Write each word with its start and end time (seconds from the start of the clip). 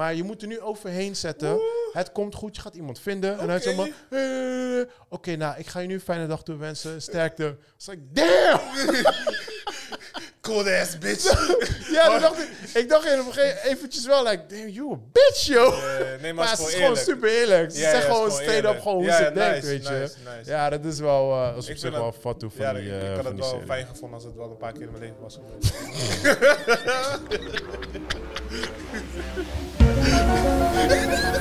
Maar 0.00 0.14
je 0.14 0.22
moet 0.22 0.42
er 0.42 0.48
nu 0.48 0.60
overheen 0.60 1.16
zetten. 1.16 1.60
Het 1.92 2.12
komt 2.12 2.34
goed, 2.34 2.56
je 2.56 2.62
gaat 2.62 2.74
iemand 2.74 3.00
vinden. 3.00 3.38
En 3.38 3.48
hij 3.48 3.60
zegt 3.60 3.76
maar, 3.76 3.88
eh, 4.10 4.86
oké, 5.08 5.36
nou, 5.36 5.58
ik 5.58 5.66
ga 5.66 5.80
je 5.80 5.86
nu 5.86 5.94
een 5.94 6.00
fijne 6.00 6.26
dag 6.26 6.42
toewensen. 6.42 7.02
Sterkte. 7.02 7.56
It's 7.76 7.86
like, 7.86 8.00
damn! 8.12 8.60
Cold 10.40 10.66
ass 10.66 10.98
bitch. 10.98 11.24
ja, 11.92 12.18
dacht 12.18 12.38
ik, 12.38 12.48
ik 12.74 12.88
dacht 12.88 13.04
even, 13.06 13.62
eventjes 13.62 14.06
wel, 14.06 14.24
like, 14.24 14.46
damn, 14.46 14.68
you 14.68 14.92
a 14.92 14.96
bitch, 15.12 15.46
yo. 15.46 15.72
Eh, 15.72 15.98
nee, 16.22 16.32
maar, 16.32 16.34
maar 16.34 16.48
het 16.50 16.58
het 16.58 16.66
is 16.68 16.74
gewoon 16.74 16.88
eerlijk. 16.88 17.06
super 17.06 17.30
eerlijk. 17.30 17.70
Ze 17.70 17.78
zeggen 17.78 18.02
gewoon 18.02 18.26
is 18.28 18.34
gewoon 18.36 18.94
hoe 18.94 19.10
ze 19.12 19.30
denkt, 19.34 19.34
nice, 19.34 19.66
weet 19.66 19.86
je. 19.86 20.08
nice. 20.36 20.50
Ja, 20.50 20.70
dat 20.70 20.84
is 20.84 20.98
wel, 20.98 21.32
eh 21.32 21.46
dat 21.54 21.56
is 21.62 21.64
op 21.64 21.70
Ik 21.70 21.78
zich 21.78 21.90
wel 21.90 22.12
fat 22.12 22.38
toe 22.38 22.50
van 22.50 22.60
Ja, 22.64 22.72
die, 22.72 22.82
ik, 22.82 22.90
eh, 22.90 23.10
ik 23.10 23.16
had 23.16 23.24
het 23.24 23.38
wel 23.38 23.48
serie. 23.48 23.66
fijn 23.66 23.86
gevonden 23.86 24.14
als 24.14 24.24
het 24.24 24.34
wel 24.34 24.50
een 24.50 24.56
paar 24.56 24.72
keer 24.72 24.82
in 24.82 24.90
mijn 24.90 25.02
leven 25.02 25.20
was 25.20 25.38
geweest. 25.44 25.74
Emine! 30.16 31.35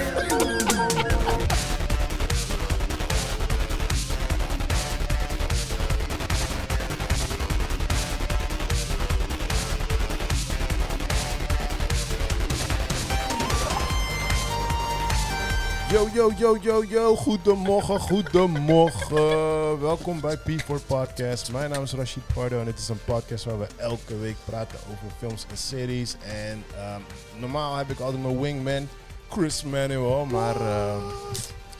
Yo, 15.95 16.07
yo, 16.13 16.31
yo, 16.37 16.57
yo, 16.61 16.83
yo. 16.83 17.15
Goedemorgen, 17.15 17.99
goedemorgen. 17.99 19.79
Welkom 19.79 20.19
bij 20.19 20.37
P4 20.37 20.85
Podcast. 20.87 21.51
Mijn 21.51 21.69
naam 21.69 21.83
is 21.83 21.93
Rashid 21.93 22.23
Pardo 22.33 22.59
en 22.59 22.65
dit 22.65 22.77
is 22.77 22.89
een 22.89 23.03
podcast 23.05 23.45
waar 23.45 23.59
we 23.59 23.67
elke 23.77 24.17
week 24.17 24.35
praten 24.45 24.79
over 24.91 25.15
films 25.17 25.45
en 25.49 25.57
series. 25.57 26.15
En 26.23 26.63
ehm, 26.77 27.01
normaal 27.39 27.75
heb 27.75 27.89
ik 27.89 27.99
altijd 27.99 28.23
mijn 28.23 28.41
wingman, 28.41 28.87
Chris 29.29 29.63
Manuel, 29.63 30.25
maar... 30.25 30.55
ehm, 30.55 31.03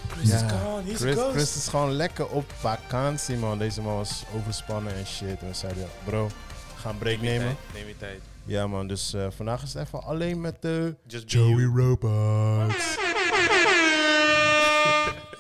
Chris 0.08 0.30
ja, 0.30 0.36
is 0.36 0.52
gone, 0.52 0.84
he's 0.84 0.98
Chris, 0.98 1.18
a 1.18 1.20
ghost. 1.20 1.36
Chris 1.36 1.56
is 1.56 1.68
gewoon 1.68 1.92
lekker 1.92 2.28
op 2.28 2.52
vakantie, 2.58 3.38
man. 3.38 3.58
Deze 3.58 3.82
man 3.82 3.96
was 3.96 4.24
overspannen 4.36 4.96
en 4.96 5.06
shit. 5.06 5.40
En 5.40 5.48
we 5.48 5.54
zeiden, 5.54 5.82
ja, 5.82 5.90
bro, 6.04 6.28
we 6.28 6.82
gaan 6.82 6.92
een 6.92 6.98
break 6.98 7.22
nemen. 7.22 7.58
Neem 7.74 7.88
je 7.88 7.98
tijd. 7.98 8.22
Ja, 8.46 8.68
man. 8.68 8.88
Dus 8.88 9.14
eh, 9.14 9.28
vandaag 9.36 9.64
is 9.64 9.74
het 9.74 9.88
even 9.88 10.04
alleen 10.04 10.42
met 10.42 10.62
de 10.62 10.96
Joey. 11.26 11.64
Robots. 11.64 13.05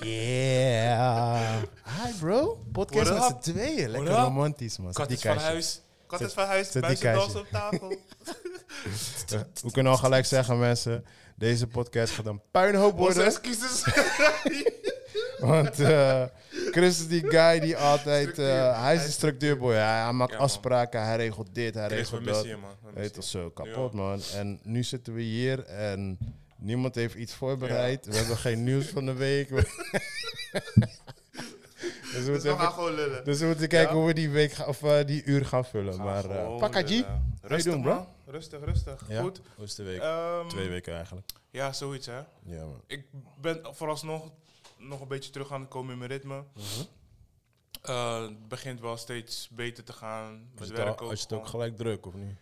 Yeah. 0.05 1.61
Hi, 1.85 2.11
bro. 2.19 2.59
Podcast 2.71 3.09
What 3.09 3.29
met 3.33 3.43
z'n 3.45 3.51
tweeën. 3.51 3.89
Lekker 3.89 4.11
What 4.11 4.23
romantisch, 4.27 4.77
man. 4.77 4.93
Kat 4.93 5.11
is 5.11 5.21
van 5.21 5.37
huis. 5.37 5.81
Kat 6.07 6.21
is 6.21 6.33
van 6.33 6.45
huis. 6.45 6.71
Buizendals 6.71 7.35
op 7.35 7.47
tafel. 7.51 7.93
Eh, 9.33 9.39
We 9.63 9.71
kunnen 9.71 9.91
al 9.91 9.97
gelijk 9.97 10.25
zeggen, 10.25 10.59
mensen. 10.59 11.05
Deze 11.35 11.67
podcast 11.67 12.13
gaat 12.13 12.25
een 12.25 12.41
puinhoop 12.51 12.91
Onze 12.99 13.03
worden. 13.03 13.25
excuses. 13.25 13.83
Want 15.39 15.79
eh, 15.79 16.23
Chris 16.71 16.99
is 16.99 17.07
die 17.07 17.27
guy 17.29 17.59
die 17.59 17.77
altijd... 17.77 18.39
eh, 18.39 18.81
hij 18.81 18.93
is 18.93 18.99
Hij 18.99 19.05
een 19.05 19.11
structuurboy. 19.11 19.73
Hij, 19.73 20.01
hij 20.03 20.11
maakt 20.11 20.31
Ja, 20.31 20.37
man. 20.37 20.45
afspraken. 20.45 21.03
Hij 21.05 21.15
regelt 21.15 21.47
dit, 21.55 21.73
hij 21.75 21.87
Chris, 21.87 22.09
we 22.09 22.17
regelt 22.17 22.25
missen 22.25 22.43
dat. 22.47 22.55
je, 22.55 22.61
man. 22.61 22.93
We 22.93 22.99
missen 22.99 23.13
toch 23.13 23.23
je. 23.23 23.29
zo, 23.29 23.49
kapot 23.49 23.93
man. 23.93 24.21
En 24.35 24.59
nu 24.63 24.83
zitten 24.83 25.13
we 25.13 25.21
hier 25.21 25.63
en 25.65 26.17
niemand 26.57 26.95
heeft 26.95 27.15
iets 27.15 27.33
voorbereid. 27.33 28.05
We 28.05 28.15
hebben 28.15 28.37
geen 28.37 28.63
nieuws 28.63 28.87
van 28.87 29.05
de 29.05 29.13
week. 29.13 29.49
dus 32.11 32.25
we 32.25 32.31
Dus 32.31 32.43
we 32.43 32.49
gaan 32.49 32.59
even- 32.59 32.71
gewoon 32.73 32.93
lullen. 32.93 33.23
dus 33.25 33.39
we 33.39 33.45
moeten 33.45 33.67
kijken 33.67 33.93
Ja? 33.93 33.99
hoe 33.99 34.07
we 34.07 34.13
die 34.13 34.29
week 34.29 34.67
of 34.67 34.83
eh, 34.83 35.05
die 35.05 35.23
uur 35.23 35.45
gaan 35.45 35.65
vullen. 35.65 35.93
Gaan 35.93 36.05
maar 36.05 36.25
eh 36.29 36.29
G, 36.83 36.89
lullen. 36.89 37.37
Rustig, 37.41 37.73
doen, 37.73 37.81
bro? 37.81 37.93
man. 37.93 38.07
Rustig, 38.25 38.63
rustig. 38.63 39.05
Ja? 39.07 39.21
Goed. 39.21 39.41
hoe 39.55 39.65
is 39.65 39.75
de 39.75 39.83
week? 39.83 40.01
Ehm, 40.01 40.47
Twee 40.47 40.69
weken 40.69 40.95
eigenlijk. 40.95 41.29
Ja, 41.49 41.73
zoiets, 41.73 42.05
hè. 42.05 42.17
Ja 42.17 42.65
man. 42.65 42.81
Ik 42.87 43.05
ben 43.41 43.59
vooralsnog 43.71 44.31
nog 44.77 45.01
een 45.01 45.07
beetje 45.07 45.29
terug 45.31 45.51
aan 45.51 45.59
het 45.61 45.69
komen 45.69 45.91
in 45.91 45.97
mijn 45.97 46.11
ritme. 46.11 46.43
Mhm. 46.53 46.63
Eh, 47.81 48.21
het 48.21 48.47
begint 48.47 48.79
wel 48.79 48.97
steeds 48.97 49.49
beter 49.51 49.83
te 49.83 49.93
gaan. 49.93 50.49
Je, 50.57 50.65
werk 50.73 50.77
het 50.89 50.99
al- 50.99 51.05
ook 51.05 51.09
als 51.11 51.19
je 51.19 51.25
het 51.29 51.35
ook 51.37 51.47
gelijk 51.47 51.77
druk 51.77 52.05
of 52.05 52.13
niet? 52.13 52.35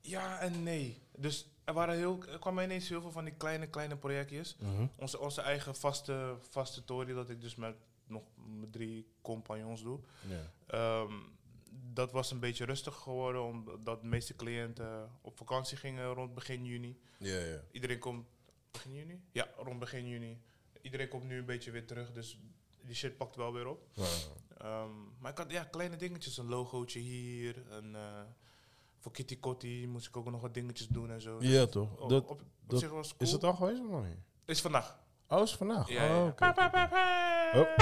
Ja 0.00 0.38
en 0.40 0.62
nee. 0.62 0.98
Dus 1.16 1.46
er, 1.70 1.76
waren 1.76 1.96
heel, 1.96 2.24
er 2.28 2.38
kwamen 2.38 2.64
ineens 2.64 2.88
heel 2.88 3.00
veel 3.00 3.10
van 3.10 3.24
die 3.24 3.34
kleine, 3.34 3.66
kleine 3.66 3.96
projectjes. 3.96 4.56
Mhm. 4.58 4.86
Onze, 4.96 5.18
onze 5.18 5.40
eigen 5.40 5.74
vaste, 5.74 6.36
vaste 6.50 6.84
tory, 6.84 7.14
dat 7.14 7.30
ik 7.30 7.40
dus 7.40 7.54
met 7.54 7.76
nog 8.06 8.22
mijn 8.34 8.70
drie 8.70 9.06
compagnons 9.22 9.82
doe. 9.82 10.00
Ehm, 10.66 11.12
dat 11.92 12.12
was 12.12 12.30
een 12.30 12.40
beetje 12.40 12.64
rustig 12.64 12.94
geworden, 12.94 13.42
omdat 13.42 14.00
de 14.00 14.06
meeste 14.06 14.36
cliënten 14.36 15.10
op 15.20 15.36
vakantie 15.36 15.76
gingen 15.76 16.12
rond 16.12 16.34
begin 16.34 16.64
juni. 16.64 17.00
Iedereen 17.70 17.98
komt 17.98 18.26
begin 18.70 18.94
juni? 18.94 19.22
Ja, 19.32 19.48
rond 19.56 19.78
begin 19.78 20.08
juni. 20.08 20.40
Iedereen 20.80 21.08
komt 21.08 21.24
nu 21.24 21.38
een 21.38 21.44
beetje 21.44 21.70
weer 21.70 21.86
terug, 21.86 22.12
dus 22.12 22.38
die 22.82 22.94
shit 22.94 23.16
pakt 23.16 23.36
wel 23.36 23.52
weer 23.52 23.66
op. 23.66 23.88
Ehm, 24.58 24.90
maar 25.18 25.30
ik 25.30 25.38
had 25.38 25.50
ja, 25.50 25.64
kleine 25.64 25.96
dingetjes, 25.96 26.38
een 26.38 26.48
logootje 26.48 26.98
hier, 27.00 27.70
een, 27.70 27.94
eh, 27.94 28.22
voor 29.00 29.12
Kitty 29.12 29.40
Kotti 29.40 29.86
moest 29.88 30.06
ik 30.06 30.16
ook 30.16 30.30
nog 30.30 30.40
wat 30.40 30.54
dingetjes 30.54 30.86
doen 30.88 31.10
en 31.10 31.20
zo. 31.20 31.36
Ja, 31.40 31.66
toch? 31.66 31.96
Op, 31.96 32.08
Dat, 32.08 32.22
op, 32.22 32.30
op 32.30 32.42
dat- 32.66 32.80
zich 32.80 32.90
was 32.90 33.08
cool. 33.08 33.20
Is 33.28 33.32
het 33.32 33.44
al 33.44 33.54
geweest 33.54 33.80
of 33.80 33.88
nog 33.90 34.04
niet? 34.06 34.18
Is 34.44 34.60
vandaag. 34.60 34.98
Oh, 35.28 35.42
is 35.42 35.56
vandaag? 35.56 35.88
Ja. 35.88 36.24
Oh. 36.26 36.34
Pa, 36.34 36.52
pa, 36.52 36.68
pa, 36.68 36.86
pa. 36.86 37.50
Oh. 37.60 37.76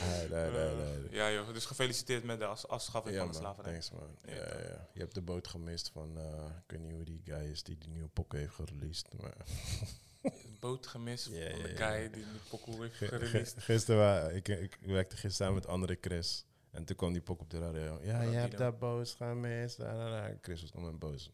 Nee, 0.00 0.28
nee, 0.28 0.50
nee, 0.50 0.74
nee. 0.74 1.08
Eh, 1.08 1.12
ja 1.12 1.32
joh, 1.32 1.52
dus 1.52 1.64
gefeliciteerd 1.66 2.24
met 2.24 2.38
de 2.38 2.46
as 2.46 2.68
afschaffing 2.68 3.14
Ja, 3.16 3.22
van 3.22 3.30
de 3.30 3.36
slavernij. 3.38 3.72
Thanks, 3.72 3.90
man. 3.90 4.16
Ja, 4.26 4.34
Ja. 4.34 4.88
Je 4.92 5.00
hebt 5.00 5.14
de 5.14 5.22
boot 5.22 5.48
gemist 5.48 5.88
van, 5.90 6.18
eh, 6.18 6.44
ik 6.64 6.70
weet 6.70 6.80
niet 6.80 6.92
hoe 6.92 7.04
die 7.04 7.20
guy 7.24 7.50
is 7.50 7.62
die 7.62 7.78
die 7.78 7.88
nieuwe 7.88 8.08
pokken 8.08 8.38
heeft 8.38 8.54
gereleased. 8.54 9.06
Maar 9.20 9.34
Boot 10.60 10.86
gemist 10.86 11.24
van 11.24 11.32
de 11.32 11.72
guy 11.76 12.10
die 12.10 12.22
de 12.22 12.38
pokoe 12.50 12.80
heeft 12.82 12.96
Ge- 12.96 13.06
ge- 13.06 13.18
gereleased. 13.18 13.62
gisteren, 13.62 14.00
wa- 14.00 14.28
ik, 14.28 14.48
ik 14.48 14.78
werkte 14.80 15.16
gisteren 15.16 15.54
met 15.54 15.66
andere 15.66 15.98
Chris. 16.00 16.44
En 16.70 16.84
toen 16.84 16.96
kwam 16.96 17.12
die 17.12 17.22
pok 17.22 17.40
op 17.40 17.50
de 17.50 17.58
radio. 17.58 17.98
Ja, 18.02 18.22
je 18.22 18.36
hebt 18.36 18.50
dan? 18.50 18.60
dat 18.60 18.78
boot 18.78 19.14
gemist. 19.18 19.78
Da, 19.78 19.96
da, 19.96 20.10
da. 20.10 20.34
Chris 20.40 20.60
was 20.60 20.72
nog 20.72 20.84
met 20.84 20.98
boos. 20.98 21.30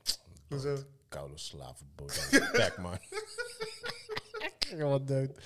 Hoezo? 0.48 0.78
Koude 1.08 1.38
slavenboot. 1.38 2.28
Bek, 2.52 2.78
man. 2.78 2.98
Helemaal 4.68 5.04
dood. 5.04 5.30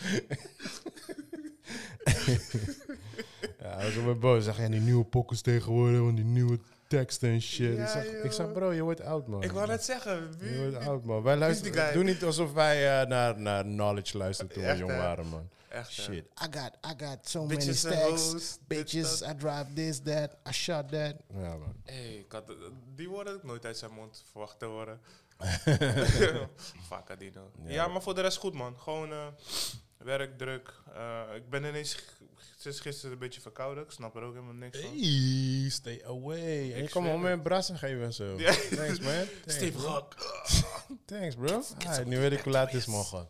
ja, 3.59 3.77
hij 3.77 3.85
was 3.85 3.97
op 3.97 4.05
mijn 4.05 4.19
boos. 4.19 4.45
Zeg, 4.45 4.59
ja, 4.59 4.69
die 4.69 4.81
nieuwe 4.81 5.05
pokkers 5.05 5.41
tegenwoordig, 5.41 6.01
want 6.01 6.17
die 6.17 6.25
nieuwe 6.25 6.59
teksten 6.89 7.31
en 7.31 7.43
shit. 7.43 7.77
Ja, 7.77 7.83
ik, 7.83 7.89
zeg, 7.89 8.23
ik 8.23 8.33
zeg, 8.33 8.53
bro, 8.53 8.73
je 8.73 8.83
wordt 8.83 9.01
oud, 9.01 9.27
man. 9.27 9.43
Ik 9.43 9.51
wou 9.51 9.67
net 9.67 9.85
zeggen, 9.85 10.35
Je 10.41 10.59
wordt 10.59 10.87
oud, 10.87 11.05
man. 11.05 11.23
Wij 11.23 11.37
luisteren. 11.37 11.93
Doe 11.93 12.05
niet 12.05 12.25
alsof 12.25 12.53
wij 12.53 13.01
eh, 13.01 13.09
naar, 13.09 13.39
naar 13.41 13.63
knowledge 13.63 14.17
luisteren 14.17 14.53
toen 14.53 14.63
we 14.63 14.77
jong 14.77 14.97
waren, 14.97 15.27
man. 15.27 15.49
Echt. 15.69 15.93
Shit. 15.93 16.25
I 16.43 16.47
got, 16.51 16.77
I 16.85 17.05
got 17.05 17.29
so 17.29 17.47
Bitches 17.47 17.49
many 17.49 17.73
stacks. 17.73 18.33
hoes, 18.33 18.59
Bitches, 18.69 19.23
I 19.23 19.35
drive 19.39 19.67
this, 19.75 20.01
that. 20.01 20.37
I 20.49 20.53
shot 20.53 20.89
that. 20.91 21.15
Ja, 21.35 21.57
man. 21.57 21.75
Hey, 21.85 22.15
ik 22.17 22.33
had, 22.33 22.53
die 22.95 23.09
woorden 23.09 23.33
had 23.33 23.43
ik 23.43 23.49
nooit 23.49 23.65
uit 23.65 23.79
zijn 23.79 23.93
mond 23.93 24.25
verwacht 24.31 24.59
te 24.59 24.65
horen. 24.65 25.01
Fuck 26.89 27.11
Adino. 27.11 27.51
Ja. 27.65 27.73
Ja. 27.73 27.89
maar 27.89 28.03
voor 28.03 28.15
de 28.15 28.21
rest 28.21 28.37
goed 28.37 28.55
man. 28.55 28.79
Gewoon 28.79 29.13
eh, 29.13 29.27
werk, 29.97 30.39
druk. 30.39 30.73
Eh, 30.95 31.23
ik 31.35 31.51
ben 31.51 31.65
ineens 31.65 31.97
sinds 32.59 32.81
gisteren 32.81 33.13
een 33.13 33.19
beetje 33.19 33.41
verkouden. 33.41 33.85
Ik 33.85 33.91
snap 33.91 34.17
er 34.17 34.23
ook 34.23 34.33
helemaal 34.35 34.55
niks 34.55 34.81
van. 34.81 34.91
Hey, 34.91 35.69
stay 35.71 36.03
away. 36.07 36.39
En 36.41 36.67
je 36.67 36.83
Ik 36.83 36.91
kan 36.91 37.03
me 37.03 37.13
om 37.13 37.27
een 37.27 37.43
brassen 37.43 37.79
geven 37.79 38.05
en 38.05 38.13
zo. 38.13 38.39
Ja. 38.39 38.53
Thanks, 38.53 39.01
man. 39.01 39.13
Thanks, 39.27 39.55
Steve 39.55 39.79
bro. 39.79 39.89
Rock. 39.89 40.15
Thanks, 41.07 41.35
bro. 41.35 41.63
Ah, 41.87 42.05
nu 42.05 42.19
weet 42.19 42.33
ik 42.33 42.41
hoe 42.41 42.53
laat 42.53 42.67
het 42.67 42.81
is 42.81 42.87
morgen. 42.87 43.29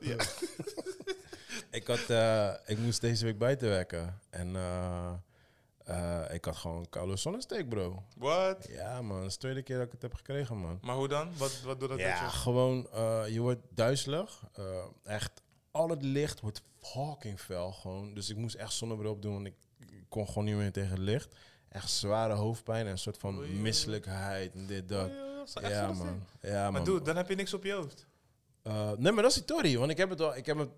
Ja. 0.00 0.16
ik, 1.78 1.86
had, 1.86 2.10
eh, 2.10 2.54
ik 2.66 2.78
moest 2.78 3.00
deze 3.00 3.24
week 3.24 3.38
buiten 3.38 3.68
werken. 3.68 4.20
En 4.30 4.56
eh, 4.56 5.12
eh, 5.84 6.34
ik 6.34 6.44
had 6.44 6.56
gewoon 6.56 6.88
koude 6.88 7.16
zonnesteek, 7.16 7.68
bro. 7.68 8.02
What? 8.16 8.66
Ja, 8.68 9.02
man. 9.02 9.16
Dat 9.16 9.26
is 9.26 9.32
de 9.32 9.38
tweede 9.38 9.62
keer 9.62 9.76
dat 9.76 9.86
ik 9.86 9.92
het 9.92 10.02
heb 10.02 10.14
gekregen, 10.14 10.56
man. 10.56 10.78
Maar 10.82 10.94
hoe 10.96 11.08
dan? 11.08 11.36
Wat, 11.36 11.60
wat 11.60 11.80
doet 11.80 11.88
dat 11.88 11.98
Ja, 11.98 12.22
met 12.22 12.32
je? 12.32 12.38
gewoon, 12.38 12.88
je 13.32 13.40
wordt 13.40 13.60
duizelig. 13.70 14.42
Echt, 15.04 15.42
al 15.70 15.88
het 15.88 16.02
licht 16.02 16.40
wordt 16.40 16.62
fucking 16.80 17.40
fel 17.40 17.72
gewoon. 17.72 18.14
Dus 18.14 18.30
ik 18.30 18.36
moest 18.36 18.54
echt 18.54 18.72
zonnebril 18.72 19.10
op 19.10 19.22
doen, 19.22 19.32
want 19.32 19.46
ik, 19.46 19.54
kon 20.08 20.26
gewoon 20.26 20.44
niet 20.44 20.56
meer 20.56 20.72
tegen 20.72 20.90
het 20.90 20.98
licht. 20.98 21.34
Echt 21.68 21.90
zware 21.90 22.32
hoofdpijn 22.32 22.86
en 22.86 22.92
een 22.92 22.98
soort 22.98 23.18
van 23.18 23.60
misselijkheid 23.62 24.54
en 24.54 24.66
dit, 24.66 24.88
dat. 24.88 25.10
Ja, 25.10 25.60
echt 25.60 25.72
Ja, 25.72 25.92
man. 25.92 26.22
Maar 26.42 26.72
man. 26.72 26.84
dude, 26.84 27.02
dan 27.04 27.16
heb 27.16 27.28
je 27.28 27.34
niks 27.34 27.54
op 27.54 27.64
je 27.64 27.72
hoofd. 27.72 28.06
Eh, 28.66 28.90
nee, 28.96 29.12
maar 29.12 29.22
dat 29.22 29.36
is 29.36 29.42
die. 29.62 29.78
Want 29.78 29.90
ik 29.90 29.96
heb 29.96 30.10
het 30.10 30.20
al, 30.20 30.36
ik 30.36 30.46
heb 30.46 30.58
het 30.58 30.68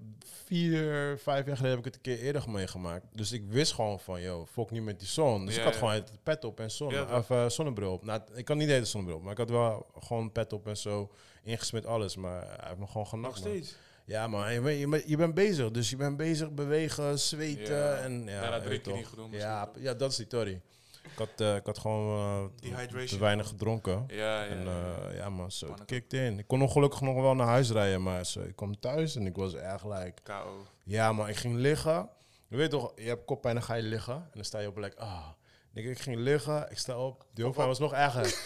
vier, 0.45 1.19
vijf 1.23 1.47
jaar 1.47 1.57
geleden 1.57 1.77
heb 1.77 1.79
ik 1.79 1.85
het 1.85 1.95
een 1.95 2.01
keer 2.01 2.19
eerder 2.19 2.51
meegemaakt. 2.51 3.05
Dus 3.13 3.33
ik 3.33 3.45
wist 3.49 3.73
gewoon 3.73 4.01
van, 4.01 4.21
yo, 4.21 4.47
fok 4.53 4.71
niet 4.71 4.83
met 4.83 4.99
die 4.99 5.09
zon. 5.09 5.47
Dus 5.47 5.55
Ja, 5.55 5.61
ik 5.61 5.65
had 5.67 5.73
ja. 5.75 5.79
gewoon 5.79 5.95
het 5.95 6.11
pet 6.23 6.45
op 6.45 6.61
en 6.61 6.71
zon, 6.71 6.91
Ja, 6.93 7.17
of, 7.19 7.31
eh, 7.31 7.49
zonnebril 7.49 7.93
op. 7.93 8.05
Nou, 8.05 8.21
ik 8.35 8.49
had 8.49 8.57
niet 8.57 8.67
de 8.67 8.73
hele 8.73 8.85
zonnebril 8.85 9.19
op, 9.19 9.25
maar 9.25 9.33
ik 9.33 9.39
had 9.39 9.51
wel 9.51 9.87
gewoon 10.01 10.33
pet 10.33 10.53
op 10.53 10.67
en 10.67 10.77
zo. 10.77 11.11
Ingesmet 11.43 11.87
alles, 11.87 12.17
maar 12.17 12.41
hij 12.47 12.69
heeft 12.69 12.79
me 12.79 12.87
gewoon 12.87 13.07
genakt. 13.07 13.35
Nog 13.35 13.45
man. 13.45 13.53
steeds. 13.55 13.77
Ja, 14.05 14.27
man, 14.27 14.53
je, 14.53 14.61
bent- 14.61 14.79
je, 14.79 14.89
bent- 14.89 15.09
je 15.09 15.17
bent 15.17 15.35
bezig. 15.35 15.71
Dus 15.71 15.91
je 15.91 15.97
bent 15.97 16.17
bezig, 16.17 16.51
bewegen, 16.51 17.19
zweten 17.19 17.75
Ja. 17.77 17.95
en... 17.97 18.25
Ja, 18.25 18.41
Daarna 18.41 18.61
drink 18.61 18.85
je 18.85 18.93
niet 18.93 19.07
genoeg 19.07 19.33
Ja, 19.33 19.71
ja, 19.79 19.95
dat 19.95 20.11
is 20.11 20.17
die 20.17 20.27
Tory. 20.27 20.61
Ik 21.03 21.19
had, 21.19 21.29
eh, 21.37 21.57
ik 21.57 21.67
had 21.67 21.79
gewoon 21.79 22.51
eh, 22.61 23.07
te 23.07 23.19
weinig 23.19 23.49
gedronken. 23.49 24.05
Ja, 24.09 24.43
ja. 24.43 24.47
En 24.47 24.65
ja. 24.65 24.95
eh, 25.09 25.17
ja, 25.17 25.31
man, 25.31 25.53
zo, 25.53 25.75
in. 26.09 26.39
Ik 26.39 26.47
kon 26.47 26.59
nog 26.59 26.73
gelukkig 26.73 27.01
nog 27.01 27.15
wel 27.15 27.35
naar 27.35 27.47
huis 27.47 27.71
rijden, 27.71 28.03
maar 28.03 28.27
zo, 28.27 28.41
ik 28.41 28.57
kwam 28.57 28.81
thuis 28.81 29.17
en 29.17 29.27
ik 29.27 29.37
was 29.37 29.55
echt 29.55 29.85
like... 29.85 30.23
KO. 30.23 30.67
Ja, 30.85 31.13
maar 31.13 31.29
ik 31.29 31.37
ging 31.37 31.55
liggen. 31.55 32.09
Je 32.49 32.57
weet 32.57 32.71
toch, 32.71 32.93
je 32.97 33.09
hebt 33.09 33.25
koppijn 33.25 33.55
en 33.55 33.61
dan 33.61 33.69
ga 33.69 33.75
je 33.75 33.83
liggen. 33.83 34.15
En 34.15 34.31
dan 34.33 34.45
sta 34.45 34.59
je 34.59 34.69
op 34.69 34.77
like, 34.77 34.97
ah. 34.97 35.27
Ik, 35.75 35.85
ik 35.85 35.99
ging 35.99 36.17
liggen, 36.17 36.71
ik 36.71 36.79
sta 36.79 36.99
op. 36.99 37.25
Die 37.35 37.45
hoofdpijn 37.45 37.69
was 37.69 37.79
nog 37.79 37.93
erger. 37.93 38.23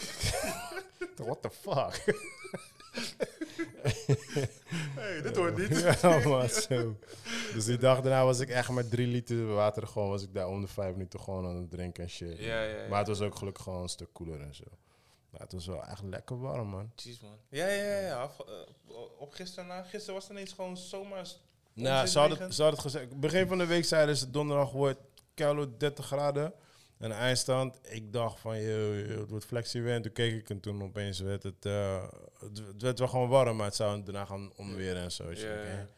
What 1.17 1.43
the 1.43 1.51
fuck? 1.51 2.03
Hey, 4.95 5.23
dit 5.23 5.37
hoort 5.37 5.59
niet. 5.59 5.81
ja, 6.03 6.29
man, 6.29 6.49
zo. 6.49 6.97
Dus 7.55 7.65
die 7.65 7.79
dag 7.79 8.01
daarna 8.01 8.25
was 8.25 8.41
ik 8.41 8.49
echt 8.49 8.71
met 8.71 8.91
drie 8.91 9.07
liter 9.07 9.47
water 9.47 9.87
gewoon, 9.87 10.09
was 10.09 10.23
ik 10.23 10.35
daar 10.35 10.49
om 10.49 10.61
de 10.61 10.67
vijf 10.67 10.93
minuten 10.93 11.21
gewoon 11.21 11.47
aan 11.47 11.57
het 11.57 11.71
drinken 11.71 12.03
en 12.03 12.11
shit. 12.11 12.39
Ja, 12.39 12.63
ja, 12.63 12.77
ja. 12.83 12.89
Maar 12.89 12.99
het 12.99 13.09
was 13.09 13.21
ook 13.21 13.35
gelukkig 13.35 13.63
gewoon 13.63 13.83
een 13.83 13.89
stuk 13.89 14.09
koeler 14.13 14.41
en 14.41 14.55
zo. 14.55 14.65
Maar 15.31 15.41
het 15.41 15.53
was 15.53 15.67
wel 15.67 15.85
echt 15.85 16.03
lekker 16.03 16.41
warm, 16.41 16.69
man. 16.69 16.93
Jeez, 16.97 17.21
man. 17.21 17.37
Ja, 17.49 17.67
ja, 17.67 17.99
ja. 17.99 18.21
Af- 18.23 18.41
eh, 18.41 18.95
op 19.19 19.33
gisteren, 19.33 19.67
na, 19.67 19.83
gisteren 19.83 20.15
was 20.15 20.23
het 20.23 20.33
ineens 20.33 20.53
gewoon 20.53 20.77
zomaar... 20.77 21.27
Nou, 21.75 22.07
ze 22.07 22.19
hadden, 22.19 22.39
het 22.71 22.79
gezegd. 22.79 23.21
Begin 23.21 23.49
van 23.49 23.59
de 23.59 23.67
week 23.67 23.85
zeiden 23.85 24.17
ze 24.17 24.31
donderdag 24.31 24.71
wordt 24.71 25.01
koude 25.35 25.77
30 25.77 26.07
graden. 26.07 26.53
En 26.99 27.13
eindstand, 27.13 27.79
ik 27.83 28.13
dacht 28.13 28.41
van, 28.41 28.59
je, 28.59 29.05
het 29.19 29.31
wordt 29.31 29.45
flexie 29.45 29.83
toen 30.03 30.13
keek 30.13 30.35
ik 30.35 30.51
en 30.51 30.61
toen 30.61 30.83
opeens 30.83 31.21
werd 31.21 31.43
het, 31.43 31.67
eh, 31.67 32.03
het, 32.39 32.59
het 32.67 32.83
werd 32.83 32.99
wel 32.99 33.09
gewoon 33.09 33.29
warm, 33.29 33.57
maar 33.57 33.67
het 33.67 33.75
zou 33.75 34.03
daarna 34.03 34.25
gaan 34.25 34.53
onweren 34.57 35.03
en 35.03 35.13
zo. 35.13 35.31
Ja, 35.31 35.89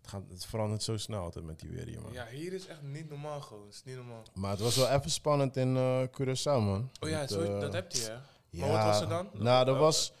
het, 0.00 0.10
gaat, 0.10 0.22
het 0.28 0.44
verandert 0.46 0.82
zo 0.82 0.96
snel 0.96 1.22
altijd 1.22 1.44
met 1.44 1.60
die 1.60 1.70
weer 1.70 1.86
hier, 1.86 2.00
man. 2.00 2.12
Ja, 2.12 2.26
hier 2.26 2.52
is 2.52 2.66
echt 2.66 2.82
niet 2.82 3.08
normaal 3.08 3.40
gewoon. 3.40 3.64
Het 3.64 3.74
is 3.74 3.82
niet 3.84 3.96
normaal. 3.96 4.22
Maar 4.34 4.50
het 4.50 4.60
was 4.60 4.76
wel 4.76 4.88
even 4.88 5.10
spannend 5.10 5.56
in 5.56 5.76
eh 5.76 6.02
Curaçao, 6.20 6.60
man. 6.60 6.90
Oh 7.00 7.08
ja, 7.08 7.16
Want, 7.18 7.30
zo, 7.30 7.40
eh, 7.42 7.60
dat 7.60 7.72
heb 7.72 7.92
je, 7.92 8.02
hè? 8.02 8.12
ja, 8.50 8.66
Maar 8.66 8.68
wat 8.76 8.84
was 8.84 9.00
er 9.00 9.08
dan? 9.08 9.28
Nou, 9.32 9.64
dat 9.64 9.76
was... 9.76 10.12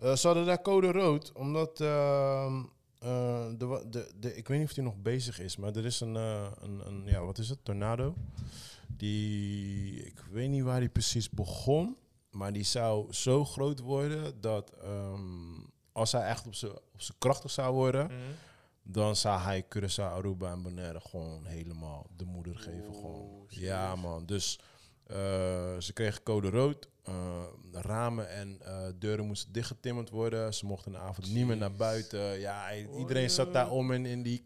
eh, 0.00 0.14
ze 0.14 0.26
hadden 0.26 0.46
daar 0.46 0.62
code 0.62 0.92
rood, 0.92 1.32
omdat... 1.32 1.80
ehm, 1.80 2.62
eh, 2.98 3.46
de, 3.58 3.84
de, 3.90 4.12
de, 4.20 4.36
ik 4.36 4.48
weet 4.48 4.58
niet 4.58 4.68
of 4.68 4.74
die 4.74 4.84
nog 4.84 4.96
bezig 4.96 5.40
is, 5.40 5.56
maar 5.56 5.76
er 5.76 5.84
is 5.84 6.00
een, 6.00 6.14
een, 6.14 6.86
een... 6.86 7.02
Ja, 7.06 7.24
wat 7.24 7.38
is 7.38 7.48
het? 7.48 7.64
Tornado. 7.64 8.14
Die... 8.88 10.04
Ik 10.06 10.20
weet 10.30 10.48
niet 10.48 10.62
waar 10.62 10.80
die 10.80 10.88
precies 10.88 11.30
begon, 11.30 11.96
maar 12.30 12.52
die 12.52 12.62
zou 12.64 13.12
zo 13.12 13.44
groot 13.44 13.80
worden 13.80 14.40
dat... 14.40 14.70
ehm, 14.82 15.60
als 15.92 16.12
hij 16.12 16.22
echt 16.26 16.46
op 16.46 16.54
zijn 16.54 16.72
op 17.44 17.50
zou 17.50 17.74
worden, 17.74 18.06
Mhm. 18.06 18.16
Dan 18.86 19.16
zou 19.16 19.40
hij 19.40 19.64
Curaçao, 19.64 20.12
Aruba 20.12 20.50
en 20.50 20.62
Bonaire 20.62 21.00
gewoon 21.00 21.44
helemaal 21.44 22.06
de 22.16 22.24
moeder 22.24 22.56
geven. 22.56 22.94
Gewoon. 22.94 23.44
serieus? 23.48 23.68
Ja, 23.68 23.96
man. 23.96 24.26
Dus 24.26 24.58
eh, 25.06 25.16
ze 25.78 25.92
kregen 25.92 26.22
code 26.22 26.50
rood. 26.50 26.88
Eh, 27.04 27.42
ramen 27.74 28.28
en 28.30 28.58
eh, 28.64 28.78
deuren 28.98 29.26
moesten 29.26 29.52
dichtgetimmerd 29.52 30.10
worden. 30.10 30.54
Ze 30.54 30.66
mochten 30.66 30.92
de 30.92 30.98
avond 30.98 31.32
niet 31.32 31.46
meer 31.46 31.56
naar 31.56 31.72
buiten. 31.74 32.38
Ja, 32.40 32.62
hij- 32.64 32.88
iedereen 32.98 33.30
zat 33.30 33.52
daar 33.52 33.70
om 33.70 33.92
in, 33.92 34.06
in 34.06 34.22
die... 34.22 34.44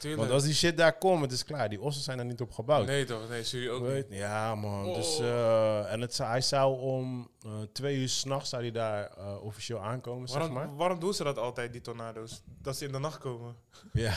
Ja. 0.00 0.16
Want 0.16 0.30
als 0.30 0.42
die 0.42 0.54
shit 0.54 0.76
daar 0.76 0.98
komt, 0.98 1.20
het 1.22 1.32
is 1.32 1.44
klaar. 1.44 1.68
Die 1.68 1.80
ossen 1.80 2.02
zijn 2.04 2.18
er 2.18 2.24
niet 2.24 2.40
op 2.40 2.52
gebouwd. 2.52 2.86
Nee 2.86 3.04
toch? 3.04 3.28
Nee, 3.28 3.44
zie 3.44 3.60
je 3.60 3.70
ook 3.70 3.82
Weet- 3.86 4.08
niet. 4.08 4.18
Ja, 4.18 4.54
man. 4.54 4.92
Dus, 4.92 5.18
Oh. 5.18 5.24
eh, 5.26 5.92
en 5.92 6.00
het, 6.00 6.18
hij 6.18 6.40
zou 6.40 6.80
om 6.80 7.30
eh, 7.42 7.50
twee 7.72 7.96
uur 7.98 8.08
s'nachts 8.08 8.48
zou 8.50 8.62
hij 8.62 8.70
daar 8.70 9.10
officieel 9.40 9.80
aankomen, 9.80 10.28
Waarom, 10.28 10.46
zeg 10.46 10.56
maar. 10.56 10.76
waarom 10.76 10.98
doen 11.00 11.14
ze 11.14 11.24
dat 11.24 11.38
altijd, 11.38 11.72
die 11.72 11.80
tornado's? 11.80 12.42
Dat 12.62 12.76
ze 12.76 12.84
in 12.84 12.92
de 12.92 12.98
nacht 12.98 13.18
komen. 13.18 13.54
Ja. 13.92 14.14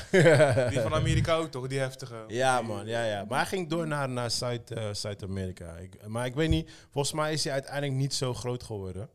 Die 0.70 0.80
van 0.80 0.94
Amerika 0.94 1.36
ook 1.36 1.52
toch, 1.52 1.68
die 1.68 1.80
heftige. 1.80 2.24
Ja, 2.28 2.60
Die- 2.60 2.68
man, 2.68 2.86
ja, 2.88 3.04
ja. 3.06 3.26
Maar 3.30 3.38
hij 3.40 3.48
ging 3.48 3.70
door 3.70 3.88
naar, 3.88 4.10
naar 4.10 4.32
Zuid, 4.32 4.74
Zuid-Amerika. 4.92 5.76
Ik- 5.76 6.08
maar 6.08 6.26
ik 6.26 6.36
weet 6.36 6.50
niet, 6.50 6.72
volgens 6.92 7.14
mij 7.14 7.34
is 7.34 7.44
hij 7.44 7.54
uiteindelijk 7.54 7.69
niet 7.78 8.14
zo 8.14 8.34
groot 8.34 8.64
geworden. 8.64 9.10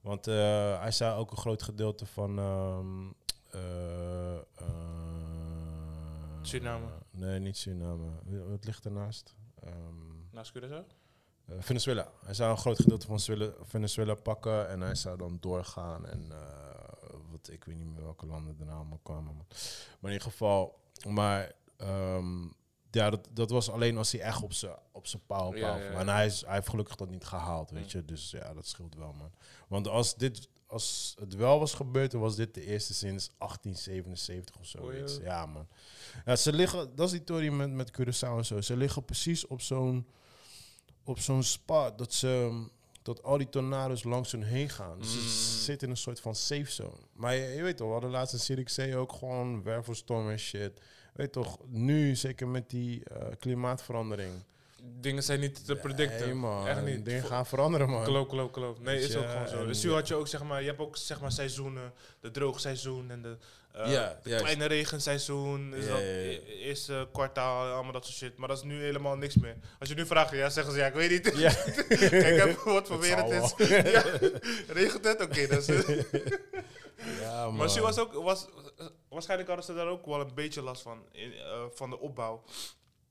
Want 0.00 0.26
eh, 0.26 0.80
hij 0.80 0.90
zou 0.90 1.18
ook 1.18 1.30
een 1.30 1.36
groot 1.36 1.62
gedeelte 1.62 2.06
van. 2.06 2.38
ehm, 2.38 3.10
eh, 3.50 4.36
eh, 4.36 4.42
Suriname. 6.42 6.86
nee, 7.10 7.38
niet 7.38 7.56
Suriname. 7.56 8.10
Wat 8.48 8.64
ligt 8.64 8.84
ernaast? 8.84 9.34
Ehm, 9.62 9.74
Naast 10.30 10.52
Curaçao? 10.58 10.84
Venezuela. 11.58 12.08
Hij 12.24 12.34
zou 12.34 12.50
een 12.50 12.56
groot 12.58 12.80
gedeelte 12.80 13.06
van 13.06 13.20
Venezuela, 13.20 13.52
Venezuela 13.62 14.14
pakken 14.14 14.68
en 14.68 14.80
hij 14.80 14.94
zou 14.94 15.18
dan 15.18 15.36
doorgaan. 15.40 16.06
En 16.06 16.32
wat, 17.30 17.48
ik 17.50 17.64
weet 17.64 17.76
niet 17.76 17.86
meer 17.92 18.02
welke 18.02 18.26
landen 18.26 18.56
daarna 18.56 18.72
allemaal 18.74 19.00
kwamen. 19.02 19.34
Maar 20.00 20.10
in 20.10 20.12
ieder 20.12 20.30
geval, 20.30 20.78
maar 21.08 21.52
ehm, 21.76 22.46
ja, 22.90 23.10
dat, 23.10 23.28
dat 23.32 23.50
was 23.50 23.70
alleen 23.70 23.96
als 23.96 24.12
hij 24.12 24.20
echt 24.20 24.42
op 24.42 24.52
zijn 24.52 24.74
op 24.92 25.06
zijn 25.06 25.22
pauw 25.26 25.54
Ja. 25.54 25.78
En 25.78 26.08
hij, 26.08 26.26
is, 26.26 26.44
hij 26.44 26.54
heeft 26.54 26.68
gelukkig 26.68 26.96
dat 26.96 27.10
niet 27.10 27.24
gehaald, 27.24 27.70
weet 27.70 27.82
Mm. 27.82 27.88
je. 28.00 28.04
Dus 28.04 28.30
ja, 28.30 28.54
dat 28.54 28.66
scheelt 28.66 28.94
wel, 28.94 29.12
man. 29.12 29.30
Want 29.68 29.88
als 29.88 30.14
dit... 30.16 30.48
Als 30.66 31.14
het 31.20 31.34
wel 31.34 31.58
was 31.58 31.74
gebeurd, 31.74 32.10
dan 32.10 32.20
was 32.20 32.36
dit 32.36 32.54
de 32.54 32.66
eerste 32.66 32.94
sinds 32.94 33.30
1877 33.38 34.56
of 34.58 34.66
zoiets. 34.66 35.16
Oei, 35.16 35.24
Ja, 35.24 35.46
man. 35.46 35.66
Ja, 36.24 36.36
ze 36.36 36.52
liggen, 36.52 36.94
dat 36.96 37.06
is 37.06 37.12
die 37.12 37.24
theorie 37.24 37.50
met, 37.50 37.70
met 37.70 37.90
Curaçao 38.00 38.36
en 38.36 38.44
zo. 38.44 38.60
Ze 38.60 38.76
liggen 38.76 39.04
precies 39.04 39.46
op 39.46 39.60
zo'n 39.60 40.06
op 41.04 41.18
zo'n 41.18 41.42
spot 41.42 41.98
dat 41.98 42.12
ze 42.12 42.62
dat 43.02 43.22
al 43.22 43.38
die 43.38 43.48
tornado's 43.48 44.02
langs 44.04 44.32
hun 44.32 44.42
heen 44.42 44.68
gaan. 44.68 44.98
Dus 44.98 45.14
Mm. 45.14 45.20
ze 45.20 45.60
zitten 45.62 45.86
in 45.86 45.92
een 45.92 46.00
soort 46.00 46.20
van 46.20 46.34
safe 46.34 46.70
zone. 46.70 47.00
Maar 47.12 47.34
je, 47.34 47.48
je 47.48 47.62
weet 47.62 47.76
toch, 47.76 47.86
we 47.86 47.92
hadden 47.92 48.10
laatst 48.10 48.32
in 48.34 48.40
Zierikzee 48.40 48.96
ook 48.96 49.12
gewoon 49.12 49.62
wervelstorm 49.62 50.30
en 50.30 50.38
shit. 50.38 50.80
Weet 51.12 51.32
toch, 51.32 51.58
nu 51.68 52.16
zeker 52.16 52.48
met 52.48 52.70
die 52.70 53.04
eh, 53.04 53.26
klimaatverandering. 53.38 54.32
Dingen 54.82 55.22
zijn 55.22 55.40
niet 55.40 55.66
te 55.66 55.76
predicten. 55.76 56.26
Nee, 56.26 56.34
man. 56.34 56.66
Echt 56.66 56.82
niet. 56.82 57.04
Dingen 57.04 57.24
gaan 57.24 57.46
veranderen, 57.46 57.88
man. 57.90 58.04
Klopt, 58.04 58.30
klopt, 58.30 58.52
klopt. 58.52 58.80
Nee, 58.80 59.00
is 59.00 59.16
ook 59.16 59.28
gewoon 59.30 59.48
zo. 59.48 59.66
Dus 59.66 59.82
nu 59.82 59.92
had 59.92 60.08
je 60.08 60.14
ook, 60.14 60.28
zeg 60.28 60.42
maar, 60.42 60.60
je 60.60 60.66
hebt 60.66 60.80
ook, 60.80 60.96
zeg 60.96 61.20
maar, 61.20 61.32
seizoenen. 61.32 61.92
De 62.20 62.30
droogseizoen 62.30 63.10
en 63.10 63.22
de, 63.22 63.36
eh, 63.72 63.92
Ja, 63.92 64.18
de 64.22 64.36
kleine 64.36 64.64
regenseizoen. 64.64 65.74
Is 65.74 65.84
Ja, 65.84 65.90
dat 65.90 66.00
e- 66.00 66.40
eerste 66.44 67.08
kwartaal, 67.12 67.72
allemaal 67.72 67.92
dat 67.92 68.04
soort 68.04 68.16
shit. 68.16 68.36
Maar 68.36 68.48
dat 68.48 68.56
is 68.56 68.62
nu 68.62 68.82
helemaal 68.82 69.16
niks 69.16 69.34
meer. 69.36 69.56
Als 69.78 69.88
je 69.88 69.94
nu 69.94 70.06
vraagt, 70.06 70.32
ja, 70.32 70.48
zeggen 70.50 70.72
ze, 70.72 70.78
ja, 70.78 70.86
ik 70.86 70.94
weet 70.94 71.10
niet. 71.10 71.36
Ja. 71.38 71.52
Kijk 72.08 72.44
even 72.44 72.64
wat 72.72 72.86
voor 72.86 73.00
weer 73.06 73.16
het 73.16 73.30
is. 73.30 73.68
ja, 73.92 74.02
regent 74.68 75.04
het? 75.04 75.22
Oké, 75.22 75.46
dat 75.46 75.68
is 75.68 75.84
Ja, 77.20 77.44
man. 77.44 77.54
Maar 77.56 77.70
ze 77.70 77.80
was 77.80 77.98
ook, 77.98 78.12
was, 78.12 78.46
waarschijnlijk 79.08 79.48
hadden 79.48 79.66
ze 79.66 79.74
daar 79.74 79.86
ook 79.88 80.06
wel 80.06 80.20
een 80.20 80.34
beetje 80.34 80.62
last 80.62 80.82
van. 80.82 81.02
In, 81.12 81.32
eh, 81.32 81.62
van 81.74 81.90
de 81.90 81.98
opbouw. 81.98 82.42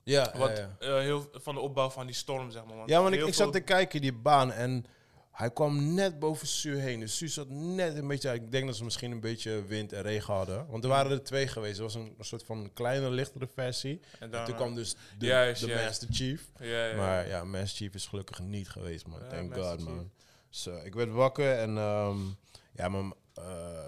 Ja, 0.02 0.34
Wat, 0.36 0.56
ja, 0.56 0.76
ja. 0.80 0.86
eh, 0.86 0.98
heel, 1.02 1.28
van 1.32 1.54
de 1.54 1.60
opbouw 1.60 1.90
van 1.90 2.06
die 2.06 2.14
storm, 2.14 2.50
zeg 2.50 2.64
maar. 2.64 2.76
Want 2.76 2.88
Ja, 2.88 3.02
want 3.02 3.14
ik, 3.14 3.26
ik 3.26 3.34
zat 3.34 3.52
te 3.52 3.60
kijken, 3.60 4.00
die 4.00 4.12
baan, 4.12 4.52
en 4.52 4.84
hij 5.30 5.50
kwam 5.50 5.94
net 5.94 6.18
boven 6.18 6.46
Su 6.46 6.76
heen. 6.76 7.00
Dus 7.00 7.16
Su 7.16 7.28
zat 7.28 7.48
net 7.48 7.96
een 7.96 8.06
beetje, 8.08 8.32
ik 8.34 8.52
denk 8.52 8.66
dat 8.66 8.76
ze 8.76 8.84
misschien 8.84 9.10
een 9.10 9.20
beetje 9.20 9.64
wind 9.66 9.92
en 9.92 10.02
regen 10.02 10.34
hadden. 10.34 10.66
Want 10.70 10.84
er 10.84 10.90
waren 10.90 11.10
er 11.10 11.22
twee 11.22 11.46
geweest. 11.48 11.76
Er 11.76 11.82
was 11.82 11.94
een, 11.94 12.14
een 12.18 12.24
soort 12.24 12.42
van 12.44 12.70
kleine, 12.74 13.10
lichtere 13.10 13.48
versie. 13.54 14.00
En 14.00 14.20
En 14.20 14.30
daarna- 14.30 14.46
toen 14.46 14.56
kwam 14.56 14.74
dus 14.74 14.96
de, 15.18 15.26
Juist, 15.26 15.60
de 15.60 15.66
juist. 15.66 15.84
Master 15.84 16.08
Chief. 16.12 16.48
Ja, 16.58 16.86
ja. 16.86 16.96
Maar 16.96 17.28
ja, 17.28 17.44
Master 17.44 17.68
Chief 17.76 17.94
is 17.94 18.06
gelukkig 18.06 18.38
niet 18.40 18.68
geweest, 18.68 19.06
man. 19.06 19.20
Thank 19.28 19.54
God, 19.54 19.80
man. 19.84 20.10
So, 20.50 20.76
ik 20.84 20.94
werd 20.94 21.10
wakker 21.10 21.58
en 21.58 21.76
ehm, 21.78 22.18
ja, 22.72 22.88
mijn, 22.88 23.12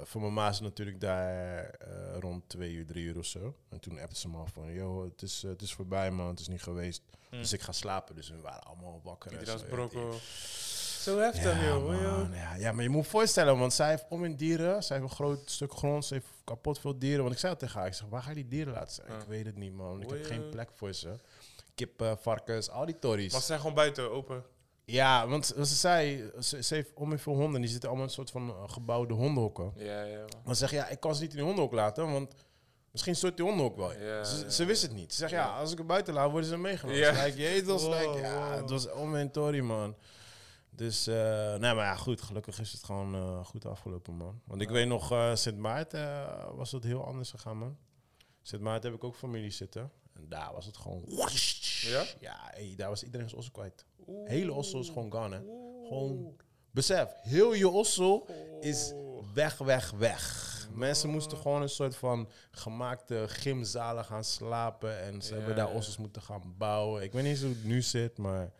voor 0.02 0.20
mijn 0.20 0.32
ma 0.32 0.48
is 0.48 0.54
het 0.54 0.64
natuurlijk 0.64 1.00
daar 1.00 1.64
eh, 1.70 2.18
rond 2.20 2.48
twee 2.48 2.72
uur, 2.72 2.86
drie 2.86 3.04
uur 3.04 3.18
of 3.18 3.26
zo. 3.26 3.54
En 3.68 3.80
toen 3.80 4.00
appte 4.00 4.18
ze 4.20 4.28
me 4.28 4.36
al 4.36 4.46
van, 4.46 4.72
yo, 4.72 5.04
het 5.04 5.22
is, 5.22 5.44
eh, 5.44 5.50
het 5.50 5.62
is 5.62 5.72
voorbij, 5.74 6.10
man. 6.10 6.28
Het 6.28 6.40
is 6.40 6.48
niet 6.48 6.62
geweest. 6.62 7.02
Hm. 7.30 7.36
Dus 7.36 7.52
ik 7.52 7.60
ga 7.60 7.72
slapen. 7.72 8.14
Dus 8.14 8.28
we 8.30 8.40
waren 8.40 8.62
allemaal 8.62 9.00
wakker. 9.04 9.32
en 9.32 9.38
Iedereen 9.38 9.60
zo, 9.60 11.16
was 11.16 11.24
heftig, 11.24 11.60
ja, 11.60 11.66
joh. 11.66 11.86
man, 11.86 12.02
joh. 12.02 12.34
ja, 12.34 12.54
ja, 12.54 12.72
maar 12.72 12.82
je 12.82 12.88
moet 12.88 13.04
je 13.04 13.10
voorstellen, 13.10 13.58
want 13.58 13.72
zij 13.72 13.88
heeft 13.88 14.04
om 14.08 14.24
in 14.24 14.36
dieren. 14.36 14.82
Zij 14.82 14.96
heeft 14.96 15.08
een 15.10 15.16
groot 15.16 15.50
stuk 15.50 15.72
grond, 15.72 16.04
ze 16.04 16.14
heeft 16.14 16.26
kapot 16.44 16.78
veel 16.78 16.98
dieren. 16.98 17.22
Want 17.22 17.34
ik 17.34 17.40
zei 17.40 17.56
tegen 17.56 17.78
haar, 17.78 17.88
ik 17.88 17.94
zeg, 17.94 18.08
waar 18.08 18.22
ga 18.22 18.28
je 18.28 18.34
die 18.34 18.48
dieren 18.48 18.72
laten 18.72 18.94
zijn? 18.94 19.08
Ja. 19.08 19.18
Ik 19.18 19.26
weet 19.28 19.46
het 19.46 19.56
niet, 19.56 19.72
man. 19.72 20.00
Ik 20.02 20.10
Oei, 20.10 20.18
heb 20.18 20.26
geen 20.26 20.40
joh. 20.40 20.50
plek 20.50 20.70
voor 20.74 20.92
ze. 20.92 21.18
Kippen, 21.74 22.18
varkens, 22.18 22.70
al 22.70 22.86
die 22.86 22.98
tories. 22.98 23.32
Maar 23.32 23.40
ze 23.40 23.46
zijn 23.46 23.60
gewoon 23.60 23.74
buiten, 23.74 24.10
open. 24.10 24.44
Ja, 24.84 25.28
want 25.28 25.46
ze 25.46 25.64
zei, 25.64 26.30
ze, 26.40 26.62
ze 26.62 26.74
heeft 26.74 26.90
om 26.94 27.18
veel 27.18 27.34
honden. 27.34 27.60
Die 27.60 27.70
zitten 27.70 27.88
allemaal 27.88 28.08
in 28.08 28.10
een 28.10 28.24
soort 28.24 28.30
van 28.30 28.48
eh, 28.48 28.72
gebouwde 28.72 29.14
hondenhokken. 29.14 29.72
Ja, 29.76 30.02
ja. 30.02 30.24
Maar 30.44 30.54
ze 30.54 30.60
zegt, 30.60 30.72
ja, 30.72 30.88
ik 30.88 31.00
kan 31.00 31.14
ze 31.14 31.20
niet 31.20 31.30
in 31.30 31.36
die 31.36 31.46
hondenhok 31.46 31.72
laten, 31.72 32.12
want 32.12 32.34
misschien 32.90 33.16
stort 33.16 33.36
die 33.36 33.44
hondenhok 33.44 33.76
wel. 33.76 33.92
Ja, 33.92 34.24
ze, 34.48 34.64
wist 34.64 34.82
het 34.82 34.92
niet. 34.92 35.12
Ze 35.12 35.18
zegt, 35.18 35.32
ja, 35.32 35.58
als 35.58 35.72
ik 35.72 35.78
er 35.78 35.86
buiten 35.86 36.14
laat, 36.14 36.30
worden 36.30 36.48
ze 36.48 36.56
meegenomen. 36.56 37.00
Ja. 37.00 37.24
Like, 37.24 37.64
was 37.64 37.82
Wow, 37.82 37.92
like, 37.92 38.18
ja, 38.18 38.56
het 38.56 38.70
was 38.70 38.86
man. 39.62 39.96
Dus, 40.70 41.06
eh 41.06 41.14
nee, 41.54 41.74
maar 41.74 41.84
ja, 41.84 41.94
goed. 41.94 42.22
Gelukkig 42.22 42.60
is 42.60 42.72
het 42.72 42.84
gewoon 42.84 43.14
eh, 43.14 43.44
goed 43.44 43.66
afgelopen, 43.66 44.14
man. 44.14 44.40
Want 44.44 44.60
ik 44.60 44.68
weet 44.68 44.86
nog, 44.86 45.30
Sint 45.34 45.58
Maarten 45.58 46.28
was 46.56 46.72
het 46.72 46.84
heel 46.84 47.04
anders 47.04 47.30
gegaan, 47.30 47.58
man. 47.58 47.76
Sint 48.42 48.62
Maarten 48.62 48.90
heb 48.90 48.98
ik 48.98 49.04
ook 49.04 49.16
familie 49.16 49.50
zitten. 49.50 49.90
En 50.12 50.28
daar 50.28 50.52
was 50.52 50.66
het 50.66 50.76
gewoon... 50.76 51.04
Ja? 51.80 52.04
Ja, 52.20 52.36
hey, 52.50 52.74
daar 52.76 52.88
was 52.88 53.02
iedereen 53.02 53.26
zijn 53.28 53.38
ossen 53.38 53.54
kwijt. 53.54 53.84
Hele 54.24 54.52
ossel 54.52 54.80
is 54.80 54.88
gewoon 54.88 55.12
gone, 55.12 55.34
hè. 55.36 55.42
Gewoon- 55.88 56.36
Besef, 56.70 57.12
heel 57.22 57.52
je 57.54 57.68
ossel 57.68 58.26
is 58.60 58.92
weg, 59.34 59.58
weg, 59.58 59.90
weg. 59.90 60.50
Mensen 60.74 61.10
moesten 61.10 61.38
gewoon 61.38 61.62
een 61.62 61.68
soort 61.68 61.96
van 61.96 62.28
gemaakte 62.50 63.24
gymzalen 63.28 64.04
gaan 64.04 64.24
slapen. 64.24 65.00
En 65.00 65.22
ze 65.22 65.30
Ja, 65.30 65.36
hebben 65.36 65.56
daar 65.56 65.68
ja. 65.68 65.74
osses 65.74 65.96
moeten 65.96 66.22
gaan 66.22 66.54
bouwen. 66.58 67.02
Ik 67.02 67.12
weet 67.12 67.22
niet 67.22 67.32
eens 67.32 67.40
hoe 67.42 67.50
het 67.50 67.64
nu 67.64 67.82
zit, 67.82 68.18
maar 68.18 68.52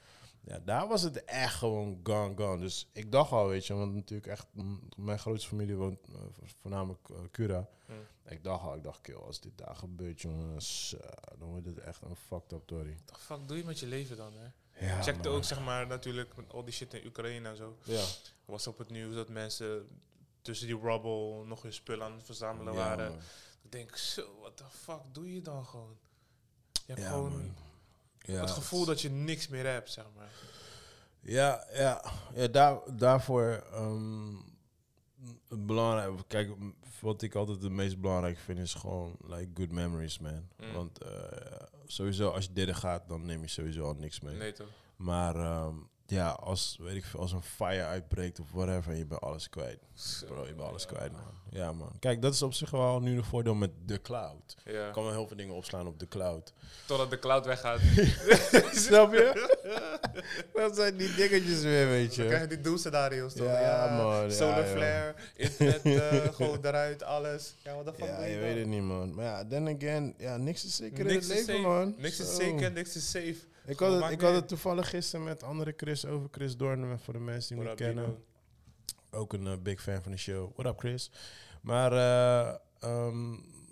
ja, 0.45 0.59
daar 0.59 0.89
was 0.89 1.03
het 1.03 1.25
echt 1.25 1.55
gewoon 1.55 2.01
gone, 2.03 2.35
gone. 2.37 2.61
Dus 2.61 2.89
ik 2.93 3.13
dacht 3.13 3.33
al, 3.33 3.49
weet 3.49 3.67
je, 3.67 3.75
want 3.75 3.95
natuurlijk 3.95 4.29
echt, 4.31 4.47
mijn 4.97 5.19
grootste 5.19 5.49
familie 5.49 5.77
woont 5.77 5.99
eh, 6.09 6.15
vo- 6.33 6.43
voornamelijk 6.61 7.09
eh, 7.11 7.17
Cura. 7.31 7.69
Hmm. 7.87 7.97
Ik 8.27 8.45
dacht 8.45 8.63
al, 8.65 8.75
ik 8.75 8.83
dacht, 8.83 9.01
kill, 9.01 9.15
als 9.15 9.41
dit 9.41 9.53
daar 9.59 9.77
gebeurt, 9.77 10.21
jongens, 10.21 10.97
eh, 11.01 11.09
dan 11.39 11.49
wordt 11.49 11.67
het 11.67 11.79
echt 11.79 12.03
een 12.03 12.17
fucked 12.17 12.53
up 12.53 12.67
tory. 12.67 12.95
What 13.05 13.07
the 13.07 13.15
fuck 13.25 13.49
doe 13.49 13.57
je 13.57 13.65
met 13.65 13.79
je 13.79 13.87
leven 13.87 14.17
dan, 14.17 14.33
hè? 14.37 14.47
Ja, 14.81 14.97
Ik 14.97 15.03
checkte 15.03 15.29
man. 15.29 15.37
ook, 15.37 15.45
zeg 15.45 15.61
maar, 15.61 15.87
natuurlijk 15.87 16.37
met 16.37 16.53
al 16.53 16.65
die 16.65 16.75
shit 16.75 16.95
in 16.95 17.07
Oekraïne 17.07 17.49
en 17.49 17.57
zo. 17.57 17.77
Ja. 17.83 18.05
Was 18.45 18.67
op 18.67 18.79
het 18.79 18.91
nieuws 18.91 19.15
dat 19.15 19.29
mensen 19.29 19.89
tussen 20.43 20.67
die 20.67 20.79
rubble 20.81 21.45
nog 21.45 21.63
hun 21.63 21.73
spullen 21.73 22.07
aan 22.07 22.13
het 22.13 22.25
verzamelen 22.25 22.73
Ja, 22.73 22.79
waren. 22.79 23.09
man. 23.11 23.19
Ik 23.63 23.73
denk, 23.73 23.97
zo, 23.97 24.37
what 24.41 24.57
the 24.57 24.65
fuck 24.71 25.01
doe 25.13 25.35
je 25.35 25.41
dan 25.43 25.67
gewoon? 25.67 25.97
Je 26.73 26.83
hebt 26.93 27.01
Ja, 27.01 27.09
gewoon 27.09 27.55
het 28.25 28.51
gevoel 28.51 28.85
dat 28.85 29.01
je 29.01 29.11
niks 29.11 29.49
meer 29.49 29.67
hebt, 29.67 29.91
zeg 29.91 30.05
maar. 30.17 30.31
Ja, 31.21 31.67
ja, 31.73 32.03
ja 32.35 32.47
daar, 32.49 32.79
daarvoor 32.97 33.65
ehm, 33.73 34.35
belangrijk. 35.49 36.13
Kijk, 36.27 36.51
wat 37.01 37.23
ik 37.23 37.35
altijd 37.35 37.63
het 37.63 37.73
meest 37.73 38.01
belangrijk 38.01 38.39
vind 38.39 38.59
is 38.59 38.75
gewoon 38.75 39.17
like 39.27 39.49
good 39.55 39.71
memories, 39.71 40.19
man. 40.19 40.49
Mm. 40.57 40.73
Want 40.73 40.99
eh, 40.99 41.11
sowieso 41.87 42.31
als 42.31 42.45
je 42.45 42.53
dit 42.53 42.77
gaat, 42.77 43.09
dan 43.09 43.25
neem 43.25 43.41
je 43.41 43.49
sowieso 43.49 43.85
al 43.85 43.95
niks 43.95 44.21
mee. 44.21 44.37
Nee 44.37 44.53
toch? 44.53 44.69
Maar 44.97 45.37
ehm, 45.37 45.75
ja, 46.07 46.29
als 46.31 46.79
weet 46.81 46.97
ik 46.97 47.05
als 47.17 47.33
een 47.33 47.43
fire 47.43 47.85
uitbreekt 47.85 48.41
of 48.41 48.47
whatever, 48.53 48.95
je 48.95 49.07
bent 49.07 49.21
alles 49.21 49.49
kwijt. 49.49 49.79
Bro, 50.27 50.47
je 50.47 50.55
bent 50.55 50.69
alles 50.69 50.87
kwijt, 50.87 51.13
man. 51.13 51.41
Ja, 51.51 51.73
man. 51.73 51.93
Kijk, 52.01 52.23
dat 52.23 52.35
is 52.35 52.43
op 52.43 52.53
zich 52.53 52.71
wel 52.71 53.01
nu 53.01 53.17
een 53.17 53.25
voordeel 53.25 53.55
met 53.55 53.71
de 53.87 54.01
cloud. 54.03 54.57
Ja. 54.65 54.87
Ik 54.87 54.93
kan 54.93 55.03
wel 55.03 55.13
heel 55.13 55.27
veel 55.27 55.37
dingen 55.37 55.55
opslaan 55.55 55.87
op 55.87 55.99
de 55.99 56.09
cloud. 56.09 56.53
Totdat 56.87 57.11
de 57.11 57.19
cloud 57.19 57.47
weggaat. 57.47 57.81
Snap 58.87 59.13
je? 59.13 59.59
dat 60.55 60.77
zijn 60.77 60.97
die 60.97 61.15
dingetjes 61.15 61.63
weer, 61.63 61.87
weet 61.89 62.17
Dan 62.17 62.27
krijg 62.27 62.43
je. 62.43 62.49
je 62.49 62.55
die 62.55 62.65
doelscenario's 62.65 63.35
toch? 63.35 63.47
Ja, 63.47 63.97
man, 63.97 64.23
ja, 64.23 64.31
Solar 64.31 64.65
joh. 64.65 64.73
flare, 64.77 65.15
internet 65.37 65.83
eh, 65.85 66.33
gewoon 66.37 66.59
eruit, 66.65 67.03
alles. 67.03 67.55
Ja, 67.63 67.75
wat 67.75 67.85
de 67.85 67.93
fuck 67.93 68.09
Ja, 68.09 68.25
je 68.25 68.31
je 68.35 68.39
weet 68.39 68.57
het 68.57 68.67
niet, 68.67 68.83
man. 68.83 69.15
Maar 69.15 69.25
ja, 69.25 69.47
then 69.47 69.69
again, 69.77 70.15
ja, 70.19 70.37
niks 70.37 70.65
is 70.65 70.77
zeker 70.77 70.99
in 70.99 71.07
Niks 71.07 71.29
het 71.29 71.39
is 71.39 71.47
leven, 71.47 71.63
man. 71.63 71.95
Niks 71.99 72.21
is 72.21 72.37
zeker, 72.37 72.73
niks 72.73 72.97
is 72.97 73.11
safe. 73.11 73.37
Ik 73.65 73.79
had, 73.79 74.03
het, 74.03 74.11
ik 74.11 74.21
had 74.21 74.35
het 74.35 74.49
toevallig 74.49 74.89
gisteren 74.89 75.25
met 75.25 75.43
andere 75.43 75.75
Chris 75.77 76.07
over 76.07 76.29
Chris 76.31 76.57
Doorn, 76.57 76.99
voor 76.99 77.13
de 77.13 77.21
mensen 77.21 77.57
die 77.57 77.65
niet 77.65 77.75
kennen. 77.75 78.25
Ook 79.11 79.33
een 79.33 79.47
eh, 79.47 79.59
big 79.63 79.83
fan 79.83 80.03
van 80.03 80.13
de 80.13 80.19
show. 80.19 80.51
What 80.57 80.73
up, 80.73 80.79
Chris? 80.79 81.11
Maar 81.61 81.93
eh, 81.93 82.57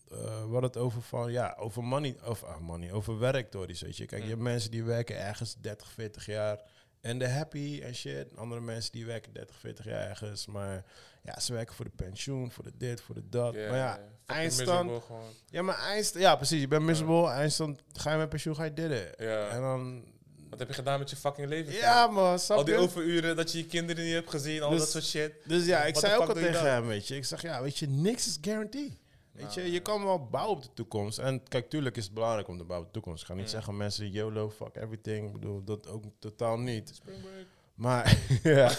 we 0.08 0.48
hadden 0.50 0.62
het 0.62 0.76
over 0.76 1.02
van, 1.02 1.32
ja, 1.32 1.56
over 1.58 1.84
money, 1.84 2.16
of 2.24 2.44
ah, 2.44 2.60
money, 2.60 2.92
over 2.92 3.18
werktories, 3.18 3.80
weet 3.80 3.96
je. 3.96 4.06
Kijk, 4.06 4.22
je 4.22 4.28
hebt 4.28 4.40
mensen 4.40 4.70
die 4.70 4.84
werken 4.84 5.18
ergens 5.18 5.56
30, 5.60 5.90
40 5.90 6.26
jaar 6.26 6.62
en 7.00 7.18
de 7.18 7.28
happy 7.28 7.80
en 7.82 7.94
shit. 7.94 8.36
Andere 8.36 8.60
mensen 8.60 8.92
die 8.92 9.06
werken 9.06 9.32
30, 9.32 9.56
40 9.56 9.84
jaar 9.84 10.08
ergens, 10.08 10.46
maar 10.46 10.84
ja, 11.22 11.40
ze 11.40 11.52
werken 11.52 11.74
voor 11.74 11.84
de 11.84 11.90
pensioen, 11.96 12.50
voor 12.50 12.64
de 12.64 12.72
dit, 12.76 13.00
voor 13.00 13.14
de 13.14 13.28
dat. 13.28 13.54
Maar 13.54 13.62
ja, 13.76 13.92
fucking 13.92 14.10
eindstand- 14.26 15.02
ja, 15.50 15.62
maar 15.62 15.78
eindstand, 15.78 16.24
ja, 16.24 16.36
precies. 16.36 16.60
Je 16.60 16.68
bent 16.68 16.82
miserable, 16.82 17.28
eindstand, 17.28 17.82
ga 17.92 18.12
je 18.12 18.18
met 18.18 18.28
pensioen, 18.28 18.54
ga 18.54 18.64
je 18.64 18.72
dit. 18.72 19.14
Ja. 19.18 19.48
En 19.48 19.60
dan, 19.60 20.04
Wat 20.50 20.58
heb 20.58 20.68
je 20.68 20.74
gedaan 20.74 20.98
met 20.98 21.10
je 21.10 21.16
fucking 21.16 21.48
leven? 21.48 21.72
ja 21.72 22.06
man, 22.06 22.38
Al 22.48 22.64
die 22.64 22.76
overuren 22.76 23.36
dat 23.36 23.52
je 23.52 23.58
je 23.58 23.66
kinderen 23.66 24.04
niet 24.04 24.14
hebt 24.14 24.30
gezien, 24.30 24.62
al 24.62 24.70
Dus- 24.70 24.78
dat 24.78 24.90
soort 24.90 25.04
shit. 25.04 25.32
Dus 25.44 25.66
ja, 25.66 25.84
ik 25.84 25.94
What 25.94 26.04
zei 26.10 26.20
ook 26.22 26.28
al 26.28 26.34
tegen 26.34 26.70
hem, 26.72 26.86
weet 26.86 27.08
je. 27.08 27.16
Ik 27.16 27.24
zeg, 27.24 27.42
ja, 27.42 27.62
weet 27.62 27.78
je, 27.78 27.86
niks 27.88 28.26
is 28.26 28.38
guarantee. 28.40 28.98
Weet 29.32 29.54
je, 29.54 29.60
Nou, 29.60 29.72
je 29.72 29.80
kan 29.80 30.04
wel 30.04 30.26
bouwen 30.28 30.56
op 30.56 30.62
de 30.62 30.68
toekomst. 30.74 31.18
En 31.18 31.42
kijk, 31.48 31.70
tuurlijk 31.70 31.96
is 31.96 32.04
het 32.04 32.14
belangrijk 32.14 32.48
om 32.48 32.58
te 32.58 32.64
bouwen 32.64 32.86
op 32.88 32.92
de 32.94 33.00
toekomst. 33.00 33.22
Ik 33.22 33.28
ga 33.28 33.34
niet 33.34 33.44
Mm. 33.44 33.50
zeggen 33.50 33.76
mensen, 33.76 34.10
YOLO, 34.10 34.50
fuck 34.50 34.76
everything. 34.76 35.26
Ik 35.26 35.32
bedoel, 35.32 35.64
dat 35.64 35.88
ook 35.88 36.04
totaal 36.18 36.58
niet. 36.58 36.90
Spring 36.94 37.20
break. 37.20 37.46
Maar 37.80 38.18
ja, 38.42 38.72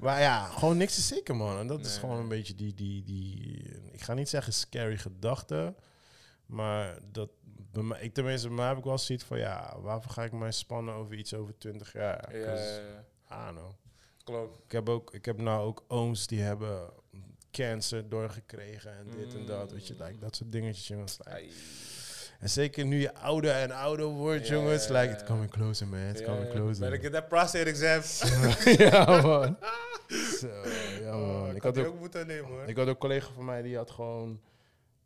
maar 0.00 0.20
ja, 0.20 0.44
gewoon 0.44 0.76
niks 0.76 0.98
is 0.98 1.06
zeker, 1.06 1.36
man. 1.36 1.58
En 1.58 1.66
dat 1.66 1.86
is 1.86 1.96
gewoon 1.96 2.18
een 2.18 2.28
beetje 2.28 2.54
die, 2.54 2.74
die, 2.74 3.02
die, 3.04 3.62
ik 3.92 4.00
ga 4.00 4.14
niet 4.14 4.28
zeggen 4.28 4.52
scary 4.52 4.96
gedachte. 4.96 5.74
Maar 6.46 6.98
dat, 7.12 7.30
bij 7.72 7.82
mij, 7.82 8.00
ik 8.00 8.14
tenminste, 8.14 8.48
bij 8.48 8.56
mij 8.56 8.68
heb 8.68 8.78
ik 8.78 8.84
wel 8.84 8.98
zoiets 8.98 9.24
van, 9.24 9.38
ja, 9.38 9.76
waarvoor 9.80 10.12
ga 10.12 10.24
ik 10.24 10.32
mij 10.32 10.52
spannen 10.52 10.94
over 10.94 11.14
iets 11.14 11.34
over 11.34 11.58
20 11.58 11.92
jaar? 11.92 12.36
Ja, 12.36 12.54
ja, 12.54 12.80
ja. 13.28 13.50
Know. 13.50 13.70
klopt. 14.24 14.58
Ik 14.64 14.72
heb, 14.72 14.88
ook, 14.88 15.14
ik 15.14 15.24
heb 15.24 15.38
nou 15.38 15.66
ook 15.66 15.84
ooms 15.88 16.26
die 16.26 16.40
hebben 16.40 16.90
cancer 17.50 18.08
doorgekregen 18.08 18.98
en 18.98 19.06
dit 19.16 19.34
en 19.34 19.46
dat. 19.46 19.72
Weet 19.72 19.86
je, 19.86 19.94
like, 19.98 20.18
dat 20.18 20.36
soort 20.36 20.52
dingetjes, 20.52 20.88
jongens. 20.88 21.18
Like. 21.18 21.52
En 22.44 22.50
zeker 22.50 22.84
nu 22.86 23.00
je 23.00 23.14
ouder 23.14 23.50
en 23.50 23.70
ouder 23.70 24.06
wordt, 24.06 24.48
jongens. 24.48 24.88
Like, 24.88 25.12
it's 25.12 25.24
coming 25.24 25.50
closer, 25.50 25.86
man. 25.86 26.00
It's 26.08 26.22
coming 26.22 26.50
closer. 26.50 26.80
Better 26.80 27.00
get 27.00 27.12
that 27.12 27.28
prostate 27.28 27.64
exam. 27.64 28.02
ja, 28.78 29.20
man. 29.22 29.56
Zo, 30.40 30.48
ja, 31.02 31.16
Oh, 31.16 31.26
man. 31.40 31.48
ik 31.50 31.56
Ik 31.56 31.62
had 31.62 31.78
ook, 31.78 31.86
ook 31.86 31.98
moeten 31.98 32.26
nemen 32.26 32.50
hoor. 32.50 32.62
ik 32.64 32.76
had 32.76 32.86
ook 32.86 32.92
een 32.92 32.98
collega 32.98 33.32
van 33.34 33.44
mij 33.44 33.62
die 33.62 33.76
had 33.76 33.90
gewoon... 33.90 34.40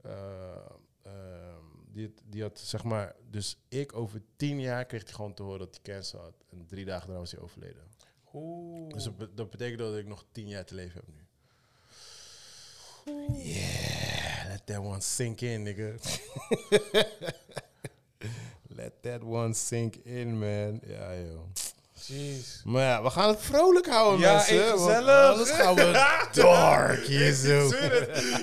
ehm, 0.03 1.63
die, 1.93 2.05
had- 2.07 2.23
die 2.25 2.43
had, 2.43 2.59
zeg 2.59 2.85
maar... 2.85 3.15
Dus 3.31 3.59
ik 3.69 3.95
over 3.97 4.23
tien 4.37 4.61
jaar 4.61 4.85
kreeg 4.85 5.03
hij 5.05 5.13
gewoon 5.13 5.35
te 5.35 5.43
horen 5.43 5.59
dat 5.59 5.79
hij 5.83 5.95
cancer 5.95 6.19
had. 6.19 6.35
En 6.51 6.67
drie 6.67 6.85
dagen 6.85 7.05
daarna 7.07 7.21
was 7.21 7.31
hij 7.33 7.41
overleden. 7.41 7.83
Oeh. 8.35 8.93
Dus 8.93 9.05
dat, 9.05 9.17
be- 9.17 9.35
dat 9.35 9.51
betekent 9.51 9.79
dat 9.79 9.97
ik 9.97 10.07
nog 10.07 10.25
tien 10.33 10.49
jaar 10.49 10.65
te 10.65 10.75
leven 10.75 11.01
heb 11.05 11.15
nu. 11.15 11.23
Yeah, 13.43 14.08
that 14.69 14.81
one 14.81 15.01
sink 15.01 15.43
in, 15.43 15.65
nigga. 15.65 15.95
let 18.77 19.03
that 19.03 19.23
one 19.23 19.55
sink 19.55 19.97
in, 20.05 20.39
man. 20.39 20.81
Ja, 20.87 21.15
joh. 21.15 21.41
Jeez. 22.07 22.63
Maar 22.65 22.83
ja, 22.83 23.03
we 23.03 23.11
gaan 23.11 23.29
het 23.29 23.41
vrolijk 23.41 23.87
houden, 23.87 24.21
Ja, 24.21 24.35
mensen. 24.35 24.67
want 24.69 24.81
gezellig. 24.81 25.31
Anders 25.31 25.51
gaan 25.51 25.75
we 25.75 25.93
dark 26.33 27.05
zo. 27.35 27.67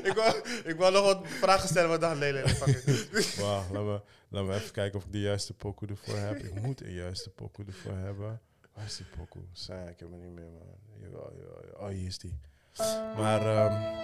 Ik 0.04 0.14
wou, 0.16 0.36
ik 0.64 0.76
wou 0.78 0.92
nog 0.94 1.04
wat 1.04 1.22
vragen 1.28 1.70
stellen, 1.70 1.90
maar 1.90 2.00
dacht, 2.00 2.20
nee, 2.20 2.32
nee. 2.32 2.44
Wacht, 3.40 3.40
laat 3.72 3.84
me, 3.84 4.02
laat 4.30 4.46
me 4.46 4.54
even 4.56 4.72
kijken 4.72 5.00
of 5.00 5.06
ik 5.06 5.12
de 5.12 5.20
juiste 5.20 5.54
pokoe 5.54 5.88
ervoor 5.88 6.18
heb. 6.18 6.38
Ik 6.38 6.62
moet 6.62 6.82
een 6.82 6.94
juiste 6.94 7.30
pokoe 7.30 7.66
ervoor 7.66 7.98
hebben. 7.98 8.42
Waar 8.74 8.86
is 8.86 8.98
die 8.98 9.06
pokoe? 9.18 9.42
Zijn, 9.52 9.88
ik 9.88 10.00
heb 10.00 10.10
hem 10.10 10.22
niet 10.22 10.34
meer, 10.34 10.52
man. 10.52 10.68
Jawel, 11.02 11.32
jawel, 11.38 11.62
jawel. 11.66 11.88
Oh, 11.90 11.96
hier 11.96 12.08
is 12.08 12.18
die. 12.18 12.40
Maar, 13.16 13.48
ehm 13.48 13.96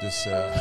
dus... 0.00 0.26
eh 0.26 0.56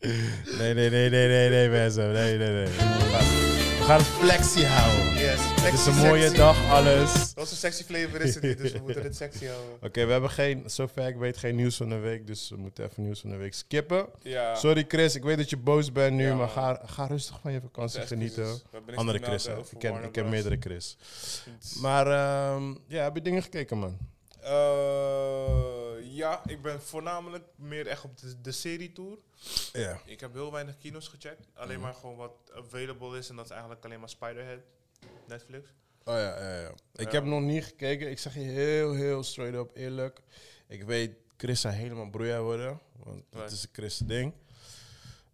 nee, 0.58 0.74
nee, 0.74 0.90
nee, 0.90 1.10
nee, 1.10 1.28
nee, 1.28 1.48
nee, 1.48 1.68
mensen. 1.68 2.12
Nee, 2.12 2.36
nee, 2.38 2.48
nee. 2.48 2.66
We 2.66 3.82
gaan, 3.92 4.00
flexie 4.00 4.66
houden. 4.66 5.14
Yes, 5.14 5.40
Het 5.60 5.74
is 5.74 5.86
een 5.86 5.94
mooie 5.94 6.22
sexy. 6.22 6.36
dag, 6.36 6.70
alles. 6.70 7.32
Wat 7.34 7.50
een 7.50 7.56
sexy 7.56 7.84
flavor 7.84 8.20
is 8.20 8.34
het 8.34 8.42
niet, 8.42 8.58
dus 8.58 8.72
we 8.72 8.78
moeten 8.78 9.02
het 9.02 9.16
sexy 9.16 9.46
houden. 9.46 9.74
Oké, 9.86 10.04
we 10.06 10.12
hebben 10.12 10.30
geen, 10.30 10.62
zover 10.66 11.06
ik 11.06 11.16
weet, 11.16 11.36
geen 11.36 11.56
nieuws 11.56 11.76
van 11.76 11.88
de 11.88 11.98
week. 11.98 12.26
Dus 12.26 12.48
we 12.48 12.56
moeten 12.56 12.84
even 12.84 13.02
nieuws 13.02 13.20
van 13.20 13.30
de 13.30 13.36
week 13.36 13.54
skippen. 13.54 14.06
Ja. 14.22 14.54
Sorry 14.54 14.84
Chris, 14.88 15.14
ik 15.14 15.22
weet 15.22 15.36
dat 15.36 15.50
je 15.50 15.56
boos 15.56 15.92
bent 15.92 16.14
nu, 16.14 16.26
Ja, 16.26 16.34
maar 16.34 16.48
ga, 16.48 16.80
ga 16.84 17.06
rustig 17.06 17.38
van 17.42 17.52
je 17.52 17.60
vakantie 17.60 18.00
genieten. 18.00 18.60
Andere 18.94 19.18
Chris, 19.18 19.46
hè? 19.46 19.56
over 19.56 19.72
Ik 19.72 19.78
ken, 19.78 20.02
ik 20.02 20.12
ken 20.12 20.28
meerdere 20.28 20.56
Chris. 20.60 20.96
Maar 21.80 22.06
ehm, 22.06 22.74
ja, 22.86 23.02
heb 23.02 23.14
je 23.14 23.22
dingen 23.22 23.42
gekeken, 23.42 23.78
man? 23.78 23.98
Eh, 24.46 25.96
ja, 26.02 26.42
ik 26.46 26.62
ben 26.62 26.82
voornamelijk 26.82 27.44
meer 27.56 27.86
echt 27.86 28.04
op 28.04 28.18
de, 28.18 28.40
de 28.40 28.52
serie-tour. 28.52 29.18
Ja. 29.72 30.00
Ik 30.04 30.20
heb 30.20 30.32
heel 30.32 30.52
weinig 30.52 30.76
kino's 30.78 31.08
gecheckt. 31.08 31.46
Alleen 31.54 31.80
maar 31.80 31.94
gewoon 31.94 32.16
wat 32.16 32.32
available 32.54 33.18
is. 33.18 33.28
En 33.28 33.36
dat 33.36 33.44
is 33.44 33.50
eigenlijk 33.50 33.84
alleen 33.84 34.00
maar 34.00 34.08
Spiderhead. 34.08 34.60
Netflix. 35.26 35.68
Oh 36.04 36.14
ja, 36.14 36.40
ja, 36.42 36.60
ja. 36.60 36.70
Ik 36.94 37.06
Ja. 37.06 37.10
heb 37.10 37.24
nog 37.24 37.40
niet 37.40 37.64
gekeken. 37.64 38.10
Ik 38.10 38.18
zeg 38.18 38.34
je 38.34 38.40
heel, 38.40 38.94
heel 38.94 39.22
straight 39.22 39.56
up 39.58 39.76
eerlijk. 39.76 40.20
Ik 40.68 40.82
weet, 40.84 41.12
Chris 41.36 41.60
zou 41.60 41.74
helemaal 41.74 42.10
broeia 42.10 42.40
worden. 42.40 42.80
Want 43.04 43.24
dat 43.30 43.50
is 43.50 43.62
een 43.62 43.68
Chris 43.72 43.98
ding. 43.98 44.32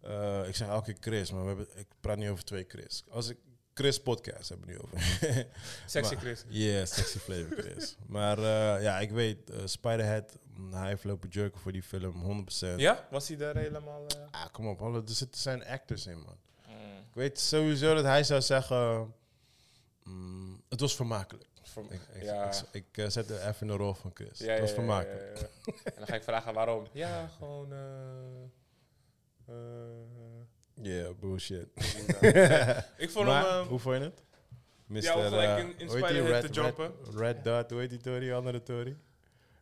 Eh, 0.01 0.47
ik 0.47 0.55
zeg 0.55 0.67
elke 0.67 0.93
keer 0.93 1.01
Chris, 1.13 1.31
maar 1.31 1.41
we 1.41 1.47
hebben, 1.47 1.67
ik 1.75 1.87
praat 2.01 2.17
niet 2.17 2.29
over 2.29 2.43
twee 2.43 2.65
Chris. 2.67 3.03
Als 3.09 3.29
ik 3.29 3.37
Chris 3.73 4.01
podcast 4.01 4.49
hebben 4.49 4.67
we 4.67 4.73
nu 4.73 4.79
over. 4.79 4.97
Sexy 5.85 6.13
Maar- 6.13 6.23
Chris. 6.23 6.43
Yeah, 6.47 6.85
sexy 6.85 7.17
flavor 7.17 7.57
Chris. 7.57 7.97
maar 8.07 8.37
eh, 8.37 8.83
ja, 8.83 8.99
ik 8.99 9.11
weet, 9.11 9.49
eh, 9.49 9.61
Spiderhead, 9.65 10.37
mm, 10.55 10.73
hij 10.73 10.87
heeft 10.87 11.03
lopen 11.03 11.29
jerken 11.29 11.59
voor 11.59 11.71
die 11.71 11.83
film, 11.83 12.45
100%. 12.45 12.75
Ja? 12.77 13.07
Was 13.09 13.27
hij 13.27 13.37
daar 13.37 13.55
helemaal... 13.57 14.05
eh? 14.07 14.17
Ah, 14.31 14.45
kom 14.51 14.67
op, 14.67 14.81
alle, 14.81 14.97
er 15.01 15.09
zitten 15.13 15.41
zijn 15.41 15.65
actors 15.65 16.05
in, 16.05 16.17
man. 16.19 16.37
Mm. 16.67 16.97
Ik 16.97 17.13
weet 17.13 17.39
sowieso 17.39 17.95
dat 17.95 18.03
hij 18.03 18.23
zou 18.23 18.41
zeggen, 18.41 19.13
mm, 20.03 20.61
het 20.69 20.79
was 20.79 20.95
vermakelijk. 20.95 21.51
Ik, 21.89 22.01
ik, 22.13 22.23
ja. 22.23 22.51
ik, 22.71 22.85
ik, 22.91 23.11
zet 23.11 23.29
er 23.29 23.47
even 23.47 23.61
in 23.61 23.67
de 23.67 23.73
rol 23.73 23.93
van 23.93 24.11
Chris. 24.13 24.39
Ja, 24.39 24.51
het 24.51 24.59
was 24.59 24.69
ja, 24.69 24.75
vermakelijk. 24.75 25.49
En 25.83 25.93
dan 25.95 26.07
ga 26.07 26.15
ik 26.15 26.23
vragen 26.23 26.53
waarom. 26.53 26.87
Ja, 26.93 27.27
gewoon... 27.27 27.73
Yeah, 30.81 31.09
bullshit. 31.19 31.67
ik 32.97 33.09
vond 33.09 33.25
maar, 33.25 33.43
hem... 33.49 33.61
eh, 33.61 33.67
hoe 33.67 33.79
vond 33.79 33.95
je 33.97 34.01
het? 34.03 34.23
Mr. 34.85 35.01
Ja, 35.01 35.27
gelijk 35.27 35.49
eh, 35.49 35.57
in- 35.57 35.77
in 36.15 36.25
Red- 36.25 36.41
te 36.45 36.51
jumpen. 36.61 36.91
Red, 37.03 37.15
Red 37.15 37.43
Dot, 37.43 37.69
hoe 37.69 37.79
heet 37.79 37.89
die 37.89 37.99
Tory? 37.99 38.31
Andere 38.33 38.63
Tory? 38.63 38.97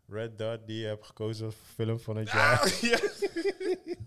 Red 0.07 0.37
Dot 0.37 0.59
die 0.67 0.79
je 0.79 0.85
hebt 0.87 1.05
gekozen 1.05 1.45
als 1.45 1.55
film 1.75 1.99
van 1.99 2.17
het 2.17 2.31
jaar. 2.31 2.59
Ah, 2.61 2.67
ja. 2.91 2.99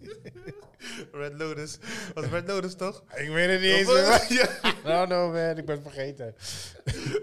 Red 1.12 1.32
Lotus. 1.38 1.78
Was 2.14 2.24
Red 2.26 2.46
Lotus 2.48 2.74
toch? 2.74 3.02
Ik 3.14 3.28
weet 3.30 3.50
het 3.50 3.60
niet 3.60 3.70
eens 3.70 4.28
meer. 4.28 4.60
No, 4.84 5.04
no 5.04 5.30
man, 5.30 5.58
ik 5.58 5.64
ben 5.64 5.74
het 5.74 5.82
vergeten. 5.92 6.34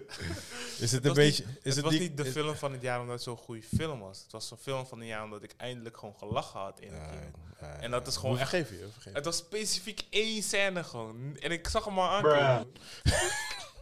is 0.80 0.92
het 0.92 1.02
een 1.06 1.08
was 1.08 1.18
beetje... 1.18 1.46
niet- 1.46 1.56
is 1.64 1.64
het 1.64 1.76
het 1.76 1.84
was 1.84 1.92
die- 1.92 2.02
niet 2.02 2.18
de 2.18 2.24
is- 2.26 2.32
film 2.32 2.56
van 2.56 2.72
het 2.72 2.82
jaar 2.82 3.00
omdat 3.00 3.14
het 3.16 3.24
zo'n 3.24 3.38
goede 3.38 3.64
film 3.76 4.00
was. 4.00 4.22
Het 4.24 4.32
was 4.32 4.52
een 4.52 4.58
film 4.58 4.86
van 4.86 5.00
het 5.00 5.08
jaar 5.08 5.24
omdat 5.24 5.44
ik 5.44 5.54
eindelijk 5.58 5.98
gewoon 5.98 6.16
gelachen 6.18 6.60
had 6.60 6.80
in 6.80 6.92
Ja, 6.94 7.06
kino. 7.10 7.22
ja, 7.62 7.78
En 7.80 7.92
dat 7.92 8.08
is 8.08 8.16
gewoon 8.16 8.40
echt- 8.40 8.50
vergeven 8.50 8.78
je, 8.78 9.10
Het 9.14 9.26
was 9.26 9.38
specifiek 9.38 10.04
één 10.10 10.44
scène 10.44 10.84
gewoon. 10.84 11.38
En 11.40 11.52
ik 11.52 11.68
zag 11.68 11.86
hem 11.86 12.00
al 12.00 12.10
aankomen. 12.10 12.72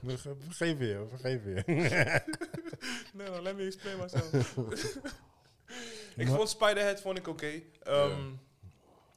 Vergeven 0.47 0.85
je, 0.85 0.97
we 0.97 1.05
vergeven 1.09 1.49
je. 1.55 1.63
Nee, 3.13 3.29
no, 3.29 3.41
let 3.41 3.55
me 3.55 3.65
explain 3.65 3.97
myself. 3.97 4.31
ik 6.15 6.27
vond 6.27 6.49
Spiderhead 6.49 7.01
vond 7.01 7.17
ik 7.17 7.27
oké. 7.27 7.61
Ehm, 7.83 8.21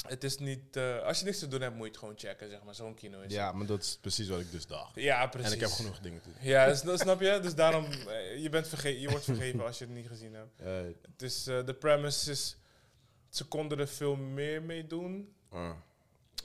Het 0.02 0.24
is 0.24 0.38
niet... 0.38 0.76
eh, 0.76 1.02
als 1.02 1.18
je 1.18 1.24
niks 1.24 1.38
te 1.38 1.48
doen 1.48 1.60
hebt, 1.60 1.74
moet 1.74 1.84
je 1.84 1.90
het 1.90 1.98
gewoon 1.98 2.18
checken, 2.18 2.48
zeg 2.50 2.62
maar. 2.62 2.74
Zo'n 2.74 2.94
kino 2.94 3.20
is 3.20 3.32
ja, 3.32 3.52
maar 3.52 3.66
dat 3.66 3.82
is 3.82 3.98
precies 4.00 4.28
wat 4.28 4.40
ik 4.40 4.50
dus 4.50 4.66
dacht. 4.66 4.94
Ja, 4.94 5.26
precies. 5.26 5.48
En 5.50 5.54
ik 5.56 5.60
heb 5.60 5.70
genoeg 5.70 5.98
dingen 6.00 6.20
te 6.20 6.28
doen. 6.28 6.38
Ja, 6.48 6.66
dus, 6.66 7.00
snap 7.00 7.20
je? 7.20 7.38
Dus 7.42 7.54
daarom... 7.54 7.84
eh, 7.84 8.42
je, 8.42 8.48
bent 8.48 8.68
verge 8.68 9.00
je 9.00 9.08
wordt 9.10 9.24
vergeven 9.24 9.64
als 9.64 9.78
je 9.78 9.84
het 9.84 9.94
niet 9.94 10.06
gezien 10.06 10.34
hebt. 10.34 10.60
Eh, 10.60 10.72
Het 11.12 11.22
is... 11.22 11.46
eh, 11.46 11.64
de 11.66 11.74
premise 11.74 12.30
is... 12.30 12.56
Ze 13.28 13.44
konden 13.44 13.78
er 13.78 13.88
veel 13.88 14.16
meer 14.16 14.62
mee 14.62 14.86
doen. 14.86 15.34
Ehm, 15.50 15.72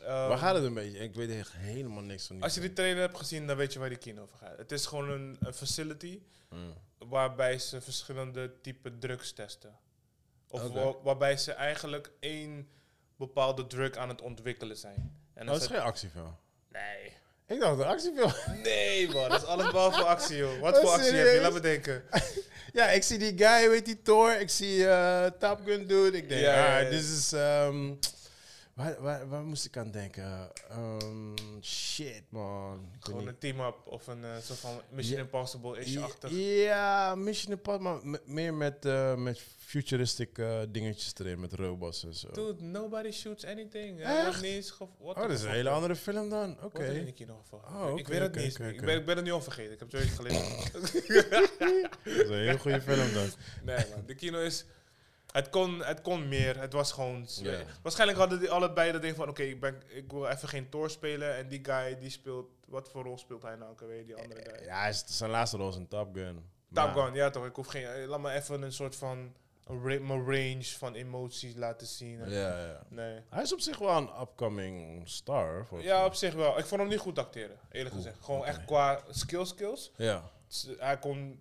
Waar 0.06 0.38
gaat 0.38 0.56
het 0.56 0.64
een 0.64 0.74
beetje? 0.74 0.98
Ik 1.00 1.16
weet 1.16 1.30
echt 1.30 1.52
helemaal 1.54 2.04
niks 2.04 2.26
van 2.28 2.36
die 2.36 2.44
Als 2.46 2.54
je 2.54 2.60
die 2.60 2.74
trailer 2.74 3.02
hebt 3.02 3.18
gezien, 3.18 3.48
dan 3.48 3.58
weet 3.58 3.74
je 3.74 3.80
waar 3.80 3.90
die 3.90 3.98
kino 3.98 4.22
over 4.22 4.38
gaat. 4.38 4.58
Het 4.58 4.72
is 4.72 4.86
gewoon 4.86 5.10
een, 5.10 5.38
een 5.40 5.54
facility 5.54 6.20
Mm. 6.50 6.74
waarbij 6.98 7.60
ze 7.60 7.82
verschillende 7.82 8.62
type 8.62 8.98
drugs 8.98 9.32
testen. 9.34 9.78
Of 10.50 10.68
wa- 10.68 10.96
waarbij 11.04 11.38
ze 11.38 11.52
eigenlijk 11.52 12.12
één 12.20 12.68
bepaalde 13.18 13.68
drug 13.68 13.96
aan 13.96 14.10
het 14.10 14.22
ontwikkelen 14.22 14.78
zijn. 14.78 15.18
En 15.34 15.46
dat 15.46 15.62
is 15.62 15.68
geen 15.68 15.80
actiefilm. 15.80 16.36
Nee. 16.72 17.14
Ik 17.48 17.60
dacht 17.60 17.80
een 17.80 17.86
actiefilm. 17.86 18.34
Nee, 18.64 19.10
man. 19.10 19.30
Dat 19.30 19.42
is 19.42 19.48
alles 19.48 19.72
behalve 19.72 20.04
actie, 20.04 20.38
joh. 20.38 20.60
Wat 20.60 20.76
Oh, 20.76 20.82
voor 20.82 20.90
actie 20.92 21.12
heb 21.14 21.34
je? 21.34 21.42
Laat 21.42 21.54
me 21.54 21.60
denken. 21.60 22.04
ja, 22.74 22.86
ik 22.90 23.04
zie 23.04 23.18
die 23.18 23.38
guy, 23.38 23.70
weet 23.70 23.86
die 23.86 24.02
Thor. 24.02 24.40
Ik 24.40 24.50
zie 24.50 24.88
eh 24.88 25.26
Top 25.40 25.60
Gun 25.66 25.88
dude. 25.88 26.18
Ik 26.18 26.30
denk, 26.30 26.42
Ja, 26.42 26.80
ah, 26.84 26.90
dit 26.90 27.04
is... 27.04 27.34
ehm, 27.34 27.94
waar, 28.78 29.02
waar, 29.02 29.28
waar 29.30 29.44
moest 29.44 29.66
ik 29.66 29.78
aan 29.78 29.92
denken? 29.92 30.52
Ehm, 30.70 31.36
shit, 31.62 32.22
man. 32.30 32.92
Gewoon 33.00 33.20
niet. 33.20 33.28
een 33.30 33.38
team-up 33.38 33.76
of 33.86 34.08
een 34.08 34.24
eh, 34.24 34.38
soort 34.42 34.60
van 34.60 34.82
Mission 34.90 35.18
Ja. 35.18 35.24
Impossible-ish-achtig. 35.24 36.32
Ja, 36.64 37.16
Mission 37.16 37.52
Impossible, 37.54 37.92
maar 37.92 38.08
me- 38.08 38.22
meer 38.26 38.54
met, 38.54 38.86
eh, 38.86 39.16
met 39.16 39.40
futuristic 39.58 40.38
eh, 40.38 40.60
dingetjes 40.70 41.14
erin, 41.18 41.40
met 41.40 41.54
robots 41.54 42.04
en 42.04 42.14
zo. 42.14 42.32
Dude, 42.32 42.64
nobody 42.64 43.12
shoots 43.12 43.46
anything. 43.46 44.02
Echt? 44.02 44.22
Wordt 44.24 44.42
niet 44.42 44.52
eens 44.52 44.72
gev- 44.72 44.90
what 45.00 45.16
oh, 45.16 45.22
dat 45.22 45.32
is 45.32 45.42
een 45.44 45.52
hele 45.52 45.70
andere 45.70 45.96
film 45.96 46.30
dan. 46.30 46.52
Oké. 46.64 46.78
Wordt 46.78 46.94
in 46.94 47.06
de 47.06 47.12
kino 47.14 47.38
gevallen. 47.38 47.92
Oh, 47.92 48.00
ik 48.00 48.08
weet 48.08 48.20
het 48.20 48.36
niet. 48.36 48.60
Ik, 48.60 48.82
ben, 48.82 48.98
ik 49.00 49.06
ben 49.06 49.16
het 49.16 49.26
nu 49.26 49.32
al 49.32 49.42
vergeten. 49.42 49.74
Ik 49.74 49.80
heb 49.80 49.92
het 49.92 50.02
zo 50.02 50.16
gelezen. 50.16 50.72
Dat 52.04 52.14
is 52.24 52.30
een 52.30 52.34
hele 52.34 52.60
goede 52.60 52.82
film 52.82 53.14
dan. 53.14 53.28
nee, 53.64 53.86
man. 53.90 54.04
De 54.06 54.16
kino 54.16 54.40
is... 54.40 54.66
Het 55.38 55.50
kon, 55.50 55.84
het 55.84 56.02
kon 56.02 56.28
meer. 56.28 56.60
Het 56.60 56.74
was 56.74 56.92
gewoon... 56.92 57.28
Waarschijnlijk 57.82 58.20
hadden 58.20 58.40
die 58.40 58.52
allebei 58.52 58.92
dat 58.92 59.02
ding 59.02 59.16
van... 59.16 59.30
Oké, 59.30 59.44
ik 59.44 59.74
ik 59.88 60.12
wil 60.12 60.28
even 60.28 60.48
geen 60.48 60.70
Thor 60.70 60.90
spelen. 60.90 61.36
En 61.36 61.48
die 61.48 61.60
guy, 61.64 61.98
die 62.00 62.10
speelt... 62.10 62.50
Wat 62.68 62.90
voor 62.90 63.04
rol 63.04 63.18
speelt 63.18 63.42
hij 63.42 63.56
nou 63.56 63.76
alweer, 63.82 64.06
die 64.06 64.16
andere 64.16 64.42
guy? 64.50 64.66
Ja, 64.66 64.80
hij 64.80 64.90
is, 64.90 65.04
zijn 65.06 65.30
laatste 65.32 65.58
rol 65.58 65.70
is 65.70 65.76
een 65.76 65.88
Top 65.88 66.16
Gun. 66.16 66.44
Top 66.74 66.94
Gun, 66.94 67.14
ja 67.14 67.30
toch. 67.30 67.46
Ik 67.46 67.56
hoef 67.56 67.68
geen... 67.68 67.86
eh, 67.86 68.08
Laat 68.08 68.20
me 68.20 68.32
even 68.32 68.62
een 68.62 68.72
soort 68.74 68.96
van... 68.96 69.34
Mijn 69.82 70.26
range 70.26 70.64
van 70.64 70.94
emoties 70.94 71.56
laten 71.56 71.88
zien. 71.88 72.30
Ja, 72.30 72.66
ja. 72.66 72.84
Nee. 72.90 73.22
Hij 73.30 73.44
is 73.44 73.54
op 73.54 73.60
zich 73.60 73.78
wel 73.78 73.98
een 73.98 74.10
upcoming 74.22 75.02
star. 75.10 75.68
Ja, 75.80 76.06
op 76.06 76.14
zich 76.14 76.34
wel. 76.34 76.58
Ik 76.60 76.66
vond 76.66 76.82
hem 76.82 76.90
niet 76.90 77.00
goed 77.00 77.20
acteren, 77.20 77.58
eerlijk 77.72 77.96
gezegd. 77.96 78.18
Gewoon 78.22 78.46
echt 78.46 78.66
qua 78.66 79.02
skill 79.10 79.46
skills. 79.46 79.92
Ja. 79.96 80.24
Hij 80.78 80.98
kon 81.00 81.40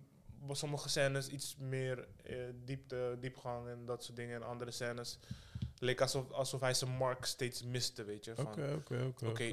sommige 0.55 0.89
scènes 0.89 1.27
iets 1.27 1.55
meer 1.59 2.07
eh, 2.23 2.35
diepte, 2.65 3.17
diepgang 3.19 3.67
en 3.67 3.85
dat 3.85 4.03
soort 4.03 4.15
dingen. 4.17 4.35
En 4.35 4.43
andere 4.47 4.71
scènes 4.71 5.17
leek 5.79 6.01
alsof, 6.01 6.31
alsof 6.31 6.61
hij 6.61 6.73
zijn 6.73 6.91
mark 6.91 7.25
steeds 7.25 7.63
miste, 7.63 8.03
weet 8.03 8.25
je. 8.25 8.31
Oké, 8.37 8.73
oké, 8.75 9.11
oké. 9.25 9.49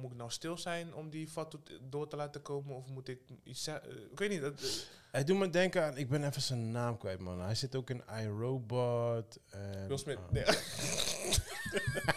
Moet 0.00 0.10
ik 0.10 0.16
nou 0.16 0.30
stil 0.30 0.58
zijn 0.58 0.94
om 0.94 1.10
die 1.10 1.28
fatu 1.28 1.58
t- 1.64 1.78
door 1.90 2.08
te 2.08 2.16
laten 2.16 2.42
komen? 2.42 2.76
Of 2.76 2.86
moet 2.88 3.08
ik 3.08 3.20
iets 3.42 3.62
zeggen? 3.62 3.90
Eh, 3.90 3.96
ik 4.12 4.18
weet 4.18 4.30
niet. 4.30 4.40
dat- 4.40 4.60
eh, 4.60 4.68
Hij 5.10 5.24
doet 5.24 5.38
me 5.38 5.50
denken 5.50 5.84
aan... 5.84 5.96
Ik 5.96 6.08
ben 6.08 6.24
even 6.24 6.42
zijn 6.42 6.70
naam 6.70 6.98
kwijt, 6.98 7.18
man. 7.20 7.40
Hij 7.40 7.54
zit 7.54 7.76
ook 7.76 7.90
in 7.90 8.02
iRobot. 8.20 9.38
Will 9.88 9.96
Smith. 9.98 10.16
ah. 10.16 10.30
Nee. 10.30 10.44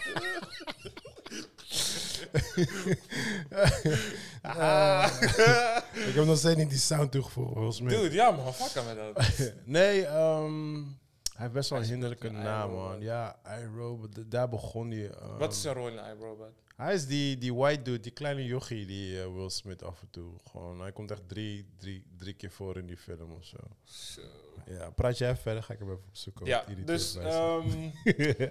Ah. 4.42 5.12
ik 6.08 6.14
heb 6.14 6.24
nog 6.24 6.36
steeds 6.38 6.56
niet 6.56 6.70
die 6.70 6.78
sound 6.78 7.12
toegevoegd, 7.12 7.54
Will 7.54 7.72
Smith. 7.72 7.90
Dude, 7.90 8.14
ja 8.14 8.30
man, 8.30 8.54
fuck 8.54 8.84
met 8.84 8.96
dat. 8.96 9.28
Nee, 9.64 10.06
ehm, 10.06 10.74
hij 11.34 11.48
heeft 11.48 11.52
best 11.52 11.70
wel 11.70 11.78
een 11.78 11.84
hinderlijke 11.84 12.26
in 12.26 12.32
naam, 12.32 12.70
man. 12.70 13.00
Ja, 13.00 13.36
iRobot, 13.62 14.30
daar 14.30 14.48
begon 14.48 14.90
hij. 14.90 15.10
ehm, 15.10 15.36
Wat 15.38 15.52
is 15.52 15.60
zijn 15.60 15.74
rol 15.74 15.88
in 15.88 15.94
iRobot? 16.18 16.52
Hij 16.76 16.94
is 16.94 17.06
die, 17.06 17.38
die 17.38 17.54
white 17.54 17.82
dude, 17.82 18.00
die 18.00 18.12
kleine 18.12 18.44
jochie, 18.44 18.86
die 18.86 19.20
eh, 19.22 19.32
Will 19.34 19.50
Smith 19.50 19.82
af 19.82 20.00
en 20.00 20.08
toe. 20.10 20.32
Gewoon, 20.50 20.80
hij 20.80 20.92
komt 20.92 21.10
echt 21.10 21.28
drie, 21.28 21.66
drie, 21.78 22.04
drie 22.18 22.34
keer 22.34 22.50
voor 22.50 22.76
in 22.76 22.86
die 22.86 22.96
film 22.96 23.32
of 23.32 23.44
zo. 23.44 23.56
Ja, 24.66 24.90
praat 24.90 25.18
je 25.18 25.24
even 25.24 25.36
verder, 25.36 25.62
ga 25.62 25.72
ik 25.72 25.78
hem 25.78 25.90
even 25.90 26.02
opzoeken. 26.08 26.46
Ja, 26.46 26.64
dus 26.84 27.16
ehm, 27.16 27.88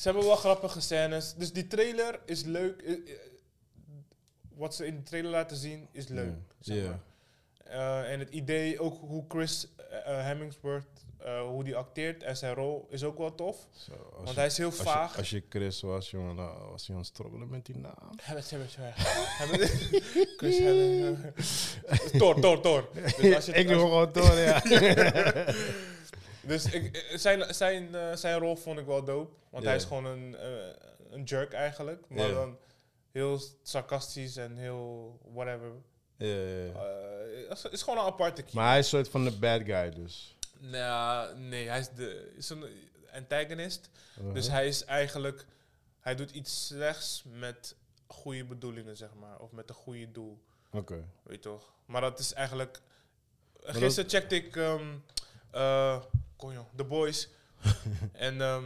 ze 0.00 0.08
hebben 0.08 0.24
wel 0.26 0.36
grappige 0.36 0.80
scènes. 0.80 1.34
Dus 1.34 1.52
die 1.52 1.66
trailer 1.66 2.20
is 2.24 2.42
leuk. 2.44 2.82
Eh, 2.82 2.92
eh, 2.92 2.98
Wat 4.54 4.74
ze 4.74 4.86
in 4.86 4.96
de 4.96 5.02
trailer 5.02 5.30
laten 5.30 5.56
zien 5.56 5.88
is 5.92 6.08
leuk. 6.08 6.34
Zeg 6.60 6.84
maar. 6.86 7.00
Eh, 7.64 8.12
en 8.12 8.18
het 8.18 8.30
idee, 8.30 8.80
ook 8.80 9.00
hoe 9.00 9.24
Chris 9.28 9.66
Hemmingsworth, 10.04 10.86
hoe 11.48 11.64
die 11.64 11.76
acteert 11.76 12.22
en 12.22 12.36
zijn 12.36 12.54
rol 12.54 12.86
is 12.90 13.04
ook 13.04 13.18
wel 13.18 13.34
tof. 13.34 13.66
Want 14.16 14.28
je- 14.28 14.34
hij 14.34 14.46
is 14.46 14.56
heel 14.56 14.66
als 14.66 14.76
je- 14.76 14.82
vaag. 14.82 15.16
Als 15.16 15.30
je 15.30 15.42
Chris 15.48 15.80
was, 15.80 16.10
jongen, 16.10 16.36
dan 16.36 16.68
was 16.70 16.86
hij 16.86 16.94
aan 16.96 17.02
het 17.02 17.10
struggelen 17.10 17.48
met 17.50 17.66
die 17.66 17.76
naam. 17.76 18.10
Hebben 18.22 18.44
het, 18.44 18.76
hebben. 19.38 19.68
Chris 20.36 20.58
Hemmingsworth. 20.58 21.38
Thor, 22.18 22.40
Thor, 22.40 22.60
Thor. 22.60 22.88
Dus 23.20 23.34
als 23.34 23.46
je- 23.46 23.52
ik 23.52 23.66
doe 23.66 23.76
je- 23.76 23.80
gewoon 23.82 24.12
door, 24.12 24.34
ja. 24.38 24.62
Dus 26.42 26.72
ik, 26.72 26.96
eh, 26.96 27.18
zijn, 27.18 27.54
zijn, 27.54 27.94
eh, 27.94 28.14
zijn 28.16 28.38
rol 28.38 28.56
vond 28.56 28.78
ik 28.78 28.86
wel 28.86 29.04
dope. 29.04 29.32
Want 29.50 29.64
hij 29.64 29.76
is 29.76 29.84
gewoon 29.84 30.04
een, 30.04 30.36
eh, 30.36 30.68
een 31.10 31.22
jerk 31.22 31.52
eigenlijk. 31.52 32.08
Maar 32.08 32.28
dan 32.32 32.58
heel 33.10 33.40
sarcastisch 33.62 34.36
en 34.36 34.56
heel 34.56 35.18
whatever. 35.32 35.72
Ja, 36.16 36.26
het 37.48 37.68
is- 37.72 37.82
gewoon 37.82 37.98
een 37.98 38.04
aparte 38.12 38.42
keer. 38.42 38.54
Maar 38.54 38.68
hij 38.68 38.78
is 38.78 38.84
een 38.84 38.98
soort 38.98 39.08
van 39.10 39.24
de 39.24 39.32
bad 39.38 39.62
guy, 39.64 39.90
dus. 39.90 40.36
Nou, 40.58 41.38
nee, 41.38 41.68
hij 41.68 41.78
is, 41.78 41.88
de, 41.88 42.32
is 42.36 42.48
een 42.48 42.64
antagonist. 43.12 43.90
Uh-huh. 44.18 44.34
Dus 44.34 44.48
hij 44.48 44.66
is 44.66 44.84
eigenlijk... 44.84 45.46
Hij 46.00 46.14
doet 46.14 46.30
iets 46.30 46.66
slechts 46.66 47.22
met 47.26 47.76
goede 48.06 48.44
bedoelingen, 48.44 48.96
zeg 48.96 49.14
maar. 49.14 49.38
Of 49.38 49.52
met 49.52 49.68
een 49.68 49.74
goede 49.74 50.10
doel. 50.12 50.42
Oké. 50.72 51.04
Weet 51.22 51.36
je 51.36 51.50
toch? 51.50 51.72
Maar 51.84 52.00
dat 52.00 52.18
is 52.18 52.32
eigenlijk... 52.32 52.80
Gisteren 53.62 54.10
checkte 54.10 54.34
ik... 54.34 54.56
ehm 54.56 54.94
eh, 55.50 56.02
konjo, 56.40 56.66
The 56.76 56.84
Boys. 56.84 57.28
en 58.12 58.40
ehm, 58.40 58.64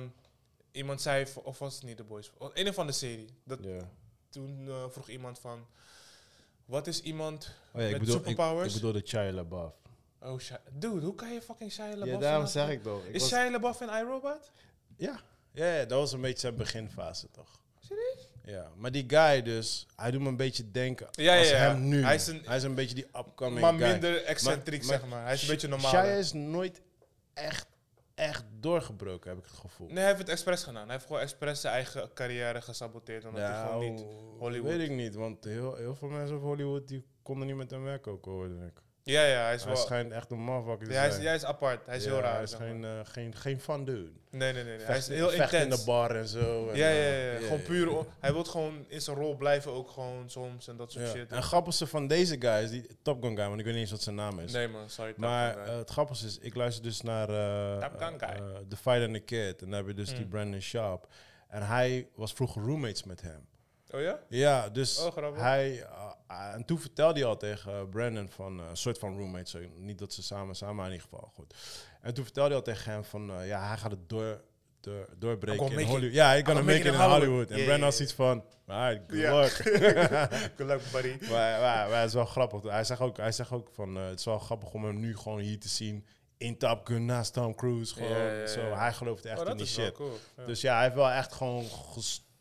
iemand 0.73 1.03
zei... 1.03 1.27
Of 1.43 1.59
was 1.59 1.75
het 1.75 1.83
niet 1.85 1.97
The 1.97 2.05
Boys? 2.05 2.31
Een 2.53 2.75
van 2.75 2.87
de 2.87 2.93
serie. 2.93 3.29
Dat, 3.45 3.59
Ja. 3.63 3.89
Toen 4.29 4.65
eh, 4.69 4.85
vroeg 4.89 5.09
iemand 5.09 5.39
van... 5.39 5.67
Wat 6.65 6.87
is 6.87 7.01
iemand... 7.03 7.51
Oh 7.73 7.81
ja, 7.81 7.87
ik 7.87 7.91
Met 7.93 8.01
bedoel, 8.01 8.15
ik, 8.17 8.21
superpowers? 8.27 8.69
ik 8.75 8.81
bedoel 8.81 8.93
de 8.93 9.07
Shia 9.09 9.33
LaBeouf. 9.33 9.73
Oh, 10.21 10.39
Shia- 10.41 10.61
dude, 10.73 11.05
hoe 11.07 11.15
kan 11.15 11.33
je 11.33 11.43
fucking 11.43 11.73
Shia 11.73 11.89
LaBeouf... 11.89 12.09
Ja, 12.09 12.19
daarom 12.19 12.47
zeg 12.47 12.69
ik 12.71 12.83
toch. 12.83 13.05
Is 13.05 13.27
Shia 13.27 13.51
LaBeouf 13.51 13.81
in 13.81 13.89
iRobot? 13.89 14.51
Ja. 14.97 15.21
Ja, 15.53 15.75
ja, 15.75 15.85
dat 15.85 15.99
was 15.99 16.13
een 16.13 16.21
beetje 16.21 16.39
zijn 16.41 16.57
beginfase, 16.57 17.31
toch? 17.31 17.61
Serieus? 17.81 18.29
Ja, 18.45 18.71
maar 18.77 18.93
die 18.93 19.05
guy 19.07 19.43
dus, 19.43 19.87
hij 19.97 20.11
doet 20.11 20.21
me 20.21 20.29
een 20.29 20.37
beetje 20.37 20.71
denken 20.71 21.09
Ja, 21.11 21.39
als 21.39 21.49
ja, 21.51 21.57
ja. 21.57 21.63
hem 21.71 21.89
nu. 21.89 22.03
Hij 22.05 22.15
is 22.15 22.27
een- 22.27 22.43
hij 22.45 22.57
is 22.57 22.63
een 22.63 22.75
beetje 22.75 22.95
die 22.95 23.07
upcoming 23.17 23.61
Maar 23.61 23.73
guy. 23.75 23.91
minder 23.91 24.25
excentriek, 24.25 24.85
Maar- 24.85 24.99
zeg 24.99 25.09
maar. 25.09 25.25
Hij 25.25 25.33
is 25.35 25.43
een 25.43 25.49
beetje 25.49 25.69
normaal. 25.69 25.91
Shia 25.91 26.03
is 26.03 26.33
nooit 26.33 26.81
echt, 27.35 27.67
echt 28.15 28.45
doorgebroken, 28.61 29.31
heb 29.31 29.39
ik 29.39 29.45
het 29.45 29.59
gevoel. 29.59 29.87
Nee, 29.87 29.97
hij 29.97 30.07
heeft 30.07 30.19
het 30.19 30.29
expres 30.29 30.63
gedaan. 30.63 30.83
Hij 30.83 30.93
heeft 30.93 31.07
gewoon 31.07 31.21
expres 31.21 31.61
zijn 31.61 31.75
eigen 31.75 32.13
carrière 32.13 32.61
gesaboteerd. 32.61 33.25
Omdat 33.25 33.43
hij 33.43 33.63
gewoon 33.63 33.91
niet... 33.91 34.01
oh, 34.01 34.39
Hollywood. 34.39 34.77
weet 34.77 34.89
ik 34.89 34.97
niet, 34.97 35.15
want 35.15 35.45
heel, 35.45 35.75
heel 35.75 35.95
veel 35.95 36.09
mensen 36.09 36.37
op 36.37 36.43
Hollywood 36.43 36.89
die 36.89 37.05
konden 37.23 37.47
niet 37.47 37.57
met 37.57 37.71
hem 37.71 37.83
werken 37.83 38.13
ook, 38.13 38.25
hoorde 38.25 38.67
ik. 38.67 38.83
Ja, 39.07 39.25
ja, 39.25 39.45
hij 39.45 39.55
is 39.55 39.65
Hij 39.65 39.73
wel... 39.73 39.83
schijnt 39.83 40.13
echt 40.13 40.31
een 40.31 40.39
motherfucker 40.39 40.87
te 40.87 40.93
Ja, 40.93 40.99
hij, 40.99 41.09
is, 41.09 41.17
hij 41.17 41.35
is 41.35 41.45
apart. 41.45 41.87
Hij 41.87 41.97
is 41.97 42.05
Ja, 42.05 42.11
heel 42.11 42.21
raar. 42.21 42.35
Hij 42.35 42.43
is 42.43 42.55
geen, 42.55 42.85
eh, 42.85 42.91
geen, 43.05 43.35
geen 43.35 43.85
dude. 43.85 44.11
Nee, 44.31 44.53
nee, 44.53 44.65
nee. 44.65 44.77
nee. 44.77 44.87
Hij 44.87 44.97
is 44.97 45.09
heel 45.09 45.29
vecht 45.31 45.53
intens. 45.53 45.63
in 45.63 45.71
de 45.71 45.83
bar 45.87 46.17
en 46.17 46.29
zo. 46.29 46.69
en, 46.69 46.77
ja, 46.77 46.89
ja, 46.89 46.95
eh, 46.95 47.33
ja, 47.41 47.41
Gewoon 47.41 47.63
puur... 47.63 48.07
Hij 48.21 48.33
wil 48.33 48.45
gewoon 48.45 48.85
in 48.89 49.01
zijn 49.01 49.17
rol 49.17 49.37
blijven 49.37 49.73
ook 49.73 49.91
gewoon 49.91 50.31
soms 50.31 50.69
en 50.69 50.77
dat 50.77 50.93
soort 50.93 51.05
Ja. 51.05 51.11
shit. 51.11 51.31
En 51.31 51.37
het 51.37 51.45
grappigste 51.45 51.87
van 51.87 52.07
deze 52.07 52.37
guy 52.41 52.63
is 52.63 52.71
die 52.71 52.87
Top 53.03 53.23
Gun 53.23 53.37
guy, 53.37 53.47
want 53.47 53.59
ik 53.59 53.65
weet 53.65 53.75
niet 53.75 53.83
eens 53.83 53.91
wat 53.93 54.03
zijn 54.03 54.15
naam 54.17 54.39
is. 54.39 54.53
Nee 54.53 54.69
man, 54.69 54.91
sorry. 54.91 55.13
Maar 55.17 55.59
eh, 55.59 55.77
het 55.77 55.91
grappigste 55.91 56.27
is, 56.27 56.39
ik 56.39 56.55
luister 56.55 56.83
dus 56.83 57.01
naar 57.01 57.29
eh, 57.29 57.89
Top 57.89 57.99
Gun 58.03 58.19
guy. 58.19 58.41
The 58.69 58.77
Fight 58.77 59.03
and 59.05 59.13
the 59.15 59.21
Kid. 59.21 59.63
En 59.63 59.69
daar 59.71 59.79
heb 59.79 59.89
je 59.89 59.95
dus 59.95 60.09
die 60.09 60.25
Mm. 60.25 60.29
Brandon 60.29 60.61
Sharp. 60.61 61.07
En 61.49 61.67
hij 61.67 62.09
was 62.15 62.33
vroeger 62.33 62.63
roommates 62.63 63.05
met 63.05 63.21
hem. 63.23 63.47
Oh 63.95 64.01
ja? 64.01 64.19
Ja, 64.29 64.69
dus 64.69 64.99
Oh, 64.99 65.37
hij... 65.39 65.83
eh, 66.29 66.55
en 66.55 66.65
toen 66.65 66.79
vertelde 66.81 67.19
hij 67.21 67.29
al 67.29 67.37
tegen 67.37 67.73
eh, 67.73 67.89
Brandon 67.91 68.29
van... 68.29 68.61
eh, 68.61 68.69
een 68.69 68.77
soort 68.77 68.99
van 68.99 69.17
roommates. 69.19 69.51
zo, 69.51 69.59
niet 69.77 69.99
dat 69.99 70.13
ze 70.13 70.23
samen 70.23 70.55
samen, 70.55 70.75
maar 70.77 70.87
in 70.87 70.93
ieder 70.93 71.09
geval 71.11 71.31
goed. 71.35 71.55
En 72.01 72.15
toen 72.15 72.25
vertelde 72.25 72.49
hij 72.49 72.59
al 72.59 72.65
tegen 72.65 72.93
hem 72.93 73.05
van... 73.05 73.33
ja, 73.47 73.69
hij 73.69 73.77
gaat 73.77 73.91
het 73.91 74.09
door, 74.09 74.41
door, 74.81 75.09
doorbreken 75.19 75.79
in. 75.79 75.87
Hollywood. 75.87 76.13
Ja, 76.15 76.33
ik 76.33 76.45
kan 76.45 76.55
make 76.55 76.67
it 76.71 76.85
in 76.85 76.85
make 76.85 76.89
it 76.89 76.95
in 76.95 77.01
Hollywood. 77.01 77.23
Hollywood. 77.27 77.51
En 77.51 77.57
Yeah, 77.57 77.67
Brandon 77.67 77.89
had 77.91 77.99
yeah, 77.99 78.09
zoiets 78.09 78.15
van... 78.15 78.45
Alright, 78.67 79.03
good 79.11 79.21
Ja. 79.21 79.41
luck. 79.41 79.51
Good 80.57 80.67
luck, 80.69 80.81
buddy. 80.93 81.17
Maar, 81.31 81.61
maar, 81.61 81.89
maar 81.89 81.99
het 82.01 82.09
is 82.09 82.15
wel 82.15 82.25
grappig. 82.25 82.63
Hij 82.63 82.85
zegt 82.85 83.01
ook, 83.01 83.17
hij 83.17 83.33
zegt 83.33 83.51
ook 83.53 83.71
van, 83.75 83.95
het 83.95 84.19
is 84.19 84.25
wel 84.25 84.39
grappig 84.39 84.73
om 84.73 84.85
hem 84.85 85.01
nu 85.01 85.17
gewoon 85.17 85.39
hier 85.39 85.59
te 85.61 85.69
zien 85.69 86.07
in 86.37 86.59
Top 86.59 86.87
Gun 86.87 87.05
naast 87.05 87.33
Tom 87.33 87.55
Cruise. 87.55 87.95
Gewoon, 87.95 88.09
Ja, 88.11 88.17
ja, 88.33 88.33
ja. 88.41 88.47
Zo, 88.47 88.61
hij 88.61 88.93
gelooft 88.93 89.25
echt 89.25 89.41
Oh, 89.41 89.49
in 89.49 89.57
die 89.57 89.67
shit. 89.67 89.93
cool. 89.93 90.19
Ja. 90.37 90.45
Dus 90.47 90.61
ja, 90.61 90.75
hij 90.75 90.83
heeft 90.83 90.95
wel 90.95 91.11
echt 91.11 91.33
gewoon 91.33 91.65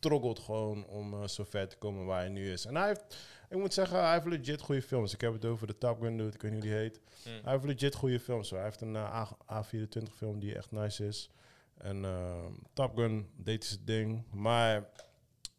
gestruggeld 0.03 0.39
gewoon 0.39 0.85
om 0.87 1.13
eh, 1.13 1.27
zo 1.27 1.43
ver 1.49 1.67
te 1.67 1.77
komen 1.77 2.05
waar 2.05 2.19
hij 2.19 2.29
nu 2.29 2.51
is. 2.51 2.65
En 2.65 2.75
hij 2.75 2.87
heeft, 2.87 3.17
ik 3.49 3.57
moet 3.57 3.73
zeggen, 3.73 3.99
hij 3.99 4.13
heeft 4.13 4.25
legit 4.25 4.61
goede 4.61 4.81
films. 4.81 5.13
Ik 5.13 5.21
heb 5.21 5.33
het 5.33 5.45
over 5.45 5.67
de 5.67 5.77
Top 5.77 6.01
Gun 6.01 6.17
dude, 6.17 6.35
ik 6.35 6.41
weet 6.41 6.51
niet 6.51 6.61
hoe 6.63 6.69
die 6.71 6.79
heet. 6.79 6.99
Mm. 7.25 7.31
Hij 7.43 7.51
heeft 7.51 7.65
legit 7.65 7.95
goede 7.95 8.19
films. 8.19 8.49
Hoor. 8.49 8.59
Hij 8.59 8.67
heeft 8.67 8.81
een 8.81 8.95
eh, 8.95 9.15
A- 9.49 9.63
A24 9.63 10.13
film 10.15 10.39
die 10.39 10.55
echt 10.55 10.71
nice 10.71 11.05
is. 11.07 11.29
En 11.77 12.05
eh, 12.05 12.35
Top 12.73 12.95
Gun 12.97 13.29
deed 13.35 13.65
zijn 13.65 13.81
ding. 13.85 14.23
Maar 14.31 14.89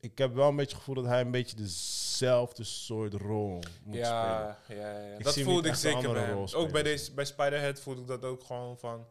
ik 0.01 0.19
heb 0.19 0.35
wel 0.35 0.49
een 0.49 0.57
beetje 0.57 0.71
het 0.77 0.85
gevoel 0.85 1.03
dat 1.03 1.13
hij 1.13 1.21
een 1.21 1.31
beetje 1.31 1.57
dezelfde 1.57 2.65
soort 2.65 3.15
rol 3.15 3.53
moet 3.85 3.95
spelen. 3.95 4.03
Ja, 4.03 4.59
ja, 4.69 4.99
ja. 5.01 5.19
Dat 5.19 5.39
voelde 5.39 5.69
ik 5.69 5.75
zeker 5.75 6.13
bij 6.13 6.35
Ook 6.55 6.73
bij, 6.73 6.83
deze, 6.83 7.13
bij 7.15 7.25
Spiderhead 7.25 7.81
voelde 7.81 8.01
ik 8.01 8.07
dat 8.07 8.25
ook 8.25 8.45
gewoon 8.45 8.79
van... 8.79 9.07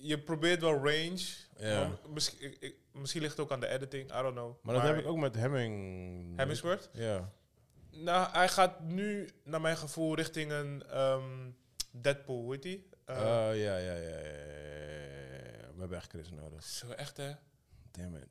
Je 0.00 0.18
probeert 0.18 0.60
wel 0.60 0.74
range. 0.74 1.24
Ja. 1.58 1.90
Misschien, 2.08 2.56
ik- 2.60 2.76
misschien 2.92 3.20
ligt 3.22 3.32
het 3.36 3.40
ook 3.46 3.52
aan 3.52 3.60
de 3.60 3.68
editing, 3.68 4.10
I 4.10 4.22
don't 4.22 4.34
know. 4.34 4.54
Maar 4.62 4.74
dat 4.74 4.82
heb 4.82 4.98
ik 4.98 5.06
ook 5.06 5.16
met 5.16 5.34
Hemming. 5.34 6.36
Hemmingsworth? 6.36 6.88
Ja. 6.92 7.30
Nou, 7.90 8.30
hij 8.32 8.48
gaat 8.48 8.80
nu, 8.80 9.28
naar 9.44 9.60
mijn 9.60 9.76
gevoel, 9.76 10.14
richting 10.14 10.50
een 10.50 10.82
ehm, 10.90 11.50
Deadpool, 11.90 12.42
hoe 12.42 12.52
heet 12.52 12.62
die? 12.62 12.88
Uh, 13.06 13.16
Eh, 13.16 13.62
ja, 13.62 13.76
ja, 13.76 13.92
ja, 13.94 13.94
ja, 13.94 14.08
ja, 14.08 14.18
ja. 14.18 15.72
We 15.74 15.78
hebben 15.78 15.98
echt 15.98 16.10
Chris 16.10 16.30
nodig. 16.30 16.64
Zo 16.64 16.88
echt, 16.90 17.16
hè? 17.16 17.30
Damn 17.90 18.16
it. 18.16 18.26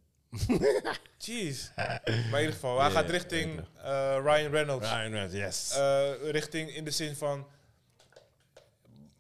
Jeez. 1.17 1.71
maar 1.75 2.01
in 2.05 2.37
ieder 2.39 2.51
geval, 2.53 2.81
hij 2.81 2.91
gaat 2.91 3.09
richting 3.09 3.59
eh, 3.83 4.17
Ryan 4.23 4.51
Reynolds. 4.51 4.89
Ryan 4.89 5.11
Reynolds, 5.11 5.33
yes. 5.33 5.77
Eh, 5.77 6.11
richting 6.31 6.69
in 6.75 6.83
de 6.83 6.91
zin 6.91 7.15
van... 7.15 7.47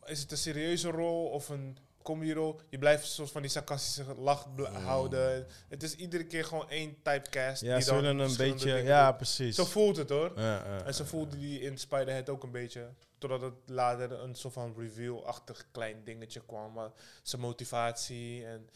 Is 0.05 0.19
het 0.21 0.31
een 0.31 0.37
serieuze 0.37 0.89
rol 0.89 1.25
of 1.29 1.49
een 1.49 1.77
comedy-rol? 2.05 2.59
Je 2.69 2.77
blijft 2.77 3.05
soort 3.05 3.31
van 3.31 3.41
die 3.41 3.51
sarcastische 3.51 4.15
lach 4.17 4.47
houden. 4.71 5.47
Het 5.67 5.83
is 5.83 5.95
iedere 5.95 6.25
keer 6.25 6.45
gewoon 6.45 6.69
één 6.69 6.95
typecast. 7.01 7.61
ja, 7.61 7.75
die 7.75 7.83
ze 7.83 7.93
willen 7.95 8.19
een 8.19 8.37
beetje... 8.37 8.65
dingen 8.65 8.83
Ja, 8.83 9.11
precies. 9.11 9.55
Zo 9.55 9.65
voelt 9.65 9.97
het 9.97 10.09
hoor. 10.09 10.31
Ja, 10.35 10.43
ja, 10.43 10.83
En 10.85 10.93
ja, 10.97 11.05
voelde 11.05 11.37
die 11.37 11.59
in 11.59 11.77
Spider-Head 11.77 12.29
ook 12.29 12.43
een 12.43 12.51
beetje. 12.51 12.89
Totdat 13.17 13.41
het 13.41 13.53
later 13.65 14.11
een 14.11 14.35
soort 14.35 14.53
van 14.53 14.73
reveal-achtig 14.77 15.65
klein 15.71 16.03
dingetje 16.03 16.41
kwam. 16.45 16.73
Maar 16.73 16.91
zijn 17.23 17.41
motivatie 17.41 18.45
en 18.45 18.69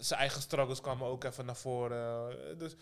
zijn 0.00 0.20
eigen 0.20 0.42
struggles 0.42 0.80
kwamen 0.80 1.06
ook 1.06 1.24
even 1.24 1.44
naar 1.44 1.56
voren. 1.56 2.58
Dus 2.58 2.76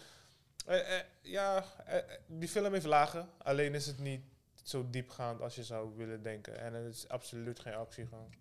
eh, 0.67 0.97
eh, 0.97 1.05
ja, 1.23 1.65
eh, 1.87 1.97
eh, 1.97 2.05
die 2.27 2.49
film 2.49 2.73
heeft 2.73 2.87
lagen. 2.87 3.29
Alleen 3.39 3.75
is 3.75 3.87
het 3.87 3.99
niet 3.99 4.21
zo 4.63 4.87
diepgaand 4.91 5.41
als 5.41 5.55
je 5.55 5.65
zou 5.65 5.97
willen 5.97 6.23
denken. 6.23 6.61
En 6.61 6.75
het 6.75 6.95
is 6.95 7.09
absoluut 7.09 7.61
geen 7.61 7.75
actie 7.75 8.07
gewoon. 8.07 8.35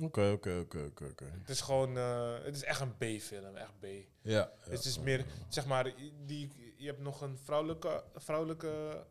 Oké, 0.00 0.30
oké, 0.30 0.58
oké, 0.58 0.90
oké. 1.04 1.24
Het 1.40 1.48
is 1.48 1.60
gewoon, 1.60 1.96
eh, 1.98 2.32
het 2.44 2.56
is 2.56 2.64
echt 2.64 2.80
een 2.80 2.96
B-film, 2.96 3.56
echt 3.56 3.72
B. 3.80 3.86
Ja. 4.22 4.50
Het 4.68 4.84
is 4.84 4.98
meer, 4.98 5.24
zeg 5.48 5.66
maar, 5.66 5.92
die, 6.26 6.52
je 6.76 6.86
hebt 6.86 7.00
nog 7.00 7.20
een 7.20 7.38
vrouwelijke, 7.44 8.02
vrouwelijke, 8.16 9.04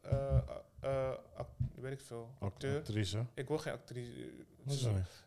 ac- 1.37 1.47
weet 1.75 1.91
ik 1.91 2.01
veel, 2.01 2.29
acteur. 2.39 2.77
Actrice. 2.77 3.25
Ik 3.33 3.47
wil 3.47 3.57
geen 3.57 3.73
actrice. 3.73 4.11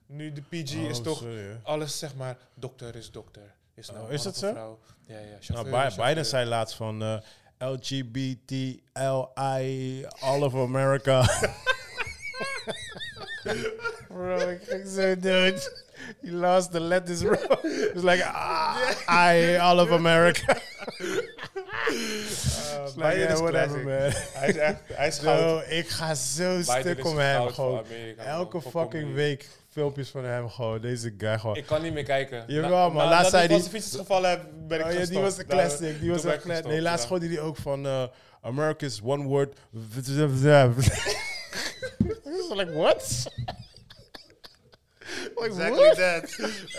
Nu 0.06 0.32
de 0.32 0.42
PG 0.42 0.74
Oh, 0.76 0.82
is 0.88 1.00
toch 1.00 1.18
sorry, 1.18 1.38
hè. 1.42 1.56
alles, 1.62 1.98
zeg 1.98 2.14
maar, 2.14 2.36
dokter 2.54 2.96
is 2.96 3.10
dokter. 3.10 3.54
Is, 3.74 3.90
nou 3.90 4.04
Oh, 4.06 4.12
is 4.12 4.22
dat 4.22 4.36
zo? 4.36 4.50
Vrouw. 4.50 4.78
Ja, 5.06 5.18
ja. 5.18 5.38
Nou, 5.48 5.68
chauffeur. 5.70 6.06
Biden 6.06 6.26
zei 6.26 6.48
laatst 6.48 6.74
van 6.76 7.02
eh, 7.02 7.18
LGBT, 7.58 8.50
LI, 8.94 10.06
all 10.20 10.42
of 10.42 10.54
America. 10.54 11.22
bro, 14.12 14.48
ik 14.48 14.60
ging 14.68 14.88
zo 14.88 15.16
dood. 15.18 15.84
He 16.22 16.30
lost 16.32 16.70
the 16.72 16.80
letters, 16.80 17.20
bro. 17.22 17.36
It's 17.62 18.02
like, 18.02 18.24
ah, 18.24 18.76
I, 19.34 19.56
all 19.58 19.78
of 19.80 19.90
America. 19.90 20.56
Uh, 21.90 22.84
like, 22.86 22.94
Biden 22.96 23.18
yeah, 23.18 23.32
is 23.32 23.40
whatever, 23.40 23.82
classic. 23.82 23.84
man. 23.84 24.40
Hij 24.40 24.48
is 24.48 24.56
echt, 24.56 24.80
hij 24.92 25.08
is 25.08 25.18
goud. 25.18 25.62
Ik 25.68 25.88
ga 25.88 26.14
zo 26.14 26.56
Biden 26.56 26.64
stuk 26.80 27.06
om 27.06 27.18
hem 27.18 27.48
gewoon. 27.48 27.84
Elke 28.16 28.60
fucking 28.62 29.14
week 29.14 29.48
filmpjes 29.70 30.08
van 30.08 30.24
hem 30.24 30.48
gewoon. 30.48 30.80
Deze 30.80 31.14
guy 31.18 31.38
gewoon. 31.38 31.56
Ik 31.56 31.66
kan 31.66 31.82
niet 31.82 31.92
meer 31.92 32.04
kijken. 32.04 32.44
Jawel, 32.46 32.90
man. 32.90 33.04
na- 33.04 33.10
Laatst 33.10 33.30
zei 33.30 33.48
nadat 33.48 33.64
ik 33.66 33.72
die- 33.72 33.82
gevallen 33.98 34.30
heb, 34.30 34.40
ben 34.68 34.78
ik 34.78 34.84
Oh 34.84 34.90
ja, 34.92 34.96
die 34.98 35.06
gestopt. 35.06 35.24
was 35.24 35.38
een 35.38 35.46
Daar- 35.46 35.58
classic. 35.58 36.00
Die 36.00 36.10
was 36.10 36.22
een 36.24 36.28
classic. 36.30 36.50
gestopt, 36.50 36.68
Nee, 36.68 36.80
laatst 36.82 37.04
schoot 37.04 37.20
hij 37.20 37.28
die 37.28 37.40
ook 37.40 37.56
van 37.56 37.86
uh, 37.86 38.02
America's 38.42 39.00
one 39.04 39.24
word. 39.24 39.56
like, 42.56 42.72
what? 42.72 43.26
Like, 45.36 45.46
Exactly 45.46 45.84
what? 45.84 45.96
that. 45.96 46.38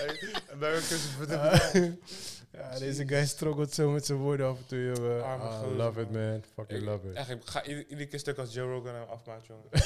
America's... 0.53 1.01
ja, 2.57 2.79
deze 2.79 3.07
guy 3.07 3.25
struggelt 3.25 3.73
zo 3.73 3.89
met 3.89 4.05
zijn 4.05 4.17
woorden 4.17 4.47
af 4.47 4.57
en 4.57 4.65
toe, 4.67 4.93
jongen. 4.95 5.23
Ah, 5.23 5.41
gozer, 5.51 5.75
love 5.75 6.01
it, 6.01 6.11
man. 6.11 6.43
Fucking 6.55 6.79
Ik, 6.79 6.85
love 6.85 7.07
it. 7.09 7.15
echt, 7.15 7.29
ik 7.29 7.41
ga 7.45 7.63
ieder- 7.63 7.83
iedere 7.87 8.07
keer 8.07 8.19
stuk 8.19 8.37
als 8.37 8.53
Joe 8.53 8.71
Rogan 8.71 8.93
hem 8.93 9.07
afmaakt, 9.09 9.47
jongen. 9.47 9.63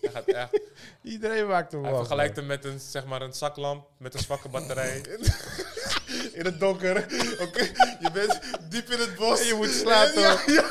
Hij 0.00 0.10
gaat 0.12 0.24
echt... 0.26 0.60
Iedereen 1.02 1.46
maakt 1.46 1.72
hem 1.72 1.82
Hij 1.82 1.92
af, 1.92 1.98
vergelijkt 1.98 2.36
man. 2.36 2.44
hem 2.44 2.54
met 2.60 2.64
een, 2.64 2.80
zeg 2.80 3.04
maar, 3.06 3.22
een 3.22 3.32
zaklamp 3.32 3.88
met 3.98 4.14
een 4.14 4.20
zwakke 4.20 4.48
batterij. 4.48 5.00
in 6.32 6.44
het 6.44 6.60
donker. 6.60 6.96
Oké, 7.40 7.60
je 8.00 8.10
bent 8.12 8.38
diep 8.68 8.90
in 8.90 8.98
het 8.98 9.14
bos. 9.14 9.40
En 9.40 9.46
je 9.46 9.54
moet 9.54 9.70
slapen. 9.70 10.20
Ja, 10.20 10.40
ja. 10.46 10.70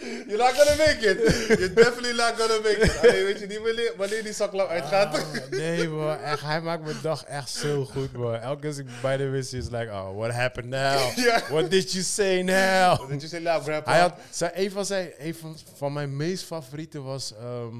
You're 0.00 0.36
not 0.36 0.54
gonna 0.54 0.76
make 0.76 1.00
it. 1.02 1.18
You're 1.58 1.74
definitely 1.74 2.12
not 2.12 2.34
gonna 2.38 2.60
make 2.62 2.78
it. 2.80 2.98
Alleen 2.98 3.24
weet 3.24 3.40
je 3.40 3.46
niet 3.46 3.58
wanneer, 3.58 3.92
wanneer 3.96 4.22
die 4.22 4.32
zaklamp 4.32 4.68
uitgaat. 4.68 5.14
Ah, 5.14 5.50
nee, 5.50 5.88
man. 5.88 6.16
Echt, 6.16 6.42
hij 6.42 6.60
maakt 6.60 6.84
mijn 6.84 6.96
dag 7.02 7.24
echt 7.24 7.50
zo 7.50 7.84
goed, 7.84 8.12
man. 8.12 8.34
Elke 8.34 8.60
keer 8.60 8.68
als 8.68 8.78
ik 8.78 8.86
bij 9.02 9.16
de 9.16 9.28
wist, 9.28 9.52
is 9.52 9.64
like, 9.70 9.90
oh, 9.90 10.16
what 10.16 10.30
happened 10.32 10.68
now? 10.68 10.98
Ja. 11.26 11.42
What 11.48 11.70
did 11.70 11.92
you 11.92 12.04
say 12.04 12.42
now? 12.42 12.98
Wat 12.98 13.08
did 13.08 13.20
you 13.20 13.28
say 13.28 13.40
now, 13.40 13.62
grandpa? 13.62 13.90
Hij 13.90 14.00
had, 14.00 14.18
zijn, 14.30 14.50
een 14.54 14.70
van, 14.70 14.84
zijn, 14.84 15.12
een 15.18 15.34
van, 15.34 15.56
van 15.74 15.92
mijn 15.92 16.16
meest 16.16 16.44
favorieten 16.44 17.04
was... 17.04 17.34
ehm, 17.34 17.76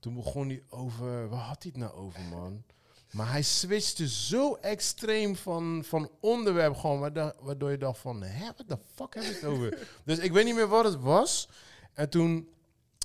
toen 0.00 0.14
begon 0.14 0.48
hij 0.48 0.62
over... 0.68 1.28
Waar 1.28 1.40
had 1.40 1.62
hij 1.62 1.72
het 1.74 1.76
nou 1.76 1.92
over, 1.92 2.20
man? 2.30 2.62
Maar 3.10 3.30
hij 3.30 3.42
switchte 3.42 4.08
zo 4.08 4.54
extreem 4.54 5.36
van, 5.36 5.82
van 5.86 6.10
onderwerp 6.20 6.76
gewoon... 6.76 7.00
Waardoor, 7.40 7.70
je 7.70 7.78
dacht 7.78 7.98
van... 7.98 8.22
Hè, 8.22 8.44
what 8.44 8.68
the 8.68 8.78
fuck 8.94 9.14
heb 9.14 9.22
je 9.22 9.32
het 9.32 9.44
over? 9.44 9.78
dus 10.04 10.18
ik 10.18 10.32
weet 10.32 10.44
niet 10.44 10.54
meer 10.54 10.68
wat 10.68 10.84
het 10.84 11.00
was. 11.00 11.48
En 11.94 12.10
toen... 12.10 12.50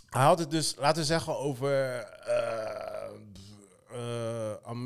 Hij 0.10 0.24
had 0.24 0.40
het 0.40 0.52
dus, 0.52 0.76
laten 0.78 1.06
zeggen, 1.06 1.38
over... 1.38 2.00
eh, 2.00 2.97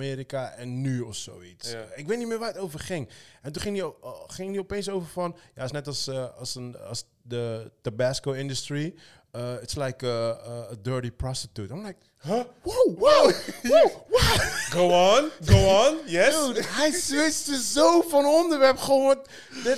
Amerika 0.06 0.52
en 0.52 0.82
nu 0.82 1.02
of 1.02 1.16
zoiets. 1.16 1.72
Ja. 1.72 1.84
Ik 1.96 2.08
weet 2.08 2.18
niet 2.18 2.28
meer 2.28 2.40
waar 2.40 2.48
het 2.54 2.58
over 2.58 2.80
ging. 2.80 3.10
En 3.42 3.52
toen 3.52 3.62
ging 3.62 3.76
hij, 3.78 3.86
o- 3.86 4.24
ging 4.28 4.50
hij 4.52 4.60
opeens 4.60 4.90
over 4.90 5.10
van... 5.10 5.36
Ja, 5.56 5.62
het 5.62 5.66
is 5.66 5.72
net 5.72 5.88
als, 5.88 6.08
eh, 6.08 6.38
als, 6.38 6.56
een, 6.56 6.78
als 6.88 7.04
de 7.22 7.72
Tabasco 7.82 8.32
industry. 8.32 8.94
Uh, 9.36 9.54
it's 9.62 9.76
like 9.76 10.08
a, 10.08 10.68
dirty 10.82 11.12
prostitute. 11.12 11.74
I'm 11.74 11.86
like, 11.86 11.98
Huh? 12.24 12.42
wow, 12.62 12.98
wow, 13.00 13.32
wow, 13.64 13.92
wow. 14.10 14.40
Go 14.76 14.88
on, 15.18 15.30
go 15.46 15.56
on, 15.88 15.98
yes. 16.06 16.36
Dude, 16.36 16.64
hij 16.68 16.92
switchte 16.92 17.62
zo 17.62 18.02
van 18.02 18.26
onderwerp 18.26 18.78
gewoon. 18.78 19.26
That 19.64 19.78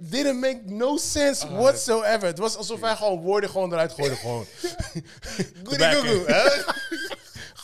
didn't 0.00 0.40
make 0.40 0.60
no 0.64 0.96
sense 0.96 1.46
Ah, 1.46 1.58
whatsoever. 1.58 2.26
Het 2.26 2.38
was 2.38 2.56
alsof 2.56 2.80
hij 2.80 2.96
gewoon 2.96 3.20
woorden 3.20 3.50
gewoon 3.50 3.72
eruit 3.72 3.92
gooide. 3.92 4.16
Gewoon, 4.16 4.46
Goody 5.64 5.92
goo 5.92 6.00
goo, 6.00 6.26
hè? 6.26 6.42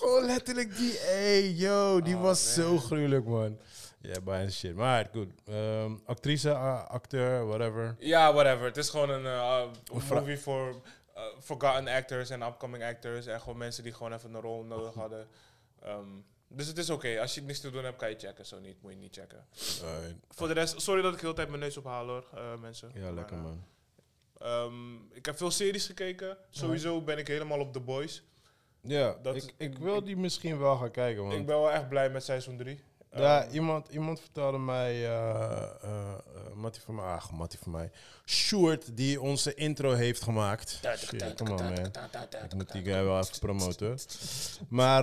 gewoon 0.08 0.26
letterlijk 0.26 0.76
die, 0.76 0.92
hey, 0.98 1.50
yo, 1.50 2.00
die 2.00 2.14
Oh, 2.16 2.22
was 2.22 2.54
zo 2.54 2.76
gruwelijk, 2.78 3.26
man. 3.26 3.58
Ja, 4.00 4.08
yeah, 4.10 4.22
bijna 4.22 4.50
shit. 4.50 4.74
Maar 4.74 5.08
goed. 5.12 5.28
Ehm, 5.44 5.92
actrice, 6.04 6.48
uh, 6.48 6.84
acteur, 6.84 7.46
whatever. 7.46 7.96
Ja, 7.98 8.32
whatever. 8.32 8.64
Het 8.64 8.76
is 8.76 8.88
gewoon 8.90 9.10
een, 9.10 9.22
uh, 9.24 9.62
movie 10.10 10.38
voor 10.38 10.82
eh, 11.14 11.22
forgotten 11.40 11.88
actors 11.88 12.30
en 12.30 12.42
upcoming 12.42 12.84
actors. 12.84 13.26
En 13.26 13.40
gewoon 13.40 13.58
mensen 13.58 13.82
die 13.82 13.92
gewoon 13.92 14.12
even 14.12 14.34
een 14.34 14.40
rol 14.40 14.62
nodig 14.64 14.94
hadden. 15.02 15.28
Ehm, 15.82 16.06
dus 16.48 16.66
het 16.66 16.78
is 16.78 16.90
oké. 16.90 17.20
Als 17.20 17.34
je 17.34 17.42
niks 17.42 17.60
te 17.60 17.70
doen 17.70 17.84
hebt, 17.84 17.96
kan 17.96 18.10
je 18.10 18.18
checken. 18.18 18.46
Zo 18.46 18.58
niet, 18.58 18.82
moet 18.82 18.92
je 18.92 18.98
niet 18.98 19.14
checken. 19.16 19.46
Voor 20.30 20.48
de 20.48 20.54
rest, 20.54 20.80
sorry 20.80 21.02
dat 21.02 21.12
ik 21.12 21.18
de 21.18 21.22
hele 21.24 21.36
tijd 21.36 21.48
mijn 21.48 21.60
neus 21.60 21.76
ophaal 21.76 22.06
hoor, 22.06 22.24
eh, 22.34 22.56
mensen. 22.60 22.90
Ja, 22.94 23.10
lekker 23.12 23.36
man. 23.36 23.64
ehm, 24.38 24.94
ik 25.12 25.26
heb 25.26 25.36
veel 25.36 25.50
series 25.50 25.86
gekeken. 25.86 26.36
Sowieso 26.50 27.02
ben 27.02 27.18
ik 27.18 27.26
helemaal 27.26 27.60
op 27.60 27.72
The 27.72 27.80
Boys. 27.80 28.22
Ja, 28.88 29.16
dat 29.22 29.36
ik, 29.36 29.42
is- 29.42 29.54
ik 29.56 29.78
wil 29.78 30.02
die 30.04 30.16
misschien 30.16 30.58
wel 30.58 30.76
gaan 30.76 30.90
kijken, 30.90 31.22
man. 31.22 31.32
Ik 31.32 31.46
ben 31.46 31.56
wel 31.60 31.72
echt 31.72 31.88
blij 31.88 32.10
met 32.10 32.24
seizoen 32.24 32.56
3. 32.56 32.80
Ja, 33.18 33.48
iemand, 33.48 33.88
iemand 33.88 34.20
vertelde 34.20 34.58
mij, 34.58 35.06
eh, 35.06 36.14
Mattie 36.54 36.82
van 36.82 36.94
mij, 36.94 37.04
ah, 37.04 37.30
Mattie 37.30 37.58
van 37.62 37.72
mij, 37.72 37.90
Sjoerd, 38.26 38.96
die 38.96 39.20
onze 39.20 39.54
intro 39.54 39.92
heeft 39.92 40.22
gemaakt. 40.22 40.80
Shit, 40.96 41.34
come 41.34 41.50
on 41.50 41.62
man. 41.62 41.90
Ik 42.44 42.54
moet 42.54 42.72
die 42.72 42.84
guy 42.84 43.04
wel 43.04 43.18
even 43.18 43.38
promoten. 43.38 43.98
Maar 44.68 45.02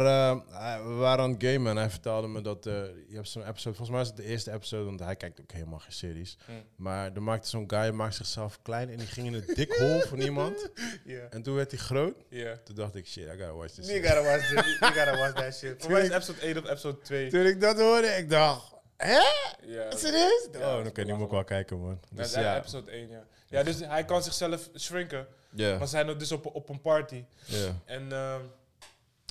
we 0.88 0.94
waren 0.94 1.24
aan 1.24 1.32
het 1.32 1.44
gamen 1.44 1.72
en 1.72 1.78
hij 1.78 1.90
vertelde 1.90 2.28
me 2.28 2.42
dat, 2.42 2.64
je 2.64 3.14
hebt 3.14 3.30
zo'n 3.30 3.48
episode, 3.48 3.76
volgens 3.76 3.90
mij 3.90 4.02
is 4.02 4.08
het 4.08 4.18
de 4.18 4.24
eerste 4.24 4.52
episode, 4.52 4.86
want 4.86 5.00
hij 5.00 5.16
kijkt 5.16 5.42
ook 5.42 5.52
helemaal 5.52 5.80
geen 5.80 5.92
series. 5.92 6.38
Hmm. 6.46 6.64
Maar 6.76 7.14
er 7.14 7.22
maakte 7.22 7.50
zo'n 7.50 7.64
guy, 7.68 7.90
maakte 7.90 8.16
zichzelf 8.16 8.60
klein 8.62 8.90
en 8.90 8.98
die 8.98 9.08
ging 9.08 9.28
in 9.28 9.34
het 9.34 9.56
dikhol 9.56 10.00
van 10.00 10.20
iemand. 10.20 10.54
En 11.30 11.42
toen 11.42 11.56
werd 11.56 11.72
hij 11.72 11.80
groot. 11.80 12.16
Toen 12.64 12.76
dacht 12.76 12.96
ik, 12.96 13.08
shit, 13.08 13.24
I 13.24 13.30
gotta 13.30 13.54
watch 13.54 13.74
this. 13.74 13.88
You 13.88 13.98
shit. 13.98 14.08
gotta 14.08 14.24
watch 14.24 14.48
this. 14.48 14.78
You 14.80 14.94
gotta 14.94 15.18
watch 15.18 15.34
that 15.34 15.56
shit. 15.56 15.76
Voor 15.82 15.92
mij 15.92 16.02
is 16.02 16.10
episode 16.10 16.40
1 16.40 16.58
of 16.58 16.70
episode 16.70 17.00
2. 17.00 17.30
Toen 17.30 17.46
ik 17.46 17.62
dat 17.62 17.80
hoorde, 17.80 18.05
ik 18.06 18.30
dacht, 18.30 18.74
hè? 18.98 19.20
Ja. 19.62 19.98
Serieus? 19.98 20.48
Ja, 20.52 20.58
oh, 20.60 20.60
dat 20.60 20.72
dan 20.76 20.86
is 20.86 20.92
kan 20.92 21.06
je 21.06 21.12
niet 21.12 21.20
meer 21.22 21.30
wel 21.30 21.44
kijken, 21.44 21.80
man. 21.80 22.00
Ja, 22.10 22.16
Dus 22.18 22.28
is 22.28 22.34
ja, 22.34 22.58
episode 22.58 22.92
1, 22.92 23.10
ja. 23.10 23.24
Ja, 23.50 23.64
dus 23.64 23.80
hij 23.80 24.06
kan 24.06 24.24
zichzelf 24.24 24.70
shrinken. 24.78 25.28
ja, 25.50 25.70
Maar 25.78 25.88
ze 25.88 25.96
zijn 25.96 26.18
dus 26.18 26.32
op, 26.32 26.46
op 26.46 26.70
een 26.70 26.82
party. 26.82 27.26
ja, 27.46 27.82
En 27.86 28.12
ehm, 28.12 28.42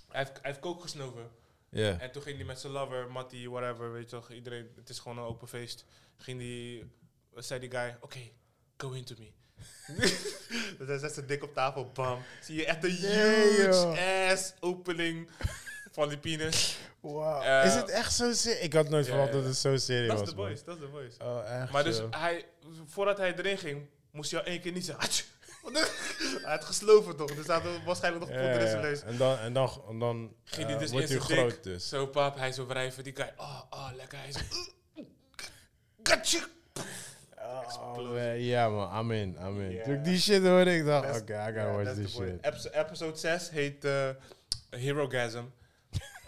hij, 0.09 0.19
heeft, 0.21 0.33
hij 0.33 0.41
heeft 0.43 0.59
kook 0.61 0.83
gesnoven. 0.83 1.31
ja. 1.69 1.99
En 1.99 2.13
toen 2.13 2.23
ging 2.23 2.37
hij 2.37 2.45
met 2.47 2.61
zijn 2.61 2.73
lover, 2.73 3.11
Matty, 3.11 3.49
whatever, 3.49 3.93
weet 3.93 4.11
je 4.11 4.17
toch. 4.17 4.31
Iedereen, 4.31 4.69
het 4.77 4.89
is 4.89 4.99
gewoon 4.99 5.19
een 5.19 5.25
open 5.25 5.49
feest. 5.49 5.85
Ging 6.17 6.39
die, 6.39 6.91
zei 7.35 7.61
die 7.61 7.71
guy, 7.71 7.97
oké, 8.01 8.19
go 8.77 8.91
into 8.93 9.15
me. 9.19 9.31
dus 10.79 10.87
hij 10.89 10.99
zet 10.99 11.15
zijn 11.15 11.27
dik 11.27 11.43
op 11.43 11.55
tafel, 11.55 11.91
bam. 11.93 12.23
Zie 12.41 12.57
je 12.57 12.67
echt 12.67 12.85
een 12.85 12.91
huge 12.91 14.31
ass 14.31 14.53
opening 14.61 15.31
van 15.95 16.09
die 16.09 16.19
penis. 16.19 16.77
Wow. 17.01 17.43
Eh, 17.43 17.65
is 17.67 17.75
het 17.75 17.89
echt 17.91 18.13
zo 18.15 18.33
serieus? 18.33 18.61
Ik 18.63 18.73
had 18.73 18.89
nooit 18.89 19.07
verwacht 19.07 19.33
dat 19.33 19.45
het 19.45 19.57
zo 19.57 19.77
serieus 19.77 20.09
Dat 20.09 20.19
was. 20.19 20.29
is 20.29 20.35
de 20.35 20.37
man. 20.41 20.47
voice, 20.47 20.65
dat 20.65 20.75
is 20.75 20.81
de 20.81 20.89
voice. 20.89 21.17
Oh, 21.23 21.61
echt? 21.61 21.73
Maar 21.73 21.85
dus 21.85 21.97
zo. 21.97 22.09
hij, 22.11 22.45
voordat 22.87 23.19
hij 23.19 23.35
erin 23.37 23.59
ging, 23.59 23.87
moest 24.11 24.31
hij 24.31 24.41
al 24.41 24.47
één 24.47 24.61
keer 24.61 24.73
niet 24.73 24.85
zeggen. 24.85 25.25
Hij 26.43 26.53
had 26.53 26.65
gesloven 26.65 27.17
toch, 27.17 27.35
dus 27.35 27.47
hij 27.47 27.59
had 27.61 27.85
waarschijnlijk 27.85 28.25
nog 28.25 28.35
in 28.35 28.43
ja. 28.45 28.93
En 29.07 29.17
dan, 29.17 29.39
en 29.39 29.53
dan, 29.53 29.83
en 29.89 29.99
dan 29.99 30.35
Ging 30.45 30.63
eh, 30.67 30.71
hij 30.71 30.79
dus 30.79 30.91
wordt 30.91 31.11
in 31.11 31.21
hij 31.21 31.45
dik, 31.47 31.63
dus. 31.63 31.89
zo 31.89 32.07
pap, 32.07 32.37
hij 32.37 32.53
zo 32.53 32.67
wrijven, 32.67 33.05
die 33.05 33.17
guy, 33.17 33.33
oh, 33.37 33.61
oh, 33.71 33.89
lekker. 33.97 34.19
Hij 34.19 34.33
zo, 34.33 34.39
"Uh, 34.97 35.05
gotcha. 36.03 36.47
Oh, 37.79 38.19
eh, 38.19 38.47
ja 38.49 38.69
man, 38.69 38.89
amen, 38.89 39.37
amen. 39.39 39.71
Ja. 39.73 39.83
Toen 39.85 39.95
ik 39.95 40.05
die 40.05 40.19
shit 40.21 40.43
hoorde, 40.47 40.77
ik 40.77 40.85
dacht, 40.85 41.21
oké, 41.21 41.33
I 41.33 41.45
gotta 41.45 41.73
watch 41.77 41.95
this 41.95 42.13
shit. 42.13 42.39
Episode, 42.45 42.77
episode 42.79 43.17
6 43.17 43.51
heet 43.51 43.85
eh 43.85 44.09
Herogasm. 44.71 45.45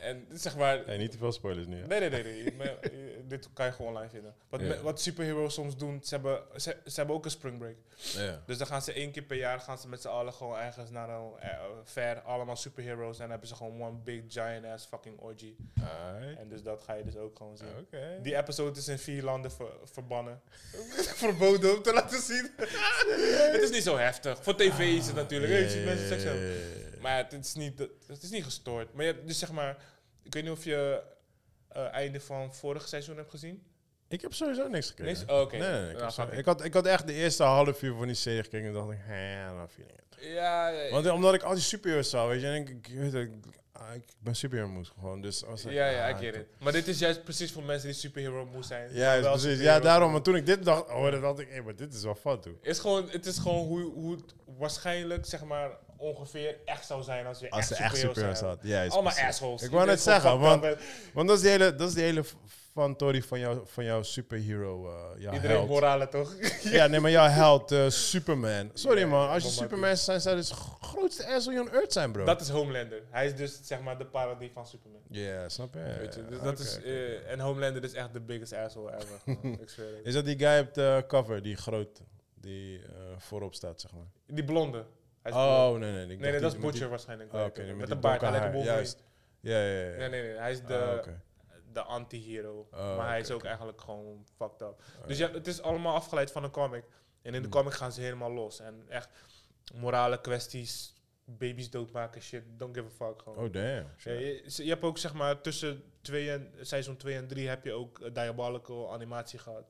En 0.01 0.27
zeg 0.33 0.57
maar... 0.57 0.83
Hey, 0.87 0.97
niet 0.97 1.11
te 1.11 1.19
veel 1.19 1.33
spoilers 1.33 1.67
nu. 1.67 1.87
Nee, 1.87 2.01
nee, 2.01 2.11
nee. 2.11 2.23
nee. 2.23 2.55
Eh, 2.87 2.93
dit 3.29 3.49
kan 3.53 3.67
je 3.67 3.73
gewoon 3.73 3.93
online 3.93 4.11
vinden. 4.11 4.35
Wat, 4.49 4.81
wat 4.81 5.01
superheroes 5.01 5.55
soms 5.55 5.77
doen, 5.77 6.01
ze 6.03 6.15
hebben, 6.15 6.43
ze, 6.57 6.77
ze 6.85 6.93
hebben 6.95 7.15
ook 7.15 7.25
een 7.25 7.31
spring 7.31 7.59
break. 7.59 7.75
Ja. 7.97 8.43
Dus 8.47 8.59
dan 8.59 8.67
gaan 8.67 8.83
ze 8.83 8.93
één 8.93 9.11
keer 9.11 9.23
per 9.23 9.37
jaar 9.37 9.61
gaan 9.61 9.79
ze 9.79 9.89
met 9.89 10.01
z'n 10.01 10.09
allen 10.09 10.33
gewoon 10.33 10.59
ergens 10.59 10.91
naar 10.91 11.09
een 11.09 11.31
eh, 11.41 11.51
fair, 11.85 12.21
allemaal 12.21 12.57
superheroes. 12.57 13.15
En 13.15 13.21
dan 13.21 13.31
hebben 13.31 13.49
ze 13.49 13.55
gewoon 13.55 13.83
one 13.83 13.99
big 14.05 14.23
giant 14.29 14.65
ass 14.65 14.87
fucking 14.87 15.19
orgy. 15.19 15.55
En 16.39 16.49
dus 16.49 16.63
dat 16.63 16.83
ga 16.83 16.95
je 16.95 17.05
dus 17.05 17.17
ook 17.17 17.37
gewoon 17.37 17.57
zien. 17.57 17.69
Die 18.23 18.37
episode 18.37 18.79
is 18.79 18.89
in 18.89 18.99
vier 18.99 19.23
landen 19.23 19.51
ver- 19.51 19.79
verbannen. 19.85 20.41
Verboden 21.25 21.77
om 21.77 21.83
te 21.83 21.93
laten 21.93 22.21
zien. 22.21 22.51
het 23.53 23.63
is 23.63 23.71
niet 23.71 23.83
zo 23.83 23.97
heftig. 23.97 24.39
Voor 24.43 24.57
tv 24.57 24.79
is 24.79 25.07
het 25.07 25.15
natuurlijk. 25.15 25.53
Ja, 25.53 25.59
Je 25.59 25.85
mensen 25.85 26.21
Maar 27.01 27.17
het 27.17 27.33
is, 27.33 27.55
niet, 27.55 27.79
het 28.07 28.23
is 28.23 28.31
niet 28.31 28.45
gestoord. 28.45 28.95
Maar 28.95 29.05
je 29.05 29.13
hebt 29.13 29.27
dus 29.27 29.39
zeg 29.39 29.53
maar... 29.53 29.77
Ik 30.23 30.35
weet 30.35 30.43
niet 30.43 30.53
of 30.53 30.65
je 30.65 31.03
eh 31.69 31.93
einde 31.93 32.21
van 32.21 32.55
vorig 32.55 32.89
seizoen 32.89 33.17
hebt 33.17 33.31
gezien. 33.31 33.63
Ik 34.09 34.21
heb 34.21 34.35
sowieso 34.35 34.69
niks 34.69 34.89
gekregen. 34.89 35.19
Niks? 35.19 35.33
Oh, 35.33 35.41
oké. 35.41 35.57
Nee, 35.57 35.71
nee, 35.71 35.81
nee, 35.81 35.91
ik, 35.91 35.99
Nou, 35.99 36.11
zo- 36.11 36.29
had, 36.45 36.65
ik 36.65 36.75
had 36.75 36.87
echt 36.87 37.07
de 37.07 37.13
eerste 37.13 37.43
half 37.43 37.83
uur 37.83 37.95
van 37.97 38.07
die 38.07 38.15
serie 38.15 38.43
gekeken 38.43 38.67
en 38.67 38.73
dacht 38.73 38.91
ik, 38.91 38.99
hè, 39.01 39.47
dan 39.57 39.69
viel 39.69 39.85
ik 39.85 39.91
het. 40.11 40.25
Ja, 40.25 40.69
ja, 40.69 40.91
Want 40.91 41.11
omdat 41.11 41.35
ik 41.35 41.43
al 41.43 41.55
die 41.55 41.63
superheroes 41.63 42.11
zag, 42.11 42.27
weet 42.29 42.41
je, 42.41 42.47
en 42.47 42.55
ik, 42.55 42.69
ik, 42.69 42.87
weet 42.99 43.13
het, 43.13 43.23
ik, 43.23 43.31
ah, 43.73 43.95
ik 43.95 44.03
ben 44.19 44.37
superhero 44.37 44.69
moes 44.69 44.89
gewoon. 44.89 45.21
Dus 45.21 45.45
als 45.45 45.63
ja, 45.63 45.89
ja, 45.89 46.07
ik 46.07 46.17
get 46.17 46.35
it. 46.35 46.47
Maar 46.61 46.73
dit 46.73 46.89
is 46.89 46.99
juist 46.99 47.25
precies 47.25 47.53
voor 47.53 47.63
mensen 47.63 47.89
die 47.89 47.97
superhero 47.99 48.47
moe 48.47 48.63
zijn. 48.65 48.95
Ja, 48.95 49.21
precies. 49.21 49.59
Ja, 49.61 49.81
daarom. 49.81 50.13
Maar 50.13 50.23
toen 50.23 50.37
ik 50.37 50.47
dit 50.47 50.65
dacht, 50.65 50.89
hoorde, 50.89 51.21
dacht 51.21 51.39
ik, 51.39 51.49
hé, 51.51 51.63
maar 51.63 51.77
dit 51.77 51.95
is 51.95 52.03
wel 52.03 52.15
fun, 52.15 52.41
toe. 52.41 52.55
Is 52.63 52.79
gewoon, 52.79 53.09
het 53.11 53.27
is 53.27 53.39
gewoon 53.39 53.67
hoe, 53.67 53.81
hoe 53.93 54.13
het 54.17 54.35
waarschijnlijk, 54.59 55.27
zeg 55.27 55.45
maar, 55.45 55.71
ongeveer 55.97 56.57
echt 56.65 56.87
zou 56.87 57.03
zijn 57.03 57.27
als 57.27 57.39
je 57.39 57.51
Als 57.51 57.73
echt 57.73 57.97
superheroes 57.97 58.39
zou 58.39 58.51
had. 58.51 58.59
Ja, 58.63 58.81
Allemaal 58.87 59.03
precies. 59.03 59.23
assholes. 59.23 59.63
Ik 59.63 59.71
wou 59.71 59.87
net 59.87 60.01
zeggen, 60.01 60.39
want, 60.39 60.63
dat 61.15 61.31
is 61.37 61.41
die 61.41 61.51
hele, 61.51 61.75
dat 61.75 61.89
is 61.89 61.95
die 61.95 62.05
hele 62.05 62.25
fantorie 62.73 63.25
van, 63.25 63.39
jou, 63.39 63.61
van 63.65 63.85
jouw 63.85 64.03
superhero, 64.03 64.93
jouw 65.19 65.33
Iedereen 65.33 65.57
held. 65.57 65.69
moralen 65.69 66.11
toch? 66.11 66.35
Ja, 66.63 66.87
nee, 66.87 67.01
maar 67.01 67.11
jouw 67.11 67.29
held, 67.43 67.73
eh, 67.73 67.89
Superman. 67.89 68.71
Sorry 68.75 68.99
Ja, 69.01 69.07
man, 69.07 69.29
als 69.29 69.43
je 69.45 69.51
Superman 69.51 69.97
zijn, 69.97 70.21
zou 70.21 70.37
dus 70.37 70.51
g- 70.51 70.77
grootste 70.81 71.27
asshole 71.27 71.61
on 71.61 71.71
earth 71.71 71.93
zijn, 71.93 72.13
bro. 72.13 72.25
Dat 72.25 72.41
is 72.41 72.49
Homelander. 72.49 73.03
Hij 73.11 73.27
is 73.27 73.35
dus, 73.35 73.59
zeg 73.63 73.81
maar, 73.81 73.99
de 73.99 74.07
parodie 74.07 74.51
van 74.53 74.67
Superman. 74.67 75.01
Ja, 75.09 75.49
snap 75.49 75.75
je? 75.75 75.95
Weet 75.99 76.15
je, 76.15 76.25
dus 76.27 76.41
dat 76.41 76.59
is, 76.59 76.83
eh, 76.83 77.31
en 77.31 77.41
Homelander 77.41 77.85
is 77.85 77.93
echt 77.93 78.13
de 78.13 78.21
biggest 78.21 78.53
asshole 78.53 78.93
ever. 78.95 79.21
Ik 79.63 79.69
zweer 79.69 79.97
het. 79.97 80.07
Is 80.07 80.15
dat 80.15 80.25
die 80.25 80.39
guy 80.39 80.59
op 80.59 80.75
de 80.75 81.05
cover, 81.09 81.43
die 81.43 81.57
groot, 81.57 82.01
die 82.35 82.81
voorop 83.19 83.55
staat, 83.55 83.81
zeg 83.81 83.93
maar? 83.93 84.07
Die 84.27 84.45
blonde. 84.45 84.85
Hij 85.33 85.41
is 85.41 85.47
blond. 85.47 85.75
Oh, 85.75 85.79
nee, 85.81 85.93
nee. 85.93 86.07
nee, 86.07 86.17
nee, 86.17 86.41
dat 86.41 86.53
is 86.55 86.59
Butcher 86.59 86.89
waarschijnlijk. 86.89 87.33
Oh, 87.35 87.45
oké, 87.45 87.73
met 87.75 87.91
een 87.91 88.01
baard. 88.01 88.21
Hij 88.21 88.31
lijkt 88.31 88.57
op 88.57 88.65
juist. 88.65 89.05
Ja, 89.41 89.59
ja, 89.61 89.81
ja. 89.91 89.97
Nee, 89.97 90.09
nee, 90.09 90.23
nee. 90.23 90.37
Hij 90.37 90.51
is 90.51 90.63
de, 90.65 90.77
Ah, 90.79 90.97
oké. 90.97 91.21
de 91.73 91.83
anti-hero. 91.83 92.69
Oh, 92.73 92.97
maar 92.97 93.09
hij 93.09 93.21
is 93.21 93.31
ook 93.31 93.45
eigenlijk 93.45 93.81
gewoon 93.81 94.27
fucked 94.37 94.61
up. 94.63 94.83
Dus 95.07 95.19
ja, 95.19 95.31
het 95.31 95.47
is 95.47 95.63
allemaal 95.63 95.95
afgeleid 95.95 96.33
van 96.33 96.45
een 96.45 96.51
comic. 96.51 96.85
En 97.23 97.35
in 97.35 97.43
de 97.43 97.49
Hmm. 97.49 97.51
comic 97.51 97.73
gaan 97.73 97.93
ze 97.93 98.01
helemaal 98.01 98.33
los. 98.33 98.61
En 98.61 98.85
echt 98.89 99.09
morale 99.75 100.21
kwesties, 100.21 100.95
baby's 101.25 101.71
doodmaken, 101.71 102.23
shit, 102.23 102.43
don't 102.57 102.77
give 102.77 102.87
a 102.87 103.07
fuck 103.07 103.23
gewoon. 103.23 103.39
Oh, 103.45 103.53
damn. 103.53 103.87
Ja, 103.97 104.13
je, 104.13 104.69
hebt 104.69 104.83
ook 104.83 104.99
zeg 104.99 105.15
maar 105.15 105.41
tussen 105.41 105.83
twee 106.01 106.31
en, 106.31 106.53
seizoen 106.61 106.97
2 106.97 107.17
en 107.17 107.27
3 107.27 107.49
heb 107.49 107.65
je 107.65 107.73
ook 107.73 108.01
eh, 108.01 108.15
diabolical 108.15 108.93
animatie 108.93 109.39
gehad. 109.39 109.65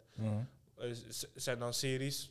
Z- 1.08 1.24
zijn 1.34 1.58
dan 1.58 1.74
series, 1.74 2.30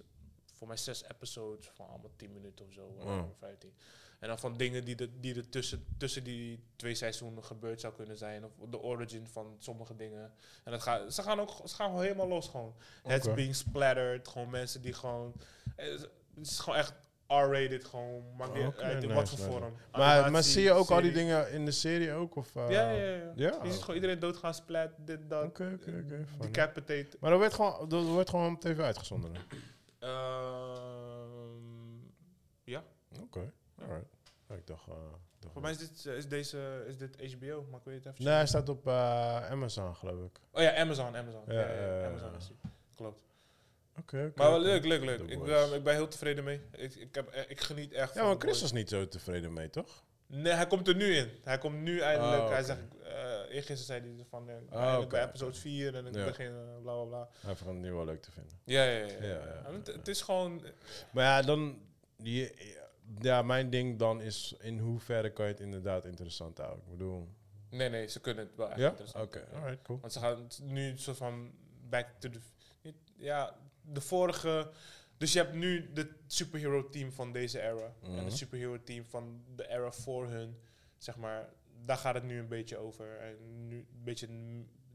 voor 0.56 0.68
mij 0.68 0.78
zes 0.78 1.04
episodes, 1.04 1.70
van 1.74 1.88
allemaal 1.88 2.12
10 2.16 2.34
minuten 2.34 2.66
of 2.66 2.74
zo. 2.74 2.96
15. 3.40 3.74
En 4.20 4.28
dan 4.28 4.40
van 4.40 4.58
dingen 4.58 4.86
die, 4.86 4.96
de, 4.96 5.20
die 5.20 5.36
er 5.36 5.50
tussen, 5.50 5.86
tussen 5.98 6.24
die 6.24 6.64
twee 6.76 6.96
seizoenen 6.96 7.44
gebeurd 7.44 7.82
zou 7.82 7.94
kunnen 7.94 8.18
zijn. 8.18 8.46
Of 8.46 8.52
de 8.70 8.80
origin 8.82 9.28
van 9.28 9.56
sommige 9.60 9.96
dingen. 9.96 10.34
En 10.64 10.72
dat 10.72 10.82
gaat, 10.82 11.14
ze 11.14 11.22
gaan 11.22 11.40
ook 11.40 11.50
ze 11.66 11.76
gaan 11.76 11.88
gewoon 11.90 12.04
helemaal 12.04 12.28
los 12.28 12.48
gewoon. 12.48 12.76
Heads 13.04 13.26
Oké. 13.26 13.36
being 13.36 13.56
splattered. 13.56 14.28
Gewoon 14.28 14.50
mensen 14.50 14.82
die 14.82 14.94
gewoon... 14.94 15.34
eh, 15.76 15.86
Het 16.36 16.48
is 16.48 16.60
gewoon 16.60 16.80
echt 16.80 16.94
R-rated 17.28 17.86
gewoon. 17.86 18.36
Maakt 18.38 18.54
uit 18.78 19.04
in 19.04 19.10
nice, 19.10 19.14
wat 19.14 19.30
voor 19.30 19.38
nice. 19.40 19.52
vorm. 19.52 19.74
Maar, 19.92 20.32
maar 20.32 20.44
zie 20.44 20.64
je 20.64 20.72
ook 20.72 20.90
al 20.90 21.02
die 21.02 21.12
dingen 21.12 21.52
in 21.52 21.66
de 21.66 21.72
serie 21.72 22.12
ook? 22.14 22.36
Of, 22.36 22.56
eh? 22.56 22.70
Ja, 22.70 22.90
ja, 22.92 23.06
ja. 23.16 23.32
Ja? 23.36 23.60
Je 23.64 23.72
ziet 23.72 23.80
gewoon 23.80 23.96
iedereen 23.96 24.20
doodgaan, 24.20 24.54
splat, 24.54 24.90
dit, 24.98 25.30
dat. 25.30 25.44
Oké, 25.46 25.72
oké, 25.82 26.02
oké. 26.06 26.26
Decapitate. 26.40 27.18
Maar 27.20 27.30
dat 27.30 27.40
wordt 27.40 27.54
gewoon, 27.56 27.90
dat 27.90 28.04
wordt 28.04 28.30
gewoon 28.30 28.54
op 28.56 28.62
tv 28.62 28.80
uitgezonden. 28.80 29.32
Ehm, 30.06 31.98
ja. 32.64 32.84
Oké, 33.22 33.52
alright. 33.82 34.06
Ja, 34.50 34.56
Ik 34.56 34.68
dacht... 34.68 34.88
eh, 34.88 34.94
dacht 35.40 35.54
Voor 35.54 35.62
mij 35.62 35.72
is 35.72 35.78
dit, 35.78 36.06
eh, 36.06 36.16
is 36.18 36.28
deze, 36.28 36.84
is 36.88 36.98
dit 36.98 37.34
HBO, 37.34 37.66
maar 37.70 37.80
ik 37.80 37.86
weet 37.86 38.04
het 38.04 38.14
even. 38.14 38.26
Nee, 38.26 38.34
hij 38.34 38.48
staat 38.48 38.70
op 38.70 38.88
eh, 38.88 39.50
Amazon, 39.52 39.96
geloof 39.96 40.26
ik. 40.26 40.40
Oh 40.52 40.62
ja, 40.62 40.76
Amazon, 40.78 41.16
Amazon. 41.16 41.44
Ja, 41.48 41.54
Ja, 41.72 42.06
Amazon 42.08 42.36
is 42.36 42.48
die. 42.48 42.58
Klopt. 42.96 43.24
Oké, 44.00 44.18
oké. 44.26 44.32
Maar 44.36 44.50
wel 44.50 44.60
oké. 44.60 44.68
leuk, 44.68 44.86
leuk, 44.86 45.04
leuk. 45.04 45.20
Ik, 45.30 45.44
ben- 45.44 45.74
ik 45.74 45.84
ben 45.84 45.94
heel 45.94 46.08
tevreden 46.08 46.44
mee. 46.44 46.62
Ik, 46.72 46.96
ik, 46.96 47.16
heb, 47.16 47.34
ik 47.48 47.62
geniet 47.62 47.94
echt 47.94 48.14
Ja, 48.14 48.20
van 48.20 48.28
maar 48.30 48.40
Chris 48.40 48.62
was 48.62 48.72
niet 48.72 48.90
zo 48.90 49.08
tevreden 49.08 49.54
mee, 49.54 49.70
toch? 49.70 50.04
Nee, 50.28 50.54
hij 50.54 50.68
komt 50.68 50.88
er 50.88 50.96
nu 50.96 51.16
in. 51.16 51.30
Hij 51.44 51.58
komt 51.58 51.76
nu 51.82 52.00
eindelijk. 52.00 52.42
Oh, 52.42 52.50
Hij 52.50 52.64
zegt, 52.64 52.80
eergisteren 53.56 54.02
zei 54.04 54.16
hij 54.16 54.26
van, 54.30 54.50
eh, 54.50 54.56
oké, 54.56 54.68
bij 54.70 54.98
oké. 54.98 55.28
episode 55.30 55.54
4 55.58 55.96
en 55.96 56.06
ik 56.06 56.16
Ja. 56.16 56.26
begin 56.26 56.46
eh, 56.52 56.82
bla 56.82 56.94
bla 56.94 57.04
bla. 57.04 57.30
Hij 57.40 57.56
vond 57.56 57.70
het 57.72 57.80
nu 57.80 57.94
wel 57.94 58.06
leuk 58.06 58.22
te 58.22 58.32
vinden. 58.32 58.60
Ja, 58.64 58.84
ja, 58.84 59.06
ja. 59.06 59.26
ja, 59.28 59.72
het, 59.72 59.88
het 59.88 60.08
is 60.08 60.22
gewoon... 60.22 60.62
Maar 61.12 61.24
ja, 61.24 61.42
dan... 61.42 61.80
Die, 62.18 62.52
ja, 63.20 63.42
mijn 63.42 63.70
ding 63.70 64.00
dan 64.00 64.22
is 64.22 64.56
in 64.60 64.80
hoeverre 64.80 65.30
kan 65.32 65.46
je 65.46 65.52
het 65.52 65.62
inderdaad 65.62 66.06
interessant 66.06 66.58
houden. 66.58 66.84
Ik 66.86 66.90
bedoel... 66.92 67.28
Nee, 67.70 67.90
nee, 67.90 68.08
ze 68.08 68.20
kunnen 68.22 68.46
het 68.46 68.56
wel 68.56 68.70
echt 68.70 68.80
Ja? 68.80 68.90
interessant. 68.90 69.26
Oké, 69.26 69.48
alright, 69.54 69.82
cool. 69.84 70.00
Want 70.00 70.14
ze 70.14 70.20
gaan 70.20 70.38
het 70.44 70.60
nu 70.64 70.90
een 70.90 71.00
soort 71.00 71.18
van 71.18 71.52
back 71.90 72.08
to 72.20 72.30
the... 72.30 72.40
Ja, 73.16 73.56
de 73.82 74.02
vorige 74.02 74.70
Dus 75.18 75.34
je 75.34 75.40
hebt 75.40 75.54
nu 75.54 75.94
de 75.94 76.10
superhero 76.28 76.90
team 76.90 77.12
van 77.12 77.32
deze 77.32 77.62
era. 77.62 77.94
En 78.04 78.12
Mhm. 78.12 78.24
het 78.26 78.38
superhero 78.38 78.84
team 78.84 79.06
van 79.06 79.44
de 79.56 79.70
era 79.70 79.92
voor 79.92 80.28
hun. 80.28 80.58
Zeg 80.98 81.16
maar, 81.18 81.50
daar 81.86 81.98
gaat 81.98 82.14
het 82.14 82.24
nu 82.24 82.40
een 82.40 82.48
beetje 82.48 82.78
over. 82.78 83.18
En 83.20 83.68
nu 83.68 83.78
een 83.78 84.04
beetje 84.04 84.28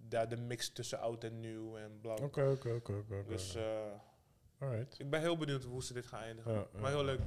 ja, 0.09 0.26
de 0.26 0.37
mix 0.37 0.72
tussen 0.72 0.98
oud 1.00 1.24
en 1.24 1.40
nieuw 1.40 1.76
en 1.76 1.98
bla. 2.00 2.14
bla. 2.14 2.24
Oké, 2.24 2.42
oké, 2.50 2.92
oké. 2.92 3.24
Dus 3.26 3.55
eh, 3.55 3.64
Alright. 4.59 4.98
ik 4.98 5.11
ben 5.11 5.20
heel 5.20 5.37
benieuwd 5.37 5.64
hoe 5.64 5.83
ze 5.85 5.92
dit 5.92 6.07
gaan 6.07 6.22
eindigen. 6.22 6.53
Ja, 6.53 6.66
maar 6.81 6.90
heel 6.90 7.05
leuk. 7.05 7.20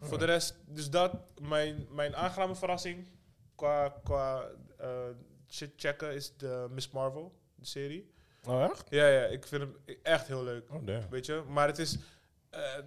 Voor 0.00 0.18
de 0.18 0.24
rest, 0.24 0.56
dus 0.66 0.90
dat, 0.90 1.14
mijn, 1.40 1.86
mijn 1.90 2.16
aangename 2.16 2.54
verrassing 2.54 3.06
qua, 3.54 4.00
qua 4.04 4.48
eh, 4.78 5.08
shit 5.48 5.72
checken 5.76 6.14
is 6.14 6.36
de 6.36 6.66
Miss 6.70 6.90
Marvel, 6.90 7.38
de 7.54 7.66
serie. 7.66 8.12
Oh, 8.48 8.62
echt? 8.64 8.86
Ja, 8.90 9.08
ja, 9.08 9.24
ik 9.24 9.46
vind 9.46 9.62
hem 9.62 9.76
echt 10.02 10.26
heel 10.26 10.42
leuk. 10.44 10.70
Oh, 10.72 10.86
damn. 10.86 11.08
Weet 11.10 11.26
je, 11.26 11.42
maar 11.48 11.66
het 11.66 11.78
is. 11.78 11.98
eh, 12.50 12.78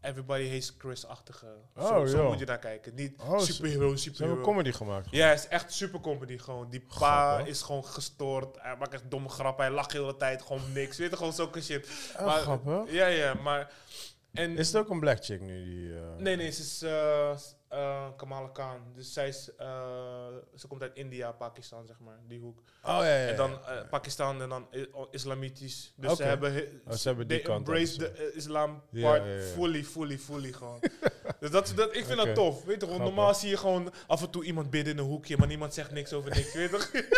everybody 0.00 0.48
hates 0.48 0.74
Chris-achtige. 0.78 1.46
Oh, 1.76 1.86
zo, 1.88 2.06
zo 2.06 2.28
moet 2.28 2.38
je 2.38 2.44
naar 2.44 2.58
kijken. 2.58 2.94
Niet 2.94 3.20
Oh, 3.20 3.38
ze- 3.38 3.52
superhero, 3.52 3.78
Ze 3.78 3.84
hebben 3.84 3.98
superhero. 3.98 4.40
comedy 4.40 4.72
gemaakt. 4.72 5.06
Ja, 5.10 5.28
het 5.28 5.38
is 5.38 5.48
echt 5.48 5.72
super 5.72 6.00
comedy 6.00 6.38
gewoon. 6.38 6.70
Die 6.70 6.86
pa 6.98 7.38
is 7.38 7.62
gewoon 7.62 7.84
gestoord. 7.84 8.56
Hij 8.60 8.76
maakt 8.76 8.92
echt 8.92 9.10
domme 9.10 9.28
grappen. 9.28 9.64
Hij 9.64 9.74
lacht 9.74 9.90
de 9.92 9.98
hele 9.98 10.16
tijd. 10.16 10.42
Gewoon 10.42 10.72
niks. 10.72 10.98
Weet 10.98 11.10
je, 11.10 11.16
gewoon 11.16 11.32
zulke 11.32 11.60
shit. 11.62 11.88
Oh, 12.18 12.24
maar- 12.26 12.40
grappig. 12.40 12.92
Ja, 12.92 13.06
ja, 13.06 13.34
maar... 13.34 13.72
En, 14.32 14.56
Is 14.56 14.66
het 14.66 14.76
ook 14.76 14.90
een 14.90 15.00
black 15.00 15.24
chick 15.24 15.40
nu? 15.40 15.64
Die, 15.64 15.94
eh, 15.94 16.00
Nee, 16.18 16.36
nee, 16.36 16.50
ze 16.50 16.62
is 16.62 16.82
eh, 16.82 17.36
eh, 17.70 18.06
Kamala 18.16 18.48
Khan. 18.48 18.80
Dus 18.94 19.12
zij 19.12 19.28
is... 19.28 19.50
eh, 19.58 20.26
ze 20.56 20.66
komt 20.66 20.82
uit 20.82 20.94
India, 20.94 21.32
Pakistan, 21.32 21.86
zeg 21.86 21.96
maar. 22.00 22.18
Die 22.28 22.40
hoek. 22.40 22.58
Oh, 22.58 22.64
ja, 22.82 23.04
ja, 23.04 23.16
ja. 23.16 23.28
En 23.28 23.36
dan 23.36 23.52
eh, 23.52 23.88
Pakistan 23.90 24.42
en 24.42 24.48
dan 24.48 24.66
islamitisch. 25.10 25.92
Dus 25.96 26.16
ze 26.16 26.22
hebben, 26.22 26.52
he- 26.52 26.68
Oh, 26.88 26.92
ze 26.94 27.08
hebben 27.08 27.28
die 27.28 27.40
kant 27.40 27.58
embrace 27.68 28.06
eh, 28.10 28.36
islam 28.36 28.82
part 29.00 29.22
fully, 29.54 29.84
fully, 29.84 30.18
fully 30.18 30.52
gewoon. 30.52 30.80
dus 31.40 31.50
dat, 31.50 31.72
dat, 31.76 31.96
ik 31.96 32.04
vind 32.04 32.16
dat 32.18 32.34
tof. 32.34 32.64
Weet 32.64 32.80
je 32.80 32.86
Grappig. 32.86 33.06
normaal 33.06 33.34
zie 33.34 33.48
je 33.48 33.56
gewoon 33.56 33.92
af 34.06 34.22
en 34.22 34.30
toe 34.30 34.44
iemand 34.44 34.70
bidden 34.70 34.92
in 34.92 34.98
een 34.98 35.04
hoekje, 35.04 35.36
maar 35.36 35.46
niemand 35.48 35.74
zegt 35.74 35.90
niks 35.90 36.12
over 36.12 36.30
niks. 36.30 36.52
weet 36.54 36.70
je 36.70 37.08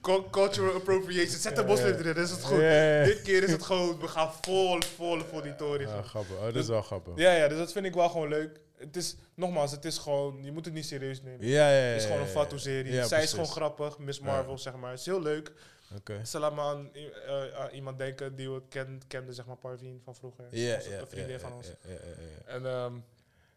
Cultural 0.30 0.74
appropriation. 0.74 1.38
Zet 1.40 1.56
de 1.56 1.64
moslim 1.64 1.94
erin, 1.94 2.14
dat 2.14 2.24
is 2.24 2.30
het 2.30 2.44
goed. 2.44 2.58
Dit 3.04 3.22
keer 3.22 3.42
is 3.42 3.50
het 3.52 3.62
gewoon, 3.62 4.00
we 4.00 4.08
gaan 4.08 4.32
vol, 4.40 4.80
vol 4.96 5.20
voor 5.20 5.42
die 5.42 5.54
toren. 5.56 5.80
Ja, 5.80 5.86
gewoon. 5.86 6.04
grappig. 6.04 6.36
Oh, 6.36 6.44
dat 6.44 6.54
is 6.56 6.66
wel 6.68 6.82
grappig. 6.82 7.12
Ja, 7.16 7.32
ja, 7.32 7.48
dus 7.48 7.58
dat 7.58 7.72
vind 7.72 7.86
ik 7.86 7.94
wel 7.94 8.08
gewoon 8.08 8.28
leuk. 8.28 8.60
Het 8.78 8.96
is, 8.96 9.16
nogmaals, 9.34 9.70
het 9.70 9.84
is 9.84 9.98
gewoon, 9.98 10.44
je 10.44 10.52
moet 10.52 10.64
het 10.64 10.74
niet 10.74 10.86
serieus 10.86 11.22
nemen. 11.22 11.46
Ja, 11.46 11.70
ja, 11.70 11.76
ja. 11.76 11.82
Het 11.84 12.00
is 12.00 12.06
gewoon 12.06 12.20
een 12.20 12.26
Fatu-serie. 12.26 12.92
ja, 12.92 13.06
Zij 13.06 13.22
is 13.22 13.30
gewoon 13.30 13.46
grappig. 13.46 13.98
Miss. 13.98 14.20
Marvel, 14.20 14.58
zeg 14.58 14.74
maar. 14.76 14.90
Het 14.90 15.00
is 15.00 15.06
heel 15.06 15.22
leuk. 15.22 15.52
Oké. 15.96 16.24
Ze 16.24 16.38
laat 16.38 16.54
me 16.54 16.60
aan, 16.60 16.90
eh, 16.94 17.54
aan 17.60 17.70
iemand 17.70 17.98
denken 17.98 18.36
die 18.36 18.50
we 18.50 18.62
ken, 18.68 19.00
kenden, 19.06 19.34
zeg 19.34 19.46
maar, 19.46 19.56
Parveen 19.56 20.00
van 20.04 20.14
vroeger. 20.14 20.44
Ja, 20.50 20.74
Een 20.76 21.06
vriendin 21.06 21.40
van 21.40 21.52
ons. 21.52 21.66
ja, 21.66 21.74
ja, 21.82 21.94
ja, 21.94 22.22
ja. 22.46 22.52
En 22.52 22.66
ehm, 22.66 22.94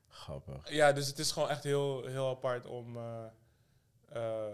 Grappig. 0.09 0.69
ja, 0.71 0.91
dus 0.91 1.07
het 1.07 1.19
is 1.19 1.31
gewoon 1.31 1.49
echt 1.49 1.63
heel, 1.63 2.05
heel 2.05 2.29
apart 2.29 2.65
om... 2.65 2.97
eh, 2.97 3.23
eh, 4.11 4.53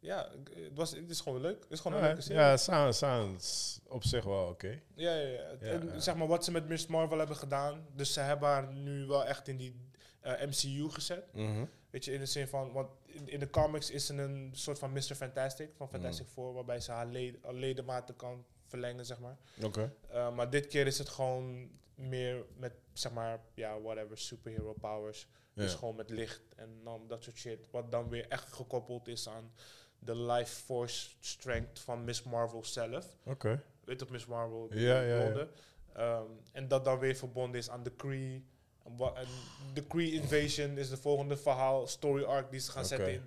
ja, 0.00 0.30
het, 0.54 0.74
was, 0.74 0.90
het 0.90 1.10
is 1.10 1.20
gewoon 1.20 1.40
leuk. 1.40 1.62
Het 1.62 1.72
is 1.72 1.80
gewoon 1.80 1.96
een 1.98 2.04
leuke 2.04 2.20
serie. 2.20 2.40
Ja, 2.40 2.56
sounds, 2.56 2.98
sounds 2.98 3.80
op 3.88 4.04
zich 4.04 4.24
wel 4.24 4.46
oké. 4.48 4.80
Ja, 4.94 5.14
ja, 5.14 5.26
ja. 5.28 5.50
Ja, 5.50 5.56
en 5.60 5.86
ja. 5.86 6.00
zeg 6.00 6.14
maar 6.16 6.26
wat 6.26 6.44
ze 6.44 6.50
met 6.50 6.68
Miss 6.68 6.86
Marvel 6.86 7.18
hebben 7.18 7.36
gedaan. 7.36 7.86
Dus 7.94 8.12
ze 8.12 8.20
hebben 8.20 8.48
haar 8.48 8.72
nu 8.72 9.06
wel 9.06 9.24
echt 9.24 9.48
in 9.48 9.56
die 9.56 9.88
eh, 10.20 10.46
MCU 10.46 10.88
gezet. 10.90 11.34
Mhm. 11.34 11.64
Weet 11.90 12.04
je, 12.04 12.12
in 12.12 12.18
de 12.20 12.26
zin 12.26 12.48
van, 12.48 12.72
want 12.72 12.90
in, 13.06 13.28
in 13.28 13.38
de 13.40 13.50
comics 13.50 13.90
is 13.90 14.06
ze 14.06 14.14
een 14.14 14.50
soort 14.52 14.78
van 14.78 14.92
Mr. 14.92 15.14
Fantastic, 15.14 15.70
van 15.76 15.88
Fantastic 15.88 16.26
Mm. 16.26 16.32
Four, 16.32 16.52
waarbij 16.52 16.80
ze 16.80 16.92
haar 16.92 17.06
led, 17.06 17.36
haar 17.42 17.54
ledematen 17.54 18.16
kan 18.16 18.44
verlengen, 18.66 19.06
zeg 19.06 19.18
maar. 19.18 19.36
Oké. 19.64 19.92
Uh, 20.12 20.34
maar 20.34 20.50
dit 20.50 20.66
keer 20.66 20.86
is 20.86 20.98
het 20.98 21.08
gewoon 21.08 21.70
meer 21.94 22.44
met, 22.56 22.72
zeg 22.92 23.12
maar, 23.12 23.40
ja, 23.54 23.80
whatever, 23.80 24.18
superhero 24.18 24.72
powers. 24.72 25.28
Dus 25.54 25.72
Ja. 25.72 25.78
gewoon 25.78 25.96
met 25.96 26.10
licht 26.10 26.54
en 26.56 26.80
dan 26.84 27.06
dat 27.08 27.22
soort 27.24 27.36
shit. 27.36 27.68
Wat 27.70 27.90
dan 27.90 28.08
weer 28.08 28.28
echt 28.28 28.52
gekoppeld 28.52 29.08
is 29.08 29.28
aan 29.28 29.52
de 30.00 30.16
life 30.16 30.62
force 30.64 31.10
strength 31.20 31.80
van 31.80 32.04
Miss 32.04 32.22
Marvel 32.22 32.64
zelf. 32.64 33.06
Oké. 33.24 33.62
Weet 33.84 34.00
je, 34.00 34.06
Miss 34.10 34.26
Marvel, 34.26 34.68
Ja, 34.74 35.00
ja. 35.00 35.46
Um, 35.98 36.40
en 36.52 36.68
dat 36.68 36.84
dan 36.84 36.98
weer 36.98 37.14
verbonden 37.14 37.60
is 37.60 37.70
aan 37.70 37.82
de 37.82 37.90
Kree. 37.90 38.44
De 39.74 39.82
Kree 39.82 40.12
Invasion 40.12 40.78
is 40.78 40.88
de 40.90 40.96
volgende 40.96 41.36
verhaal, 41.36 41.86
story 41.86 42.22
arc 42.24 42.50
die 42.50 42.60
ze 42.60 42.70
gaan 42.70 42.84
zetten 42.84 43.12
in. 43.12 43.22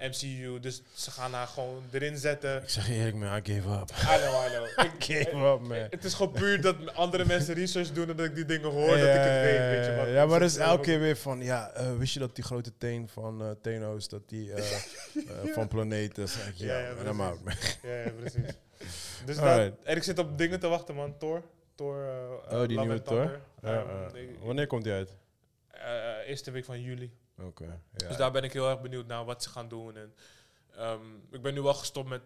MCU. 0.00 0.60
Dus 0.60 0.82
ze 0.94 1.10
gaan 1.10 1.32
haar 1.32 1.46
gewoon 1.46 1.82
erin 1.90 2.16
zetten. 2.18 2.62
Ik 2.62 2.68
zeg 2.68 2.90
eerlijk, 2.90 3.16
man, 3.16 3.36
I 3.36 3.52
gave 3.52 3.68
up. 3.68 3.90
I 3.90 4.18
know, 4.18 4.44
I 4.46 4.48
know. 4.48 4.66
Ik, 4.86 5.04
Gave 5.04 5.36
up, 5.36 5.60
man. 5.60 5.86
het 5.90 6.04
is 6.04 6.14
gewoon 6.14 6.32
puur 6.32 6.60
dat 6.60 6.94
andere 6.94 7.24
mensen 7.24 7.54
research 7.54 7.92
doen 7.92 8.08
en 8.10 8.16
dat 8.16 8.26
ik 8.26 8.34
die 8.34 8.44
dingen 8.44 8.70
hoor, 8.70 8.88
dat 8.88 8.98
ik 8.98 9.04
het 9.04 9.40
weet, 9.42 9.58
weet 9.58 9.86
je 9.86 9.94
wat. 9.96 10.08
Ja, 10.08 10.26
maar 10.26 10.38
dat 10.38 10.48
is 10.48 10.54
Dus, 10.54 10.64
elke 10.64 10.82
keer 10.82 11.00
weer 11.00 11.16
van, 11.16 11.42
ja, 11.42 11.70
eh, 11.70 11.96
wist 11.96 12.12
je 12.12 12.18
dat 12.18 12.34
die 12.34 12.44
grote 12.44 12.72
teen 12.78 13.08
van 13.08 13.42
eh 13.42 13.50
Thanos, 13.62 14.08
dat 14.08 14.28
die 14.28 14.52
eh, 14.52 14.64
van 15.54 15.68
planeten, 15.68 16.24
ik, 16.24 16.54
ja, 16.54 16.78
Ja, 16.78 16.78
ja. 17.04 17.32
Ja, 17.82 17.94
ja, 17.94 18.10
precies. 18.20 18.42
Dus 19.26 19.36
dat, 19.36 19.72
en 19.84 19.96
ik 19.96 20.02
zit 20.02 20.18
op 20.18 20.38
dingen 20.38 20.60
te 20.60 20.68
wachten, 20.68 20.94
man. 20.94 21.18
Thor. 21.18 21.42
Thor 21.78 21.96
uh, 22.50 22.58
Oh, 22.60 22.66
die 22.66 22.76
Love 22.76 22.80
nieuwe 22.86 23.02
Thor? 23.02 23.40
Eh, 23.62 23.82
wanneer 24.42 24.66
komt 24.66 24.84
die 24.84 24.92
uit? 24.92 25.16
eh, 25.70 26.28
eerste 26.28 26.50
week 26.50 26.64
van 26.64 26.80
juli. 26.82 27.12
Oké. 27.42 27.64
ja. 27.96 28.08
Dus 28.08 28.16
daar 28.16 28.30
ben 28.32 28.42
ik 28.42 28.52
heel 28.52 28.68
erg 28.70 28.80
benieuwd 28.80 29.06
naar 29.06 29.24
wat 29.24 29.42
ze 29.42 29.48
gaan 29.48 29.68
doen. 29.68 29.96
En, 29.96 30.14
ehm, 30.76 31.00
ik 31.30 31.42
ben 31.42 31.54
nu 31.54 31.60
wel 31.62 31.74
gestopt 31.74 32.08
met 32.08 32.22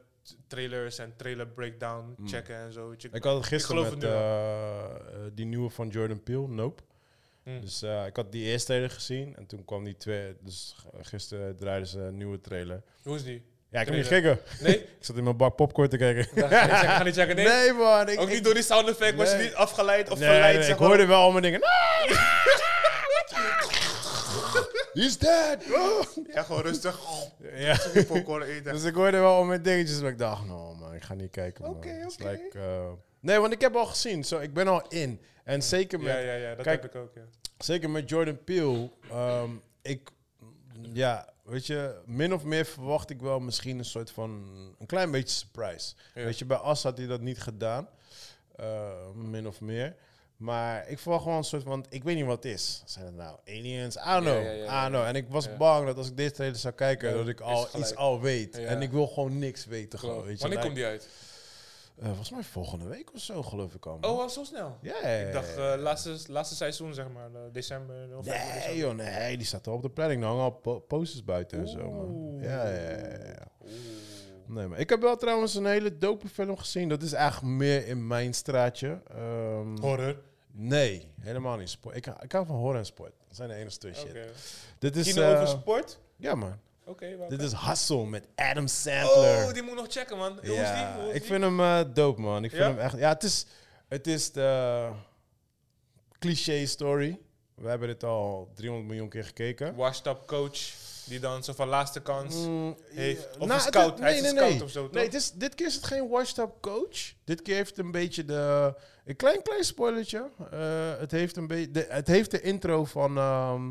trailers 0.46 0.98
en 0.98 1.16
trailer 1.16 1.46
breakdown 1.48 2.14
Mm. 2.16 2.28
checken 2.28 2.56
en 2.56 2.72
zo. 2.72 2.90
Ik 2.90 3.24
had 3.24 3.36
het 3.36 3.46
gisteren 3.46 3.82
met 3.82 3.92
het 3.92 4.02
eh, 4.04 4.84
eh, 4.84 4.96
die 5.32 5.46
nieuwe 5.46 5.70
van 5.70 5.88
Jordan 5.88 6.22
Peele, 6.22 6.48
Nope. 6.48 6.82
Mm. 7.44 7.60
Dus 7.60 7.82
eh, 7.82 8.06
ik 8.06 8.16
had 8.16 8.32
die 8.32 8.44
eerste 8.44 8.66
trailer 8.66 8.90
gezien 8.90 9.36
en 9.36 9.46
toen 9.46 9.64
kwam 9.64 9.84
die 9.84 9.96
twee. 9.96 10.36
Dus 10.40 10.76
gisteren 11.00 11.56
draaiden 11.56 11.88
ze 11.88 12.00
een 12.00 12.16
nieuwe 12.16 12.40
trailer. 12.40 12.82
Hoe 13.02 13.14
is 13.16 13.24
die? 13.24 13.42
Ja, 13.72 13.80
ik 13.80 13.87
heb 13.87 13.94
niet 13.96 14.04
Trailer. 14.06 14.38
gekeken. 14.46 14.64
Nee? 14.64 14.78
Ik 14.98 15.04
zat 15.08 15.16
in 15.16 15.24
mijn 15.24 15.37
bak 15.37 15.56
popcorn 15.56 15.88
te 15.88 15.96
kijken. 15.96 16.22
Ik 16.35 16.44
ga 16.52 17.02
niet 17.02 17.14
checken. 17.14 17.37
Nee? 17.37 17.72
man. 17.72 18.08
Ik, 18.08 18.20
Ook 18.20 18.28
ik- 18.28 18.35
niet 18.35 18.44
door 18.44 18.54
die 18.54 18.62
sound 18.62 18.88
effect, 18.88 19.16
was 19.16 19.30
je 19.30 19.37
Nee. 19.37 19.44
niet 19.46 19.54
afgeleid 19.54 20.11
of 20.11 20.18
nee, 20.18 20.28
verleid? 20.28 20.54
nee, 20.54 20.62
zeg 20.62 20.72
ik 20.74 20.78
maar. 20.78 20.88
hoorde 20.88 21.06
wel 21.06 21.20
allemaal 21.22 21.40
dingen. 21.40 21.61
He's 24.92 25.18
dead. 25.18 25.64
Ja, 26.35 26.42
gewoon 26.42 26.62
rustig. 26.62 27.00
Ja. 27.54 27.76
Popcorn 28.06 28.42
eten. 28.42 28.72
Dus 28.72 28.85
ik 28.85 28.94
hoorde 28.94 29.18
wel 29.18 29.35
al 29.35 29.44
mijn 29.44 29.62
dingetjes, 29.62 30.00
maar 30.00 30.11
ik 30.11 30.18
dacht, 30.18 30.44
no 30.46 30.74
man, 30.74 30.94
ik 30.94 31.02
ga 31.02 31.14
niet 31.14 31.30
kijken. 31.30 31.62
man. 31.64 31.70
Oké, 31.74 31.88
It's 32.06 32.14
oké. 32.14 32.30
like, 32.30 32.58
eh, 32.58 32.90
nee, 33.20 33.38
want 33.38 33.52
ik 33.52 33.61
heb 33.61 33.74
al 33.76 33.87
gezien, 33.87 34.24
zo, 34.24 34.38
ik 34.38 34.54
ben 34.54 34.68
al 34.68 34.85
in. 34.88 35.20
En 35.44 35.62
zeker 35.62 35.98
met 36.00 36.12
Ja, 36.12 36.18
ja, 36.18 36.32
ja, 36.35 36.54
dat 36.54 36.64
Kijk, 36.64 36.82
heb 36.82 36.94
ik 36.94 37.00
ook, 37.00 37.11
ja. 37.14 37.22
Zeker 37.58 37.90
met 37.90 38.08
Jordan 38.08 38.44
Peele. 38.44 38.90
ehm, 39.11 39.50
ik, 39.82 40.11
ja, 40.92 41.28
weet 41.42 41.66
je, 41.66 42.00
min 42.07 42.35
of 42.35 42.44
meer 42.44 42.64
verwacht 42.64 43.11
ik 43.11 43.20
wel 43.20 43.40
misschien 43.40 43.78
een 43.78 43.85
soort 43.85 44.11
van, 44.11 44.31
een 44.78 44.87
klein 44.87 45.11
beetje 45.11 45.37
surprise. 45.37 45.94
Ja. 46.14 46.24
Weet 46.24 46.38
je, 46.38 46.44
bij 46.44 46.57
As 46.57 46.83
had 46.83 46.96
hij 46.98 47.07
dat 47.07 47.20
niet 47.20 47.40
gedaan. 47.40 47.88
eh, 48.57 48.90
min 49.14 49.46
of 49.46 49.61
meer. 49.61 49.96
Maar 50.37 50.88
ik 50.88 50.98
verwacht 50.98 51.22
gewoon 51.22 51.38
een 51.38 51.44
soort 51.44 51.62
van, 51.62 51.87
ik 51.88 52.05
weet 52.05 52.16
niet 52.16 52.24
wat 52.24 52.42
het 52.42 52.52
is. 52.52 52.83
Zijn 52.85 53.05
het 53.05 53.14
nou 53.14 53.38
aliens? 53.46 53.96
I 53.96 54.00
don't 54.05 54.24
know. 54.24 54.42
Ja, 54.42 54.50
ja. 54.50 54.87
I 54.87 54.88
know. 54.88 55.05
En 55.05 55.14
ik 55.16 55.26
was 55.28 55.57
bang 55.57 55.87
dat 55.87 55.96
als 55.96 56.09
ik 56.09 56.16
deze 56.16 56.31
trailer 56.33 56.59
zou 56.59 56.74
kijken, 56.74 57.12
dat 57.14 57.28
ik 57.28 57.40
al 57.40 57.68
iets 57.78 57.94
al 57.94 58.20
weet. 58.20 58.59
En 58.59 58.83
ik 58.83 58.90
wil 58.90 59.07
gewoon 59.07 59.38
niks 59.38 59.64
weten. 59.64 59.98
Gewoon, 59.98 60.22
weet 60.24 60.35
je, 60.37 60.40
Wanneer 60.40 60.61
komt 60.61 60.74
die 60.74 60.85
uit? 60.85 61.09
Eh, 62.02 62.06
volgens 62.06 62.30
mij 62.30 62.42
volgende 62.42 62.84
week 62.86 63.12
of 63.14 63.20
zo, 63.20 63.42
geloof 63.42 63.74
ik 63.74 63.86
al. 63.86 63.98
man. 64.00 64.10
Oh, 64.10 64.20
al 64.20 64.28
zo 64.30 64.44
snel? 64.44 64.78
ja, 64.82 64.96
Ik 65.02 65.32
dacht, 65.32 65.56
eh, 65.56 65.74
laatste, 65.78 66.16
laatste 66.28 66.54
seizoen, 66.54 66.94
zeg 66.94 67.08
maar. 67.08 67.34
eh, 67.34 67.40
december, 67.52 67.96
november, 68.08 68.32
Nee, 68.44 68.52
december. 68.52 68.76
joh, 68.76 68.94
nee, 68.94 69.36
die 69.36 69.46
staat 69.46 69.66
al 69.66 69.74
op 69.74 69.82
de 69.82 69.90
planning. 69.90 70.20
Nou, 70.20 70.32
hangen 70.32 70.52
al 70.52 70.58
po- 70.58 70.78
posters 70.80 71.24
buiten 71.24 71.58
en 71.58 71.68
zo, 71.68 71.90
man. 71.90 72.38
Ja, 72.40 72.68
ja, 72.68 72.90
ja, 72.90 73.16
ja. 73.26 73.46
Nee, 74.46 74.66
maar 74.66 74.78
ik 74.78 74.88
heb 74.90 75.00
wel 75.00 75.16
trouwens 75.16 75.54
een 75.54 75.66
hele 75.66 75.98
dope 75.98 76.28
film 76.28 76.56
gezien. 76.56 76.88
Dat 76.88 77.02
is 77.02 77.12
eigenlijk 77.12 77.54
meer 77.54 77.86
in 77.86 78.06
mijn 78.06 78.34
straatje. 78.34 79.00
Ehm, 79.10 79.76
Horror. 79.80 80.16
nee, 80.52 81.12
helemaal 81.20 81.56
niet. 81.56 81.68
Sport. 81.70 81.96
Ik, 81.96 82.06
ik 82.06 82.32
hou 82.32 82.46
van 82.46 82.56
horror 82.56 82.76
en 82.76 82.86
sport. 82.86 83.12
Dat 83.28 83.36
zijn 83.36 83.48
de 83.48 83.54
enige 83.54 83.78
twee 83.78 83.94
shit. 83.94 84.16
Dit 84.78 84.96
is, 84.96 85.12
Kino 85.12 85.22
eh, 85.22 85.32
over 85.34 85.46
sport? 85.48 85.98
ja, 86.16 86.34
man. 86.34 86.58
Oké, 86.92 87.26
Dit 87.28 87.42
is 87.42 87.52
Hustle 87.52 88.07
met 88.07 88.26
Adam 88.35 88.66
Sandler. 88.66 89.44
Oh, 89.46 89.52
die 89.52 89.62
moet 89.62 89.72
ik 89.72 89.78
nog 89.78 89.87
checken, 89.88 90.16
man. 90.16 90.33
Hoe 90.33 90.40
is 90.40 90.46
die? 90.48 90.55
ja, 90.57 90.94
Hoe 90.96 91.09
is 91.09 91.14
ik 91.14 91.20
die? 91.20 91.31
vind 91.31 91.42
hem 91.42 91.61
eh, 91.61 91.81
dope, 91.94 92.20
man. 92.20 92.44
Ik 92.44 92.50
vind 92.50 92.62
Ja? 92.62 92.68
hem 92.68 92.78
echt... 92.78 92.98
Ja, 92.98 93.09
het 93.09 93.22
is, 93.22 93.46
het 93.88 94.07
is 94.07 94.33
de 94.33 94.88
cliché 96.18 96.66
story. 96.66 97.18
We 97.55 97.68
hebben 97.68 97.88
dit 97.88 98.05
al 98.05 98.50
300 98.55 98.88
miljoen 98.88 99.09
keer 99.09 99.24
gekeken. 99.24 99.74
Washed 99.74 100.07
up 100.07 100.26
coach, 100.26 100.59
die 101.05 101.20
dan 101.20 101.44
zo 101.44 101.52
van 101.52 101.68
laatste 101.68 102.00
kans 102.00 102.35
Mm, 102.35 102.76
heeft. 102.85 103.28
Of 103.31 103.37
nou, 103.37 103.42
een 103.50 103.50
het 103.57 103.62
scout. 103.62 103.98
Hij 103.98 104.14
is 104.18 104.20
een 104.22 104.37
scout 104.37 104.62
of 104.62 104.70
zo, 104.70 104.83
toch? 104.85 104.92
Nee, 104.92 105.05
het 105.05 105.14
is, 105.14 105.31
dit 105.33 105.55
keer 105.55 105.66
is 105.66 105.74
het 105.74 105.87
geen 105.87 106.09
washed-up 106.09 106.50
coach. 106.61 107.12
Dit 107.24 107.42
keer 107.42 107.55
heeft 107.55 107.76
het 107.76 107.85
een 107.85 107.90
beetje 107.90 108.24
de... 108.24 108.74
Een 109.05 109.16
klein, 109.16 109.42
klein 109.42 109.64
spoilertje. 109.64 110.31
Eh, 110.50 110.98
het, 110.98 111.11
heeft 111.11 111.37
een 111.37 111.46
beetje 111.46 111.70
de, 111.70 111.87
het 111.88 112.07
heeft 112.07 112.31
de 112.31 112.40
intro 112.40 112.85
van 112.85 113.18
ehm, 113.18 113.70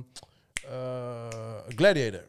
eh, 0.70 1.28
Gladiator. 1.68 2.24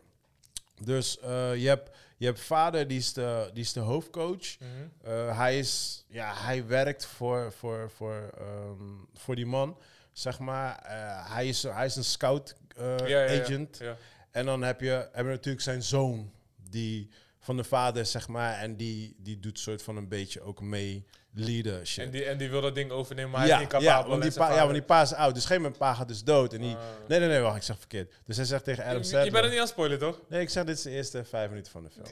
Dus 0.84 1.18
eh, 1.18 1.56
je, 1.56 1.68
hebt, 1.68 1.90
je 2.16 2.26
hebt 2.26 2.40
vader, 2.40 2.88
die 2.88 2.98
is 2.98 3.12
de, 3.12 3.50
die 3.52 3.62
is 3.62 3.72
de 3.72 3.80
hoofdcoach. 3.80 4.58
Mhm. 4.58 4.68
Eh, 5.02 5.38
hij, 5.38 5.58
is, 5.58 6.04
ja, 6.08 6.34
hij 6.34 6.66
werkt 6.66 7.06
voor, 7.06 7.52
voor, 7.52 7.90
voor, 7.90 8.30
ehm, 8.38 8.84
voor 9.14 9.36
die 9.36 9.46
man, 9.46 9.78
zeg 10.12 10.38
maar. 10.38 10.78
Eh, 10.78 11.34
hij, 11.34 11.48
is, 11.48 11.62
hij 11.62 11.86
is 11.86 11.96
een 11.96 12.04
scout 12.04 12.54
Ja, 12.76 13.06
ja, 13.06 13.24
ja. 13.24 13.42
agent. 13.42 13.78
Ja. 13.78 13.96
En 14.30 14.46
dan 14.46 14.62
heb 14.62 14.80
je, 14.80 15.08
heb 15.12 15.24
je 15.24 15.30
natuurlijk 15.30 15.64
zijn 15.64 15.82
zoon, 15.82 16.32
die 16.70 17.08
van 17.38 17.56
de 17.56 17.64
vader, 17.64 18.06
zeg 18.06 18.28
maar. 18.28 18.58
En 18.58 18.76
die, 18.76 19.16
die 19.18 19.40
doet 19.40 19.58
soort 19.58 19.82
van 19.82 19.96
een 19.96 20.08
beetje 20.08 20.40
ook 20.40 20.60
mee 20.60 21.06
leadership. 21.34 22.04
En, 22.04 22.10
die, 22.10 22.24
en 22.24 22.38
die 22.38 22.50
wil 22.50 22.60
dat 22.60 22.74
ding 22.74 22.90
overnemen, 22.90 23.30
maar 23.30 23.40
hij 23.40 23.48
ja, 23.48 23.54
is 23.54 23.60
niet 23.60 23.70
capabel. 23.70 23.90
ja, 23.90 24.08
want 24.08 24.22
die 24.22 24.30
en 24.30 24.32
zijn 24.32 24.48
pa, 24.48 24.54
ja, 24.54 24.58
want 24.58 24.60
vader- 24.60 24.72
die 24.72 24.82
pa 24.82 25.02
is 25.02 25.12
oud. 25.14 25.34
Dus 25.34 25.44
op 25.44 25.50
een 25.50 25.56
gegeven 25.56 25.62
moment 25.62 25.78
pa 25.78 25.94
gaat 25.94 26.08
dus 26.08 26.24
dood. 26.24 26.52
En 26.52 26.60
die, 26.60 26.74
Ah. 26.74 26.80
nee, 27.08 27.18
nee, 27.18 27.28
nee, 27.28 27.40
wacht, 27.40 27.56
ik 27.56 27.62
zeg 27.62 27.78
verkeerd. 27.78 28.12
Dus 28.26 28.36
hij 28.36 28.44
zegt 28.44 28.64
tegen 28.64 28.84
Adam 28.84 28.96
Je- 28.98 29.02
Sandler... 29.04 29.24
Je 29.24 29.30
bent 29.30 29.42
het 29.44 29.52
niet 29.52 29.60
aan 29.60 29.66
het 29.66 29.74
spoilen, 29.74 29.98
toch? 29.98 30.20
Nee, 30.28 30.40
ik 30.40 30.50
zeg 30.50 30.64
dit 30.64 30.76
is 30.76 30.82
de 30.82 30.90
eerste 30.90 31.24
vijf 31.24 31.48
minuten 31.48 31.72
van 31.72 31.82
de 31.82 31.90
film. 31.90 32.06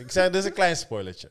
Ik 0.00 0.10
zeg, 0.12 0.24
dit 0.30 0.34
is 0.34 0.44
een 0.44 0.52
klein 0.52 0.76
spoilertje. 0.76 1.28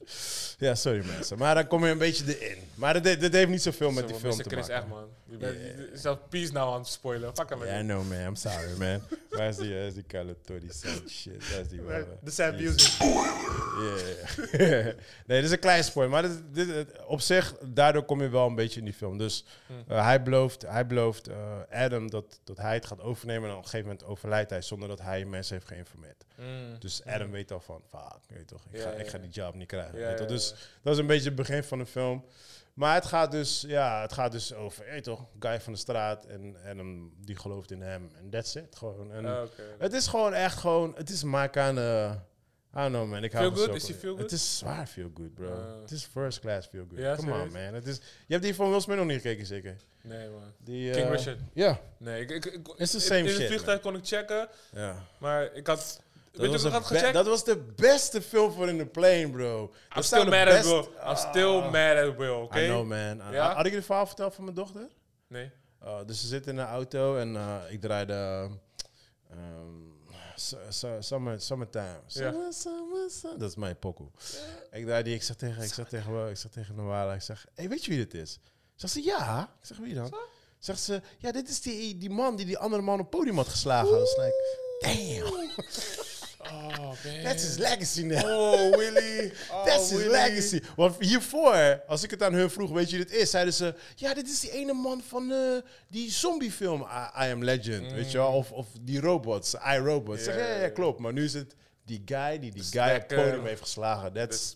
Ja, 0.57 0.75
sorry 0.75 1.05
mensen. 1.05 1.37
Maar 1.37 1.55
dan 1.55 1.67
kom 1.67 1.85
je 1.85 1.91
een 1.91 1.97
beetje 1.97 2.39
erin. 2.39 2.57
Maar 2.75 3.01
dit, 3.01 3.19
dit 3.19 3.33
heeft 3.33 3.49
niet 3.49 3.61
zoveel 3.61 3.91
met 3.91 4.03
Zo, 4.03 4.07
die 4.07 4.15
film 4.19 4.37
te 4.37 4.43
Chris, 4.49 4.59
maken. 4.59 4.75
echt, 4.75 4.87
man. 4.87 5.07
Je 5.29 5.37
bent 5.37 5.57
Yeah. 5.59 5.73
zelf 5.93 6.17
Peace 6.29 6.51
nou 6.51 6.73
aan 6.73 6.79
het 6.79 6.87
spoilen. 6.87 7.35
Fuck 7.35 7.49
hem 7.49 7.65
Ja, 7.65 7.79
I 7.79 7.83
know 7.83 8.09
man. 8.09 8.19
I'm 8.19 8.35
sorry 8.35 8.77
man. 8.77 9.01
Waar 9.29 9.47
is 9.47 9.55
die, 9.57 9.73
waar 9.73 9.83
is 9.85 9.93
die 9.93 10.03
shit? 11.09 11.49
Waar 11.51 11.59
is 11.59 11.67
die 11.67 11.81
De 12.23 12.31
sad 12.31 12.53
music. 12.59 12.93
Yeah. 12.99 14.85
nee, 15.25 15.41
dit 15.41 15.43
is 15.43 15.51
een 15.51 15.59
klein 15.59 15.83
spoiler. 15.83 16.11
Maar 16.13 16.21
dit, 16.21 16.41
dit, 16.67 16.87
op 17.07 17.21
zich, 17.25 17.55
daardoor 17.63 18.03
kom 18.03 18.21
je 18.21 18.29
wel 18.29 18.47
een 18.47 18.55
beetje 18.55 18.79
in 18.79 18.85
die 18.85 18.93
film. 18.93 19.17
Dus 19.17 19.45
Hmm. 19.67 19.83
eh, 19.87 20.03
hij 20.05 20.23
belooft, 20.23 20.61
hij 20.61 20.85
belooft 20.87 21.27
eh, 21.27 21.59
Adam 21.71 22.09
dat, 22.09 22.39
dat 22.43 22.57
hij 22.57 22.73
het 22.73 22.85
gaat 22.85 23.01
overnemen. 23.01 23.49
En 23.49 23.55
op 23.55 23.63
een 23.63 23.69
gegeven 23.69 23.87
moment 23.87 24.05
overlijdt 24.05 24.49
hij 24.49 24.61
zonder 24.61 24.87
dat 24.87 25.01
hij 25.01 25.25
mensen 25.25 25.55
heeft 25.55 25.67
geïnformeerd. 25.67 26.25
Mm. 26.37 26.79
Dus 26.79 27.05
Adam 27.05 27.31
weet 27.31 27.51
al 27.51 27.59
van, 27.59 27.81
fuck, 27.89 28.19
weet 28.27 28.47
toch, 28.47 28.61
ik, 28.71 28.77
Ja, 28.77 28.83
ga, 28.83 28.89
ja, 28.91 28.95
ik 28.95 29.07
ga 29.07 29.17
die 29.17 29.29
job 29.29 29.55
niet 29.55 29.67
krijgen. 29.67 29.93
Weet 29.93 30.17
toch? 30.17 30.27
Dus 30.27 30.53
dat 30.81 30.93
is 30.93 30.99
een 30.99 31.07
beetje 31.07 31.27
het 31.27 31.35
begin 31.35 31.63
van 31.63 31.77
de 31.77 31.85
film. 31.85 32.25
Maar 32.73 32.93
het 32.93 33.05
gaat 33.05 33.31
dus, 33.31 33.63
ja, 33.67 34.01
het 34.01 34.13
gaat 34.13 34.31
dus 34.31 34.53
over, 34.53 34.95
je 34.95 35.01
toch, 35.01 35.25
guy 35.39 35.61
van 35.61 35.73
de 35.73 35.79
straat 35.79 36.25
en 36.25 36.55
Adam 36.69 37.13
die 37.25 37.35
gelooft 37.35 37.71
in 37.71 37.81
hem. 37.81 38.11
En 38.17 38.29
that's 38.29 38.55
it, 38.55 38.75
gewoon. 38.75 39.11
En 39.11 39.25
oké. 39.41 39.63
het 39.79 39.93
is 39.93 40.07
gewoon 40.07 40.33
echt 40.33 40.57
gewoon, 40.57 40.93
het 40.95 41.09
is 41.09 41.23
maar 41.23 41.59
aan, 41.59 41.77
eh 41.79 42.11
I 42.75 42.79
don't 42.79 42.91
know 42.93 43.07
man, 43.09 43.23
ik 43.23 43.31
hou 43.31 43.43
Feel 43.45 43.53
good? 43.55 43.63
zulke- 43.63 43.79
Is 43.79 43.85
die 43.85 43.95
feel 43.95 44.11
good? 44.11 44.21
Het 44.21 44.31
is 44.31 44.57
zwaar 44.57 44.87
feel 44.87 45.11
good, 45.13 45.33
bro. 45.33 45.51
Ah. 45.51 45.81
het 45.81 45.91
is 45.91 46.03
first 46.11 46.39
class 46.39 46.67
feel 46.67 46.85
good. 46.89 46.99
Ja, 46.99 47.15
Come 47.15 47.31
on 47.31 47.51
man. 47.51 47.73
Het 47.73 47.87
is, 47.87 47.95
je 47.95 48.33
hebt 48.33 48.43
die 48.43 48.55
van 48.55 48.69
Will 48.69 48.79
Smith 48.81 48.97
nog 48.97 49.05
niet 49.05 49.21
gekeken 49.21 49.45
zeker? 49.45 49.75
Nee, 50.03 50.29
man. 50.29 50.53
Die, 50.57 50.91
King 50.91 51.05
eh, 51.05 51.11
Richard. 51.11 51.39
Ja, 51.53 51.79
Nee, 51.97 52.21
ik, 52.21 52.29
ik, 52.31 52.45
ik, 52.45 52.67
It's 52.77 52.91
the 52.91 52.97
in- 52.97 53.03
same 53.03 53.19
in 53.19 53.27
shit, 53.29 53.37
het 53.37 53.47
vliegtuig 53.47 53.79
kon 53.79 53.95
ik 53.95 54.05
checken, 54.07 54.47
ja. 54.71 55.05
maar 55.17 55.53
ik 55.53 55.67
had... 55.67 56.01
Dat 56.31 56.47
was, 56.51 56.61
de 56.61 56.69
had 56.69 57.13
dat 57.13 57.25
was 57.25 57.43
de 57.43 57.57
beste 57.75 58.21
film 58.21 58.51
voor 58.51 58.69
in 58.69 58.77
the 58.77 58.85
plane, 58.85 59.29
bro. 59.29 59.73
I'm 59.95 60.01
still 60.01 60.23
de 60.23 60.29
mad 60.29 60.47
at 60.47 60.63
Will. 60.65 60.87
I'm 61.09 61.15
still 61.15 61.57
Ah. 61.59 61.71
mad 61.71 61.97
at 62.09 62.15
Will, 62.17 62.29
oké? 62.41 62.59
I 62.61 62.65
know, 62.67 62.85
man. 62.87 63.21
Ja? 63.31 63.53
Had 63.53 63.65
ik 63.65 63.71
je 63.71 63.77
het 63.77 63.85
verhaal 63.85 64.05
verteld 64.05 64.35
van 64.35 64.43
mijn 64.43 64.55
dochter? 64.55 64.87
Nee. 65.27 65.51
Uh, 65.83 65.97
dus 66.05 66.21
ze 66.21 66.27
zit 66.27 66.47
in 66.47 66.55
de 66.55 66.61
auto 66.61 67.17
en 67.17 67.33
uh, 67.33 67.55
ik 67.69 67.81
draaide 67.81 68.49
ehm 69.29 69.84
summer, 70.99 71.41
Summertime. 71.41 71.99
Summer, 72.05 72.53
summer, 72.53 73.09
summer. 73.09 73.39
Dat 73.39 73.49
is 73.49 73.55
mijn 73.55 73.79
pokoe. 73.79 74.07
Ik 74.71 74.85
draaide 74.85 75.03
die, 75.03 75.13
ik 75.13 75.23
zeg 75.23 75.35
tegen, 75.35 75.63
ik 75.63 75.73
zeg 75.73 75.87
tegen, 75.87 76.29
ik 76.29 76.37
zeg 76.37 76.51
tegen 76.51 77.13
ik 77.13 77.21
zeg, 77.21 77.45
hey, 77.53 77.69
weet 77.69 77.85
je 77.85 77.91
wie 77.91 78.05
dit 78.05 78.13
is? 78.13 78.39
Zegt 78.75 78.93
ze, 78.93 79.03
ja. 79.03 79.55
Ik 79.59 79.65
zeg, 79.65 79.77
wie 79.77 79.93
dan? 79.93 80.15
Zegt 80.59 80.79
ze, 80.79 81.01
ja, 81.17 81.31
dit 81.31 81.49
is 81.49 81.61
die, 81.61 81.97
die 81.97 82.09
man 82.09 82.35
die 82.35 82.45
die 82.45 82.57
andere 82.57 82.81
man 82.81 82.99
op 82.99 82.99
het 82.99 83.09
podium 83.09 83.37
had 83.37 83.47
geslagen. 83.47 83.91
Dat 83.91 84.07
is 84.07 84.15
like, 84.17 84.59
damn, 84.79 85.35
Oh, 86.51 86.93
man. 87.03 87.23
that's 87.23 87.43
his 87.43 87.57
legacy 87.57 88.03
now. 88.03 88.23
Oh, 88.25 88.77
Willy. 88.77 89.31
Oh, 89.51 89.65
That's 89.65 89.89
his 89.89 89.99
Willy. 89.99 90.11
legacy. 90.11 90.61
Want 90.75 90.95
hiervoor, 90.99 91.81
als 91.87 92.03
ik 92.03 92.11
het 92.11 92.23
aan 92.23 92.33
hun 92.33 92.49
vroeg, 92.49 92.71
weet 92.71 92.89
je 92.89 92.97
wie 92.97 93.05
dit 93.05 93.15
is? 93.15 93.29
Zeiden 93.29 93.53
ze, 93.53 93.75
ja, 93.95 94.13
dit 94.13 94.27
is 94.27 94.39
die 94.39 94.51
ene 94.51 94.73
man 94.73 95.01
van 95.07 95.31
eh, 95.31 95.37
die 95.89 96.11
zombiefilm 96.11 96.81
I, 96.81 97.25
I 97.25 97.31
Am 97.31 97.43
Legend, 97.43 97.91
weet 97.91 98.11
je 98.11 98.17
wel? 98.17 98.31
Of, 98.31 98.51
of 98.51 98.67
die 98.81 98.99
robots, 98.99 99.53
I, 99.53 99.77
Robots. 99.77 100.23
Zeg, 100.23 100.35
Ja, 100.35 100.55
ja, 100.61 100.69
klopt. 100.69 100.99
Maar 100.99 101.13
nu 101.13 101.23
is 101.23 101.33
het 101.33 101.55
die 101.85 102.01
guy 102.05 102.39
die 102.39 102.51
die 102.51 102.63
guy 102.63 102.81
op 102.95 102.95
het 102.95 103.07
podium 103.07 103.45
heeft 103.45 103.61
geslagen. 103.61 104.13
That's, 104.13 104.55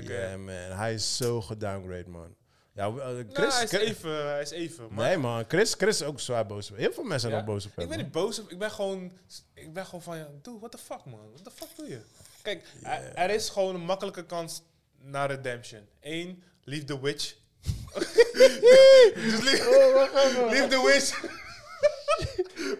yeah 0.00 0.36
man, 0.38 0.76
hij 0.78 0.94
is 0.94 1.16
zo 1.16 1.40
gedowngrade, 1.40 2.08
man. 2.08 2.34
Ja, 2.76 2.86
eh, 2.86 2.94
Nou, 2.94 3.24
Chris, 3.32 3.54
hij 3.54 3.62
is 3.64 3.70
Chris- 3.70 3.88
even, 3.88 4.26
hij 4.28 4.40
is 4.42 4.50
even. 4.50 4.88
Maar 4.90 5.06
nee 5.08 5.16
man, 5.16 5.44
Chris, 5.48 5.74
Chris 5.74 6.00
is 6.00 6.06
ook 6.06 6.20
zwaar 6.20 6.46
boos. 6.46 6.68
Heel 6.74 6.92
veel 6.92 7.02
mensen 7.02 7.20
zijn 7.20 7.32
Ja? 7.32 7.38
ook 7.38 7.46
boos 7.46 7.66
op 7.66 7.74
hem. 7.76 7.84
Ik 7.84 7.90
ben 7.90 7.98
niet 7.98 8.10
boos 8.12 8.38
op, 8.38 8.50
ik 8.50 8.58
ben 8.58 8.70
gewoon, 8.70 9.12
ik 9.54 9.72
ben 9.72 9.84
gewoon 9.86 10.02
van, 10.02 10.16
ja, 10.18 10.28
dude, 10.42 10.58
what 10.58 10.70
the 10.70 10.78
fuck 10.78 11.04
man, 11.04 11.20
what 11.32 11.44
the 11.44 11.50
fuck 11.50 11.68
doe 11.76 11.88
je? 11.88 12.00
Kijk, 12.42 12.64
er- 12.82 13.14
er 13.14 13.30
is 13.30 13.48
gewoon 13.48 13.74
een 13.74 13.84
makkelijke 13.84 14.24
kans 14.24 14.62
naar 15.00 15.30
redemption. 15.30 15.80
Eén, 16.00 16.42
leave 16.64 16.84
the 16.84 17.00
witch. 17.00 17.34
dus 19.14 19.40
leave, 19.42 19.68
Oh, 19.68 20.50
leave 20.50 20.66
the 20.68 20.82
witch. 20.86 21.22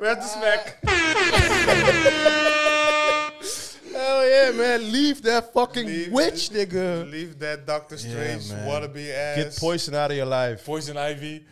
Met 0.00 0.20
de 0.22 0.28
smack. 0.28 0.76
Hell 4.06 4.28
yeah 4.28 4.54
man, 4.56 4.90
leave 4.90 5.20
that 5.20 5.50
fucking 5.52 5.86
Leave- 5.88 6.10
witch 6.10 6.50
nigga. 6.50 7.04
Leave 7.04 7.36
that 7.36 7.66
Doctor 7.66 7.98
Strange 7.98 8.46
man. 8.48 8.64
wannabe 8.66 9.14
ass. 9.14 9.34
Get 9.42 9.58
poison 9.58 9.94
out 9.94 10.10
of 10.10 10.16
your 10.16 10.34
life. 10.34 10.64
Poison 10.64 10.96
Ivy. 10.96 11.42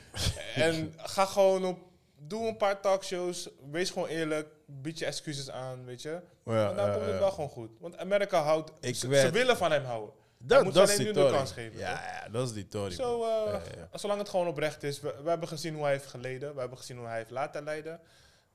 en 0.54 0.94
ga 0.96 1.24
gewoon 1.26 1.64
op, 1.64 1.78
doe 2.18 2.46
een 2.48 2.56
paar 2.56 2.80
talkshows, 2.80 3.48
wees 3.70 3.90
gewoon 3.90 4.08
eerlijk, 4.08 4.46
bied 4.66 4.98
je 4.98 5.04
excuses 5.04 5.50
aan, 5.50 5.84
weet 5.84 6.02
je. 6.02 6.20
Ja, 6.44 6.68
en 6.70 6.76
dan 6.76 6.86
ja, 6.86 6.92
komt 6.92 7.04
het 7.04 7.14
ja. 7.14 7.18
wel 7.20 7.30
gewoon 7.30 7.50
goed. 7.50 7.70
Want 7.80 7.96
Amerika 7.96 8.42
houdt, 8.42 8.70
Ik 8.80 8.94
ze, 8.96 9.08
weet- 9.08 9.30
willen 9.30 9.56
van 9.56 9.72
hem 9.72 9.84
houden. 9.84 10.14
Hij 10.14 10.56
Dat, 10.56 10.64
moet 10.64 10.74
dat 10.74 10.86
ze 10.88 10.92
is 10.94 10.98
alleen 11.00 11.12
die 11.12 11.22
nu 11.22 11.22
de 11.22 11.26
Tory. 11.28 11.38
kans 11.42 11.52
geven. 11.52 11.78
Ja, 11.78 11.90
ja, 12.22 12.28
dat 12.28 12.46
is 12.46 12.52
die 12.54 12.68
Tory. 12.68 12.90
Zo, 12.90 13.22
eh, 13.22 13.52
Ja, 13.52 13.60
ja. 13.92 13.98
zolang 13.98 14.18
het 14.18 14.28
gewoon 14.28 14.46
oprecht 14.46 14.82
is. 14.82 15.00
We, 15.00 15.14
we 15.22 15.28
hebben 15.28 15.48
gezien 15.48 15.74
hoe 15.74 15.82
hij 15.82 15.92
heeft 15.92 16.06
geleden. 16.06 16.54
We 16.54 16.60
hebben 16.60 16.78
gezien 16.78 16.96
hoe 16.96 17.06
hij 17.06 17.16
heeft 17.16 17.30
laten 17.30 17.64
leiden. 17.64 18.00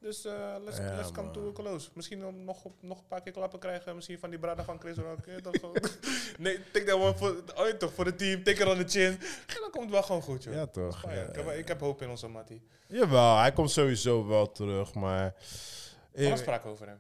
Dus 0.02 0.26
eh 0.26 0.56
let's, 0.66 0.78
Ja, 0.78 0.96
let's 0.96 1.12
come 1.12 1.24
man. 1.24 1.32
to 1.34 1.48
a 1.48 1.52
close. 1.52 1.90
Misschien 1.94 2.26
om 2.26 2.44
nog, 2.44 2.64
nog 2.80 2.98
een 2.98 3.08
paar 3.08 3.22
keer 3.22 3.32
klappen 3.32 3.60
krijgen. 3.60 3.96
Misschien 3.96 4.20
van 4.20 4.30
die 4.30 4.40
brada 4.40 4.64
van 4.64 4.80
Chris. 4.80 4.98
eh, 4.98 5.04
nee, 6.38 6.60
take 6.72 6.86
that 6.86 6.96
one 6.96 7.16
voor, 7.16 7.44
oh, 7.56 7.68
ja, 7.68 7.74
toch, 7.78 7.94
voor 7.94 8.06
het 8.06 8.18
team. 8.18 8.44
Take 8.44 8.62
it 8.62 8.68
on 8.68 8.78
the 8.86 8.88
chin. 8.88 9.12
En 9.48 9.58
dan 9.62 9.70
komt 9.72 9.84
het 9.84 9.92
wel 9.92 10.04
gewoon 10.04 10.22
goed, 10.22 10.44
joh. 10.44 10.54
Ja, 10.54 10.66
toch. 10.66 11.02
Ja, 11.04 11.10
ik, 11.10 11.36
heb, 11.36 11.46
ja. 11.46 11.52
ik 11.52 11.68
heb 11.68 11.80
hoop 11.80 12.02
in 12.02 12.10
onze 12.10 12.28
Mattie. 12.28 12.62
Jawel, 12.88 13.38
hij 13.38 13.52
komt 13.52 13.72
sowieso 13.72 14.28
wel 14.28 14.52
terug, 14.52 14.94
maar... 14.94 15.34
Wat 16.14 16.30
was 16.30 16.40
sprake 16.40 16.68
over 16.68 16.88
hem? 16.88 17.00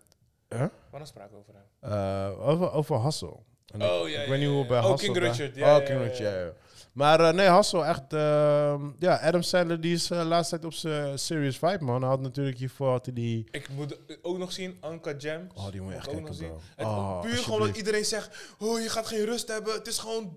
Huh? 0.49 0.59
Wat 0.89 0.99
was 0.99 1.09
sprake 1.09 1.35
over 1.35 1.53
hem? 1.53 1.91
Eh, 1.91 2.47
over, 2.49 2.71
over 2.71 2.95
Hassel. 2.95 3.43
Oh, 3.79 4.09
ja, 4.09 4.21
ik 4.21 4.29
weet 4.29 4.39
niet 4.39 4.49
hoe 4.49 4.65
bij 4.65 4.79
Oh, 4.79 4.85
Hassel... 4.85 5.13
King 5.13 5.25
Richard, 5.25 5.55
ja, 5.55 5.77
oh, 5.77 5.85
King 5.85 6.01
Richard. 6.01 6.55
Maar 6.93 7.19
eh, 7.19 7.33
nee, 7.33 7.47
Hassel, 7.47 7.85
echt... 7.85 8.13
ehm, 8.13 8.81
ja, 8.99 9.15
Adam 9.15 9.41
Sandler, 9.41 9.81
die 9.81 9.93
is 9.93 10.11
uh, 10.11 10.23
laatst 10.25 10.49
tijd 10.49 10.65
op 10.65 10.73
zijn 10.73 11.19
Serious 11.19 11.57
Vibe, 11.57 11.83
man. 11.83 12.01
Hij 12.01 12.09
had 12.09 12.21
natuurlijk 12.21 12.57
hiervoor 12.57 12.89
had 12.89 13.05
hij 13.05 13.13
die... 13.13 13.47
Ik 13.51 13.69
moet 13.69 13.97
ook 14.21 14.37
nog 14.37 14.51
zien, 14.51 14.77
Anka 14.79 15.13
Jam. 15.17 15.47
Oh, 15.55 15.71
die 15.71 15.81
moet 15.81 15.91
je 15.91 15.97
echt 15.97 16.09
Ook 16.09 16.21
nog 16.21 16.35
zien. 16.35 16.51
Oh, 16.77 17.21
puur 17.21 17.37
gewoon 17.37 17.59
dat 17.59 17.77
iedereen 17.77 18.05
zegt, 18.05 18.53
oh, 18.59 18.81
je 18.81 18.89
gaat 18.89 19.07
geen 19.07 19.25
rust 19.25 19.47
hebben. 19.47 19.73
Het 19.73 19.87
is 19.87 19.97
gewoon... 19.97 20.33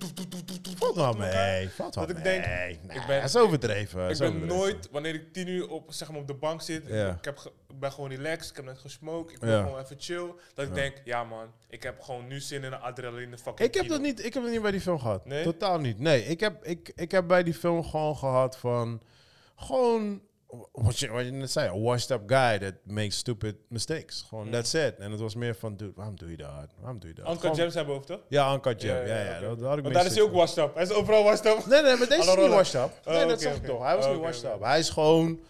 Valt 0.76 0.98
achter 0.98 1.24
elkaar. 1.24 1.50
mee, 1.50 1.68
valt 1.70 1.94
wel 1.94 2.06
Dat 2.06 2.16
ik 2.16 2.22
denk, 2.22 2.46
Nee, 2.46 2.70
ik 2.88 3.06
ben- 3.06 3.20
dat 3.20 3.28
is 3.28 3.36
overdreven. 3.36 4.10
Ik 4.10 4.18
ben 4.18 4.46
nooit, 4.46 4.88
wanneer 4.90 5.14
ik 5.14 5.32
tien 5.32 5.48
uur 5.48 5.68
op, 5.68 5.92
zeg 5.92 6.10
maar, 6.10 6.20
op 6.20 6.26
de 6.26 6.34
bank 6.34 6.62
zit, 6.62 6.82
Ja. 6.86 7.10
ik, 7.10 7.24
heb 7.24 7.52
ik 7.72 7.80
ben 7.80 7.92
gewoon 7.92 8.10
relaxed, 8.10 8.50
ik 8.50 8.56
heb 8.56 8.64
net 8.64 8.78
gesmoked, 8.78 9.32
ik 9.32 9.38
ben 9.40 9.50
Ja. 9.50 9.62
gewoon 9.62 9.80
even 9.80 9.96
chill. 9.98 10.26
Dat 10.54 10.64
ik 10.64 10.68
Ja. 10.68 10.74
denk, 10.74 10.94
ja 11.04 11.24
man, 11.24 11.46
ik 11.68 11.82
heb 11.82 12.00
gewoon 12.00 12.26
nu 12.26 12.40
zin 12.40 12.62
in 12.64 12.72
een 12.72 12.80
adrenaline 12.80 13.38
fucking 13.38 13.68
Ik 13.68 13.74
heb, 13.74 13.88
dat 13.88 14.00
niet, 14.00 14.24
ik 14.24 14.34
heb 14.34 14.42
dat 14.42 14.52
niet 14.52 14.62
bij 14.62 14.70
die 14.70 14.80
film 14.80 14.98
gehad. 14.98 15.26
Nee? 15.26 15.44
Totaal 15.44 15.78
niet. 15.78 15.98
Nee, 15.98 16.24
ik 16.24 16.40
heb, 16.40 16.64
ik, 16.64 16.92
ik 16.94 17.10
heb 17.10 17.26
bij 17.26 17.42
die 17.42 17.54
film 17.54 17.84
gewoon 17.84 18.16
gehad 18.16 18.56
van... 18.58 19.00
Gewoon, 19.56 20.20
wat 20.72 20.98
je, 20.98 21.08
wat 21.08 21.24
je 21.24 21.30
net 21.30 21.50
zei, 21.50 21.68
a 21.68 21.78
washed 21.78 22.10
up 22.10 22.20
guy 22.26 22.58
that 22.58 22.74
makes 22.84 23.16
stupid 23.16 23.56
mistakes. 23.68 24.24
Gewoon, 24.28 24.46
Mm. 24.46 24.52
that's 24.52 24.74
it. 24.74 24.98
En 24.98 25.10
het 25.10 25.20
was 25.20 25.34
meer 25.34 25.54
van, 25.54 25.76
dude, 25.76 25.92
waarom 25.94 26.16
doe 26.16 26.30
je 26.30 26.36
dat? 26.36 26.68
Waarom 26.80 26.98
doe 26.98 27.08
je 27.08 27.14
dat? 27.14 27.24
Uncle 27.26 27.40
Gewoon- 27.40 27.56
Jam 27.56 27.70
zijn 27.70 27.86
boven, 27.86 28.06
toch? 28.06 28.20
Ja, 28.28 28.52
Uncut 28.54 28.82
Jam. 28.82 28.96
Ja, 29.06 29.20
ja. 29.24 29.40
dat, 29.40 29.58
dat 29.58 29.68
had 29.68 29.76
ik 29.76 29.82
Want 29.82 29.94
daar 29.94 30.06
is 30.06 30.14
hij 30.14 30.22
ook 30.22 30.32
washed 30.32 30.56
up. 30.64 30.74
Hij 30.74 30.82
is 30.82 30.92
overal 30.92 31.22
washed 31.24 31.46
up. 31.46 31.66
Nee, 31.66 31.82
nee, 31.82 31.96
maar 31.96 32.08
deze 32.08 32.20
is 32.30 32.36
niet 32.36 32.48
washed 32.48 32.74
up. 32.74 33.00
Oh, 33.06 33.12
Nee, 33.12 33.22
dat 33.24 33.30
oké, 33.32 33.40
zeg 33.40 33.56
ik 33.56 33.64
toch. 33.64 33.82
Hij 33.82 33.96
was 33.96 34.04
Oh, 34.04 34.10
niet 34.10 34.20
oké, 34.20 34.26
washed 34.28 34.44
up. 34.54 34.60
Hij 34.62 34.78
is 34.78 34.90
gewoon... 34.90 35.40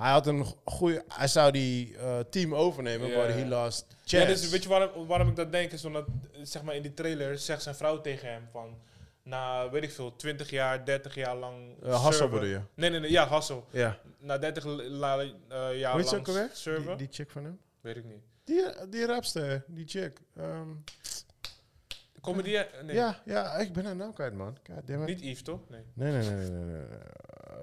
Hij 0.00 0.10
had 0.10 0.26
een 0.26 0.44
goede... 0.64 1.04
Hij 1.08 1.28
zou 1.28 1.50
die 1.50 1.96
eh, 1.96 2.18
team 2.30 2.54
overnemen, 2.54 3.12
maar 3.16 3.28
he 3.28 3.46
lost 3.46 3.86
chance. 4.04 4.16
Ja, 4.16 4.24
dus 4.24 4.50
weet 4.50 4.62
je 4.62 4.68
waarom, 4.68 5.06
waarom 5.06 5.28
ik 5.28 5.36
dat 5.36 5.52
denk? 5.52 5.72
Is 5.72 5.84
omdat, 5.84 6.06
zeg 6.42 6.62
maar, 6.62 6.74
in 6.74 6.82
die 6.82 6.94
trailer 6.94 7.38
zegt 7.38 7.62
zijn 7.62 7.74
vrouw 7.74 8.00
tegen 8.00 8.28
hem 8.32 8.48
van... 8.50 8.78
Na, 9.22 9.70
weet 9.70 9.82
ik 9.82 9.90
veel, 9.90 10.16
20 10.16 10.50
jaar, 10.50 10.84
30 10.84 11.14
jaar 11.14 11.36
lang 11.36 11.82
Eh, 11.82 12.02
Hassel 12.02 12.28
bedoel 12.28 12.48
je? 12.48 12.60
Nee, 12.74 12.90
nee, 12.90 13.00
nee, 13.00 13.10
ja, 13.10 13.26
Hassel. 13.26 13.66
Ja. 13.70 13.98
Na 14.18 14.38
30 14.38 14.64
la, 14.64 15.20
eh, 15.20 15.78
jaar 15.78 16.02
ze 16.04 16.14
lang 16.14 16.26
alweer? 16.26 16.50
serven. 16.52 16.86
Die, 16.86 16.96
die 16.96 17.08
chick 17.10 17.30
van 17.30 17.44
hem? 17.44 17.58
Weet 17.80 17.96
ik 17.96 18.04
niet. 18.04 18.22
Die, 18.44 18.64
die 18.88 19.06
rapster, 19.06 19.64
die 19.66 19.86
chick. 19.86 20.20
Ehm, 20.36 20.68
Comedy? 22.20 22.58
Nee. 22.82 22.96
Ja, 22.96 23.20
ja, 23.24 23.56
ik 23.56 23.72
ben 23.72 23.84
haar 23.84 23.96
naam 23.96 24.12
kwijt, 24.12 24.34
man. 24.34 24.56
Niet 25.06 25.20
Yves, 25.20 25.42
toch? 25.42 25.60
Nee. 25.68 25.80
Nee, 25.94 26.12
nee, 26.12 26.30
nee, 26.30 26.50
nee, 26.50 26.50
nee, 26.50 26.64
nee. 26.64 26.98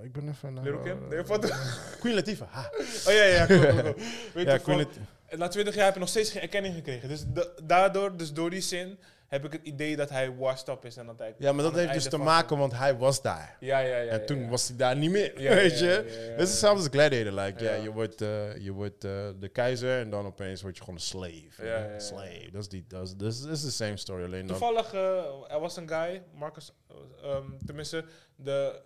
Ik 0.03 0.11
ben 0.11 0.29
even... 0.29 0.53
Little 0.63 0.81
Kim? 0.81 1.03
eh, 1.03 1.09
Nee, 1.09 1.21
wat? 1.23 1.51
Queen 1.99 2.15
Latifah. 2.15 2.51
Ha. 2.51 2.71
Oh 3.07 3.13
ja, 3.13 3.23
ja, 3.23 3.45
cool, 3.45 3.59
cool, 3.59 3.81
cool. 3.81 3.93
Weet 4.33 4.45
Ja, 4.45 4.53
je, 4.53 4.59
Queen 4.59 4.61
van- 4.63 4.77
Latifah. 4.77 5.39
na 5.39 5.47
20 5.47 5.75
jaar 5.75 5.85
heb 5.85 5.93
je 5.93 5.99
nog 5.99 6.09
steeds 6.09 6.31
geen 6.31 6.41
erkenning 6.41 6.75
gekregen. 6.75 7.09
Dus 7.09 7.23
da- 7.27 7.47
daardoor, 7.63 8.17
dus 8.17 8.33
door 8.33 8.49
die 8.49 8.61
zin, 8.61 8.99
heb 9.27 9.45
ik 9.45 9.51
het 9.51 9.61
idee 9.63 9.95
dat 9.95 10.09
hij 10.09 10.35
washed 10.35 10.67
up 10.67 10.85
is. 10.85 10.97
En 10.97 11.05
dat 11.05 11.19
hij 11.19 11.35
Ja, 11.37 11.51
maar 11.51 11.63
dat 11.63 11.73
heeft 11.75 11.93
dus 11.93 12.03
te 12.03 12.09
van- 12.09 12.23
maken, 12.23 12.57
want 12.57 12.73
hij 12.77 12.97
was 12.97 13.21
daar. 13.21 13.57
Ja, 13.59 13.79
ja, 13.79 13.97
ja. 13.97 14.11
En 14.11 14.19
ja, 14.19 14.25
toen 14.25 14.39
ja. 14.39 14.47
was 14.49 14.67
hij 14.67 14.77
daar 14.77 14.95
niet 14.97 15.11
meer, 15.11 15.41
Ja, 15.41 15.53
weet 15.53 15.79
ja, 15.79 15.85
je? 15.85 15.91
ja, 15.91 15.97
ja, 15.97 16.03
Het 16.03 16.13
ja. 16.27 16.33
is 16.35 16.49
hetzelfde 16.49 16.79
als 16.83 16.87
Gladiator. 16.91 17.31
Like, 17.41 17.63
ja. 17.63 17.73
Ja. 17.73 17.83
je 17.83 17.91
wordt, 17.91 18.21
eh, 18.21 18.57
je 18.57 18.71
wordt 18.71 19.03
eh, 19.03 19.11
de 19.39 19.47
keizer 19.49 19.99
en 19.99 20.09
dan 20.09 20.25
opeens 20.25 20.61
word 20.61 20.75
je 20.77 20.83
gewoon 20.83 20.95
een 20.95 21.05
slave. 21.05 21.65
Ja, 21.65 21.77
ja, 21.77 21.85
ja. 21.91 21.99
Slave. 21.99 22.49
Dat 22.51 22.61
is 22.61 22.67
die, 22.69 22.85
dat 22.87 23.15
is, 23.19 23.41
de 23.61 23.71
same 23.71 23.97
story, 23.97 24.23
alleen. 24.23 24.47
Toevallig, 24.47 24.93
er 25.47 25.59
was 25.59 25.77
een 25.77 25.87
guy, 25.89 26.23
Marcus, 26.33 26.71
ehm, 27.23 27.43
tenminste, 27.65 28.05
de, 28.35 28.81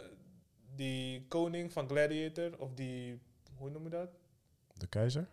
die 0.75 1.25
koning 1.27 1.73
van 1.73 1.87
Gladiator, 1.89 2.49
of 2.57 2.69
die, 2.73 3.19
hoe 3.57 3.69
noem 3.69 3.83
je 3.83 3.89
dat? 3.89 4.09
De 4.73 4.87
keizer? 4.87 5.27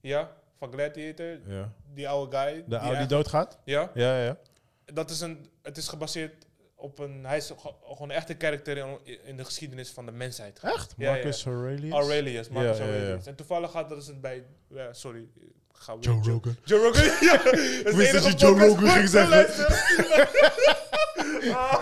Ja, 0.00 0.36
van 0.58 0.72
Gladiator, 0.72 1.38
Ja. 1.46 1.72
die 1.94 2.08
oude 2.08 2.36
guy. 2.36 2.64
De 2.66 2.78
oude 2.78 2.98
die 2.98 3.06
doodgaat? 3.06 3.58
Ja, 3.64 3.90
Ja, 3.94 4.22
ja, 4.24 4.36
dat 4.84 5.10
is 5.10 5.20
een, 5.20 5.46
het 5.62 5.76
is 5.76 5.88
gebaseerd 5.88 6.46
op 6.74 6.98
een, 6.98 7.24
hij 7.24 7.36
is 7.36 7.46
ge- 7.56 7.74
gewoon 7.84 8.10
een 8.10 8.16
echte 8.16 8.34
karakter 8.34 8.76
in, 8.76 8.98
in 9.24 9.36
de 9.36 9.44
geschiedenis 9.44 9.90
van 9.90 10.06
de 10.06 10.12
mensheid. 10.12 10.58
Echt? 10.62 10.94
Ja, 10.96 11.06
ja. 11.06 11.12
Marcus 11.12 11.44
Aurelius? 11.46 11.92
Aurelius, 11.92 12.48
Marcus. 12.48 12.78
Aurelius. 12.78 13.26
En 13.26 13.34
toevallig 13.34 13.70
gaat 13.70 13.88
dat 13.88 13.98
is 13.98 14.06
het 14.06 14.20
bij, 14.20 14.44
ja, 14.68 14.92
sorry, 14.92 15.20
ik 15.40 15.52
ga 15.72 15.92
weer 15.98 16.02
Joe 16.04 16.22
Rogan. 16.22 16.56
Joe 16.64 16.80
Rogan, 16.80 17.04
ja. 17.28 17.42
Dat 17.42 17.54
is 17.92 17.94
wist 17.94 18.12
dat 18.12 18.24
je 18.24 18.34
Joe 18.34 18.58
Rogan 18.66 18.88
ging 18.88 19.08
zeggen. 19.08 19.46
Ah, 21.52 21.72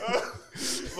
ah. 0.00 0.25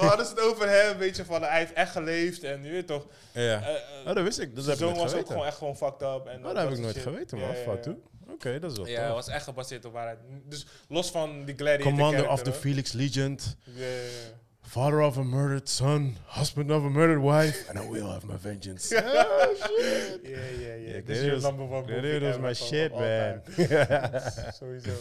We 0.00 0.06
hadden 0.06 0.26
het 0.26 0.40
over 0.40 0.68
hem, 0.68 0.98
weet 0.98 1.16
je, 1.16 1.24
van 1.24 1.42
hij 1.42 1.58
heeft 1.58 1.72
echt 1.72 1.90
geleefd 1.92 2.42
en 2.42 2.64
je 2.64 2.70
weet 2.70 2.86
toch. 2.86 3.06
Ja. 3.32 3.40
eh, 3.42 3.74
eh, 3.74 4.06
Oh, 4.06 4.14
dat 4.14 4.24
wist 4.24 4.38
ik. 4.38 4.56
Dat 4.56 4.64
heb 4.66 4.78
ik 4.78 4.94
was 4.96 5.14
ook 5.14 5.26
gewoon 5.26 5.46
echt 5.46 5.56
gewoon 5.56 5.76
fucked 5.76 6.02
up. 6.02 6.26
En 6.26 6.38
Oh, 6.38 6.54
dat 6.54 6.56
heb 6.56 6.70
ik 6.70 6.78
nooit 6.78 6.94
shit. 6.94 7.02
geweten, 7.02 7.38
man. 7.38 7.80
Toe. 7.80 7.96
Oké, 8.30 8.58
dat 8.58 8.70
is 8.70 8.76
wel 8.76 8.86
Ja, 8.86 9.04
het 9.04 9.12
was 9.12 9.28
echt 9.28 9.44
gebaseerd 9.44 9.84
op 9.84 9.92
waarheid. 9.92 10.18
Dus 10.44 10.66
los 10.88 11.10
van 11.10 11.44
die 11.44 11.54
gladiator 11.54 11.86
Commander 11.86 12.28
of 12.30 12.42
the. 12.42 12.52
Felix 12.52 12.92
Legend. 12.92 13.56
Ja, 13.64 13.84
ja, 13.86 13.86
ja. 13.86 14.44
Father 14.66 15.00
of 15.00 15.16
a 15.16 15.24
murdered 15.24 15.68
son. 15.68 16.16
Husband 16.26 16.70
of 16.70 16.84
a 16.84 16.90
murdered 16.90 17.20
wife. 17.20 17.68
And 17.70 17.78
I 17.78 17.88
will 17.88 18.10
have 18.10 18.24
my 18.24 18.36
vengeance. 18.36 18.92
oh, 18.96 19.54
shit. 19.54 20.20
Ja, 20.24 20.38
ja. 20.60 20.74
Yeah, 20.76 21.00
This 21.04 21.18
is 21.18 21.42
number 21.42 21.64
one 21.64 21.88
ever 21.88 22.38
my 22.40 22.52
van 22.52 22.54
shit, 22.54 22.92
man. 22.92 23.40
Sowieso. 24.58 24.92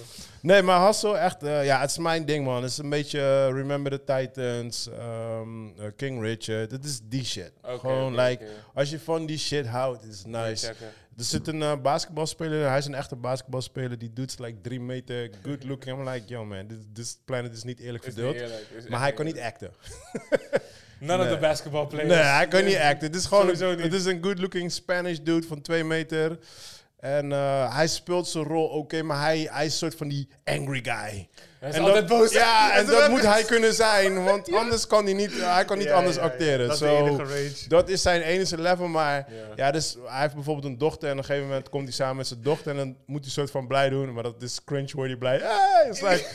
Nee, 0.42 0.62
maar 0.62 0.86
Hustle 0.86 1.18
echt, 1.18 1.44
eh, 1.44 1.66
ja, 1.66 1.80
het 1.80 1.90
is 1.90 1.98
mijn 1.98 2.26
ding, 2.26 2.46
man. 2.46 2.62
Het 2.62 2.72
is 2.72 2.78
een 2.78 2.90
beetje 2.90 3.20
eh, 3.20 3.54
Remember 3.54 3.92
the 3.92 4.04
Titans, 4.04 4.90
ehm, 4.90 5.68
eh, 5.68 5.86
King 5.96 6.22
Richard. 6.22 6.72
Het 6.72 6.86
is 6.86 7.00
die 7.04 7.26
shit. 7.26 7.52
Oké, 7.64 7.80
Gewoon, 7.80 8.16
like, 8.16 8.46
als 8.74 8.90
je 8.90 9.00
van 9.00 9.26
die 9.26 9.38
shit 9.38 9.68
houdt, 9.68 10.02
het 10.02 10.12
is 10.12 10.26
nice. 10.26 10.74
Er 11.18 11.24
zit 11.24 11.48
een 11.48 11.62
eh, 11.62 11.82
basketbalspeler, 11.82 12.70
hij 12.70 12.78
is 12.78 12.86
een 12.86 12.96
echte 12.96 13.16
basketbalspeler. 13.16 13.98
Die 13.98 14.14
doet 14.14 14.40
like 14.40 14.62
drie 14.62 14.80
meter, 14.80 15.30
good 15.44 15.64
looking. 15.64 15.98
I'm 15.98 16.10
like, 16.10 16.28
yo 16.28 16.46
man, 16.46 16.68
this, 16.68 16.78
this 16.94 17.18
planet 17.26 17.54
is 17.54 17.64
niet 17.64 17.80
eerlijk 17.80 18.04
verdeeld. 18.04 18.36
Maar 18.90 19.00
hij 19.00 19.14
kan 19.14 19.26
niet 19.26 19.40
acten. 19.40 19.72
None 21.00 21.24
of 21.24 21.30
the 21.30 21.38
basketball 21.38 21.88
players. 21.88 22.10
Nee, 22.10 22.24
hij 22.24 22.48
kan 22.48 22.64
niet 22.64 22.78
acten. 22.78 23.08
Het 23.08 23.16
is 23.16 23.26
gewoon 23.26 23.50
een, 23.50 23.80
het 23.80 23.94
is 23.94 24.06
een 24.06 24.24
good 24.24 24.40
looking 24.40 24.72
Spanish 24.72 25.18
dude 25.18 25.48
van 25.48 25.62
twee 25.62 25.84
meter. 25.84 26.40
En 27.00 27.32
eh, 27.32 27.76
hij 27.76 27.88
speelt 27.88 28.28
zijn 28.28 28.44
rol 28.44 28.68
oké, 28.68 29.02
maar 29.02 29.22
hij, 29.22 29.48
hij 29.52 29.66
is 29.66 29.72
een 29.72 29.78
soort 29.78 29.96
van 29.96 30.08
die 30.08 30.28
angry 30.44 30.84
guy. 30.84 31.30
Hij 31.66 31.74
is 31.74 31.80
En 31.80 31.86
altijd 31.86 32.08
dat, 32.08 32.18
boos. 32.20 32.32
Ja, 32.32 32.72
en 32.78 32.86
dat 32.86 33.10
moet 33.10 33.22
hij 33.22 33.44
kunnen 33.44 33.74
zijn, 33.74 34.24
want 34.24 34.54
anders 34.54 34.88
kan 34.88 35.04
hij 35.06 35.14
niet, 35.14 35.32
hij 35.42 35.66
kan 35.66 35.78
niet 35.78 35.88
Ja, 35.88 35.94
anders 35.94 36.16
ja, 36.16 36.22
acteren. 36.22 36.68
Dat 36.68 36.82
is 37.30 37.66
dat 37.68 37.90
is 37.90 38.02
zijn 38.02 38.22
enige 38.22 38.62
level, 38.62 38.88
maar 38.88 39.28
Ja. 39.56 39.72
dus 39.72 39.98
hij 40.06 40.22
heeft 40.22 40.34
bijvoorbeeld 40.34 40.66
een 40.66 40.78
dochter 40.78 41.08
en 41.10 41.14
op 41.14 41.18
een 41.20 41.26
gegeven 41.26 41.48
moment 41.48 41.70
komt 41.70 41.84
hij 41.84 41.94
samen 41.94 42.16
met 42.16 42.28
zijn 42.28 42.42
dochter 42.42 42.72
en 42.72 42.78
dan 42.78 42.88
moet 43.06 43.18
hij 43.20 43.26
een 43.26 43.32
soort 43.32 43.52
van 43.52 43.68
blij 43.68 43.90
doen, 43.90 44.14
maar 44.14 44.24
dat 44.24 44.42
is 44.42 44.64
cringe 44.64 44.92
word 44.94 45.08
hij 45.08 45.18
blij. 45.18 45.40
Hey, 45.44 45.88
it's 45.90 46.02
like, 46.10 46.26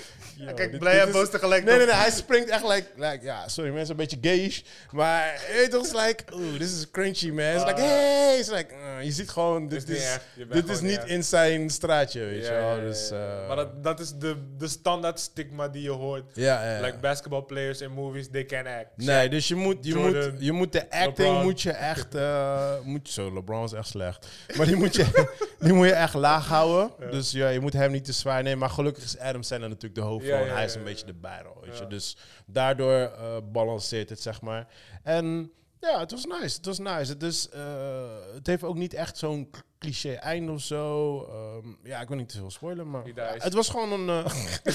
yo, 0.47 0.55
Kijk, 0.55 0.71
dit- 0.71 0.81
blij 0.81 0.93
dit 0.93 1.03
en 1.03 1.09
is- 1.09 1.13
boos 1.15 1.31
tegelijk. 1.31 1.65
Nee, 1.65 1.77
nee, 1.77 1.87
nee, 1.87 1.95
hij 1.95 2.11
springt 2.11 2.49
echt 2.51 2.63
like, 2.69 2.87
like 2.97 3.19
ja, 3.25 3.49
sorry 3.49 3.71
mensen, 3.71 3.91
een 3.91 3.97
beetje 3.97 4.19
gayish. 4.21 4.61
Maar 4.91 5.35
het 5.39 5.73
was 5.73 5.93
like, 5.93 6.25
oeh, 6.35 6.57
this 6.59 6.73
is 6.73 6.91
cringy 6.91 7.31
man. 7.31 7.45
It's 7.55 7.65
like, 7.65 7.81
Ah. 7.81 7.87
hey, 7.89 8.37
it's 8.39 8.51
like, 8.51 8.75
uh, 8.75 9.05
je 9.05 9.11
ziet 9.11 9.31
gewoon, 9.31 9.69
Dit 9.69 9.87
dit 9.87 9.97
is 9.97 10.03
niet 10.37 10.47
is, 10.49 10.55
dit 10.55 10.69
is 10.69 10.81
niet 10.81 10.97
echt. 10.99 11.09
in 11.09 11.25
zijn 11.25 11.71
straatje, 11.71 12.21
weet 12.21 12.47
je 12.47 12.53
wel. 12.53 12.81
Dus, 12.81 13.11
eh, 13.11 13.47
maar 13.47 13.57
dat, 13.57 13.83
dat 13.85 14.01
is 14.01 14.13
de, 14.13 14.37
de 14.59 14.69
standaard 14.69 15.21
stigma 15.21 15.69
die 15.69 15.83
je 15.83 15.91
hoort. 15.91 16.25
ja, 16.35 16.75
ja. 16.75 16.81
Like 16.81 16.99
basketball 16.99 17.43
players 17.43 17.81
in 17.81 17.91
movies, 17.93 18.29
they 18.33 18.45
can 18.45 18.67
act. 18.67 18.87
Nee, 18.97 19.29
dus 19.29 19.49
je 19.49 19.55
moet, 19.55 19.77
je, 19.81 19.91
Jordan, 19.93 20.31
moet, 20.31 20.41
je 20.45 20.53
moet 20.53 20.73
de 20.73 20.91
acting 20.91 21.17
LeBron. 21.17 21.43
moet 21.43 21.63
je 21.63 21.71
echt... 21.71 22.15
eh, 22.15 22.71
moet 22.85 23.07
je, 23.07 23.13
zo, 23.13 23.33
LeBron 23.35 23.65
is 23.65 23.73
echt 23.73 23.89
slecht. 23.89 24.27
Maar 24.57 24.67
die 24.67 24.77
moet 24.77 24.95
je, 24.97 25.07
die 25.61 25.73
moet 25.73 25.87
je 25.87 25.93
echt 25.93 26.15
laag 26.15 26.47
houden. 26.49 26.91
Dus 27.11 27.31
ja, 27.31 27.49
je 27.49 27.61
moet 27.61 27.73
hem 27.73 27.91
niet 27.91 28.05
te 28.05 28.13
zwaar 28.13 28.43
nemen. 28.43 28.59
Maar 28.59 28.71
gelukkig 28.71 29.05
is 29.05 29.19
Adam 29.19 29.43
Sandler 29.43 29.69
natuurlijk 29.69 29.95
de 29.95 30.07
hoofdrol. 30.07 30.30
Hij 30.37 30.65
is 30.65 30.75
een 30.75 30.85
beetje 30.85 31.07
de 31.07 31.15
bijrol, 31.15 31.55
weet 31.61 31.77
je. 31.77 31.83
Ja. 31.83 31.89
Dus 31.89 32.17
daardoor 32.47 32.95
eh, 33.01 33.37
balanceert 33.53 34.11
het, 34.11 34.21
zeg 34.21 34.41
maar. 34.41 34.67
En 35.03 35.53
ja, 35.81 36.01
het 36.01 36.11
was 36.11 36.25
nice. 36.25 36.57
Het 36.57 36.67
was 36.67 36.79
nice. 36.79 37.13
Het, 37.13 37.23
is, 37.23 37.49
eh, 37.49 38.15
het 38.35 38.47
heeft 38.47 38.63
ook 38.63 38.77
niet 38.77 38.95
echt 38.95 39.17
zo'n 39.19 39.51
cliché 39.79 40.13
einde 40.13 40.53
of 40.53 40.61
zo. 40.61 41.19
Ehm, 41.25 41.69
ja, 41.89 42.01
ik 42.01 42.09
wil 42.09 42.17
niet 42.17 42.29
te 42.29 42.37
veel 42.37 42.51
spoilen, 42.51 42.91
maar 42.91 43.03
ja, 43.15 43.35
het 43.39 43.55
was 43.55 43.69
gewoon 43.69 43.93
een... 43.93 44.25
eh, 44.25 44.33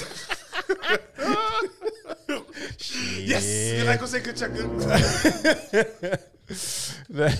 Yes! 3.26 3.44
Je 3.76 3.82
lijkt 3.84 4.00
wel 4.00 4.08
zeker 4.08 4.36
checken. 4.36 4.76
nee, 7.08 7.34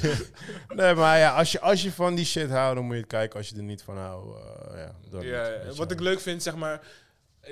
nee, 0.69 0.95
maar 0.95 1.19
ja, 1.19 1.37
als 1.37 1.53
je, 1.53 1.61
als 1.61 1.83
je 1.83 1.93
van 1.93 2.15
die 2.15 2.25
shit 2.25 2.51
houdt, 2.51 2.75
dan 2.75 2.85
moet 2.85 2.95
je 2.95 3.01
het 3.01 3.11
kijken. 3.11 3.39
Als 3.39 3.49
je 3.49 3.57
er 3.57 3.63
niet 3.63 3.83
van 3.83 3.99
houdt, 3.99 4.39
ja, 4.75 4.95
dan 5.11 5.27
Ja, 5.27 5.51
niet, 5.67 5.77
wat 5.77 5.91
ik 5.91 6.01
leuk 6.01 6.21
vind, 6.21 6.43
zeg 6.43 6.57
maar, 6.57 6.81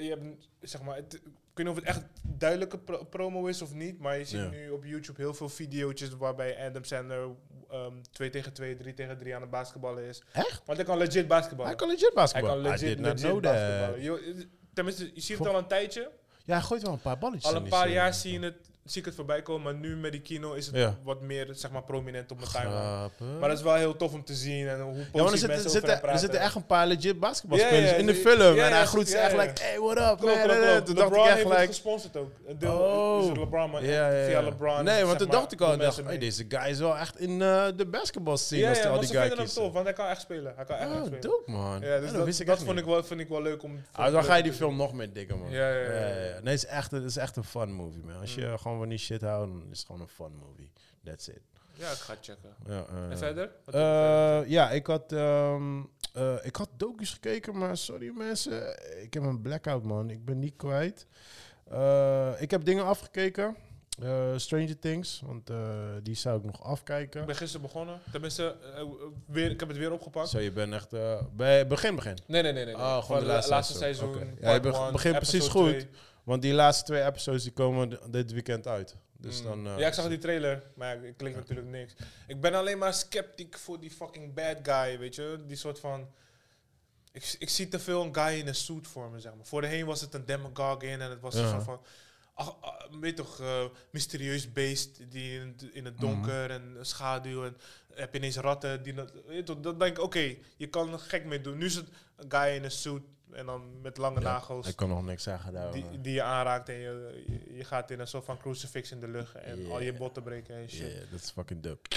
je 0.02 0.08
hebt, 0.08 0.48
zeg 0.60 0.82
maar, 0.82 0.96
het, 0.96 1.14
ik 1.14 1.20
weet 1.54 1.66
niet 1.66 1.68
of 1.68 1.74
het 1.76 1.84
echt 1.84 2.02
duidelijke 2.22 2.78
pro- 2.78 3.04
promo 3.04 3.46
is 3.46 3.62
of 3.62 3.74
niet, 3.74 3.98
maar 3.98 4.18
je 4.18 4.24
ziet 4.24 4.40
Ja. 4.40 4.48
nu 4.48 4.70
op 4.70 4.84
YouTube 4.84 5.20
heel 5.20 5.34
veel 5.34 5.48
video's 5.48 6.08
waarbij 6.18 6.66
Adam 6.66 6.84
Sandler 6.84 7.28
ehm 7.70 7.92
2 8.10 8.30
tegen 8.30 8.52
2, 8.52 8.76
3 8.76 8.94
tegen 8.94 9.18
3 9.18 9.34
aan 9.34 9.40
het 9.40 9.50
basketballen 9.50 10.04
is. 10.04 10.22
Echt? 10.32 10.62
Want 10.66 10.78
hij 10.78 10.86
kan 10.86 10.98
legit 10.98 11.28
basketballen. 11.28 11.66
Hij 11.66 11.76
kan 11.80 11.88
legit 11.88 12.02
Hij 12.04 12.12
basketbal. 12.14 12.50
kan 12.50 12.60
legit, 12.60 12.98
legit 13.00 13.40
basketballen. 13.40 14.02
Je- 14.02 14.48
Tenminste, 14.72 15.10
je 15.14 15.20
ziet 15.20 15.38
het 15.38 15.46
al 15.46 15.58
een 15.58 15.66
tijdje. 15.66 16.10
Ja, 16.44 16.54
hij 16.54 16.62
gooit 16.62 16.82
wel 16.82 16.92
een 16.92 17.00
paar 17.00 17.18
balletjes 17.18 17.52
Al 17.52 17.60
een 17.62 17.68
paar 17.68 17.90
jaar 17.90 18.14
zie, 18.14 18.32
je 18.32 18.44
het, 18.46 18.70
zie 18.84 19.00
ik 19.00 19.06
het 19.06 19.14
voorbij 19.14 19.42
komen, 19.42 19.62
maar 19.62 19.74
nu 19.74 19.96
met 19.96 20.12
die 20.12 20.20
kino 20.20 20.52
is 20.52 20.66
het 20.66 20.74
Ja. 20.76 20.94
wat 21.02 21.20
meer 21.20 21.48
zeg 21.52 21.70
maar, 21.70 21.82
prominent 21.82 22.30
op 22.30 22.38
mijn 22.38 22.50
timeline. 22.50 23.38
Maar 23.40 23.48
dat 23.48 23.58
is 23.58 23.64
wel 23.64 23.74
heel 23.74 23.96
tof 23.96 24.12
om 24.12 24.24
te 24.24 24.34
zien 24.34 24.68
en 24.68 24.80
hoe 24.80 24.94
Ja, 24.94 25.00
er 25.00 25.10
positief 25.10 25.38
zitten, 25.40 25.48
mensen 25.48 25.82
er, 25.82 26.04
over 26.04 26.18
zitten, 26.18 26.38
er 26.38 26.44
echt 26.44 26.54
een 26.54 26.66
paar 26.66 26.86
legit 26.86 27.20
basketbalspelers 27.20 27.80
Ja, 27.84 27.90
ja, 27.90 27.94
in 27.94 28.06
de 28.06 28.14
film. 28.14 28.54
ja, 28.54 28.64
en 28.64 28.70
hij 28.70 28.80
ja, 28.80 28.84
groet 28.86 29.08
ze 29.08 29.16
ja, 29.16 29.22
echt 29.22 29.32
ja. 29.34 29.40
like, 29.42 29.62
hey, 29.62 29.78
what 29.78 29.98
up, 29.98 30.18
Klopt, 30.18 30.20
man? 30.22 30.32
klopt, 30.44 30.50
En, 30.62 30.70
klopt. 30.70 30.86
Toen 30.86 30.94
dacht 30.94 31.08
ik 31.08 31.14
LeBron 31.16 31.28
echt 31.28 31.44
like... 31.44 31.66
gesponsord 31.66 32.16
ook. 32.16 32.30
Een 32.46 32.58
deel 32.58 32.72
Oh. 32.72 33.32
LeBron, 33.38 33.70
maar 33.70 33.84
Ja, 33.84 34.10
ja, 34.10 34.26
via 34.26 34.38
ja. 34.38 34.42
LeBron. 34.42 34.84
Nee, 34.84 35.04
want 35.04 35.18
toen 35.18 35.30
dacht 35.30 35.52
ik 35.52 35.60
al, 35.60 35.76
dacht, 35.76 36.00
hey, 36.04 36.18
deze 36.18 36.44
guy 36.48 36.68
is 36.70 36.78
wel 36.78 36.96
echt 36.96 37.18
in 37.20 37.42
eh, 37.42 37.66
de 37.76 37.86
basketbal 37.86 38.36
scene 38.36 38.60
Ja, 38.62 38.68
als 38.68 38.78
die 38.78 38.86
ja, 38.86 38.92
al 38.94 39.00
die 39.00 39.08
guy 39.08 39.18
hem 39.28 39.36
kiezen. 39.36 39.62
tof, 39.62 39.72
want 39.72 39.84
hij 39.84 39.94
kan 39.94 40.06
echt 40.06 40.20
spelen. 40.20 40.52
Hij 40.56 40.64
kan 40.64 40.76
echt, 40.76 40.90
Oh, 40.90 41.00
spelen. 41.04 41.20
dope, 41.20 41.50
man. 41.50 41.80
Ja, 41.80 41.98
dat, 42.00 42.10
vond, 42.64 42.78
ik 42.78 42.84
wel, 42.84 43.04
vind 43.04 43.20
ik 43.20 43.28
wel 43.28 43.42
leuk 43.42 43.62
om... 43.62 43.80
Ah, 43.92 44.12
dan 44.12 44.24
ga 44.24 44.34
je 44.34 44.42
die 44.42 44.52
film 44.52 44.76
nog 44.76 44.92
meer 44.92 45.12
dikken, 45.12 45.38
man. 45.38 45.50
Ja, 45.50 45.68
ja, 45.68 45.74
ja, 45.90 45.90
ja. 46.08 46.40
Nee, 46.42 46.54
het 46.54 46.62
is 46.62 46.66
echt, 46.66 46.90
het 46.90 47.04
is 47.04 47.16
echt 47.16 47.36
een 47.36 47.44
fun 47.44 47.72
movie, 47.72 48.02
man. 48.04 48.20
Als 48.20 48.34
je 48.34 48.54
gewoon 48.58 48.73
van 48.78 48.88
die 48.88 48.98
shit 48.98 49.20
houdt, 49.20 49.52
dan 49.52 49.70
is 49.70 49.78
het 49.78 49.86
gewoon 49.86 50.00
een 50.00 50.08
fun 50.08 50.36
movie. 50.36 50.70
That's 51.04 51.28
it. 51.28 51.42
Ja, 51.76 51.90
ik 51.90 51.96
ga 51.96 52.14
checken. 52.20 52.54
Ja, 52.66 52.84
eh, 52.86 53.10
En 53.10 53.18
verder? 53.18 53.50
Eh, 53.66 54.50
ja, 54.50 54.70
ik 54.70 54.86
had, 54.86 55.12
ehm 55.12 55.82
eh, 56.12 56.34
ik 56.42 56.56
had 56.56 56.68
docus 56.76 57.10
gekeken, 57.10 57.58
maar 57.58 57.76
sorry 57.76 58.12
mensen, 58.16 58.78
ik 59.02 59.14
heb 59.14 59.22
een 59.22 59.40
blackout, 59.40 59.84
man. 59.84 60.10
Ik 60.10 60.24
ben 60.24 60.38
niet 60.38 60.56
kwijt. 60.56 61.06
Ik 62.38 62.50
heb 62.50 62.64
dingen 62.64 62.84
afgekeken. 62.84 63.56
Stranger 64.36 64.78
Things, 64.78 65.22
want 65.26 65.50
die 66.02 66.14
zou 66.14 66.38
ik 66.38 66.44
nog 66.44 66.62
afkijken. 66.62 67.20
Ik 67.20 67.26
ben 67.26 67.36
gisteren 67.36 67.66
begonnen. 67.66 68.00
Tenminste, 68.12 68.56
weer, 69.26 69.50
ik 69.50 69.60
heb 69.60 69.68
het 69.68 69.78
weer 69.78 69.92
opgepakt. 69.92 70.28
Zo, 70.28 70.38
je 70.38 70.52
bent 70.52 70.72
echt 70.72 70.90
bij 71.36 71.66
begin 71.66 71.94
begin. 71.94 72.18
Nee, 72.26 72.42
nee, 72.42 72.52
nee. 72.52 72.64
nee, 72.64 72.74
nee. 72.74 72.84
Oh, 72.84 73.04
gewoon 73.04 73.20
de 73.20 73.26
laatste 73.26 73.50
laatste 73.50 73.76
seizoen. 73.76 74.38
Ja, 74.40 74.52
je 74.52 74.60
begint 74.92 75.16
precies 75.16 75.48
goed. 75.48 75.86
Want 76.24 76.42
die 76.42 76.52
laatste 76.52 76.84
twee 76.84 77.04
episodes 77.04 77.42
die 77.42 77.52
komen 77.52 77.98
dit 78.10 78.32
weekend 78.32 78.66
uit. 78.66 78.96
Dus 79.16 79.38
Mm. 79.42 79.44
dan, 79.46 79.66
eh, 79.66 79.78
ja, 79.78 79.86
ik 79.86 79.94
zag 79.94 80.08
die 80.08 80.18
trailer, 80.18 80.62
maar 80.74 81.04
ik 81.04 81.16
klinkt 81.16 81.38
natuurlijk 81.38 81.66
niks. 81.68 81.94
Ik 82.26 82.40
ben 82.40 82.54
alleen 82.54 82.78
maar 82.78 82.94
sceptiek 82.94 83.58
voor 83.58 83.80
die 83.80 83.90
fucking 83.90 84.34
bad 84.34 84.56
guy, 84.62 84.98
weet 84.98 85.14
je? 85.14 85.38
Die 85.46 85.56
soort 85.56 85.80
van... 85.80 86.08
Ik, 87.12 87.36
ik 87.38 87.48
zie 87.48 87.68
te 87.68 87.78
veel 87.78 88.02
een 88.02 88.14
guy 88.14 88.38
in 88.38 88.46
een 88.46 88.54
suit 88.54 88.86
voor 88.88 89.10
me, 89.10 89.20
zeg 89.20 89.34
maar. 89.34 89.46
Voorheen 89.46 89.86
was 89.86 90.00
het 90.00 90.14
een 90.14 90.24
demagogue 90.24 90.88
in 90.90 91.00
en 91.00 91.10
het 91.10 91.20
was 91.20 91.34
een 91.34 91.48
soort 91.48 91.62
van... 91.64 91.80
Ach, 92.36 92.56
ah, 92.60 92.92
weet 93.00 93.16
toch, 93.16 93.40
eh, 93.40 93.64
mysterieus 93.90 94.52
beest 94.52 95.10
die 95.10 95.40
in, 95.40 95.46
het- 95.58 95.74
in 95.74 95.84
het 95.84 95.98
donker 96.00 96.50
en 96.50 96.76
schaduw 96.80 97.44
en 97.44 97.56
heb 97.94 98.12
je 98.12 98.18
ineens 98.18 98.36
ratten. 98.36 98.82
Die, 98.82 98.92
dat, 98.94 99.12
weet 99.26 99.36
je 99.36 99.42
toch, 99.42 99.60
dat 99.60 99.78
denk 99.80 99.96
ik, 99.96 100.02
oké, 100.02 100.34
je 100.56 100.66
kan 100.68 100.92
er 100.92 100.98
gek 100.98 101.24
mee 101.24 101.40
doen. 101.40 101.58
Nu 101.58 101.64
is 101.64 101.74
het 101.74 101.88
een 102.16 102.30
guy 102.30 102.54
in 102.54 102.64
een 102.64 102.70
suit 102.70 103.02
en 103.34 103.46
dan 103.46 103.80
met 103.82 103.96
lange 103.98 104.20
Ja, 104.20 104.26
nagels. 104.26 104.66
ik 104.68 104.76
kan 104.76 104.88
nog 104.88 105.04
niks 105.04 105.22
zeggen 105.22 105.52
daarover. 105.52 105.80
Die, 105.90 106.00
die 106.00 106.12
je 106.14 106.22
aanraakt 106.22 106.68
en 106.68 106.74
je, 106.74 107.22
je, 107.26 107.56
je 107.56 107.64
gaat 107.64 107.90
in 107.90 108.00
een 108.00 108.06
soort 108.06 108.24
van 108.24 108.38
crucifix 108.38 108.90
in 108.92 109.00
de 109.00 109.08
lucht 109.08 109.34
en 109.34 109.58
Yeah. 109.58 109.70
al 109.70 109.80
je 109.82 109.92
botten 109.92 110.22
breken 110.22 110.56
en 110.56 110.68
shit. 110.70 110.78
Yeah, 110.78 111.10
dat 111.10 111.20
is 111.20 111.30
fucking 111.30 111.60
dope. 111.62 111.88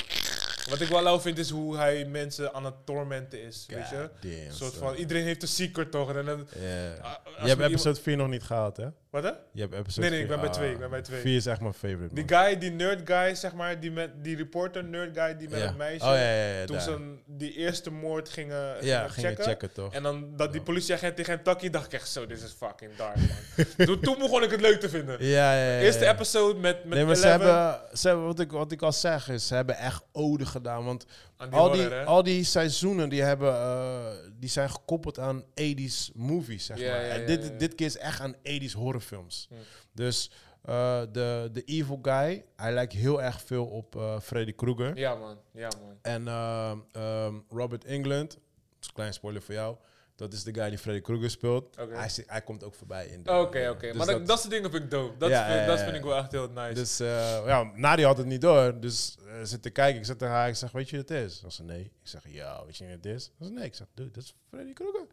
Wat 0.69 0.79
ik 0.81 0.87
wel 0.87 1.01
lauw 1.03 1.19
vind 1.19 1.37
is 1.37 1.49
hoe 1.49 1.77
hij 1.77 2.05
mensen 2.05 2.53
aan 2.53 2.65
het 2.65 2.85
tormenten 2.85 3.41
is. 3.41 3.65
weet 3.69 3.89
je? 3.89 4.09
Damn, 4.21 4.51
soort 4.51 4.73
van, 4.73 4.95
iedereen 4.95 5.23
heeft 5.23 5.41
een 5.41 5.47
secret 5.47 5.91
toch? 5.91 6.13
En 6.15 6.25
dan, 6.25 6.47
Ja. 6.59 6.93
Ah, 7.01 7.15
me 7.25 7.31
hebt 7.35 7.49
iemand- 7.49 7.61
episode 7.61 8.01
4 8.01 8.17
nog 8.17 8.27
niet 8.27 8.43
gehaald, 8.43 8.77
hè? 8.77 8.87
Wat 9.09 9.23
hè? 9.23 9.29
Je 9.51 9.61
hebt 9.61 9.73
episode 9.73 10.01
Nee, 10.01 10.09
nee, 10.09 10.19
ik 10.19 10.27
4 10.27 10.35
ben 10.35 10.45
bij 10.45 10.49
ah, 10.49 10.55
twee, 10.55 10.71
ik 10.71 10.79
ben 10.79 10.89
bij 10.89 11.01
twee. 11.01 11.21
4 11.21 11.35
is 11.35 11.45
echt 11.45 11.61
mijn 11.61 11.73
favorite, 11.73 12.13
Die 12.15 12.25
man. 12.29 12.43
guy, 12.43 12.57
die 12.57 12.71
nerd 12.71 13.01
guy, 13.09 13.35
zeg 13.35 13.53
maar, 13.53 13.79
die, 13.79 13.91
met, 13.91 14.23
die 14.23 14.35
reporter 14.35 14.83
nerd 14.83 15.17
guy, 15.17 15.37
die 15.37 15.49
met 15.49 15.61
het 15.61 15.77
meisje. 15.77 16.05
Oh, 16.05 16.11
ja, 16.11 16.31
ja, 16.31 16.59
ja. 16.59 16.65
toen 16.65 16.75
daar. 16.75 16.85
ze 16.85 17.15
die 17.25 17.53
eerste 17.53 17.91
moord 17.91 18.29
gingen, 18.29 18.75
ging 18.81 19.11
checken. 19.11 19.43
checken, 19.43 19.73
toch? 19.73 19.93
En 19.93 20.03
dan 20.03 20.35
dat 20.35 20.51
die 20.51 20.61
politieagent 20.61 21.15
tegen 21.15 21.33
hem 21.33 21.43
takkie, 21.43 21.69
dacht 21.69 21.85
ik 21.85 21.93
echt 21.93 22.09
zo, 22.09 22.25
dit 22.25 22.41
is 22.41 22.55
fucking 22.57 22.95
dark, 22.95 23.15
man. 23.15 23.65
toen, 23.87 23.99
toen 23.99 24.17
begon 24.19 24.43
ik 24.43 24.51
het 24.51 24.61
leuk 24.61 24.79
te 24.79 24.89
vinden. 24.89 25.25
Ja, 25.25 25.53
ja, 25.53 25.73
ja. 25.73 25.79
Eerste 25.79 26.07
episode 26.07 26.59
met, 26.59 26.85
met 26.85 26.93
nee, 26.97 27.05
maar 27.05 27.15
ze 27.15 27.27
11 27.27 27.41
hebben, 27.41 27.97
ze 27.97 28.07
hebben 28.07 28.25
wat, 28.25 28.39
ik, 28.39 28.51
wat 28.51 28.71
ik 28.71 28.81
al 28.81 28.93
zeg, 28.93 29.29
is 29.29 29.47
ze 29.47 29.55
hebben 29.55 29.77
echt 29.77 30.03
ode 30.11 30.45
gedaan. 30.45 30.85
Want 30.85 31.05
aan 31.37 31.49
die 31.49 31.59
al, 31.59 31.67
horror, 31.67 31.89
die, 31.89 31.97
hè? 31.97 32.05
al 32.05 32.23
die 32.23 32.43
seizoenen 32.43 33.09
die 33.09 33.21
hebben, 33.21 33.53
eh, 33.53 34.05
die 34.39 34.49
zijn 34.49 34.69
gekoppeld 34.69 35.19
aan 35.19 35.43
80s 35.43 36.11
movies, 36.13 36.65
zeg 36.65 36.77
maar. 36.77 37.03
en 37.03 37.25
dit, 37.25 37.59
dit 37.59 37.75
keer 37.75 37.85
is 37.85 37.97
echt 37.97 38.19
aan 38.19 38.35
80s 38.35 38.73
horrorfilms. 38.73 39.47
Dus 39.91 40.31
eh, 40.61 41.01
de, 41.11 41.49
de 41.51 41.63
evil 41.63 41.99
guy, 42.01 42.45
hij 42.55 42.73
lijkt 42.73 42.93
heel 42.93 43.21
erg 43.21 43.41
veel 43.41 43.65
op 43.65 43.95
eh, 43.95 44.19
Freddy 44.19 44.53
Krueger. 44.53 44.97
Ja, 44.97 45.15
man. 45.15 45.37
Ja, 45.51 45.69
man. 45.81 45.97
En 46.01 46.27
ehm, 46.27 47.33
Robert 47.49 47.85
England, 47.85 48.31
dat 48.31 48.39
is 48.81 48.87
een 48.87 48.93
klein 48.93 49.13
spoiler 49.13 49.41
voor 49.41 49.53
jou. 49.53 49.75
Dat 50.17 50.33
is 50.33 50.43
de 50.43 50.53
guy 50.53 50.69
die 50.69 50.77
Freddy 50.77 51.01
Krueger 51.01 51.29
speelt. 51.29 51.75
Hij, 51.75 52.09
hij 52.25 52.41
komt 52.41 52.63
ook 52.63 52.75
voorbij 52.75 53.07
in 53.07 53.23
de... 53.23 53.31
Oké, 53.31 53.69
oké. 53.69 53.87
dus 53.87 53.95
maar 53.95 54.05
dat, 54.05 54.27
dat 54.27 54.39
soort 54.39 54.51
dingen 54.51 54.71
vind 54.71 54.83
ik 54.83 54.91
dope. 54.91 55.17
Dat, 55.17 55.29
Ja, 55.29 55.45
vind, 55.45 55.59
ja, 55.59 55.65
dat 55.65 55.79
vind 55.79 55.95
ik 55.95 56.03
wel 56.03 56.17
echt 56.17 56.31
heel 56.31 56.49
nice. 56.49 56.73
Dus 56.73 57.01
uh, 57.01 57.07
ja, 57.45 57.71
Nadia 57.75 58.07
had 58.07 58.17
het 58.17 58.25
niet 58.25 58.41
door. 58.41 58.79
Dus 58.79 59.17
uh, 59.25 59.33
zit 59.43 59.61
te 59.61 59.69
kijken. 59.69 59.99
Ik 59.99 60.05
zit 60.05 60.19
tegen 60.19 60.33
haar. 60.33 60.47
Ik 60.47 60.55
zeg, 60.55 60.71
weet 60.71 60.89
je 60.89 60.97
wat 60.97 61.09
het 61.09 61.25
is? 61.25 61.39
Ze 61.39 61.49
zei, 61.49 61.67
nee. 61.67 61.81
Ik 61.81 61.91
zeg, 62.03 62.21
ja, 62.27 62.65
weet 62.65 62.77
je 62.77 62.83
wat 62.83 62.93
het 62.93 63.05
is? 63.05 63.31
Ze 63.41 63.49
nee. 63.49 63.65
Ik 63.65 63.75
zeg, 63.75 63.87
dude, 63.93 64.11
dat 64.11 64.23
is 64.23 64.35
Freddy 64.49 64.73
Krueger. 64.73 65.05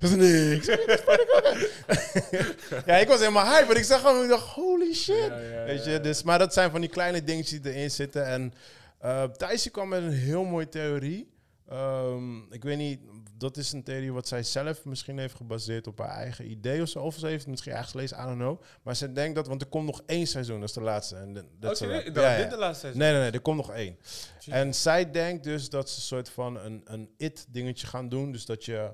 Ze 0.00 0.06
zei, 0.06 0.20
nee. 0.20 0.54
Ik 0.54 0.62
zeg, 0.62 0.84
dat 0.84 0.98
is 0.98 1.04
Freddy 1.04 1.24
Krueger. 1.24 2.82
ja, 2.86 2.96
ik 2.96 3.08
was 3.08 3.18
helemaal 3.18 3.46
hype. 3.46 3.66
Maar 3.66 3.76
ik 3.76 3.84
zag 3.84 4.00
gewoon, 4.00 4.22
ik 4.22 4.28
dacht, 4.28 4.46
holy 4.46 4.94
shit. 4.94 5.32
Weet 5.66 5.84
je, 5.84 6.00
dus, 6.00 6.22
maar 6.22 6.38
dat 6.38 6.52
zijn 6.52 6.70
van 6.70 6.80
die 6.80 6.90
kleine 6.90 7.24
dingetjes 7.24 7.60
die 7.60 7.72
erin 7.72 7.90
zitten. 7.90 8.26
En 8.26 8.54
uh, 9.04 9.24
Thijsje 9.24 9.70
kwam 9.70 9.88
met 9.88 10.02
een 10.02 10.12
heel 10.12 10.44
mooie 10.44 10.68
theorie. 10.68 11.30
Um, 11.72 12.52
ik 12.52 12.62
weet 12.62 12.78
niet, 12.78 13.00
dat 13.42 13.56
is 13.56 13.72
een 13.72 13.82
theorie 13.82 14.12
wat 14.12 14.28
zij 14.28 14.42
zelf 14.42 14.84
misschien 14.84 15.18
heeft 15.18 15.34
gebaseerd 15.34 15.86
op 15.86 15.98
haar 15.98 16.08
eigen 16.16 16.50
idee 16.50 16.82
of 16.82 16.88
zo. 16.88 16.98
Of 16.98 17.14
ze 17.18 17.26
heeft 17.26 17.40
het 17.40 17.50
misschien 17.50 17.72
ergens 17.72 17.90
gelezen, 17.90 18.18
I 18.20 18.22
don't 18.22 18.36
know. 18.38 18.60
Maar 18.82 18.96
ze 18.96 19.12
denkt 19.12 19.34
dat, 19.34 19.46
want 19.46 19.60
er 19.62 19.68
komt 19.68 19.86
nog 19.86 20.02
één 20.06 20.26
seizoen, 20.26 20.60
dat 20.60 20.68
is 20.68 20.74
de 20.74 20.80
laatste. 20.80 21.16
En 21.16 21.34
dat 21.34 21.78
ja, 21.78 21.86
Dat- 21.88 22.14
ja. 22.14 22.36
Dit 22.36 22.50
de 22.50 22.56
laatste 22.56 22.80
seizoen? 22.80 23.02
Nee, 23.02 23.12
nee, 23.12 23.20
nee, 23.20 23.30
er 23.30 23.40
komt 23.40 23.56
nog 23.56 23.70
één. 23.70 23.96
Jeez. 24.38 24.48
En 24.56 24.74
zij 24.74 25.10
denkt 25.10 25.44
dus 25.44 25.68
dat 25.68 25.90
ze 25.90 25.96
een 25.96 26.02
soort 26.02 26.28
van 26.28 26.56
een, 26.56 26.80
een 26.84 27.10
it-dingetje 27.16 27.86
gaan 27.86 28.08
doen. 28.08 28.32
Dus 28.32 28.46
dat 28.46 28.64
je 28.64 28.90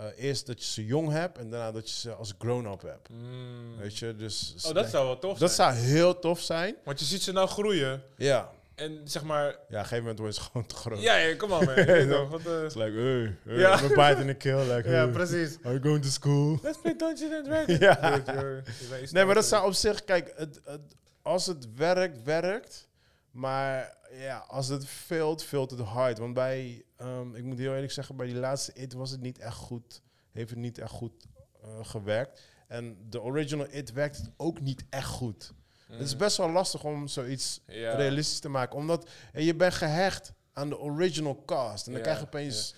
uh, 0.00 0.04
eerst 0.16 0.46
dat 0.46 0.64
je 0.64 0.70
ze 0.70 0.84
jong 0.84 1.10
hebt 1.10 1.38
en 1.38 1.50
daarna 1.50 1.72
dat 1.72 1.90
je 1.90 1.96
ze 1.96 2.14
als 2.14 2.34
grown-up 2.38 2.82
hebt. 2.82 3.08
Mm. 3.08 3.76
Weet 3.78 3.98
je, 3.98 4.16
dus... 4.16 4.54
Oh, 4.66 4.72
dat 4.74 4.90
zou 4.90 5.06
wel 5.06 5.18
tof 5.18 5.38
Dat 5.38 5.52
zijn. 5.52 5.74
zou 5.76 5.86
heel 5.86 6.18
tof 6.18 6.40
zijn. 6.40 6.76
Want 6.84 6.98
je 6.98 7.04
ziet 7.04 7.22
ze 7.22 7.32
nou 7.32 7.48
groeien. 7.48 8.02
Ja. 8.16 8.50
En 8.82 9.00
zeg 9.04 9.22
maar... 9.24 9.44
Ja, 9.44 9.52
op 9.58 9.68
een 9.68 9.76
gegeven 9.78 9.98
moment 9.98 10.18
wordt 10.18 10.34
ze 10.34 10.40
gewoon 10.40 10.66
te 10.66 10.74
groot. 10.74 11.00
Ja, 11.02 11.16
ja, 11.16 11.36
kom 11.36 11.48
man. 11.48 11.60
Je 11.74 11.84
weet 11.84 12.08
toch, 12.10 12.28
wat, 12.28 12.40
eh, 12.40 12.62
like, 12.62 12.98
hey, 12.98 13.36
hey, 13.44 13.56
Ja. 13.58 13.82
I'm 13.82 13.98
a 13.98 14.08
bite 14.08 14.20
in 14.20 14.26
the 14.26 14.34
kill. 14.34 14.58
Like, 14.74 14.88
ja, 14.88 14.94
hey, 15.04 15.08
precies. 15.08 15.58
are 15.62 15.74
you 15.74 15.82
going 15.82 16.02
to 16.02 16.08
school? 16.10 16.58
Let's 16.62 16.78
play 16.80 16.96
Dungeons 16.96 17.34
and 17.34 17.44
Dragons. 17.44 17.78
Ja. 17.86 18.18
Dude, 18.18 18.62
Nee, 19.10 19.24
maar 19.24 19.34
dat 19.34 19.44
zou 19.44 19.66
op 19.66 19.72
zich, 19.72 20.04
kijk, 20.04 20.32
het, 20.36 20.60
het- 20.64 20.94
als 21.22 21.46
het 21.46 21.74
werkt, 21.74 22.22
werkt. 22.22 22.88
Maar 23.30 23.96
ja, 24.10 24.44
als 24.48 24.68
het 24.68 24.86
veelt, 24.86 25.42
veelt 25.44 25.70
het 25.70 25.80
hard. 25.80 26.18
Want 26.18 26.34
bij, 26.34 26.84
um, 27.02 27.34
ik 27.34 27.42
moet 27.44 27.58
heel 27.58 27.74
eerlijk 27.74 27.92
zeggen, 27.92 28.16
bij 28.16 28.26
die 28.26 28.36
laatste 28.36 28.72
It 28.72 28.92
was 28.92 29.10
het 29.10 29.20
niet 29.20 29.38
echt 29.38 29.56
goed, 29.56 30.02
heeft 30.32 30.50
het 30.50 30.58
niet 30.58 30.78
echt 30.78 30.90
goed 30.90 31.26
uh, 31.64 31.68
gewerkt. 31.82 32.42
En 32.68 32.96
de 33.08 33.20
original 33.22 33.66
It 33.70 33.92
werkt 33.92 34.16
het 34.16 34.30
ook 34.36 34.60
niet 34.60 34.84
echt 34.90 35.08
goed. 35.08 35.52
Het 35.92 36.00
is 36.00 36.16
best 36.16 36.36
wel 36.36 36.50
lastig 36.50 36.84
om 36.84 37.08
zoiets 37.08 37.60
Ja. 37.66 37.94
realistisch 37.94 38.38
te 38.38 38.48
maken. 38.48 38.76
Omdat 38.78 39.08
en 39.32 39.44
je 39.44 39.54
bent 39.54 39.74
gehecht 39.74 40.32
aan 40.52 40.68
de 40.68 40.78
original 40.78 41.42
cast. 41.46 41.86
En 41.86 41.92
dan 41.92 42.02
krijg 42.02 42.18
je 42.18 42.24
opeens 42.24 42.74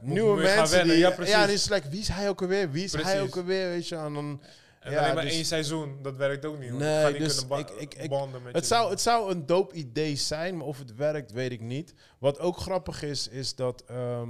nieuwe 0.00 0.42
mensen 0.42 0.84
die... 0.88 0.96
Ja, 0.98 1.10
precies. 1.10 1.34
Ja, 1.34 1.44
die 1.46 1.54
is 1.54 1.68
like, 1.68 1.88
wie 1.88 2.00
is 2.00 2.08
hij 2.08 2.28
ook 2.28 2.42
alweer? 2.42 2.70
Wie 2.70 2.84
is 2.84 2.92
hij 2.92 3.20
ook 3.22 3.36
alweer? 3.36 3.68
Weet 3.68 3.88
je, 3.88 3.96
en 3.96 4.14
dan... 4.14 4.42
En 4.80 4.98
alleen 4.98 5.14
maar 5.14 5.24
dus- 5.24 5.32
één 5.34 5.44
seizoen, 5.44 5.98
dat 6.02 6.16
werkt 6.16 6.44
ook 6.44 6.58
niet. 6.58 6.72
Nee, 6.72 7.06
niet 7.12 7.18
dus 7.18 7.34
kunnen 7.34 7.48
ba- 7.48 7.58
ik- 7.58 7.70
ik- 7.80 7.94
ik- 7.94 8.08
banden 8.10 8.42
met 8.42 8.52
Het 8.54 8.62
je. 8.62 8.68
zou, 8.68 8.90
het 8.90 9.00
zou 9.00 9.30
een 9.30 9.46
dope 9.46 9.74
idee 9.74 10.16
zijn, 10.16 10.56
maar 10.56 10.66
of 10.66 10.78
het 10.78 10.94
werkt, 10.94 11.32
weet 11.32 11.52
ik 11.52 11.60
niet. 11.60 11.94
Wat 12.18 12.38
ook 12.38 12.56
grappig 12.56 13.02
is, 13.02 13.28
is 13.28 13.54
dat 13.54 13.84
ehm, 13.86 14.28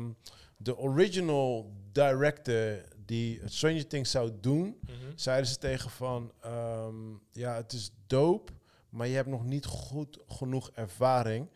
de 0.56 0.76
original 0.78 1.72
director 1.92 2.82
die 3.10 3.40
Stranger 3.44 3.86
Things 3.86 4.10
zou 4.10 4.30
doen, 4.40 4.78
Mhm. 4.80 4.92
zeiden 5.14 5.46
ze 5.46 5.58
tegen 5.58 5.90
van, 5.90 6.32
ehm, 6.40 6.94
ja, 7.32 7.54
het 7.54 7.72
is 7.72 7.90
dope, 8.06 8.52
maar 8.88 9.06
je 9.06 9.14
hebt 9.14 9.28
nog 9.28 9.44
niet 9.44 9.64
goed 9.66 10.18
genoeg 10.28 10.70
ervaring. 10.74 11.48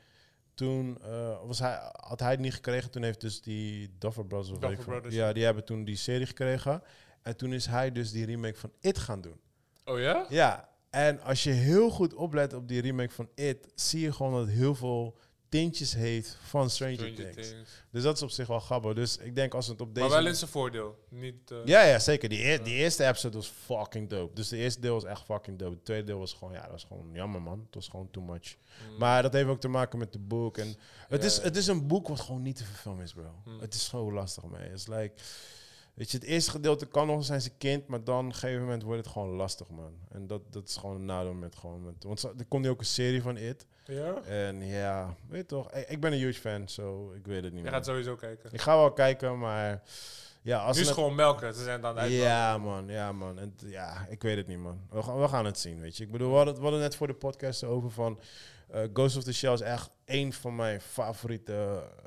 Toen 0.54 0.98
eh, 1.02 1.46
was 1.46 1.58
hij, 1.58 1.78
had 1.92 2.20
hij 2.20 2.30
het 2.30 2.40
niet 2.40 2.54
gekregen, 2.54 2.90
toen 2.90 3.02
heeft 3.02 3.20
dus 3.20 3.40
die 3.42 3.90
Duffer 3.98 4.26
Brothers, 4.26 4.50
of 4.52 4.58
Duffer 4.58 4.84
Brothers. 4.84 5.14
ja, 5.14 5.32
die 5.32 5.44
hebben 5.44 5.64
toen 5.64 5.84
die 5.84 5.96
serie 5.96 6.26
gekregen. 6.26 6.82
En 7.22 7.36
toen 7.36 7.52
is 7.52 7.66
hij 7.66 7.92
dus 7.92 8.10
die 8.10 8.24
remake 8.26 8.58
van 8.58 8.72
It 8.80 8.98
gaan 8.98 9.20
doen. 9.20 9.40
Oh 9.84 9.98
ja? 9.98 10.26
Ja, 10.28 10.68
en 10.90 11.20
als 11.20 11.42
je 11.42 11.50
heel 11.50 11.90
goed 11.90 12.14
oplet 12.14 12.52
op 12.52 12.68
die 12.68 12.80
remake 12.80 13.12
van 13.14 13.28
It, 13.34 13.68
zie 13.74 14.00
je 14.00 14.12
gewoon 14.12 14.32
dat 14.32 14.48
heel 14.54 14.74
veel 14.74 15.18
tintjes 15.60 15.94
heeft 15.94 16.36
van 16.42 16.70
Stranger, 16.70 16.94
Stranger 16.96 17.32
Things. 17.32 17.48
Things. 17.48 17.70
Dus 17.90 18.02
dat 18.02 18.16
is 18.16 18.22
op 18.22 18.30
zich 18.30 18.46
wel 18.46 18.60
grappig. 18.60 18.94
Dus 18.94 19.16
ik 19.16 19.34
denk 19.34 19.54
als 19.54 19.66
het 19.66 19.80
op 19.80 19.94
deze... 19.94 20.06
Maar 20.08 20.16
wel 20.16 20.26
in 20.26 20.34
zijn 20.36 20.50
voordeel. 20.50 20.98
Niet, 21.08 21.50
eh, 21.50 21.58
Ja, 21.64 21.82
ja, 21.82 21.98
zeker. 21.98 22.28
Die, 22.28 22.62
die 22.62 22.74
eerste 22.74 23.06
episode 23.06 23.36
was 23.36 23.52
fucking 23.64 24.08
dope. 24.08 24.34
Dus 24.34 24.48
de 24.48 24.56
eerste 24.56 24.80
deel 24.80 24.94
was 24.94 25.04
echt 25.04 25.22
fucking 25.24 25.58
dope. 25.58 25.74
Het 25.74 25.84
tweede 25.84 26.04
deel 26.06 26.18
was 26.18 26.32
gewoon, 26.32 26.52
ja, 26.54 26.60
dat 26.62 26.70
was 26.70 26.84
gewoon 26.84 27.10
jammer, 27.12 27.42
man. 27.42 27.58
Het 27.66 27.74
was 27.74 27.88
gewoon 27.88 28.10
too 28.10 28.22
much. 28.22 28.56
mm. 28.90 28.98
Maar 28.98 29.22
dat 29.22 29.32
heeft 29.32 29.48
ook 29.48 29.60
te 29.60 29.68
maken 29.68 29.98
met 29.98 30.12
de 30.12 30.18
boek. 30.18 30.58
En 30.58 30.76
het, 31.08 31.20
Ja. 31.20 31.26
is, 31.26 31.38
het 31.42 31.56
is 31.56 31.66
een 31.66 31.86
boek 31.86 32.08
wat 32.08 32.20
gewoon 32.20 32.42
niet 32.42 32.56
te 32.56 32.64
verfilmen 32.64 33.04
is, 33.04 33.12
bro. 33.12 33.34
Hmm. 33.44 33.60
Het 33.60 33.74
is 33.74 33.84
zo 33.84 34.12
lastig, 34.12 34.42
man. 34.42 34.60
Het 34.60 34.72
is 34.72 34.86
like... 34.86 35.14
Weet 35.94 36.10
je, 36.10 36.18
het 36.18 36.26
eerste 36.26 36.50
gedeelte 36.50 36.86
kan 36.86 37.06
nog 37.06 37.24
zijn 37.24 37.40
zijn 37.40 37.56
kind, 37.58 37.86
maar 37.86 38.04
dan 38.04 38.18
op 38.18 38.24
een 38.24 38.32
gegeven 38.34 38.62
moment 38.62 38.82
wordt 38.82 38.98
het 39.04 39.12
gewoon 39.12 39.28
lastig, 39.28 39.68
man. 39.70 39.92
En 40.10 40.26
dat, 40.26 40.52
dat 40.52 40.68
is 40.68 40.76
gewoon 40.76 40.96
een 40.96 41.04
nadeel 41.04 41.32
met 41.34 41.56
gewoon... 41.56 41.84
Met, 41.84 42.04
want 42.04 42.22
er 42.22 42.44
komt 42.48 42.62
nu 42.64 42.68
ook 42.70 42.78
een 42.80 42.86
serie 42.86 43.22
van 43.22 43.36
It. 43.36 43.66
Ja? 43.84 44.22
En 44.22 44.66
ja, 44.66 45.14
weet 45.28 45.40
je 45.40 45.46
toch, 45.46 45.72
ik, 45.72 45.88
ik 45.88 46.00
ben 46.00 46.12
een 46.12 46.18
huge 46.18 46.40
fan, 46.40 46.68
zo 46.68 47.12
ik 47.12 47.26
weet 47.26 47.42
het 47.42 47.44
niet 47.52 47.54
Je 47.54 47.62
meer. 47.62 47.72
gaat 47.72 47.84
sowieso 47.86 48.16
kijken. 48.16 48.52
Ik 48.52 48.60
ga 48.60 48.76
wel 48.76 48.92
kijken, 48.92 49.38
maar 49.38 49.82
ja, 50.42 50.58
als 50.64 50.76
nu 50.76 50.82
is 50.82 50.88
het- 50.88 50.96
gewoon 50.96 51.14
melken. 51.14 51.54
Ze 51.54 51.62
zijn 51.62 51.80
dan 51.80 51.98
uit. 51.98 52.12
ja, 52.12 52.58
man, 52.58 52.88
ja, 52.88 53.12
man. 53.12 53.38
En, 53.38 53.54
ja, 53.66 54.06
ik 54.08 54.22
weet 54.22 54.36
het 54.36 54.46
niet, 54.46 54.58
man. 54.58 54.80
We 54.90 55.02
gaan, 55.02 55.20
we 55.20 55.28
gaan 55.28 55.44
het 55.44 55.58
zien, 55.58 55.80
weet 55.80 55.96
je. 55.96 56.04
Ik 56.04 56.10
bedoel, 56.10 56.30
we 56.30 56.36
hadden, 56.36 56.54
we 56.54 56.60
hadden 56.60 56.80
net 56.80 56.96
voor 56.96 57.06
de 57.06 57.14
podcast 57.14 57.64
over 57.64 57.90
van... 57.90 58.20
eh, 58.68 58.82
Ghost 58.92 59.16
of 59.16 59.22
the 59.24 59.32
Shell 59.34 59.52
is 59.52 59.60
echt 59.60 59.90
één 60.04 60.32
van 60.32 60.56
mijn 60.56 60.80
favoriete 60.80 61.52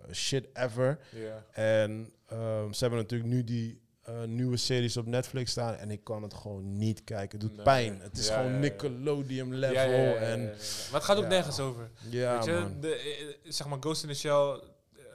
eh, 0.08 0.14
shit 0.14 0.48
ever. 0.54 1.00
Ja. 1.12 1.46
En 1.52 2.12
ehm, 2.28 2.72
ze 2.72 2.80
hebben 2.80 3.00
natuurlijk 3.00 3.30
nu 3.30 3.44
die 3.44 3.82
eh, 4.04 4.24
nieuwe 4.24 4.58
series 4.58 4.98
op 4.98 5.06
Netflix 5.06 5.52
staan... 5.52 5.74
en 5.76 5.92
ik 5.92 6.04
kan 6.04 6.24
het 6.24 6.34
gewoon 6.34 6.78
niet 6.78 7.04
kijken. 7.04 7.40
Het 7.40 7.48
doet 7.48 7.56
Nee. 7.56 7.66
pijn. 7.66 8.00
Het 8.02 8.18
is 8.18 8.28
Ja, 8.28 8.34
gewoon 8.36 8.48
ja, 8.50 8.54
ja. 8.56 8.60
Nickelodeon 8.62 9.54
level. 9.56 10.16
En. 10.18 10.44
Maar 10.46 10.54
het 10.92 11.04
gaat 11.04 11.18
ook 11.18 11.28
nergens 11.28 11.60
over. 11.60 11.90
Weet 12.04 12.12
je, 12.46 12.68
de, 12.80 12.96
eh, 12.96 13.52
zeg 13.52 13.68
maar 13.68 13.78
Ghost 13.80 14.04
in 14.04 14.10
the 14.10 14.16
Shell, 14.16 14.62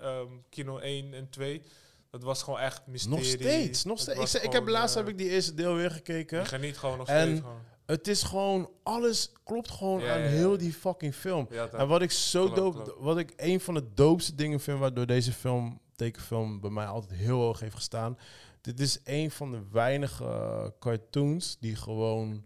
ehm, 0.00 0.26
kino 0.48 0.78
1 0.78 1.14
en 1.14 1.28
2, 1.30 1.62
dat 2.10 2.22
was 2.22 2.42
gewoon 2.42 2.58
echt 2.60 2.82
mysterie. 2.86 3.16
Nog 3.18 3.24
steeds, 3.24 3.84
nog 3.84 3.98
steeds. 3.98 4.34
Ik, 4.34 4.42
ik 4.42 4.52
heb 4.52 4.68
laatst 4.68 4.96
eh, 4.96 5.00
heb 5.02 5.10
ik 5.10 5.18
die 5.18 5.28
eerste 5.28 5.54
deel 5.54 5.74
weer 5.74 5.90
gekeken. 5.90 6.38
Je 6.38 6.44
geniet 6.44 6.78
gewoon 6.78 6.98
nog 6.98 7.08
En- 7.08 7.26
steeds 7.26 7.40
gewoon. 7.40 7.60
Het 7.86 8.08
is 8.08 8.22
gewoon, 8.22 8.70
alles 8.82 9.32
klopt 9.44 9.70
gewoon 9.70 10.00
Ja, 10.00 10.12
aan 10.12 10.18
ja, 10.18 10.24
ja. 10.24 10.30
heel 10.30 10.56
die 10.58 10.72
fucking 10.72 11.14
film. 11.14 11.48
En 11.72 11.88
wat 11.88 12.02
ik 12.02 12.10
zo 12.10 12.40
Klopt, 12.44 12.56
dope, 12.56 12.82
klopt. 12.82 13.00
wat 13.02 13.18
ik 13.18 13.32
een 13.36 13.60
van 13.60 13.74
de 13.74 13.84
doopste 13.94 14.34
dingen 14.34 14.60
vind 14.60 14.78
waardoor 14.78 15.06
deze 15.06 15.32
film, 15.32 15.80
tekenfilm, 16.04 16.60
bij 16.60 16.70
mij 16.70 16.86
altijd 16.86 17.18
heel 17.20 17.40
hoog 17.40 17.60
heeft 17.60 17.74
gestaan. 17.74 18.18
Dit 18.60 18.80
is 18.80 18.98
een 19.04 19.30
van 19.30 19.50
de 19.50 19.60
weinige 19.70 20.24
eh, 20.24 20.64
cartoons 20.80 21.56
die 21.60 21.76
gewoon 21.76 22.44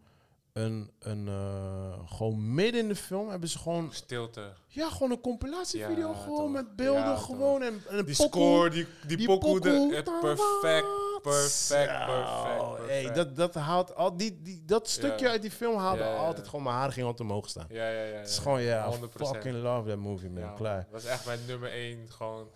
een, 0.52 0.90
een 0.98 1.28
eh, 1.28 1.92
gewoon 2.16 2.54
midden 2.54 2.80
in 2.80 2.88
de 2.88 2.96
film 2.96 3.28
hebben 3.28 3.48
ze 3.48 3.59
gewoon, 3.59 3.88
Stilte. 3.92 4.52
ja, 4.68 4.90
gewoon 4.90 5.11
een 5.11 5.20
compilatievideo, 5.20 6.09
Ja, 6.11 6.14
gewoon 6.14 6.38
toch. 6.42 6.50
met 6.52 6.76
beelden, 6.76 7.02
Ja, 7.02 7.16
gewoon 7.16 7.62
en, 7.62 7.82
en 7.88 7.98
een 7.98 8.04
Die 8.04 8.16
pokoe. 8.16 8.42
score, 8.42 8.70
die, 8.70 8.86
die, 9.07 9.16
Die 9.16 9.26
pokoe, 9.26 9.61
de, 9.61 10.00
pokoe. 10.04 10.20
perfect, 10.20 10.86
perfect, 11.22 11.90
Zo, 11.90 12.07
perfect, 12.07 12.88
Hey, 12.88 13.12
dat, 13.12 13.36
dat 13.36 13.54
haalt 13.54 13.94
al 13.94 14.16
die, 14.16 14.42
die, 14.42 14.62
dat 14.66 14.88
stukje 14.88 15.24
Ja. 15.26 15.30
uit 15.30 15.42
die 15.42 15.50
film 15.50 15.76
haalde 15.76 16.02
Ja, 16.02 16.09
ja, 16.09 16.14
ja. 16.14 16.18
altijd 16.26 16.48
gewoon 16.48 16.64
mijn 16.64 16.76
haar 16.76 16.92
ging 16.92 17.07
altijd 17.07 17.28
omhoog 17.28 17.48
staan. 17.48 17.66
Ja, 17.68 17.88
ja, 17.90 18.02
ja. 18.04 18.16
Het 18.16 18.28
is 18.28 18.38
gewoon, 18.38 18.62
ja, 18.62 18.92
100%. 18.92 18.98
fucking 19.12 19.54
love 19.62 19.88
that 19.88 19.98
movie, 19.98 20.30
man. 20.30 20.42
Ja, 20.42 20.52
Klaar. 20.57 20.86
Dat 20.90 21.02
is 21.02 21.09
echt 21.09 21.26
mijn 21.26 21.38
nummer 21.46 21.70
1 21.72 22.07
gewoon. 22.11 22.48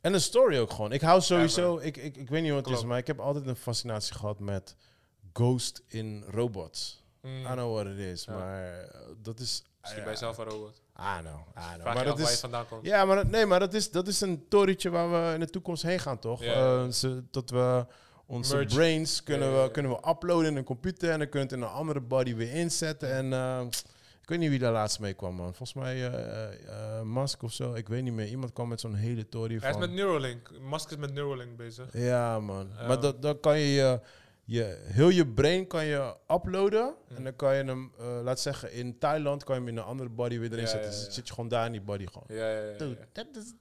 En 0.00 0.12
de 0.12 0.18
story 0.18 0.58
ook 0.58 0.70
gewoon. 0.70 0.92
Ik 0.92 1.00
hou 1.00 1.20
sowieso, 1.20 1.76
ik, 1.78 1.96
ik, 1.96 2.16
ik 2.16 2.28
weet 2.28 2.42
niet 2.42 2.52
wat 2.52 2.66
het 2.66 2.78
is, 2.78 2.84
maar 2.84 2.98
ik 2.98 3.06
heb 3.06 3.18
altijd 3.20 3.46
een 3.46 3.56
fascinatie 3.56 4.14
gehad 4.14 4.38
met 4.38 4.76
ghost 5.32 5.82
in 5.86 6.24
robots. 6.30 7.02
Mm. 7.22 7.40
I 7.46 7.52
know 7.52 7.74
what 7.74 7.86
it 7.86 7.98
is, 7.98 8.24
Ja. 8.24 8.32
maar 8.32 8.78
eh, 8.80 8.98
dat 9.22 9.40
is... 9.40 9.62
Misschien 9.80 10.04
bij 10.04 10.16
zelf 10.16 10.38
een 10.38 10.44
robot. 10.44 10.82
I 10.98 11.20
know. 11.20 11.36
Vraag 11.54 11.78
Maar 11.84 11.92
je 11.94 11.98
af 11.98 12.04
dat 12.04 12.16
waar 12.18 12.26
je 12.26 12.32
is... 12.32 12.40
vandaan 12.40 12.68
komt. 12.68 12.84
Ja, 12.86 13.04
maar 13.04 13.16
dat, 13.16 13.26
nee, 13.26 13.46
maar 13.46 13.60
dat 13.60 13.74
is, 13.74 13.90
dat 13.90 14.08
is 14.08 14.20
een 14.20 14.48
torentje 14.48 14.90
waar 14.90 15.10
we 15.10 15.34
in 15.34 15.40
de 15.40 15.50
toekomst 15.50 15.82
heen 15.82 15.98
gaan, 15.98 16.18
toch? 16.18 16.42
Eh, 16.42 16.88
ze- 16.88 17.22
dat 17.30 17.50
we 17.50 17.86
onze 18.26 18.56
Merge. 18.56 18.74
brains 18.74 19.22
kunnen. 19.22 19.62
We, 19.62 19.70
kunnen 19.70 19.92
we 19.92 20.08
uploaden 20.08 20.50
in 20.50 20.56
een 20.56 20.64
computer 20.64 21.10
en 21.10 21.18
dan 21.18 21.28
kun 21.28 21.40
je 21.40 21.46
het 21.46 21.54
in 21.54 21.62
een 21.62 21.68
andere 21.68 22.00
body 22.00 22.34
weer 22.34 22.52
inzetten. 22.54 23.12
En 23.12 23.32
eh, 23.32 23.66
ik 24.28 24.34
weet 24.34 24.42
niet 24.42 24.52
wie 24.52 24.58
daar 24.58 24.72
laatst 24.72 25.00
mee 25.00 25.14
kwam, 25.14 25.34
man. 25.34 25.54
Volgens 25.54 25.72
mij 25.72 26.06
eh, 26.10 27.02
Musk 27.02 27.42
of 27.42 27.52
zo. 27.52 27.74
Ik 27.74 27.88
weet 27.88 28.02
niet 28.02 28.12
meer. 28.12 28.26
Iemand 28.26 28.52
kwam 28.52 28.68
met 28.68 28.80
zo'n 28.80 28.94
hele 28.94 29.28
tory 29.28 29.58
Hij 29.60 29.70
is 29.70 29.76
met 29.76 29.90
Neuralink. 29.90 30.50
Musk 30.60 30.90
is 30.90 30.96
met 30.96 31.12
Neuralink 31.14 31.56
bezig. 31.56 31.86
Ja, 31.92 32.40
man. 32.40 32.68
Maar 32.86 33.00
dat, 33.00 33.22
dan 33.22 33.40
kan 33.40 33.58
je, 33.58 34.00
je, 34.44 34.78
heel 34.84 35.08
je 35.08 35.26
brain 35.26 35.66
kan 35.66 35.84
je 35.84 36.14
uploaden. 36.30 36.94
Mm. 37.08 37.16
En 37.16 37.24
dan 37.24 37.36
kan 37.36 37.56
je 37.56 37.64
hem, 37.64 37.92
laat 38.24 38.40
zeggen, 38.40 38.72
in 38.72 38.98
Thailand 38.98 39.44
kan 39.44 39.54
je 39.54 39.60
hem 39.60 39.70
in 39.70 39.76
een 39.76 39.84
andere 39.84 40.08
body 40.08 40.38
weer 40.38 40.52
erin 40.52 40.64
Ja, 40.64 40.70
zetten. 40.70 40.90
ja, 40.90 40.96
Dus 40.96 41.06
ja. 41.06 41.12
zit 41.12 41.26
je 41.28 41.34
gewoon 41.34 41.48
daar 41.50 41.66
in 41.66 41.72
die 41.72 41.80
body 41.80 42.06
gewoon. 42.06 42.38
Ja, 42.38 42.48
ja. 42.50 42.76
Dude, 42.78 42.98
dat 43.12 43.26
is... 43.32 43.54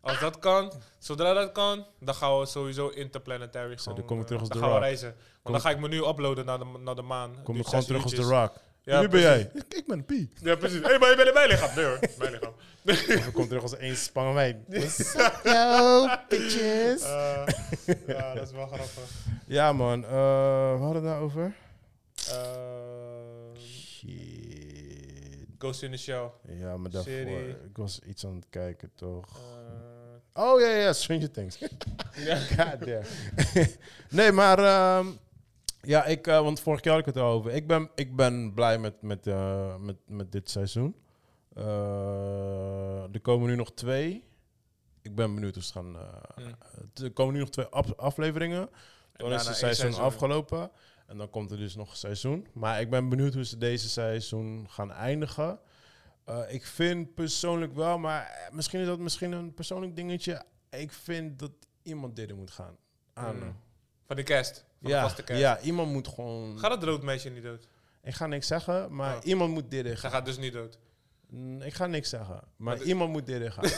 Als 0.00 0.20
dat 0.20 0.38
kan, 0.38 0.72
zodra 0.98 1.32
dat 1.32 1.52
kan, 1.52 1.86
dan 2.00 2.14
gaan 2.14 2.38
we 2.38 2.46
sowieso 2.46 2.88
interplanetary 2.88 3.76
gewoon, 3.76 3.98
dan 3.98 4.06
kom 4.06 4.20
ik 4.20 4.26
terug 4.26 4.40
als 4.40 4.48
dan 4.50 4.58
gaan 4.58 4.72
we 4.72 4.78
reizen. 4.78 5.08
Want 5.10 5.42
Kom- 5.42 5.52
dan 5.52 5.60
ga 5.60 5.70
ik 5.70 5.78
me 5.78 5.88
nu 5.88 6.04
uploaden 6.04 6.44
naar 6.44 6.58
de, 6.58 6.64
naar 6.78 6.94
de 6.94 7.02
maan. 7.02 7.42
Kom 7.42 7.56
ik 7.56 7.66
gewoon 7.66 7.84
terug 7.84 8.02
als 8.02 8.10
The 8.12 8.16
uurtjes. 8.18 8.38
Rock. 8.38 8.52
Ja, 8.86 9.00
Wie 9.00 9.08
ben 9.08 9.20
jij? 9.20 9.50
Ik, 9.54 9.74
ik 9.74 9.86
ben 9.86 10.04
Pie. 10.04 10.30
Ja, 10.42 10.54
precies. 10.56 10.80
Hé, 10.80 10.86
hey, 10.86 10.98
maar 10.98 11.10
je 11.10 11.16
bent 11.16 11.28
in 11.28 11.34
mijn 11.34 11.48
lichaam. 11.48 11.76
Nee 11.76 11.84
hoor, 11.84 11.98
mijn 12.18 12.32
lichaam. 12.34 12.52
Of 13.18 13.26
ik 13.26 13.32
kom 13.32 13.48
terug 13.48 13.62
als 13.62 13.76
één 13.76 13.96
spangenwijn. 13.96 14.64
What's 14.68 15.14
up, 15.14 15.40
yo, 15.44 16.08
bitches? 16.28 17.02
Eh, 17.02 17.46
ja, 18.06 18.34
dat 18.34 18.46
is 18.46 18.52
wel 18.52 18.66
grappig. 18.66 19.10
Ja, 19.46 19.72
man. 19.72 20.04
eh, 20.04 20.10
we 20.72 20.78
hadden 20.82 20.94
het 20.94 21.04
daarover. 21.04 21.54
Eh, 22.28 23.60
Shit. 23.60 25.46
Ghost 25.58 25.82
in 25.82 25.90
the 25.90 25.96
Shell. 25.96 26.30
Ja, 26.48 26.76
maar 26.76 26.90
daarvoor... 26.90 27.12
Serie. 27.12 27.48
Ik 27.48 27.76
was 27.76 28.00
iets 28.06 28.26
aan 28.26 28.34
het 28.34 28.46
kijken, 28.50 28.90
toch? 28.94 29.40
Oh, 30.34 30.60
ja, 30.60 30.68
ja. 30.68 30.92
Stranger 30.92 31.30
Things. 31.30 31.58
ja. 32.16 32.36
God 32.56 32.78
damn. 32.86 33.02
nee, 34.10 34.32
maar... 34.32 34.58
ehm, 34.58 35.06
ja, 35.86 36.04
ik... 36.04 36.26
eh, 36.26 36.40
want 36.40 36.60
vorig 36.60 36.84
jaar 36.84 36.92
had 36.94 37.06
ik 37.06 37.14
het 37.14 37.22
al 37.22 37.30
over. 37.30 37.52
Ik 37.52 37.66
ben, 37.66 37.90
ik 37.94 38.16
ben 38.16 38.54
blij 38.54 38.78
met, 38.78 39.02
met, 39.02 39.26
eh, 39.26 39.76
met, 39.76 39.96
met 40.06 40.32
dit 40.32 40.50
seizoen. 40.50 40.96
Eh, 41.54 43.14
er 43.14 43.20
komen 43.20 43.48
nu 43.48 43.56
nog 43.56 43.72
twee. 43.72 44.24
Ik 45.02 45.14
ben 45.14 45.34
benieuwd 45.34 45.54
hoe 45.54 45.62
ze 45.64 45.72
gaan... 45.72 45.96
eh, 45.96 46.02
Hm. 46.34 47.04
Er 47.04 47.12
komen 47.12 47.34
nu 47.34 47.40
nog 47.40 47.50
twee 47.50 47.66
af- 47.66 47.96
afleveringen. 47.96 48.60
En 48.60 48.68
Dan 49.24 49.32
is 49.32 49.36
daarna 49.36 49.50
het 49.52 49.62
één 49.62 49.74
seizoen 49.76 50.00
afgelopen. 50.02 50.70
En 51.06 51.18
dan 51.18 51.30
komt 51.30 51.50
er 51.50 51.56
dus 51.56 51.76
nog 51.76 51.90
een 51.90 51.96
seizoen. 51.96 52.46
Maar 52.52 52.80
ik 52.80 52.90
ben 52.90 53.08
benieuwd 53.08 53.34
hoe 53.34 53.44
ze 53.44 53.58
deze 53.58 53.88
seizoen 53.88 54.66
gaan 54.70 54.92
eindigen. 54.92 55.58
Ik 56.48 56.64
vind 56.66 57.14
persoonlijk 57.14 57.74
wel, 57.74 57.98
maar 57.98 58.48
misschien 58.52 58.80
is 58.80 58.86
dat 58.86 58.98
misschien 58.98 59.32
een 59.32 59.54
persoonlijk 59.54 59.96
dingetje. 59.96 60.42
Ik 60.70 60.92
vind 60.92 61.38
dat 61.38 61.52
iemand 61.82 62.16
dit 62.16 62.34
moet 62.36 62.50
gaan. 62.50 62.76
I 63.18 63.20
don't 63.20 63.32
Mm. 63.34 63.40
know. 63.40 63.52
Van 64.06 64.16
de 64.16 64.22
cast. 64.22 64.64
Van 64.86 64.94
de 64.94 65.02
Ja, 65.02 65.08
vaste 65.14 65.34
ja, 65.36 65.60
iemand 65.60 65.92
moet 65.92 66.08
gewoon... 66.08 66.58
Gaat 66.58 66.70
het 66.70 66.82
roodmeisje 66.82 67.30
niet 67.30 67.42
dood? 67.42 67.68
Ik 68.02 68.14
ga 68.14 68.26
niks 68.26 68.46
zeggen, 68.46 68.94
maar 68.94 69.16
Oh. 69.16 69.24
iemand 69.24 69.52
moet 69.52 69.70
dit 69.70 69.86
Ze 69.98 70.08
gaat 70.10 70.24
dus 70.24 70.38
niet 70.38 70.52
dood. 70.52 70.78
Mm, 71.30 71.62
Ik 71.62 71.74
ga 71.74 71.86
niks 71.86 72.08
zeggen, 72.08 72.40
maar 72.56 72.82
iemand 72.82 73.10
moet 73.10 73.26
dit 73.26 73.52
gaan. 73.52 73.64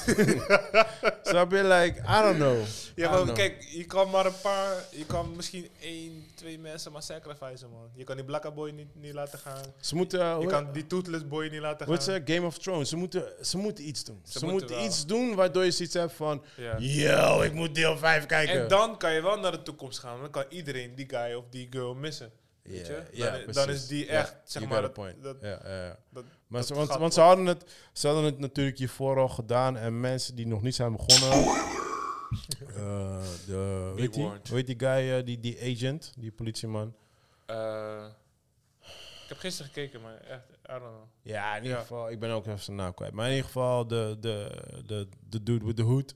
Snap 1.22 1.50
je? 1.50 1.64
Like, 1.64 2.00
I 2.00 2.22
don't 2.22 2.36
know. 2.36 2.56
Ja, 2.94 3.24
maar 3.24 3.34
kijk, 3.34 3.62
je 3.62 3.84
kan 3.84 4.10
maar 4.10 4.26
een 4.26 4.40
paar, 4.42 4.84
je 4.90 5.06
kan 5.06 5.36
misschien 5.36 5.68
één, 5.80 6.26
twee 6.34 6.58
mensen 6.58 6.92
maar 6.92 7.02
sacrificen, 7.02 7.70
man. 7.70 7.90
Je 7.94 8.04
kan 8.04 8.16
die 8.16 8.24
Blacka 8.24 8.50
Boy 8.50 8.70
niet, 8.70 8.94
niet 8.94 9.12
laten 9.12 9.38
gaan. 9.38 9.62
Ze 9.80 9.94
moeten... 9.94 10.40
Je 10.40 10.46
kan 10.46 10.72
die 10.72 10.86
Toothless 10.86 11.28
Boy 11.28 11.48
niet 11.48 11.60
laten 11.60 11.86
Wat 11.86 12.04
gaan. 12.04 12.14
ze? 12.24 12.32
Game 12.34 12.46
of 12.46 12.58
Thrones. 12.58 12.88
Ze 12.88 12.96
moeten, 12.96 13.24
ze 13.42 13.56
moeten 13.58 13.88
iets 13.88 14.04
doen. 14.04 14.20
Ze, 14.24 14.38
Ze 14.38 14.46
moeten, 14.46 14.82
iets 14.84 15.06
doen 15.06 15.34
waardoor 15.34 15.64
je 15.64 15.70
zoiets 15.70 15.94
hebt 15.94 16.12
van... 16.12 16.44
Yo, 16.78 17.40
ik 17.40 17.52
moet 17.52 17.74
deel 17.74 17.98
5 17.98 18.26
kijken. 18.26 18.62
En 18.62 18.68
dan 18.68 18.98
kan 18.98 19.12
je 19.12 19.22
wel 19.22 19.38
naar 19.38 19.52
de 19.52 19.62
toekomst 19.62 19.98
gaan. 19.98 20.20
Dan 20.20 20.30
kan 20.30 20.44
iedereen 20.48 20.94
die 20.94 21.08
guy 21.08 21.32
of 21.34 21.44
die 21.50 21.66
girl 21.70 21.94
missen. 21.94 22.32
Weet 22.62 22.86
je? 22.86 23.46
dan, 23.52 23.68
is 23.68 23.86
die 23.86 24.06
echt, 24.06 24.36
zeg 24.44 24.62
you 24.62 24.74
maar, 24.74 24.82
dat, 24.82 24.92
point. 24.92 25.22
dat, 25.22 25.42
dat- 25.42 26.24
Maar 26.48 26.62
ze, 26.62 26.74
want, 26.74 27.14
ze, 27.14 27.20
hadden 27.20 27.46
het, 27.46 27.64
ze 27.92 28.06
hadden 28.06 28.24
het 28.24 28.38
natuurlijk 28.38 28.78
hiervoor 28.78 29.18
al 29.18 29.28
gedaan. 29.28 29.76
En 29.76 30.00
mensen 30.00 30.34
die 30.34 30.46
nog 30.46 30.62
niet 30.62 30.74
zijn 30.74 30.92
begonnen... 30.96 31.38
eh, 32.76 33.22
de, 33.46 33.92
weet 33.96 34.14
die, 34.14 34.30
heet 34.52 34.66
die 34.66 34.78
guy, 34.78 35.10
eh, 35.18 35.24
die, 35.24 35.40
die 35.40 35.60
agent, 35.76 36.12
die 36.16 36.32
politieman? 36.32 36.94
Eh, 37.46 38.04
ik 39.22 39.28
heb 39.34 39.38
gisteren 39.38 39.72
gekeken, 39.72 40.00
maar 40.00 40.16
echt, 40.16 40.42
I 40.50 40.54
don't 40.66 40.80
know. 40.82 41.04
Ja, 41.22 41.56
in 41.56 41.62
ieder 41.62 41.76
Ja. 41.76 41.82
geval, 41.82 42.10
ik 42.10 42.18
ben 42.20 42.30
ook 42.30 42.46
even 42.46 42.58
zijn 42.60 42.76
naam 42.76 42.94
kwijt. 42.94 43.12
Maar 43.12 43.24
in 43.26 43.30
ieder 43.30 43.46
geval, 43.46 43.86
de, 43.86 44.16
de, 44.20 44.62
de, 44.86 45.08
de 45.28 45.42
dude 45.42 45.64
with 45.64 45.76
the 45.76 45.82
hood. 45.82 46.14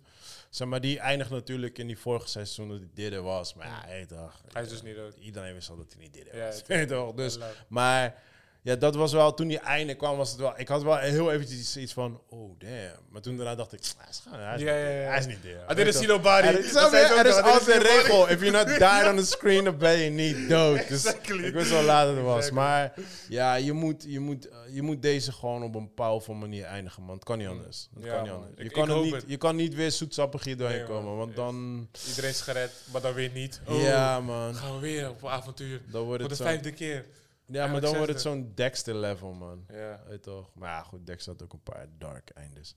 Zeg 0.51 0.69
maar, 0.69 0.81
die 0.81 0.99
eindigt 0.99 1.31
natuurlijk 1.31 1.79
in 1.79 1.87
die 1.87 1.99
vorige 1.99 2.29
seizoen 2.29 2.69
dat 2.69 2.79
hij 2.79 2.89
dit 3.11 3.21
was. 3.21 3.55
Maar 3.55 3.67
ja, 3.67 3.81
hey, 3.85 4.07
toch. 4.07 4.41
Hij 4.53 4.63
is 4.63 4.69
dus 4.69 4.83
niet 4.83 4.97
dood. 4.97 5.15
Iedereen 5.17 5.55
wist 5.55 5.71
al 5.71 5.77
dat 5.77 5.93
hij 5.93 6.03
niet 6.03 6.13
dit 6.15 6.29
Ja, 6.33 6.47
was. 6.47 6.63
Weet 6.67 6.79
je 6.81 6.87
toch? 6.97 7.15
Dus, 7.15 7.39
maar 7.69 8.23
ja, 8.63 8.77
dat 8.77 8.95
was 8.95 9.13
wel, 9.13 9.35
toen 9.35 9.49
die 9.49 9.59
einde 9.59 9.95
kwam, 9.95 10.17
was 10.17 10.31
het 10.31 10.39
wel... 10.39 10.53
Ik 10.57 10.69
had 10.69 10.83
wel 10.83 10.97
heel 10.97 11.33
eventjes 11.33 11.77
iets 11.77 11.93
van, 11.93 12.21
oh 12.29 12.59
damn. 12.59 12.73
Maar 13.11 13.21
toen 13.23 13.37
daarna 13.37 13.55
dacht 13.55 13.73
ik, 13.73 13.81
hij 13.97 14.07
is, 14.11 14.19
gewoon- 14.23 14.39
hij 14.39 14.55
is, 14.55 14.61
ja. 14.63 14.73
Hij 15.11 15.19
is 15.19 15.27
niet 15.27 15.43
there. 15.43 15.65
I 15.71 15.75
didn't 15.75 15.95
see 15.95 16.07
nobody. 16.07 16.47
Er, 16.47 16.59
is, 16.59 16.75
altijd 16.77 17.67
een 17.67 17.83
regel. 17.83 18.29
If 18.29 18.41
you're 18.41 18.51
not 18.65 18.67
died 18.79 19.11
on 19.11 19.17
the 19.17 19.27
screen, 19.27 19.65
dan 19.65 19.77
ben 19.79 19.99
je 19.99 20.11
niet 20.11 20.49
dood. 20.49 20.89
Dus 20.89 21.05
ik 21.05 21.53
wist 21.53 21.71
wel 21.71 21.83
laat 21.83 22.07
dat 22.07 22.15
het 22.17 22.25
was. 22.25 22.37
Exactly. 22.37 22.59
Maar 22.61 22.93
ja, 23.29 23.55
je 23.55 23.73
moet, 23.73 24.05
je, 24.09 24.21
moet, 24.21 24.49
eh, 24.49 24.57
je 24.71 24.83
moet 24.83 25.03
deze 25.03 25.33
gewoon 25.33 25.63
op 25.63 25.75
een 25.75 25.85
bepaalde 25.85 26.33
manier 26.33 26.65
eindigen, 26.65 27.03
man. 27.03 27.15
Het 27.15 27.25
kan 27.25 27.39
niet 27.39 27.49
anders. 27.49 27.89
Het 27.95 28.05
Ja, 28.05 28.13
kan 28.15 28.23
niet 28.23 28.33
anders. 28.33 28.53
Je, 28.57 28.65
Ik- 28.65 28.73
kan 28.73 28.91
ik 28.91 29.03
niet, 29.03 29.15
het. 29.15 29.25
je 29.27 29.37
kan 29.37 29.57
niet 29.57 29.75
weer 29.75 29.91
zoetsappig 29.91 30.45
hier 30.45 30.57
doorheen 30.57 30.77
Nee, 30.79 30.87
komen, 30.87 31.17
want 31.17 31.37
dan... 31.37 31.89
Iedereen 32.09 32.31
is 32.31 32.41
gered, 32.41 32.71
maar 32.93 33.01
dan 33.01 33.13
weer 33.15 33.31
niet. 33.35 33.61
Oh, 33.69 33.83
ja, 33.83 34.21
man. 34.21 34.55
gaan 34.55 34.75
we 34.75 34.81
weer 34.81 35.09
op 35.11 35.27
avontuur. 35.27 35.81
Dan 35.91 36.03
wordt 36.03 36.21
Voor 36.23 36.31
het 36.31 36.39
de 36.39 36.45
zo, 36.45 36.51
vijfde 36.51 36.73
keer. 36.73 37.05
Ja, 37.53 37.67
maar 37.67 37.81
dan 37.81 37.97
wordt 37.97 38.13
het 38.13 38.21
zo'n 38.21 38.53
Dexter-level, 38.55 39.33
man. 39.33 39.65
Ja. 39.69 40.03
Weet 40.09 40.23
toch? 40.23 40.51
Maar 40.55 40.71
ja, 40.71 40.83
goed, 40.83 41.07
Dexter 41.07 41.33
had 41.33 41.43
ook 41.43 41.53
een 41.53 41.63
paar 41.63 41.87
dark 41.99 42.31
eindes. 42.31 42.77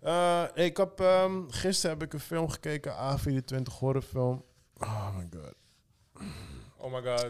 Eh, 0.00 0.44
ik 0.54 0.76
heb, 0.76 1.00
ehm, 1.00 1.48
gisteren 1.48 1.98
heb 1.98 2.06
ik 2.06 2.12
een 2.12 2.20
film 2.20 2.48
gekeken, 2.48 2.92
A24 2.92 3.78
horrorfilm. 3.78 4.44
Oh 4.80 5.16
my 5.16 5.28
god. 5.30 5.54
Oh 6.76 6.92
my 6.92 7.02
god. 7.02 7.22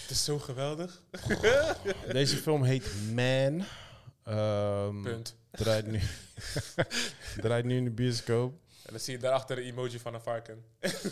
Het 0.00 0.10
is 0.10 0.24
zo 0.24 0.38
geweldig. 0.38 1.02
Deze 2.12 2.36
film 2.36 2.62
heet 2.62 2.92
Man. 3.14 3.64
Ehm, 4.24 5.02
Punt. 5.02 5.36
Draait 5.50 5.86
nu, 5.86 6.00
draait 7.42 7.64
nu 7.64 7.76
in 7.76 7.84
de 7.84 7.90
bioscoop. 7.90 8.52
En 8.82 8.90
dan 8.90 9.00
zie 9.00 9.14
je 9.14 9.18
daarachter 9.18 9.56
de 9.56 9.62
emoji 9.62 9.98
van 9.98 10.14
een 10.14 10.20
varken. 10.20 10.64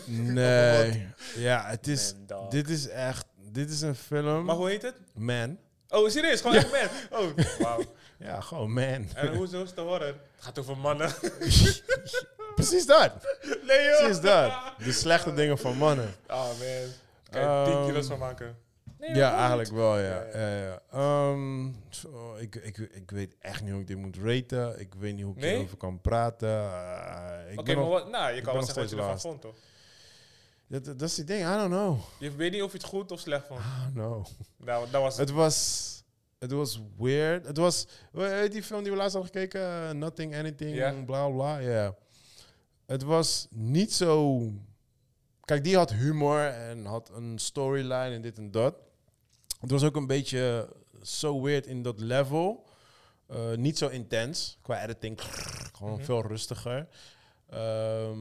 Nee. 0.05 1.07
Ja, 1.35 1.67
het 1.67 1.87
is... 1.87 2.13
Dit 2.49 2.69
is 2.69 2.87
echt... 2.87 3.25
Dit 3.51 3.69
is 3.69 3.81
een 3.81 3.95
film... 3.95 4.45
Maar 4.45 4.55
hoe 4.55 4.69
heet 4.69 4.81
het? 4.81 4.95
Man. 5.13 5.57
Oh, 5.89 6.09
serieus? 6.09 6.41
Gewoon 6.41 6.55
echt 6.55 6.71
man. 6.71 7.19
Oh, 7.19 7.27
wauw. 7.59 7.83
Ja, 8.17 8.41
gewoon 8.41 8.71
man. 8.73 9.07
En 9.15 9.35
hoe 9.35 9.43
is 9.45 9.51
het 9.51 9.75
te 9.75 9.81
horen? 9.81 10.07
Het 10.07 10.15
gaat 10.39 10.59
over 10.59 10.77
mannen. 10.77 11.11
Precies 12.55 12.85
dat. 12.85 13.11
nee 13.67 13.85
joh. 13.85 13.97
Precies 13.97 14.21
dat. 14.21 14.53
De 14.77 14.91
slechte 14.91 15.33
dingen 15.33 15.57
van 15.57 15.77
mannen. 15.77 16.13
Oh 16.27 16.43
man. 16.47 16.87
Kan 17.29 17.41
je 17.41 17.61
10 17.65 17.73
Ehm, 17.73 17.85
kilo's 17.85 18.07
van 18.07 18.19
maken? 18.19 18.57
Nee, 18.99 19.15
Ja, 19.15 19.37
eigenlijk 19.37 19.71
wel, 19.71 19.97
ja. 19.97 20.23
Ja, 20.33 20.37
ja. 20.39 20.57
ja, 20.57 20.81
Ehm, 20.91 21.67
ik, 22.39 22.55
ik, 22.55 22.77
ik 22.77 23.11
weet 23.11 23.35
echt 23.39 23.61
niet 23.61 23.71
hoe 23.71 23.81
ik 23.81 23.87
dit 23.87 23.97
moet 23.97 24.17
raten. 24.23 24.79
Ik 24.79 24.93
weet 24.99 25.13
niet 25.15 25.23
hoe 25.23 25.33
ik 25.35 25.39
Nee? 25.39 25.53
hierover 25.53 25.77
kan 25.77 26.01
praten. 26.01 26.49
Eh, 26.49 27.51
ik 27.51 27.59
Oké, 27.59 27.75
maar 27.75 27.87
wat, 27.89 28.09
nou, 28.09 28.33
je 28.33 28.41
kan 28.41 28.53
wel 28.53 28.63
zeggen 28.63 28.81
wat 28.81 28.91
je 28.91 28.97
ervan 28.97 29.19
vond, 29.19 29.41
toch? 29.41 29.55
Dat, 30.71 30.85
dat 30.85 31.01
is 31.01 31.15
die 31.15 31.25
ding, 31.25 31.41
I 31.41 31.57
don't 31.57 31.69
know. 31.71 31.99
Je 32.19 32.31
weet 32.35 32.51
niet 32.51 32.61
of 32.61 32.71
je 32.71 32.77
het 32.77 32.87
goed 32.87 33.11
of 33.11 33.19
slecht 33.19 33.47
vond. 33.47 33.59
I 33.59 33.63
don't 33.83 33.93
know. 33.93 34.25
Nou, 34.57 34.89
dat 34.91 35.01
was 35.01 35.17
het. 35.17 35.27
Het 35.27 35.37
was... 35.37 35.89
Het 36.39 36.51
was 36.51 36.81
weird. 36.97 37.45
Het 37.45 37.57
was... 37.57 37.87
Hoe 38.11 38.23
heet 38.23 38.51
die 38.51 38.63
film 38.63 38.81
die 38.83 38.91
we 38.91 38.97
laatst 38.97 39.13
hadden 39.13 39.31
gekeken? 39.31 39.61
Uh, 39.61 39.91
Nothing, 39.91 40.35
Anything, 40.35 41.05
bla 41.05 41.29
bla. 41.29 41.57
Ja. 41.57 41.95
Het 42.85 43.03
was 43.03 43.47
niet 43.49 43.93
zo... 43.93 44.41
Kijk, 45.45 45.63
die 45.63 45.75
had 45.75 45.91
humor 45.93 46.47
en 46.47 46.85
had 46.85 47.09
een 47.13 47.39
storyline 47.39 48.15
en 48.15 48.21
dit 48.21 48.37
en 48.37 48.51
dat. 48.51 48.75
Het 49.59 49.71
was 49.71 49.83
ook 49.83 49.95
een 49.95 50.07
beetje 50.07 50.69
zo 51.01 51.41
weird 51.41 51.65
in 51.67 51.81
dat 51.81 51.99
level. 51.99 52.65
Eh, 53.27 53.53
niet 53.55 53.77
zo 53.77 53.87
intens 53.87 54.57
qua 54.61 54.83
editing. 54.83 55.21
Gewoon 55.77 55.93
Mhm. 55.93 56.03
veel 56.03 56.21
rustiger. 56.27 56.87
Ehm, 57.49 58.19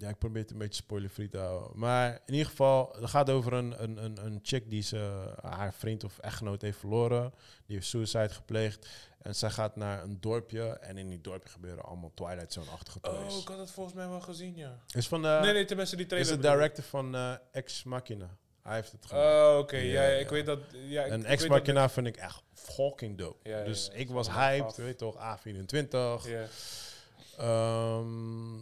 ja, 0.00 0.08
ik 0.08 0.18
probeer 0.18 0.42
het 0.42 0.50
een 0.50 0.58
beetje 0.58 0.82
spoilerfree 0.82 1.28
te 1.28 1.38
houden. 1.38 1.78
Maar 1.78 2.20
in 2.26 2.32
ieder 2.34 2.48
geval, 2.48 2.96
het 3.00 3.10
gaat 3.10 3.30
over 3.30 3.52
een, 3.52 3.82
een, 3.82 4.04
een, 4.04 4.24
een 4.24 4.38
chick 4.42 4.70
die 4.70 4.82
ze, 4.82 5.32
haar 5.42 5.74
vriend 5.74 6.04
of 6.04 6.18
echtgenoot 6.18 6.62
heeft 6.62 6.78
verloren. 6.78 7.32
Die 7.66 7.76
heeft 7.76 7.88
suicide 7.88 8.28
gepleegd. 8.28 8.88
En 9.22 9.34
zij 9.34 9.50
gaat 9.50 9.76
naar 9.76 10.02
een 10.02 10.20
dorpje. 10.20 10.68
En 10.68 10.96
in 10.98 11.08
die 11.08 11.20
dorpje 11.20 11.48
gebeuren 11.48 11.84
allemaal 11.84 12.10
Twilight 12.14 12.52
Zone-achtige 12.52 12.98
Oh, 13.02 13.14
toys. 13.20 13.40
ik 13.42 13.48
had 13.48 13.58
het 13.58 13.70
volgens 13.70 13.94
mij 13.96 14.08
wel 14.08 14.20
gezien, 14.20 14.56
ja. 14.56 14.78
is 14.94 15.08
van 15.08 15.22
de, 15.22 15.38
nee, 15.42 15.52
nee, 15.52 15.64
tenminste 15.64 15.96
die 15.96 16.04
is 16.04 16.10
trailer. 16.10 16.30
de 16.32 16.36
bedoel 16.36 16.52
ik. 16.52 16.58
director 16.58 16.84
van 16.84 17.14
eh, 17.14 17.32
Ex 17.52 17.82
Machina. 17.84 18.36
Hij 18.62 18.74
heeft 18.74 18.92
het 18.92 19.06
gemaakt. 19.06 19.26
Oh, 19.26 19.58
oké. 19.58 19.76
Ja, 19.76 20.02
ja, 20.02 20.08
ja. 20.08 20.16
ik 20.18 20.28
weet 20.28 20.46
dat... 20.46 20.58
Ja, 20.72 21.04
ik- 21.04 21.10
en 21.12 21.24
Ex 21.24 21.46
Machina 21.46 21.88
vind 21.88 22.06
ik 22.06 22.16
echt 22.16 22.42
fucking 22.54 23.18
dope. 23.18 23.48
Ja, 23.48 23.64
dus 23.64 23.88
ik 23.92 24.10
was 24.10 24.28
is 24.28 24.34
hyped, 24.34 24.76
weet 24.76 24.88
je 24.88 24.94
toch, 24.96 25.16
A24. 25.16 26.28
Ehm, 27.40 28.54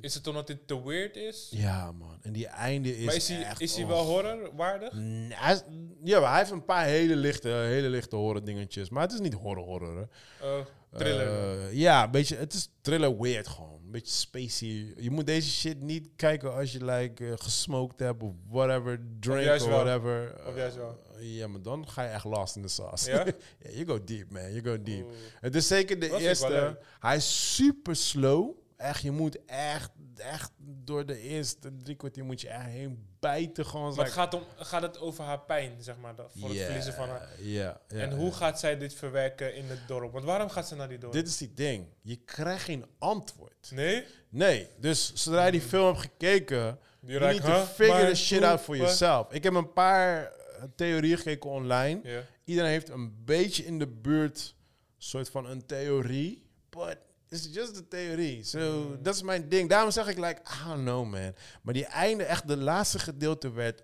Is 0.00 0.14
het 0.14 0.26
omdat 0.26 0.46
dit 0.46 0.66
te 0.66 0.84
weird 0.84 1.16
is? 1.16 1.48
ja, 1.50 1.92
man. 1.92 2.18
En 2.22 2.32
die 2.32 2.46
einde 2.46 2.98
is 2.98 3.04
maar 3.04 3.14
is 3.14 3.28
hij, 3.28 3.42
echt... 3.44 3.60
is 3.60 3.74
hij 3.74 3.84
oh. 3.84 3.90
wel 3.90 4.04
horrorwaardig? 4.04 4.92
Nee, 4.92 5.32
hij 5.34 5.52
is- 5.52 5.64
ja, 6.04 6.20
maar 6.20 6.28
hij 6.30 6.38
heeft 6.38 6.50
een 6.50 6.64
paar 6.64 6.84
hele 6.84 7.16
lichte, 7.16 7.48
hele 7.48 7.88
lichte 7.88 8.16
horror 8.16 8.44
dingetjes. 8.44 8.88
Maar 8.90 9.02
het 9.02 9.12
is 9.12 9.20
niet 9.20 9.34
horror 9.34 9.64
horror. 9.64 9.96
hè. 9.96 10.46
Oh, 10.46 10.64
thriller. 10.92 11.26
Eh, 11.26 11.72
ja, 11.72 12.04
een 12.04 12.10
beetje, 12.10 12.36
het 12.36 12.52
is 12.52 12.68
thriller 12.80 13.18
weird 13.20 13.48
gewoon. 13.48 13.80
Een 13.84 13.90
beetje 13.90 14.12
spacey. 14.14 14.94
Je 14.96 15.10
moet 15.10 15.26
deze 15.26 15.50
shit 15.50 15.80
niet 15.80 16.08
kijken 16.16 16.54
als 16.54 16.72
je 16.72 16.84
like, 16.84 17.26
eh, 17.26 17.32
gesmoked 17.36 17.98
hebt 18.00 18.22
of 18.22 18.32
whatever, 18.48 19.00
drink 19.20 19.50
of 19.60 19.66
wel. 19.66 19.68
whatever. 19.84 20.46
Of 20.46 20.56
juist 20.56 20.76
wel. 20.76 20.98
Ja, 21.22 21.46
maar 21.48 21.62
dan 21.62 21.88
ga 21.88 22.02
je 22.02 22.08
echt 22.08 22.24
lost 22.24 22.56
in 22.56 22.62
the 22.62 22.68
sauce. 22.68 23.10
Ja? 23.10 23.24
Yeah, 23.62 23.74
you 23.74 23.86
go 23.86 24.04
deep, 24.04 24.30
man. 24.30 24.52
You 24.52 24.64
go 24.64 24.82
deep. 24.82 25.04
Oeh. 25.04 25.14
Het 25.40 25.54
is 25.54 25.66
zeker 25.66 26.00
de 26.00 26.08
Dat 26.08 26.20
eerste. 26.20 26.78
Hij 27.00 27.16
is 27.16 27.54
super 27.54 27.96
slow. 27.96 28.50
Echt, 28.76 29.02
je 29.02 29.10
moet 29.10 29.44
echt, 29.44 29.90
echt 30.16 30.50
door 30.58 31.06
de 31.06 31.18
eerste 31.18 31.76
drie 31.82 31.96
kwartier 31.96 32.24
moet 32.24 32.40
je 32.40 32.48
echt 32.48 32.66
heen 32.66 33.06
bijten. 33.20 33.66
Gewoon 33.66 33.82
Maar 33.82 33.92
like- 33.92 34.02
het 34.04 34.12
gaat, 34.12 34.34
om, 34.34 34.42
gaat 34.56 34.82
het 34.82 34.98
over 35.00 35.24
haar 35.24 35.40
pijn, 35.40 35.72
zeg 35.82 35.96
maar, 35.96 36.14
dat- 36.14 36.32
voor 36.38 36.48
het 36.48 36.58
verliezen 36.58 36.92
van 36.92 37.08
haar. 37.08 37.28
Ja, 37.40 37.80
ja, 37.88 37.98
en 37.98 38.12
hoe 38.12 38.32
gaat 38.32 38.60
zij 38.60 38.78
dit 38.78 38.94
verwerken 38.94 39.54
in 39.54 39.64
het 39.68 39.78
dorp? 39.88 40.12
Want 40.12 40.24
waarom 40.24 40.48
gaat 40.48 40.68
ze 40.68 40.74
naar 40.74 40.88
die 40.88 40.98
dorp? 40.98 41.12
Dit 41.12 41.28
is 41.28 41.36
die 41.36 41.52
ding. 41.54 41.86
Je 42.00 42.16
krijgt 42.16 42.64
geen 42.64 42.84
antwoord. 42.98 43.70
Nee? 43.74 44.04
Nee, 44.28 44.68
dus 44.78 45.12
zodra 45.14 45.44
je 45.44 45.52
die 45.52 45.60
film 45.60 45.86
hebt 45.86 46.00
gekeken, 46.00 46.78
You 47.00 47.18
you 47.18 47.32
need 47.32 47.44
to 47.44 47.64
figure 47.64 48.08
the 48.08 48.14
shit 48.14 48.42
out 48.42 48.60
for 48.60 48.76
yourself. 48.76 49.32
Ik 49.32 49.42
heb 49.42 49.54
een 49.54 49.72
paar 49.72 50.32
theorieën 50.76 51.16
gekeken 51.18 51.50
online. 51.50 52.24
Iedereen 52.44 52.70
heeft 52.70 52.88
een 52.88 53.24
beetje 53.24 53.64
in 53.64 53.78
de 53.78 53.86
buurt 53.88 54.54
soort 54.98 55.28
van 55.30 55.46
een 55.46 55.66
theorie, 55.66 56.46
but 56.70 56.96
it's 57.28 57.48
just 57.52 57.76
a 57.76 57.80
theorie. 57.88 58.42
So, 58.44 58.58
Mm. 58.88 59.02
dat 59.02 59.14
is 59.14 59.22
mijn 59.22 59.48
ding. 59.48 59.68
Daarom 59.68 59.90
zeg 59.90 60.06
ik 60.08 60.16
like, 60.18 60.40
I 60.64 60.68
don't 60.68 60.80
know 60.84 61.10
man. 61.10 61.34
Maar 61.62 61.74
die 61.74 61.84
einde, 61.86 62.24
echt 62.24 62.48
de 62.48 62.56
laatste 62.56 62.98
gedeelte 62.98 63.50
werd 63.52 63.82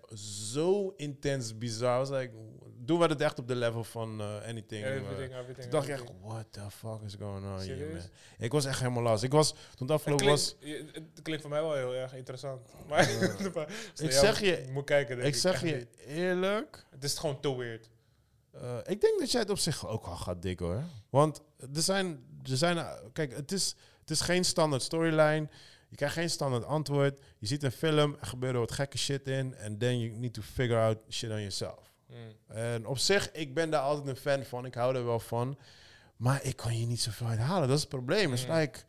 zo 0.51 0.93
intens 0.97 1.57
bizar. 1.57 1.95
I 1.95 1.99
was 1.99 2.09
like, 2.19 2.31
doen 2.89 2.99
we 2.99 3.05
het 3.05 3.21
echt 3.21 3.39
op 3.39 3.47
de 3.47 3.55
level 3.55 3.83
van 3.83 4.19
eh, 4.21 4.35
anything. 4.47 4.83
eh, 4.83 4.95
Everything, 4.95 5.31
everything, 5.31 5.57
toen 5.61 5.69
dacht 5.69 5.87
ik 5.87 5.93
echt, 5.93 6.01
everything. 6.01 6.27
what 6.31 6.45
the 6.51 6.61
fuck 6.69 7.01
is 7.05 7.15
going 7.19 7.45
on 7.45 7.59
here, 7.59 7.93
man? 7.93 8.01
Ik 8.37 8.51
was 8.51 8.65
echt 8.65 8.79
helemaal 8.79 9.03
los. 9.03 9.23
Ik 9.23 9.31
was, 9.31 9.49
toen 9.51 9.59
het 9.69 9.79
Het 9.79 9.91
afgelopen 9.91 10.25
was... 10.25 10.55
het 10.91 11.21
klinkt 11.21 11.41
voor 11.41 11.51
mij 11.51 11.61
wel 11.61 11.73
heel 11.75 11.93
erg 11.93 12.13
interessant. 12.15 12.61
Maar 12.87 13.09
Ik 13.95 14.11
zeg 14.11 14.39
je- 14.39 14.65
moet 14.71 14.85
kijken, 14.85 15.15
denk 15.15 15.27
Ik 15.27 15.35
zeg 15.35 15.61
je 15.61 15.87
eerlijk... 16.07 16.85
Het 16.89 17.03
is 17.03 17.17
gewoon 17.17 17.39
te 17.39 17.55
weird. 17.57 17.89
Eh, 18.51 18.77
ik 18.85 19.01
denk 19.01 19.19
dat 19.19 19.31
jij 19.31 19.41
het 19.41 19.49
op 19.49 19.57
zich 19.57 19.87
ook 19.87 20.05
al 20.05 20.15
gaat 20.15 20.41
dikken 20.41 20.65
hoor. 20.65 20.83
Want 21.09 21.41
er 21.73 21.81
zijn, 21.81 22.23
er 22.43 22.57
zijn 22.57 22.85
kijk, 23.13 23.35
het 23.35 23.51
is, 23.51 23.75
het 23.99 24.09
is 24.09 24.21
geen 24.21 24.45
standaard 24.45 24.81
storyline. 24.81 25.47
Je 25.89 25.95
krijgt 25.95 26.15
geen 26.15 26.29
standaard 26.29 26.65
antwoord. 26.65 27.19
Je 27.37 27.47
ziet 27.47 27.63
een 27.63 27.71
film, 27.71 28.17
er 28.19 28.25
gebeuren 28.27 28.59
wat 28.59 28.71
gekke 28.71 28.97
shit 28.97 29.27
in. 29.27 29.55
En 29.55 29.77
then 29.77 29.99
you 29.99 30.17
need 30.17 30.33
to 30.33 30.41
figure 30.41 30.79
out 30.79 30.97
shit 31.09 31.29
on 31.29 31.37
yourself. 31.39 31.88
Mm. 32.09 32.55
En 32.55 32.85
op 32.85 32.97
zich, 32.97 33.31
ik 33.31 33.53
ben 33.53 33.69
daar 33.69 33.81
altijd 33.81 34.07
een 34.07 34.15
fan 34.15 34.43
van. 34.43 34.65
Ik 34.65 34.73
hou 34.73 34.95
er 34.95 35.05
wel 35.05 35.19
van. 35.19 35.57
Maar 36.15 36.43
ik 36.43 36.55
kan 36.55 36.71
hier 36.71 36.87
niet 36.87 37.01
zoveel 37.01 37.27
uit 37.27 37.39
halen. 37.39 37.67
Dat 37.67 37.75
is 37.77 37.81
het 37.83 37.89
probleem. 37.93 38.31
Het 38.31 38.39
is 38.39 38.45
Mm. 38.47 38.53
like, 38.53 38.79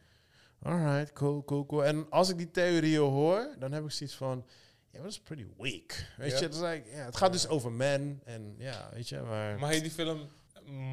alright, 0.63 1.13
cool, 1.13 1.45
cool, 1.45 1.67
cool. 1.67 1.85
En 1.85 2.07
als 2.11 2.29
ik 2.29 2.37
die 2.37 2.51
theorieën 2.51 3.01
hoor, 3.01 3.55
dan 3.59 3.73
heb 3.73 3.85
ik 3.85 3.91
zoiets 3.91 4.17
van... 4.17 4.47
Ja, 4.91 4.99
dat 5.03 5.11
is 5.11 5.21
pretty 5.21 5.47
weak. 5.59 6.07
Weet 6.17 6.39
je, 6.39 6.45
het, 6.45 6.55
is 6.55 6.61
like, 6.61 6.91
ja, 6.91 7.05
het 7.05 7.17
gaat 7.17 7.33
dus 7.33 7.49
over 7.49 7.73
men. 7.73 8.21
En 8.25 8.55
ja, 8.59 8.89
weet 8.93 9.09
je, 9.09 9.21
maar... 9.21 9.59
Mag 9.59 9.75
je 9.75 9.81
die 9.81 9.91
film 9.91 10.29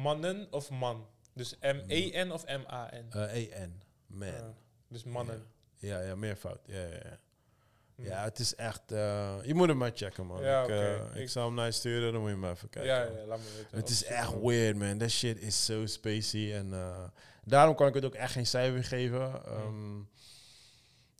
mannen 0.02 0.46
of 0.50 0.70
man? 0.70 1.06
Dus 1.34 1.56
M-E-N 1.60 2.30
of 2.30 2.44
M-A-N? 2.46 3.06
Eh, 3.10 3.36
E-N. 3.36 3.82
Man. 4.06 4.28
Ja, 4.28 4.54
dus 4.88 5.04
mannen. 5.04 5.46
Ja, 5.76 6.00
ja, 6.00 6.14
meervoud. 6.14 6.60
Ja, 6.66 6.80
ja, 6.80 6.88
ja. 6.88 7.18
Hm. 7.98 8.04
ja, 8.04 8.24
het 8.24 8.38
is 8.38 8.54
echt... 8.54 8.92
eh, 8.92 9.34
je 9.42 9.54
moet 9.54 9.68
hem 9.68 9.76
maar 9.76 9.90
checken, 9.94 10.26
man. 10.26 10.42
Ja, 10.42 10.62
ik, 10.62 10.68
eh, 10.68 10.94
ik, 10.94 11.14
Ik- 11.14 11.28
zal 11.28 11.44
hem 11.46 11.54
naar 11.54 11.66
je 11.66 11.72
sturen, 11.72 12.12
dan 12.12 12.20
moet 12.20 12.30
je 12.30 12.36
maar 12.36 12.50
even 12.52 12.68
kijken. 12.68 12.90
ja, 12.92 13.02
ja, 13.02 13.26
laat 13.26 13.38
me 13.38 13.44
weten. 13.56 13.78
Het 13.78 13.88
is 13.88 14.04
echt 14.04 14.40
weird, 14.40 14.76
man. 14.76 14.98
That 14.98 15.10
shit 15.10 15.40
is 15.40 15.64
so 15.64 15.86
spacey. 15.86 16.56
En 16.56 16.72
eh, 16.74 17.04
daarom 17.44 17.74
kan 17.74 17.86
ik 17.88 17.94
het 17.94 18.04
ook 18.04 18.14
echt 18.14 18.32
geen 18.32 18.46
cijfer 18.46 18.84
geven. 18.84 19.42
Um, 19.52 20.08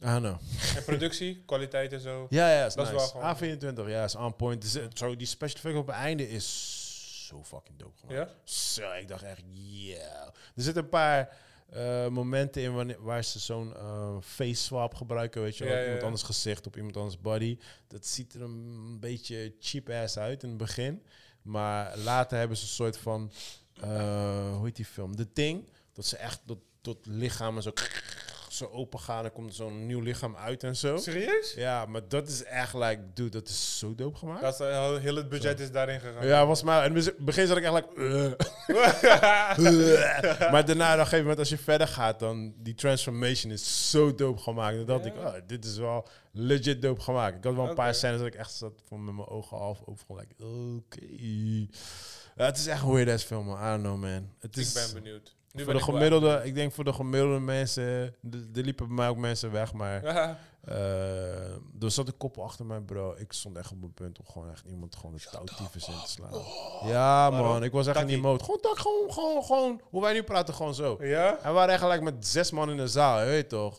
I 0.03 0.07
don't 0.07 0.21
know. 0.23 0.37
En 0.77 0.85
productie, 0.85 1.43
kwaliteit 1.47 1.93
en 1.93 2.01
zo. 2.01 2.27
Ja, 2.31 2.51
ja, 2.53 2.67
is 2.67 2.75
Dat 2.75 2.87
is 2.87 2.93
nice. 2.93 3.19
wel 3.19 3.35
gewoon- 3.37 3.87
A24, 3.87 3.91
ja, 3.91 4.05
is 4.05 4.15
on 4.15 4.37
point. 4.37 4.63
Dus, 4.63 4.79
zo, 4.95 5.17
die 5.17 5.27
special 5.27 5.57
effect 5.59 5.77
op 5.77 5.87
het 5.87 5.97
einde 5.97 6.29
is 6.31 7.27
zo 7.29 7.45
fucking 7.45 7.79
dope. 7.79 8.15
Ja? 8.15 8.29
Zo, 8.45 8.93
ik 8.93 9.09
dacht 9.09 9.23
echt, 9.23 9.43
yeah. 9.53 10.27
Er 10.57 10.63
zitten 10.63 10.83
een 10.83 10.89
paar 10.89 11.37
eh, 11.69 12.09
momenten 12.09 12.63
in 12.63 12.75
wanneer, 12.75 13.03
waar 13.03 13.25
ze 13.25 13.39
zo'n 13.39 13.77
eh, 13.77 14.17
face 14.21 14.63
swap 14.63 14.95
gebruiken, 14.95 15.43
weet 15.43 15.57
je 15.57 15.65
wel. 15.65 15.73
Ja, 15.73 15.79
op 15.79 15.85
iemand 15.85 16.01
ja. 16.01 16.07
anders 16.07 16.27
gezicht, 16.27 16.67
op 16.67 16.77
iemand 16.77 16.97
anders 16.97 17.21
body. 17.21 17.59
Dat 17.87 18.07
ziet 18.07 18.35
er 18.35 18.43
een 18.43 18.97
beetje 19.01 19.55
cheap 19.61 19.91
ass 19.91 20.19
uit 20.19 20.43
in 20.43 20.49
het 20.49 20.59
begin. 20.59 21.03
Maar 21.43 21.99
later 21.99 22.39
hebben 22.39 22.57
ze 22.57 22.63
een 22.63 22.69
soort 22.69 22.99
van, 22.99 23.33
eh, 23.81 24.55
hoe 24.55 24.65
heet 24.65 24.77
die 24.77 24.85
film? 24.85 25.17
The 25.17 25.33
Thing. 25.33 25.69
Dat 25.93 26.07
ze 26.07 26.17
echt 26.17 26.41
tot, 26.47 26.59
tot 26.81 27.07
lichamen 27.07 27.63
zo, 27.63 27.73
zo 28.59 28.65
open 28.73 28.99
gaan. 28.99 29.25
Er 29.25 29.31
komt 29.31 29.55
zo'n 29.55 29.87
nieuw 29.87 30.01
lichaam 30.01 30.37
uit 30.37 30.63
en 30.65 30.77
zo. 30.77 30.97
Serieus? 30.97 31.53
Ja, 31.57 31.87
maar 31.87 32.09
dat 32.09 32.29
is 32.29 32.45
echt 32.45 32.75
like, 32.75 33.01
dude, 33.15 33.31
dat 33.31 33.49
is 33.49 33.79
zo 33.79 33.95
dope 33.95 34.17
gemaakt. 34.19 34.41
Dat 34.41 34.53
is, 34.53 34.61
eh, 34.61 34.97
heel 34.97 35.17
het 35.17 35.29
budget 35.29 35.61
is 35.61 35.71
daarin 35.71 36.01
gegaan. 36.01 36.27
ja, 36.27 36.47
was 36.47 36.63
maar. 36.63 36.87
In 36.87 36.95
het 36.97 37.17
begin 37.19 37.47
zat 37.47 37.57
ik 37.57 37.63
echt 37.65 37.75
like. 37.75 37.89
"Ugh." 38.01 38.37
maar 40.53 40.65
daarna, 40.65 40.93
op 40.93 40.99
een 40.99 41.05
gegeven 41.05 41.19
moment, 41.19 41.39
als 41.39 41.49
je 41.49 41.59
verder 41.59 41.89
gaat, 41.89 42.19
dan 42.19 42.55
die 42.57 42.75
transformation 42.75 43.53
is 43.53 43.91
zo 43.91 44.15
dope 44.15 44.41
gemaakt. 44.41 44.77
Dan 44.77 44.87
dacht 44.87 45.05
Ja. 45.05 45.11
ik, 45.11 45.17
oh, 45.19 45.35
dit 45.47 45.65
is 45.65 45.77
wel 45.79 46.09
legit 46.33 46.83
dope 46.83 47.01
gemaakt. 47.01 47.37
Ik 47.37 47.45
had 47.45 47.55
wel 47.55 47.69
een 47.69 47.75
paar 47.75 47.95
scènes 47.95 48.19
dat 48.19 48.27
ik 48.27 48.35
echt 48.35 48.53
zat 48.53 48.73
van 48.89 49.05
met 49.05 49.15
mijn 49.15 49.29
ogen 49.29 49.57
half 49.57 49.81
open. 49.81 50.05
Van 50.07 50.17
like, 50.17 50.45
oké. 50.45 51.07
Ja, 52.37 52.45
het 52.45 52.57
is 52.57 52.67
echt 52.67 52.83
een 52.83 52.93
weird 52.93 53.11
ass 53.11 53.25
film, 53.25 53.47
man. 53.47 53.59
I 53.59 53.69
don't 53.71 53.83
know, 53.83 53.97
man. 54.01 54.31
Het 54.41 54.57
is, 54.57 54.69
ik 54.69 54.75
ben 54.93 55.03
benieuwd. 55.03 55.37
Nu 55.53 55.65
voor 55.65 55.73
de 55.73 55.83
gemiddelde, 55.83 56.41
ik 56.45 56.55
denk 56.55 56.73
voor 56.73 56.85
de 56.85 56.93
gemiddelde 56.93 57.39
mensen, 57.39 57.85
er 57.85 58.15
liepen 58.53 58.87
bij 58.87 58.97
mij 58.97 59.09
ook 59.09 59.17
mensen 59.17 59.53
weg, 59.53 59.73
maar 59.73 60.05
eh, 60.69 61.53
er 61.81 61.91
zat 61.91 62.07
een 62.07 62.17
koppel 62.17 62.43
achter 62.43 62.67
mij, 62.67 62.81
bro. 62.81 63.15
Ik 63.17 63.33
stond 63.33 63.57
echt 63.57 63.73
op 63.73 63.79
mijn 63.81 63.95
punt 63.95 64.19
om 64.19 64.27
gewoon 64.27 64.51
echt 64.51 64.65
iemand 64.67 64.97
gewoon 64.97 65.15
de 65.15 65.27
touwtyfus 65.31 65.89
in 65.89 65.95
te 66.05 66.11
slaan. 66.11 66.43
ja, 66.91 67.31
man. 67.31 67.41
Waarom? 67.41 67.63
Ik 67.63 67.73
was 67.73 67.87
echt 67.87 68.01
in 68.01 68.07
die 68.07 68.19
mode. 68.21 68.45
Gewoon, 68.45 68.61
tak, 68.61 68.79
gewoon, 68.79 69.13
gewoon, 69.13 69.45
gewoon. 69.45 69.81
Hoe 69.91 70.03
wij 70.03 70.13
nu 70.13 70.23
praten, 70.23 70.55
gewoon 70.55 70.75
zo. 70.75 70.97
ja? 71.01 71.37
En 71.37 71.47
we 71.47 71.53
waren 71.53 71.69
eigenlijk 71.69 72.03
met 72.03 72.27
zes 72.27 72.51
man 72.51 72.71
in 72.71 72.77
de 72.77 72.89
zaal, 72.89 73.21
je 73.21 73.27
weet 73.27 73.49
toch? 73.49 73.79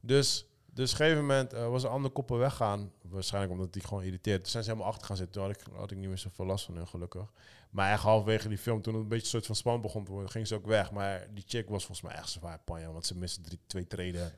Dus, 0.00 0.46
dus 0.66 0.92
op 0.92 0.98
een 0.98 1.04
gegeven 1.04 1.26
moment 1.26 1.52
eh, 1.52 1.68
was 1.68 1.82
een 1.82 1.90
ander 1.90 2.10
koppel 2.10 2.36
weggaan. 2.36 2.90
Waarschijnlijk 3.10 3.52
omdat 3.52 3.72
die 3.72 3.82
gewoon 3.82 4.02
irriteerd. 4.02 4.42
Toen 4.42 4.50
zijn 4.50 4.64
ze 4.64 4.70
helemaal 4.70 4.90
achter 4.90 5.06
gaan 5.06 5.16
zitten. 5.16 5.34
Toen 5.34 5.42
had 5.42 5.60
ik, 5.60 5.66
had 5.76 5.90
ik 5.90 5.96
niet 5.96 6.08
meer 6.08 6.18
zoveel 6.18 6.46
last 6.46 6.64
van 6.64 6.76
hun, 6.76 6.86
gelukkig. 6.88 7.32
Maar 7.70 7.92
echt 7.92 8.02
halverwege 8.02 8.48
die 8.48 8.58
film, 8.58 8.82
toen 8.82 8.94
het 8.94 9.02
een 9.02 9.08
beetje 9.08 9.24
een 9.24 9.30
soort 9.30 9.46
van 9.46 9.54
span 9.56 9.80
begon 9.80 10.04
te 10.04 10.10
worden, 10.10 10.30
ging 10.30 10.46
ze 10.46 10.54
ook 10.54 10.66
weg. 10.66 10.90
Maar 10.92 11.26
die 11.34 11.44
chick 11.46 11.68
was 11.68 11.84
volgens 11.84 12.08
mij 12.08 12.16
echt 12.16 12.28
zwaar 12.30 12.58
panja, 12.64 12.92
want 12.92 13.06
ze 13.06 13.16
miste 13.16 13.40
drie, 13.40 13.58
twee 13.66 13.86
treden. 13.86 14.32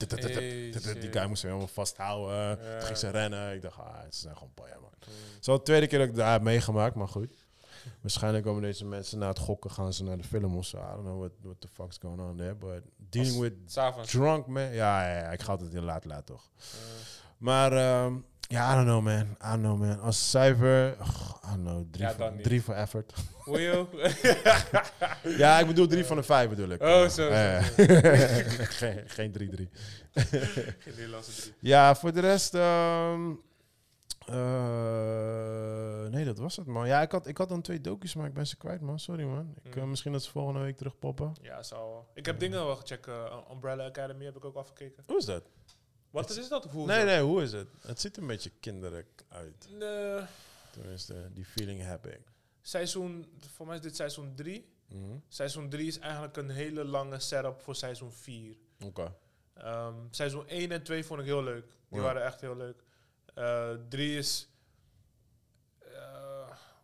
Die 1.01 1.13
guy 1.13 1.25
moest 1.27 1.41
ze 1.41 1.47
helemaal 1.47 1.69
vasthouden. 1.69 2.59
Toen 2.59 2.83
ging 2.83 2.99
ze 2.99 3.09
rennen. 3.11 3.55
Ik 3.55 3.63
dacht, 3.63 3.79
ah, 3.79 4.01
ze 4.11 4.19
zijn 4.21 4.35
gewoon 4.35 4.55
panja, 4.55 4.75
man. 4.81 4.91
Mm. 5.07 5.15
Zo 5.41 5.57
de 5.57 5.63
tweede 5.63 5.87
keer 5.87 5.99
dat 5.99 6.09
ik 6.09 6.15
daar 6.15 6.33
heb 6.33 6.43
meegemaakt, 6.43 6.95
maar 6.95 7.09
goed. 7.09 7.31
Waarschijnlijk 8.01 8.45
komen 8.45 8.63
deze 8.63 8.85
mensen 8.85 9.19
na 9.19 9.29
het 9.29 9.39
gokken, 9.39 9.71
gaan 9.71 9.93
ze 9.93 10.05
naar 10.05 10.17
de 10.17 10.25
film 10.25 10.57
of 10.57 10.65
zo. 10.67 10.77
I 10.77 10.81
don't 10.81 11.03
know 11.03 11.19
what, 11.19 11.33
what 11.43 11.61
the 11.61 11.69
fuck's 11.69 11.99
going 12.01 12.21
on 12.21 12.37
there. 12.37 12.55
But 12.55 12.83
dealing 12.97 13.33
Als- 13.33 13.95
with 13.95 14.11
drunk 14.11 14.47
man. 14.47 14.63
Ja, 14.63 15.09
ja, 15.09 15.19
ja, 15.19 15.31
ik 15.33 15.41
ga 15.41 15.51
altijd 15.51 15.73
heel 15.73 15.83
laat 15.83 16.05
laat 16.05 16.27
toch. 16.27 16.51
Maar 17.39 17.73
ehm, 17.73 18.15
ja, 18.41 18.73
I 18.73 18.75
don't 18.75 18.87
know 18.87 19.03
man. 19.03 19.21
I 19.23 19.37
don't 19.51 19.63
know 19.63 19.79
man. 19.79 20.01
Als 20.01 20.31
cijfer, 20.31 20.89
I 20.93 21.49
don't 21.55 21.61
know, 21.61 21.85
drie, 21.91 22.07
Ja, 22.07 22.15
voor, 22.15 22.33
drie 22.43 22.63
voor 22.63 22.75
effort. 22.75 23.13
Ja, 25.37 25.59
ik 25.59 25.67
bedoel 25.67 25.87
drie 25.87 26.05
van 26.05 26.17
de 26.17 26.23
vijf 26.23 26.49
bedoel 26.49 26.69
ik. 26.69 26.83
Oh, 26.83 26.89
Eh, 26.89 27.01
zo, 27.01 27.09
zo, 27.09 27.29
eh, 27.29 27.63
zo. 27.65 27.75
geen 28.65 29.03
geen 29.09 29.33
drie 29.33 29.49
drie. 29.49 29.69
Geen 30.79 30.93
Nederlandse 30.97 31.41
drie. 31.41 31.55
Ja, 31.61 31.95
voor 31.95 32.13
de 32.13 32.21
rest... 32.21 32.55
ehm, 32.55 33.31
eh, 34.27 36.07
nee, 36.11 36.25
dat 36.25 36.39
was 36.39 36.57
het 36.57 36.67
man. 36.67 36.87
Ja, 36.87 37.01
ik 37.03 37.13
had, 37.13 37.27
ik 37.27 37.39
had 37.39 37.49
dan 37.49 37.63
twee 37.63 37.81
docu's, 37.81 38.15
maar 38.15 38.27
ik 38.27 38.35
ben 38.35 38.47
ze 38.47 38.57
kwijt 38.57 38.81
man. 38.81 38.99
Sorry 38.99 39.25
man. 39.25 39.55
Ik, 39.63 39.77
eh, 39.77 39.83
Mm. 39.83 39.89
misschien 39.89 40.13
dat 40.13 40.23
ze 40.23 40.31
volgende 40.31 40.61
week 40.61 40.77
terugpoppen. 40.77 41.33
Ja, 41.43 41.63
zou 41.63 41.91
wel. 41.91 42.07
Ik 42.15 42.27
heb 42.27 42.39
dingen 42.39 42.65
wel 42.67 42.77
gecheckt. 42.77 43.07
eh, 43.07 43.37
Umbrella 43.53 43.85
Academy 43.87 44.25
heb 44.25 44.37
ik 44.37 44.45
ook 44.45 44.57
afgekeken. 44.57 45.03
Hoe 45.07 45.17
is 45.17 45.25
dat? 45.25 45.43
Wat 46.11 46.31
is 46.31 46.49
dat? 46.49 46.65
Hoe 46.65 46.81
is 46.83 46.87
Nee, 46.89 46.97
dat? 47.05 47.07
nee, 47.07 47.21
hoe 47.23 47.43
is 47.43 47.53
het? 47.53 47.69
Het 47.81 48.01
ziet 48.01 48.17
een 48.17 48.27
beetje 48.27 48.51
kinderlijk 48.61 49.25
uit. 49.29 49.69
Nee, 49.79 50.21
Tenminste, 50.71 51.29
die 51.33 51.45
feeling 51.45 51.83
heb 51.83 52.07
ik. 52.07 52.21
seizoen, 52.61 53.27
voor 53.55 53.67
mij 53.67 53.77
is 53.77 53.83
dit 53.83 53.97
seizoen 53.97 54.35
3. 54.35 54.69
Mhm. 54.89 55.17
Seizoen 55.29 55.69
3 55.69 55.87
is 55.87 55.99
eigenlijk 55.99 56.37
een 56.37 56.51
hele 56.51 56.85
lange 56.85 57.19
setup 57.19 57.61
voor 57.61 57.75
seizoen 57.75 58.13
4. 58.13 58.57
Oké. 58.85 59.15
Ehm, 59.55 59.95
seizoen 60.11 60.45
1 60.47 60.71
en 60.73 60.83
2 60.83 61.05
vond 61.05 61.21
ik 61.21 61.27
heel 61.27 61.43
leuk. 61.43 61.67
Die 61.89 61.99
Ja. 61.99 62.05
waren 62.05 62.25
echt 62.25 62.41
heel 62.41 62.57
leuk. 62.57 62.83
3 63.89 64.17
is 64.19 64.49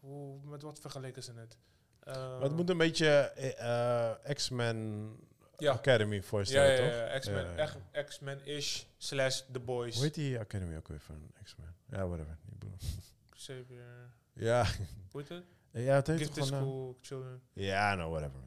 hoe, 0.01 0.39
met 0.45 0.63
wat 0.63 0.81
vergeleken 0.81 1.23
ze 1.23 1.33
het? 1.33 1.57
Uh, 2.09 2.41
het 2.41 2.53
moet 2.53 2.71
een 2.71 2.79
beetje 2.79 3.07
eh, 3.09 4.11
eh, 4.11 4.35
X-Men 4.35 5.09
ja. 5.59 5.73
Academy 5.73 6.15
Ja, 6.15 6.23
voorstellen, 6.23 6.71
ja, 6.85 6.89
toch? 6.91 7.11
ja, 7.13 7.19
X-Men, 7.19 7.45
Ja, 7.45 7.55
echt 7.57 7.77
X-Men-ish 8.07 8.83
slash 8.97 9.41
The 9.53 9.61
Boys. 9.61 9.95
Hoe 9.95 10.05
heet 10.05 10.15
die 10.15 10.39
Academy 10.39 10.77
ook 10.77 10.89
weer 10.89 11.01
van 11.01 11.31
X-Men? 11.43 11.75
Ja, 11.91 12.07
whatever. 12.07 12.37
Xavier, 13.31 13.83
Ja, 14.33 14.67
hoe 15.11 15.21
heet 15.21 15.29
het? 15.29 15.45
ja 15.87 15.95
het 15.95 16.07
heet 16.07 16.35
toch 16.35 16.49
gewoon... 16.49 16.53
eh, 16.53 16.59
School 16.59 16.99
Children. 17.01 17.43
Ja, 17.53 17.95
nou, 17.95 18.11
whatever. 18.11 18.41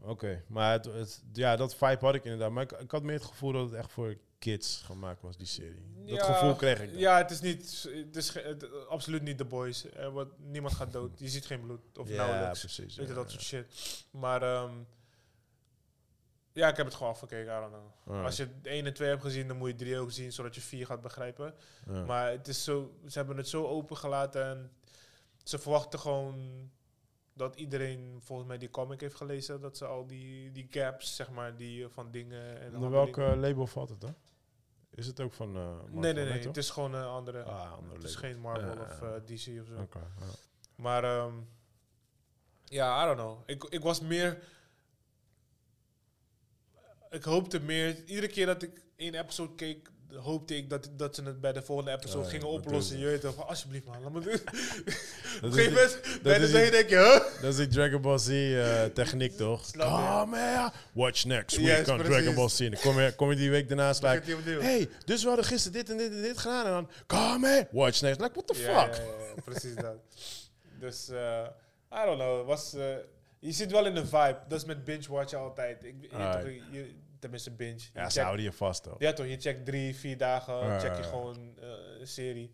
Oké, 0.00 0.42
maar 0.46 0.72
het, 0.72 0.84
het- 0.84 1.22
ja, 1.32 1.56
dat 1.56 1.74
vibe 1.74 1.98
had 2.04 2.14
ik 2.14 2.24
inderdaad. 2.24 2.50
Maar 2.50 2.62
ik, 2.62 2.72
ik 2.72 2.90
had 2.90 3.02
meer 3.02 3.14
het 3.14 3.24
gevoel 3.24 3.52
dat 3.52 3.64
het 3.70 3.74
echt 3.78 3.92
voor 3.92 4.16
kids 4.38 4.82
gemaakt 4.84 5.22
was, 5.22 5.36
die 5.36 5.46
serie. 5.46 5.82
Dat 6.06 6.22
gevoel 6.22 6.54
kreeg 6.54 6.80
ik 6.80 6.90
dan. 6.90 6.98
Ja, 6.98 7.16
het 7.18 7.30
is 7.30 7.40
niet, 7.40 7.82
het 8.06 8.16
is 8.16 8.34
het- 8.34 8.88
absoluut 8.88 9.22
niet 9.22 9.38
The 9.38 9.44
Boys. 9.44 9.84
Er 9.94 10.10
wordt, 10.10 10.30
niemand 10.38 10.74
gaat 10.74 10.92
dood. 10.92 11.18
Je 11.18 11.28
ziet 11.28 11.46
geen 11.46 11.60
bloed 11.60 11.98
of 11.98 12.08
Ja, 12.10 12.16
nauwelijks. 12.16 12.60
precies. 12.60 12.96
Weet 12.96 13.06
je, 13.06 13.12
ja, 13.14 13.18
dat 13.18 13.30
soort 13.30 13.42
shit. 13.42 13.66
Maar 14.10 14.42
ehm, 14.42 14.72
ja, 16.56 16.68
ik 16.68 16.76
heb 16.76 16.86
het 16.86 16.94
gewoon 16.94 17.12
afgekeken. 17.12 17.56
I 17.56 17.60
don't 17.60 17.72
know. 17.72 17.90
Alright. 18.06 18.24
Als 18.26 18.36
je 18.36 18.48
1 18.62 18.86
en 18.86 18.94
2 18.94 19.08
hebt 19.08 19.22
gezien, 19.22 19.48
dan 19.48 19.56
moet 19.56 19.68
je 19.68 19.74
3 19.74 19.98
ook 19.98 20.10
zien, 20.10 20.32
zodat 20.32 20.54
je 20.54 20.60
4 20.60 20.86
gaat 20.86 21.00
begrijpen. 21.00 21.54
ja. 21.86 22.04
Maar 22.04 22.30
het 22.30 22.48
is 22.48 22.64
zo, 22.64 22.94
ze 23.06 23.18
hebben 23.18 23.36
het 23.36 23.48
zo 23.48 23.66
open 23.66 23.96
gelaten 23.96 24.44
en 24.44 24.72
ze 25.42 25.58
verwachten 25.58 25.98
gewoon 25.98 26.70
dat 27.32 27.56
iedereen 27.56 28.18
volgens 28.22 28.48
mij 28.48 28.58
die 28.58 28.70
comic 28.70 29.00
heeft 29.00 29.14
gelezen. 29.14 29.60
Dat 29.60 29.76
ze 29.76 29.84
al 29.86 30.06
die, 30.06 30.52
die 30.52 30.66
gaps, 30.70 31.16
zeg 31.16 31.30
maar, 31.30 31.56
die 31.56 31.84
eh, 31.84 31.90
van 31.90 32.10
dingen 32.10 32.60
en 32.60 32.74
Onder 32.74 32.90
welk 32.90 33.16
label 33.16 33.66
valt 33.66 33.88
het 33.88 34.00
dan? 34.00 34.14
Is 34.90 35.06
het 35.06 35.20
ook 35.20 35.32
van 35.32 35.56
eh 35.56 35.66
Marvel, 35.66 35.88
Nee, 36.00 36.12
nee, 36.12 36.24
nee. 36.24 36.38
toch? 36.38 36.46
Het 36.46 36.56
is 36.56 36.70
gewoon 36.70 36.94
een 36.94 37.04
andere. 37.04 37.42
Ah, 37.42 37.72
andere 37.72 37.94
het 37.94 38.04
is 38.04 38.14
label. 38.14 38.30
geen 38.30 38.40
Marvel 38.40 38.76
of 38.82 39.02
eh, 39.02 39.08
DC 39.24 39.60
of 39.60 39.66
zo. 39.66 39.80
Oké, 39.80 39.98
ja. 39.98 40.26
Maar 40.74 41.04
ehm, 41.04 41.34
ja, 42.64 43.02
I 43.02 43.06
don't 43.06 43.18
know. 43.18 43.38
Ik, 43.46 43.64
ik 43.64 43.82
was 43.82 44.00
meer. 44.00 44.42
Ik 47.16 47.24
hoopte 47.24 47.60
meer. 47.60 47.96
Iedere 48.06 48.28
keer 48.28 48.46
dat 48.46 48.62
ik 48.62 48.70
één 48.96 49.14
episode 49.14 49.54
keek, 49.54 49.90
hoopte 50.14 50.56
ik 50.56 50.70
dat, 50.70 50.88
dat 50.96 51.14
ze 51.14 51.22
het 51.22 51.40
bij 51.40 51.52
de 51.52 51.62
volgende 51.62 51.90
episode 51.90 52.24
Oh 52.24 52.30
gingen 52.30 52.46
oplossen. 52.46 52.98
Je 52.98 53.04
weet 53.04 53.20
toch, 53.20 53.34
van, 53.34 53.46
alsjeblieft 53.46 53.86
man, 53.86 54.02
laat 54.02 54.12
me 54.12 54.20
doen. 54.20 54.32
Op 54.34 55.42
een 55.42 55.52
gegeven 55.52 55.72
moment, 55.72 56.22
bij 56.22 56.38
de 56.38 56.46
zee 56.46 56.70
denk 56.70 56.88
je, 56.88 56.96
huh? 56.96 57.42
Dat 57.42 57.50
is 57.50 57.56
die 57.56 57.66
Dragon 57.66 58.00
Ball 58.00 58.18
Z 58.18 58.28
eh, 58.28 58.84
techniek, 58.84 59.36
toch? 59.46 59.70
Come 59.70 60.36
here, 60.36 60.70
watch 60.92 61.24
next 61.24 61.56
week 61.56 61.66
Yes, 61.66 61.88
on. 61.88 61.98
Dragon 61.98 62.34
Ball 62.34 62.48
Z. 62.48 62.58
Dan 62.58 62.80
kom 62.80 63.00
je, 63.00 63.12
kom 63.14 63.30
je 63.30 63.36
die 63.36 63.50
week 63.50 63.68
daarnaast, 63.68 64.02
like, 64.02 64.36
hey, 64.60 64.88
dus 65.04 65.22
we 65.22 65.28
hadden 65.28 65.46
gisteren 65.46 65.78
dit 65.78 65.90
en 65.90 65.96
dit 65.96 66.10
en 66.10 66.22
dit 66.22 66.38
gedaan. 66.38 66.66
En 66.66 66.72
dan, 66.72 66.90
come 67.06 67.46
here, 67.46 67.68
watch 67.70 68.00
next. 68.00 68.20
Like, 68.20 68.32
what 68.34 68.46
the 68.46 68.54
fuck? 68.54 69.02
precies 69.44 69.74
dat. 69.74 69.96
Dus, 70.80 71.08
eh 71.08 71.46
I 71.92 72.04
don't 72.04 72.18
know. 72.18 72.46
Was, 72.46 72.74
eh, 72.74 72.96
je 73.38 73.52
zit 73.52 73.70
wel 73.70 73.86
in 73.86 73.94
de 73.94 74.06
vibe. 74.06 74.38
Dat 74.48 74.58
is 74.58 74.64
met 74.64 74.84
binge-watchen 74.84 75.38
altijd. 75.38 75.84
Ik, 75.84 75.94
je, 76.70 76.94
tenminste 77.18 77.50
binge. 77.50 77.78
Je 77.78 77.88
Ja, 77.94 78.10
ze 78.10 78.20
houden 78.20 78.44
je 78.44 78.52
vast, 78.52 78.82
toch? 78.82 78.94
Ja 78.98 79.12
toch, 79.12 79.26
je 79.26 79.40
checkt 79.40 79.64
drie, 79.64 79.96
vier 79.96 80.16
dagen, 80.18 80.54
Ja, 80.54 80.78
check 80.80 80.96
je 80.96 81.02
gewoon 81.02 81.58
eh, 81.60 81.68
een 82.00 82.06
serie. 82.06 82.50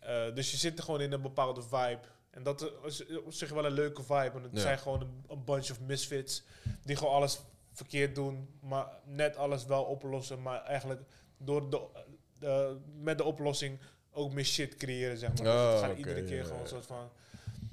Eh, 0.00 0.34
dus 0.34 0.50
je 0.50 0.56
zit 0.56 0.78
er 0.78 0.84
gewoon 0.84 1.00
in 1.00 1.12
een 1.12 1.22
bepaalde 1.22 1.62
vibe. 1.62 2.00
En 2.30 2.42
dat 2.42 2.72
is 2.84 3.06
op 3.24 3.32
zich 3.32 3.50
wel 3.50 3.64
een 3.66 3.72
leuke 3.72 4.02
vibe. 4.02 4.30
Want 4.32 4.44
het 4.44 4.54
Ja. 4.54 4.60
zijn 4.60 4.78
gewoon 4.78 5.00
een, 5.00 5.24
een 5.28 5.44
bunch 5.44 5.70
of 5.70 5.80
misfits 5.80 6.42
die 6.84 6.96
gewoon 6.96 7.14
alles 7.14 7.40
verkeerd 7.72 8.14
doen, 8.14 8.48
maar 8.60 8.86
net 9.04 9.36
alles 9.36 9.64
wel 9.64 9.84
oplossen. 9.84 10.42
Maar 10.42 10.62
eigenlijk 10.62 11.00
door 11.36 11.70
de, 11.70 11.80
de- 12.38 12.78
met 12.94 13.18
de 13.18 13.24
oplossing 13.24 13.78
ook 14.10 14.32
meer 14.32 14.44
shit 14.44 14.74
creëren, 14.76 15.18
zeg 15.18 15.28
maar. 15.28 15.42
Dus 15.42 15.52
Oh, 15.54 15.70
het 15.72 15.80
gaat 15.80 15.96
iedere 15.96 16.24
keer 16.24 16.44
gewoon 16.44 16.60
een 16.60 16.66
soort 16.68 16.86
van... 16.86 17.10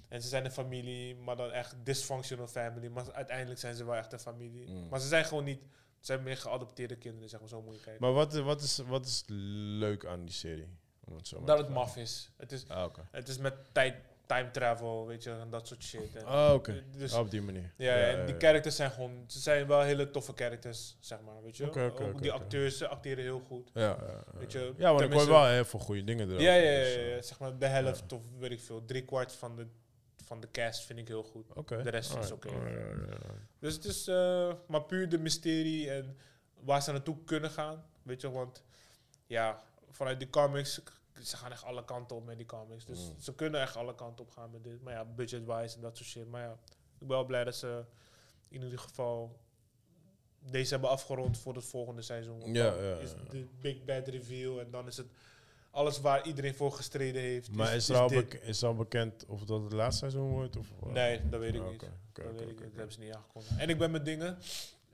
En 0.08 0.22
ze 0.22 0.28
zijn 0.28 0.46
een 0.46 0.52
familie, 0.52 1.16
maar 1.16 1.36
dan 1.36 1.52
echt 1.52 1.76
dysfunctional 1.84 2.48
family. 2.48 2.88
Maar 2.88 3.14
uiteindelijk 3.14 3.60
zijn 3.60 3.76
ze 3.76 3.86
wel 3.86 3.96
echt 3.96 4.14
een 4.14 4.20
familie. 4.20 4.68
Mm. 4.70 4.88
Maar 4.90 5.00
ze 5.00 5.08
zijn 5.08 5.26
gewoon 5.26 5.44
niet... 5.44 5.62
Ze 6.00 6.06
zijn 6.06 6.24
meer 6.24 6.38
geadopteerde 6.38 6.96
kinderen, 6.96 7.30
zeg 7.30 7.40
maar. 7.40 7.50
Zo 7.50 7.62
moet 7.62 7.76
je 7.76 7.82
kijken. 7.82 8.02
Maar 8.02 8.14
wat, 8.14 8.34
wat, 8.34 8.62
is, 8.62 8.78
wat 8.78 9.06
is 9.06 9.24
leuk 9.28 10.06
aan 10.06 10.26
die 10.26 10.34
serie? 10.34 10.68
Om 11.06 11.16
het 11.16 11.28
zo 11.28 11.38
maar 11.38 11.46
Dat 11.48 11.58
het 11.58 11.70
maf 11.70 11.98
is. 11.98 12.32
Het 12.38 12.52
is, 12.52 12.68
Ah, 12.68 12.94
het 13.12 13.28
is 13.28 13.38
met 13.38 13.54
tijd, 13.72 13.96
time 14.26 14.52
travel, 14.52 15.08
weet 15.08 15.24
je, 15.24 15.32
en 15.32 15.50
dat 15.50 15.68
soort 15.68 15.84
shit. 15.84 16.16
En, 16.16 16.26
Ah, 16.26 16.54
oké. 16.54 16.84
Dus, 16.98 17.14
op 17.14 17.32
die 17.32 17.42
manier. 17.42 17.74
ja, 17.78 17.96
en 17.96 18.26
die 18.26 18.36
characters 18.38 18.76
zijn 18.76 18.92
gewoon, 18.92 19.24
ze 19.28 19.40
zijn 19.40 19.68
wel 19.68 19.82
hele 19.82 20.12
toffe 20.12 20.32
characters, 20.36 20.98
zeg 21.00 21.20
maar, 21.22 21.42
weet 21.44 21.58
je. 21.58 21.66
Oké, 21.66 21.92
Ook 22.00 22.22
die 22.22 22.32
acteurs, 22.32 22.78
ze 22.78 22.88
acteren 22.88 23.24
heel 23.24 23.40
goed. 23.48 23.70
Ja. 23.74 23.98
Weet 24.34 24.52
je, 24.52 24.74
ja, 24.78 24.94
maar 24.94 25.04
ik 25.04 25.14
hoor 25.14 25.28
wel 25.28 25.46
heel 25.48 25.66
veel 25.66 25.80
goede 25.80 26.04
dingen 26.04 26.28
erover. 26.28 26.44
Ja, 26.44 26.54
ja, 26.54 26.72
ja, 26.72 26.84
dus, 26.84 26.96
eh, 26.96 27.16
ja, 27.16 27.22
zeg 27.22 27.40
maar 27.40 27.58
de 27.58 27.66
helft 27.68 28.14
of 28.14 28.22
weet 28.40 28.52
ik 28.52 28.60
veel, 28.62 28.86
drie 28.86 29.06
kwart 29.06 29.34
van 29.34 29.56
de, 29.56 29.68
van 30.30 30.40
de 30.40 30.52
cast 30.52 30.86
vind 30.86 31.00
ik 31.00 31.08
heel 31.08 31.24
goed. 31.24 31.46
De 31.84 31.90
rest 31.90 32.16
is 32.16 32.32
oké. 32.32 32.50
Dus 33.60 33.74
het 33.74 33.86
is 33.86 34.08
eh, 34.08 34.54
maar 34.68 34.84
puur 34.84 35.10
de 35.10 35.18
mysterie 35.18 35.90
en 35.92 36.18
waar 36.60 36.82
ze 36.82 36.92
naartoe 36.92 37.18
kunnen 37.26 37.50
gaan, 37.52 37.86
weet 38.04 38.22
je, 38.22 38.32
want 38.32 38.64
ja, 39.28 39.64
vanuit 39.90 40.20
die 40.20 40.30
comics, 40.30 40.82
ze 41.24 41.38
gaan 41.38 41.52
echt 41.52 41.64
alle 41.64 41.86
kanten 41.86 42.16
op 42.16 42.26
met 42.26 42.38
die 42.38 42.46
comics. 42.46 42.86
Dus 42.86 43.00
Mm. 43.10 43.20
ze 43.20 43.36
kunnen 43.36 43.62
echt 43.62 43.76
alle 43.76 43.96
kanten 43.96 44.26
op 44.26 44.32
gaan 44.32 44.52
met 44.52 44.64
dit. 44.64 44.82
Maar 44.82 44.94
ja, 44.94 45.06
budget-wise 45.06 45.76
en 45.76 45.82
dat 45.82 45.98
soort 45.98 46.10
shit. 46.10 46.28
Maar 46.30 46.42
ja, 46.42 46.52
ik 47.00 47.08
ben 47.08 47.08
wel 47.08 47.26
blij 47.26 47.44
dat 47.44 47.56
ze 47.56 47.84
in 48.48 48.62
ieder 48.64 48.80
geval 48.80 49.40
deze 50.40 50.72
hebben 50.72 50.90
afgerond 50.90 51.38
voor 51.38 51.56
het 51.56 51.66
volgende 51.66 52.02
seizoen. 52.02 52.54
Ja, 52.54 52.74
is 52.74 53.14
de 53.30 53.48
big 53.62 53.84
bad 53.86 54.08
reveal 54.08 54.60
en 54.60 54.72
dan 54.72 54.88
is 54.88 54.98
het 54.98 55.08
alles 55.72 56.02
waar 56.02 56.26
iedereen 56.28 56.56
voor 56.56 56.72
gestreden 56.72 57.22
heeft. 57.22 57.52
Maar 57.52 57.76
is, 57.76 57.90
er 57.90 57.98
al 57.98 58.08
dit. 58.08 58.30
bek- 58.30 58.42
is 58.44 58.64
al 58.64 58.76
bekend 58.76 59.26
of 59.28 59.44
dat 59.44 59.64
het 59.64 59.74
laatste 59.74 60.00
seizoen 60.00 60.30
wordt? 60.30 60.58
Of, 60.58 60.68
eh? 60.86 60.92
Nee, 60.92 61.30
dat 61.30 61.40
weet 61.40 61.54
ik 61.56 61.62
Ah, 61.62 61.70
niet. 61.70 61.80
dat 62.14 62.26
weet 62.32 62.42
ik 62.42 62.48
niet. 62.48 62.58
Dat 62.60 62.76
hebben 62.76 62.92
ze 62.94 63.00
niet 63.00 63.14
aangekondigd. 63.14 63.58
En 63.58 63.70
ik 63.70 63.78
ben 63.78 63.92
met 63.92 64.06
dingen. 64.06 64.38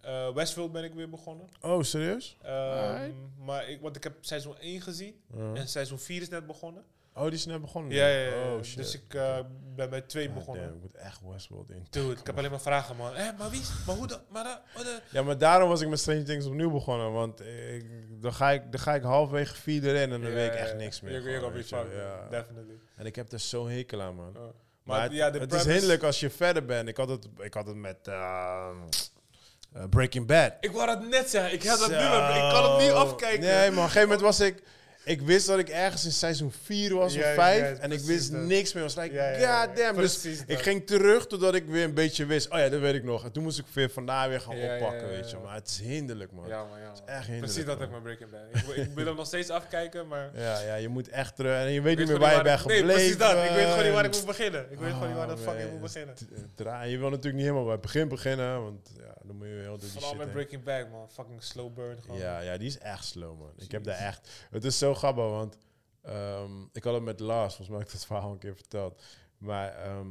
Eh, 0.01 0.33
Westworld 0.33 0.71
ben 0.71 0.83
ik 0.83 0.93
weer 0.93 1.09
begonnen. 1.09 1.47
Oh, 1.61 1.81
serieus? 1.83 2.37
Ehm, 2.41 3.11
maar 3.45 3.69
ik, 3.69 3.81
want 3.81 3.95
ik 3.95 4.03
heb 4.03 4.13
seizoen 4.21 4.55
1 4.59 4.81
gezien. 4.81 5.15
En 5.53 5.67
seizoen 5.67 5.99
4 5.99 6.21
is 6.21 6.29
net 6.29 6.47
begonnen. 6.47 6.83
Oh, 7.17 7.23
die 7.23 7.33
is 7.33 7.45
net 7.45 7.61
begonnen? 7.61 7.91
Ja, 7.91 8.07
ja, 8.07 8.29
ja. 8.29 8.53
Oh, 8.53 8.63
shit. 8.63 8.77
dus 8.77 8.93
ik 8.93 9.13
eh, 9.13 9.37
ben 9.75 9.89
bij 9.89 10.01
2 10.01 10.27
Ah, 10.27 10.33
begonnen. 10.33 10.63
damn, 10.63 10.75
ik 10.75 10.81
moet 10.81 10.95
echt 10.95 11.19
Westworld 11.31 11.69
in. 11.69 11.85
Dude, 11.89 12.11
ik 12.19 12.25
heb 12.25 12.37
alleen 12.37 12.49
maar 12.49 12.61
vragen, 12.61 12.95
man. 12.95 13.13
Hé, 13.15 13.31
maar 13.37 13.49
wie? 13.49 13.61
Maar 13.85 13.95
hoe 13.95 14.07
dan? 14.07 14.19
Maar 14.29 14.43
dan? 14.43 14.57
oh, 14.85 14.91
Ja, 15.11 15.23
maar 15.23 15.37
daarom 15.37 15.69
was 15.69 15.81
ik 15.81 15.87
met 15.89 15.99
Stranger 15.99 16.25
Things 16.25 16.45
opnieuw 16.45 16.71
begonnen. 16.71 17.11
Want 17.11 17.41
ik, 17.41 17.85
dan, 18.21 18.33
ga 18.33 18.51
ik, 18.51 18.71
dan 18.71 18.79
ga 18.79 18.95
ik 18.95 19.03
halverwege 19.03 19.55
vier 19.55 19.83
erin 19.83 20.11
en 20.11 20.21
dan 20.21 20.31
weet 20.31 20.53
ik 20.53 20.59
echt 20.59 20.75
niks 20.75 21.01
meer. 21.01 21.29
Ja. 21.29 22.27
Definitely. 22.29 22.79
En 22.95 23.05
ik 23.05 23.15
heb 23.15 23.31
er 23.31 23.39
zo'n 23.39 23.69
hekel 23.69 24.01
aan, 24.01 24.15
man. 24.15 24.37
Oh. 24.37 24.41
Maar, 24.41 24.51
Maar, 24.83 25.03
het, 25.03 25.11
ja, 25.11 25.29
de 25.29 25.39
het 25.39 25.53
is 25.53 25.65
hinderlijk 25.65 26.03
als 26.03 26.19
je 26.19 26.29
verder 26.29 26.65
bent. 26.65 26.87
Ik 26.87 26.97
had 26.97 27.09
het, 27.09 27.27
ik 27.37 27.53
had 27.53 27.67
het 27.67 27.75
met 27.75 28.07
ehm, 28.07 28.75
eh, 29.73 29.83
Breaking 29.89 30.27
Bad. 30.27 30.53
Ik 30.59 30.71
wou 30.71 30.85
dat 30.85 31.07
net 31.07 31.29
zeggen. 31.29 31.53
Ik, 31.53 31.63
heb 31.63 31.77
dat 31.77 31.89
nu, 31.89 31.95
Zo. 31.95 32.33
ik 32.33 32.51
kan 32.51 32.71
het 32.71 32.81
niet 32.81 32.91
afkijken. 32.91 33.39
Nee, 33.39 33.57
maar 33.57 33.67
op 33.69 33.75
een 33.75 33.81
gegeven 33.83 34.01
moment 34.01 34.21
was 34.21 34.39
ik... 34.39 34.61
Ik 35.05 35.21
wist 35.21 35.47
dat 35.47 35.59
ik 35.59 35.69
ergens 35.69 36.05
in 36.05 36.11
seizoen 36.11 36.51
4 36.63 36.93
was 36.95 37.13
of 37.15 37.19
ja, 37.21 37.33
5. 37.33 37.59
ja, 37.59 37.81
en 37.81 37.91
ik 37.91 37.99
wist 37.99 38.31
dat. 38.31 38.41
niks 38.41 38.73
meer. 38.73 38.83
was 38.83 38.95
like, 38.95 39.37
god 39.39 39.77
damn. 39.77 39.97
Dus 39.97 40.25
ik 40.25 40.47
dat. 40.47 40.61
ging 40.61 40.87
terug 40.87 41.27
totdat 41.27 41.55
ik 41.55 41.65
weer 41.65 41.83
een 41.83 41.93
beetje 41.93 42.25
wist. 42.25 42.49
Oh 42.51 42.57
ja, 42.59 42.69
dat 42.69 42.79
weet 42.79 42.93
ik 42.95 43.03
nog. 43.03 43.23
En 43.25 43.31
toen 43.31 43.43
moest 43.43 43.59
ik 43.59 43.65
weer 43.73 43.89
vandaar 43.89 44.29
weer 44.29 44.41
gaan 44.41 44.55
oppakken, 44.57 45.07
weet 45.07 45.29
je. 45.29 45.37
Maar 45.43 45.55
het 45.55 45.67
is 45.67 45.79
hinderlijk, 45.79 46.31
man. 46.31 46.47
Ja, 46.47 46.63
maar 46.65 46.79
ja. 46.79 46.87
Het 46.89 46.95
is 46.97 47.03
echt 47.13 47.25
hinderlijk. 47.27 47.51
Precies 47.53 47.65
dat 47.65 47.81
ik 47.81 47.91
met 47.91 48.03
Breaking 48.03 48.29
Bad. 48.29 48.75
Ik, 48.75 48.75
ik 48.85 48.91
wil 48.95 49.05
hem 49.05 49.15
nog 49.15 49.25
steeds 49.27 49.49
afkijken, 49.49 50.07
maar... 50.07 50.29
Ja, 50.33 50.59
ja, 50.59 50.75
je 50.75 50.87
moet 50.87 51.09
echt 51.09 51.35
terug. 51.35 51.57
En 51.65 51.71
je 51.71 51.81
weet 51.81 51.97
niet 51.97 52.07
meer 52.07 52.19
waar 52.19 52.35
je 52.35 52.41
bent 52.41 52.59
gebleven. 52.59 52.85
Nee, 52.85 52.95
precies 52.95 53.17
dat. 53.17 53.31
Ik 53.31 53.49
weet 53.49 53.67
gewoon 53.67 53.83
niet 53.83 53.93
waar 53.93 54.05
ik 54.05 54.11
moet 54.11 54.25
beginnen. 54.25 54.65
Ik 54.71 54.79
weet 54.79 54.91
gewoon 54.93 55.07
niet 55.07 55.17
waar 55.17 55.29
Oh, 55.29 55.35
de 55.35 55.41
fuck 55.41 55.53
ik 55.53 55.61
man, 55.63 55.71
moet 55.71 55.81
beginnen. 55.81 56.15
t- 56.15 56.25
dra- 56.55 56.81
Je 56.83 56.97
wil 56.97 57.09
natuurlijk 57.09 57.35
niet 57.35 57.43
helemaal 57.43 57.63
bij 57.63 57.73
het 57.73 57.81
begin 57.81 58.07
beginnen, 58.07 58.61
want 58.63 58.89
ja, 58.97 59.13
dan 59.23 59.35
moet 59.35 59.47
je 59.47 59.53
heel 59.53 59.79
Vooral 59.79 60.09
shit 60.09 60.17
met. 60.17 60.31
Breaking 60.31 60.63
Bad, 60.63 60.89
man. 60.91 61.09
Fucking 61.13 61.43
slow 61.43 61.73
burn 61.73 61.97
gewoon. 62.01 62.19
Ja, 62.19 62.39
ja, 62.39 62.57
die 62.57 62.67
is 62.67 62.77
echt 62.77 63.05
slow, 63.05 63.39
man. 63.39 63.51
Ik 63.57 63.71
heb 63.71 63.83
daar 63.83 63.97
echt... 63.97 64.29
Het 64.51 64.63
is 64.65 64.77
zo 64.77 64.93
grappig, 64.95 65.23
want 65.23 65.57
ehm, 66.01 66.61
ik 66.71 66.83
had 66.83 66.93
het 66.93 67.03
met 67.03 67.19
Lars, 67.19 67.55
volgens 67.55 67.69
mij 67.69 67.77
heb 67.77 67.87
ik 67.87 67.93
dat 67.93 68.05
verhaal 68.05 68.31
een 68.31 68.37
keer 68.37 68.55
verteld. 68.55 69.03
Maar 69.37 69.75
ehm, 69.75 70.07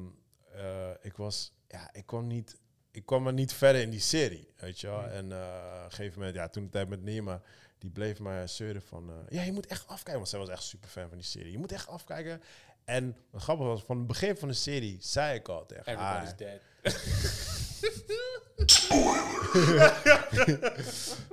eh, 0.53 0.91
ik 1.01 1.17
was... 1.17 1.53
Ja, 1.69 1.89
ik 1.93 2.07
kwam 2.07 2.27
niet... 2.27 2.57
Ik 2.91 3.07
kwam 3.07 3.23
maar 3.23 3.33
niet 3.33 3.53
verder 3.53 3.83
in 3.83 3.91
die 3.91 4.01
serie, 4.01 4.49
weet 4.57 4.81
je 4.81 4.87
wel. 4.87 5.01
Hmm. 5.01 5.09
En 5.11 5.33
eh, 5.33 5.79
op 5.79 5.85
een 5.85 5.91
gegeven 5.91 6.19
moment, 6.19 6.37
ja, 6.37 6.49
toen 6.49 6.65
de 6.65 6.71
tijd 6.71 6.89
met 6.89 7.03
Nima, 7.03 7.43
die 7.79 7.91
bleef 7.91 8.19
maar 8.19 8.49
zeuren 8.49 8.83
van... 8.83 9.11
eh, 9.11 9.17
ja, 9.29 9.43
je 9.43 9.53
moet 9.53 9.67
echt 9.67 9.87
afkijken, 9.87 10.15
want 10.15 10.29
zij 10.29 10.39
was 10.39 10.49
echt 10.49 10.63
super 10.63 10.89
fan 10.89 11.09
van 11.09 11.19
die 11.19 11.27
serie. 11.27 11.51
Je 11.51 11.59
moet 11.59 11.73
echt 11.73 11.89
afkijken. 11.89 12.43
En 12.85 13.17
wat 13.31 13.43
grappig 13.43 13.67
was, 13.67 13.83
van 13.83 13.99
het 13.99 14.07
begin 14.07 14.37
van 14.37 14.49
de 14.49 14.55
serie 14.55 14.97
zei 15.01 15.39
ik 15.39 15.49
al 15.49 15.67
tegen 15.67 15.97
haar... 15.97 16.23
Everybody's 16.23 16.37
dead. 16.37 16.61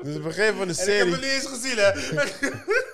Dus 0.03 0.13
het 0.13 0.23
begin 0.23 0.53
van 0.53 0.67
de 0.67 0.73
En 0.77 0.81
ik 0.81 0.85
heb 0.85 0.85
serie... 0.87 1.11
hem 1.11 1.21
niet 1.21 1.29
eens 1.29 1.45
gezien, 1.45 1.77
hè. 1.77 1.91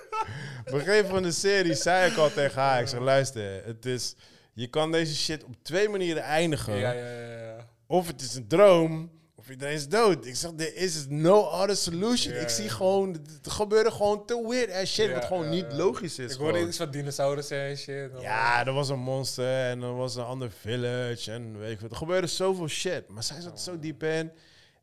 begin 0.70 1.04
van 1.04 1.22
de 1.22 1.32
serie 1.32 1.74
zei 1.74 2.10
ik 2.10 2.16
al 2.16 2.32
tegen 2.32 2.60
haar, 2.62 2.80
ik 2.80 2.88
zeg 2.88 3.00
luister, 3.00 3.64
het 3.64 3.86
is, 3.86 4.14
je 4.52 4.66
kan 4.66 4.92
deze 4.92 5.14
shit 5.16 5.44
op 5.44 5.54
twee 5.62 5.88
manieren 5.88 6.22
eindigen. 6.22 6.76
ja, 6.76 6.92
ja, 6.92 7.08
ja, 7.08 7.38
ja. 7.38 7.66
Of 7.86 8.06
het 8.06 8.20
is 8.20 8.34
een 8.34 8.48
droom, 8.48 9.10
of 9.34 9.50
iedereen 9.50 9.74
is 9.74 9.88
dood. 9.88 10.26
Ik 10.26 10.36
zeg, 10.36 10.50
there 10.56 10.74
is 10.74 11.06
no 11.08 11.40
other 11.40 11.76
solution. 11.76 12.34
Ik 12.34 12.48
zie 12.48 12.68
gewoon, 12.68 13.14
er 13.42 13.50
gebeurde 13.50 13.90
gewoon 13.90 14.26
te 14.26 14.46
weird 14.48 14.72
ass 14.72 14.94
shit, 14.94 15.12
wat 15.12 15.24
gewoon 15.24 15.48
niet 15.48 15.72
logisch 15.72 16.18
is. 16.18 16.32
Ik 16.32 16.38
hoorde 16.38 16.52
gewoon. 16.52 16.68
iets 16.68 16.76
van 16.76 16.90
dinosaurussen 16.90 17.60
en 17.60 17.76
shit. 17.76 18.10
Ja, 18.20 18.66
er 18.66 18.72
was 18.72 18.88
een 18.88 18.98
monster 18.98 19.64
en 19.70 19.82
er 19.82 19.94
was 19.96 20.16
een 20.16 20.24
ander 20.24 20.50
village 20.50 21.32
en 21.32 21.58
weet 21.58 21.70
ik 21.72 21.80
wat. 21.80 21.90
Er 21.90 21.96
gebeurde 21.96 22.26
zoveel 22.26 22.68
shit, 22.68 23.08
maar 23.08 23.22
zij 23.22 23.40
zat 23.40 23.52
er 23.52 23.58
zo 23.58 23.78
diep 23.78 24.02
in. 24.02 24.32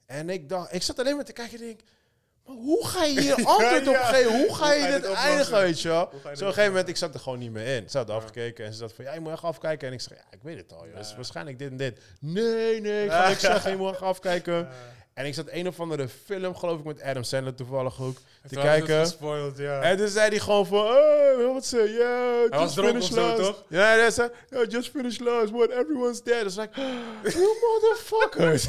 En 0.05 0.29
ik 0.29 0.49
dacht, 0.49 0.73
ik 0.73 0.81
zat 0.81 0.99
alleen 0.99 1.15
maar 1.15 1.25
te 1.25 1.33
kijken 1.33 1.59
en 1.59 1.65
denk, 1.65 1.79
maar 2.45 2.55
hoe 2.55 2.87
ga 2.87 3.03
je 3.03 3.19
hier 3.21 3.35
antwoord 3.55 3.87
op 3.87 3.95
geven? 3.95 4.31
Hoe 4.37 4.55
ga 4.55 4.65
Hoe 4.65 4.75
je 4.75 4.81
ga 4.81 4.87
je 4.87 4.91
dit 5.01 5.11
eindigen, 5.11 5.61
weet 5.61 5.81
je 5.81 5.87
wel? 5.87 6.09
Hoe 6.11 6.19
Zo 6.21 6.27
op 6.27 6.31
een 6.31 6.37
gegeven 6.47 6.65
moment, 6.69 6.89
ik 6.89 6.97
zat 6.97 7.13
er 7.13 7.19
gewoon 7.19 7.39
niet 7.39 7.51
meer 7.51 7.67
in. 7.75 7.89
Ze 7.89 7.97
had 7.97 8.09
afgekeken 8.09 8.65
en 8.65 8.71
ze 8.71 8.77
zat 8.77 8.93
van, 8.93 9.05
ja, 9.05 9.13
je 9.13 9.19
moet 9.19 9.31
echt 9.31 9.43
afkijken. 9.43 9.87
En 9.87 9.93
ik 9.93 10.01
zeg, 10.01 10.17
ja, 10.17 10.23
ik 10.31 10.39
weet 10.41 10.57
het 10.57 10.73
al, 10.73 10.85
joh. 10.85 10.93
Het 10.95 11.03
is 11.03 11.09
Ja. 11.09 11.15
waarschijnlijk 11.15 11.59
dit 11.59 11.69
en 11.71 11.77
dit. 11.77 11.99
Nee, 12.19 12.81
nee, 12.81 13.03
ik 13.05 13.11
ga 13.11 13.27
niks 13.29 13.41
zeggen, 13.41 13.71
je 13.71 13.77
moet 13.77 13.91
echt 13.91 14.01
afkijken. 14.01 14.67
En 15.13 15.25
ik 15.25 15.33
zat 15.33 15.45
een 15.49 15.67
of 15.67 15.79
andere 15.79 16.07
film, 16.25 16.55
geloof 16.55 16.79
ik, 16.79 16.85
met 16.85 17.01
Adam 17.01 17.23
Sandler 17.23 17.55
toevallig 17.55 18.01
ook, 18.01 18.17
te 18.49 18.55
kijken. 18.55 18.99
Gespoild, 18.99 19.57
ja. 19.57 19.81
En 19.81 19.97
toen 19.97 20.07
zei 20.07 20.29
hij 20.29 20.39
gewoon 20.39 20.65
van, 20.65 20.87
hey, 20.87 21.35
wat 21.53 21.65
ze, 21.65 21.93
yeah, 21.97 22.61
just 22.61 22.79
finish 22.79 23.07
zo, 23.09 23.21
last. 23.27 23.43
toch? 23.43 23.63
Ja, 23.69 23.85
hij 23.95 24.11
zei, 24.11 24.29
yeah, 24.49 24.69
just 24.71 24.89
finish 24.89 25.19
last, 25.19 25.51
what, 25.51 25.69
everyone's 25.69 26.23
dead. 26.23 26.45
It's 26.45 26.55
like, 26.55 26.81
you 27.23 27.57
motherfuckers. 27.65 28.67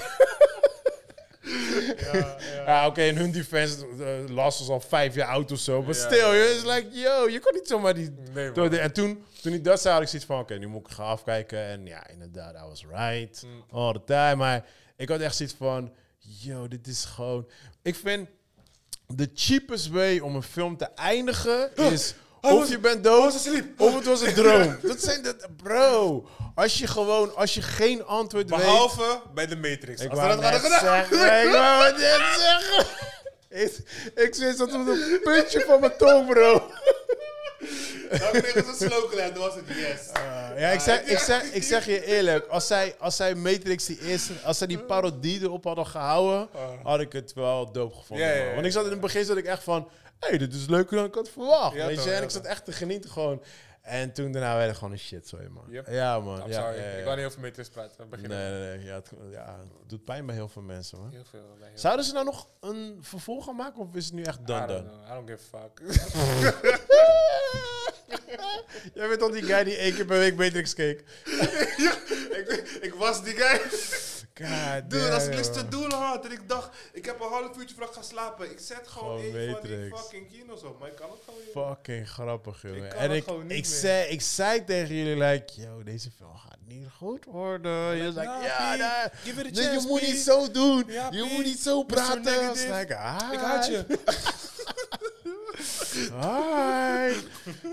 Ja, 2.13 2.13
ja. 2.15 2.63
ja, 2.67 2.87
oké, 2.87 3.03
in 3.03 3.17
hun 3.17 3.33
defense, 3.33 3.87
uh, 3.87 4.35
Last 4.35 4.59
was 4.59 4.69
al 4.69 4.81
vijf 4.81 5.15
jaar 5.15 5.29
oud 5.29 5.53
of 5.53 5.59
zo. 5.59 5.83
Maar 5.83 5.95
ja. 5.95 6.33
it's 6.33 6.65
like, 6.65 6.87
yo, 6.93 7.29
je 7.29 7.41
kon 7.41 7.55
niet 7.55 7.67
zomaar 7.67 7.95
die... 7.95 8.15
Nee, 8.35 8.53
door 8.53 8.71
de- 8.71 8.79
en 8.79 8.93
toen, 8.93 9.25
toen 9.43 9.53
ik 9.53 9.65
dat 9.65 9.81
zei, 9.81 9.95
had 9.95 10.03
ik 10.03 10.09
zoiets 10.09 10.27
van, 10.27 10.39
oké, 10.41 10.55
nu 10.55 10.67
moet 10.67 10.87
ik 10.89 10.95
gaan 10.95 11.07
afkijken. 11.07 11.59
En 11.59 11.87
ja, 11.87 12.09
inderdaad, 12.09 12.55
I 12.55 12.69
was 12.69 12.85
right. 12.91 13.43
Mm. 13.43 13.65
All 13.71 13.93
the 13.93 14.05
time. 14.05 14.35
Maar 14.35 14.67
ik 14.97 15.09
had 15.09 15.21
echt 15.21 15.37
zoiets 15.37 15.55
van, 15.59 15.93
yo, 16.19 16.69
dit 16.69 16.87
is 16.87 17.05
gewoon... 17.05 17.49
Ik 17.83 17.95
vind, 17.95 18.29
de 19.07 19.31
cheapest 19.35 19.89
way 19.89 20.19
om 20.19 20.35
een 20.37 20.43
film 20.43 20.77
te 20.77 20.89
eindigen 20.95 21.77
is... 21.93 22.15
Of 22.53 22.59
was- 22.61 22.69
je 22.69 22.79
bent 22.79 23.05
dood, 23.05 23.35
of 23.79 23.95
het 23.95 24.05
was 24.05 24.21
een 24.21 24.35
droom. 24.43 24.77
Dat 24.83 25.03
zijn 25.03 25.23
de... 25.23 25.37
Bro, 25.63 26.27
als 26.55 26.79
je 26.79 26.87
gewoon... 26.87 27.37
Als 27.37 27.55
je 27.55 27.63
geen 27.63 28.05
antwoord 28.05 28.51
weet... 28.51 28.59
Behalve 28.59 29.21
bij 29.35 29.47
de 29.47 29.57
Matrix. 29.57 30.01
Ik 30.01 30.11
Als 30.11 30.19
wou 30.19 30.41
dat 30.41 30.51
net 30.51 30.61
zeggen, 30.81 31.45
ik 31.47 31.51
wou 31.53 31.85
het 31.85 31.97
net 31.97 32.21
zeggen. 32.39 32.87
Ik, 33.49 33.73
ik 34.15 34.35
zit 34.35 34.57
tot 34.57 34.75
op 34.75 34.87
het 34.87 35.21
puntje 35.23 35.61
van 35.67 35.81
mijn 35.81 35.97
tong, 35.99 36.27
bro. 36.29 36.63
Dan 38.11 38.31
kreeg 38.31 38.53
het 38.55 38.69
een 38.69 38.89
slogan 38.89 39.19
en 39.19 39.33
dan 39.35 39.43
was 39.43 39.55
het 39.55 39.65
yes. 39.69 40.01
Ja, 40.57 40.69
ik 40.71 40.81
zeg, 40.81 41.03
ik, 41.15 41.19
zeg, 41.19 41.43
ik 41.43 41.63
zeg 41.63 41.87
je 41.87 42.05
eerlijk, 42.05 42.47
als 42.47 42.67
zij, 42.67 42.95
als 42.99 43.17
zij 43.17 43.35
Matrix 43.35 43.85
die 43.85 43.99
eerste, 44.03 44.33
als 44.45 44.59
zij 44.59 44.67
die 44.67 44.79
parodie 44.79 45.41
erop 45.43 45.65
hadden 45.65 45.87
gehouden, 45.87 46.49
had 46.83 47.01
ik 47.01 47.13
het 47.13 47.33
wel 47.35 47.73
dope 47.73 47.95
gevonden. 47.97 48.27
Ja, 48.27 48.33
ja, 48.35 48.45
ja. 48.45 48.55
Want 48.55 48.67
ik 48.67 48.73
zat 48.73 48.85
in 48.85 48.91
het 48.91 49.01
begin 49.01 49.25
zat 49.25 49.37
ik 49.37 49.45
echt 49.47 49.63
van, 49.63 49.89
hey, 50.19 50.39
dit 50.39 50.55
is 50.55 50.67
leuker 50.67 50.97
dan 50.97 51.05
ik 51.05 51.15
had 51.15 51.29
verwacht. 51.29 51.77
Ja, 51.77 51.87
weet 51.87 51.97
toch, 51.97 52.05
je? 52.05 52.11
En 52.11 52.17
ja, 52.17 52.23
ik 52.23 52.31
zat 52.31 52.45
echt 52.45 52.65
te 52.65 52.73
genieten 52.73 53.11
gewoon. 53.11 53.43
En 53.87 54.13
toen 54.13 54.33
daarna 54.33 54.57
werd 54.57 54.69
het 54.69 54.77
gewoon 54.77 54.93
een 54.93 54.99
shit, 54.99 55.29
sorry 55.29 55.47
man. 55.47 55.65
Yep. 55.69 55.89
Ja 55.91 56.21
man. 56.21 56.43
I'm 56.43 56.49
ja, 56.49 56.61
sorry, 56.61 56.99
ik 56.99 57.05
wou 57.05 57.17
niet 57.17 57.27
over 57.27 57.41
Matrix 57.41 57.69
praten. 57.69 58.11
We 58.11 58.17
Nee, 58.17 58.29
nee, 58.29 58.77
nee. 58.77 58.85
Ja, 58.85 58.95
het, 58.95 59.11
ja, 59.31 59.59
het 59.61 59.89
doet 59.89 60.05
pijn 60.05 60.27
bij 60.27 60.35
heel 60.35 60.49
veel 60.49 60.63
mensen 60.63 60.99
man. 60.99 61.11
Heel 61.11 61.25
veel. 61.31 61.57
heel 61.61 61.79
Zouden 61.79 62.05
ze 62.05 62.13
nou 62.13 62.25
nog 62.25 62.49
een 62.61 62.99
vervolg 63.01 63.45
gaan 63.45 63.57
maken 63.57 63.81
of 63.81 63.95
is 63.95 64.05
het 64.05 64.15
nu 64.15 64.23
echt 64.23 64.39
I 64.39 64.45
done 64.45 64.67
don't 64.67 64.87
done? 64.87 64.91
know. 64.91 65.11
I 65.11 65.15
don't 65.15 65.31
give 65.31 65.57
a 65.57 65.59
fuck. 65.59 65.81
Jij 68.95 69.09
bent 69.09 69.23
al 69.23 69.31
die 69.31 69.43
guy 69.43 69.65
die 69.65 69.77
één 69.77 69.95
keer 69.95 70.05
per 70.05 70.19
week 70.19 70.37
Matrix 70.37 70.75
keek. 70.75 71.05
ik, 72.39 72.79
ik 72.81 72.95
was 72.95 73.25
die 73.25 73.35
guy. 73.37 73.61
God 74.43 74.91
Dude, 74.91 75.11
als 75.11 75.27
ik 75.27 75.35
niks 75.35 75.53
te 75.53 75.69
doen 75.69 75.93
had 75.93 76.25
en 76.25 76.33
ik 76.33 76.49
dacht, 76.49 76.69
ik 76.93 77.05
heb 77.05 77.21
een 77.21 77.29
half 77.29 77.57
uurtje 77.57 77.75
voordat 77.75 77.89
ik 77.89 78.03
ga 78.03 78.03
slapen. 78.03 78.51
Ik 78.51 78.59
zet 78.59 78.89
gewoon 78.89 79.21
een 79.21 79.51
van 79.51 79.61
die 79.63 79.93
fucking 79.97 80.31
kino's 80.31 80.63
op, 80.63 80.79
maar 80.79 80.89
ik 80.89 80.97
kan 80.97 81.11
het 81.11 81.21
gewoon 81.25 81.41
niet. 81.41 81.53
Fucking 81.53 82.09
grappig, 82.09 82.63
jongen. 82.63 82.97
En 82.97 83.11
het 83.11 83.27
ik, 83.27 83.51
ik, 83.51 83.65
zei, 83.65 84.09
ik 84.09 84.21
zei 84.21 84.65
tegen 84.65 84.95
jullie, 84.95 85.25
like, 85.25 85.61
yo, 85.61 85.83
deze 85.83 86.11
film 86.17 86.37
gaat 86.37 86.59
niet 86.67 86.89
goed 86.97 87.25
worden. 87.25 87.97
Je 87.97 88.05
was 88.05 88.15
like, 88.15 88.27
nah, 88.27 88.43
ja, 88.43 88.77
nah, 88.77 89.05
give 89.25 89.41
it 89.41 89.47
a 89.47 89.61
nee, 89.61 89.63
je 89.63 89.71
chance, 89.71 89.87
moet 89.87 90.03
niet 90.03 90.17
zo 90.17 90.51
doen. 90.51 90.85
Ja, 90.87 91.09
je 91.11 91.23
moet 91.23 91.45
niet 91.45 91.61
zo 91.61 91.83
praten. 91.83 92.53
Like, 92.53 92.97
ah, 92.97 93.33
Ik 93.33 93.39
haat 93.39 93.67
je. 93.67 93.85
Hi. 95.97 97.15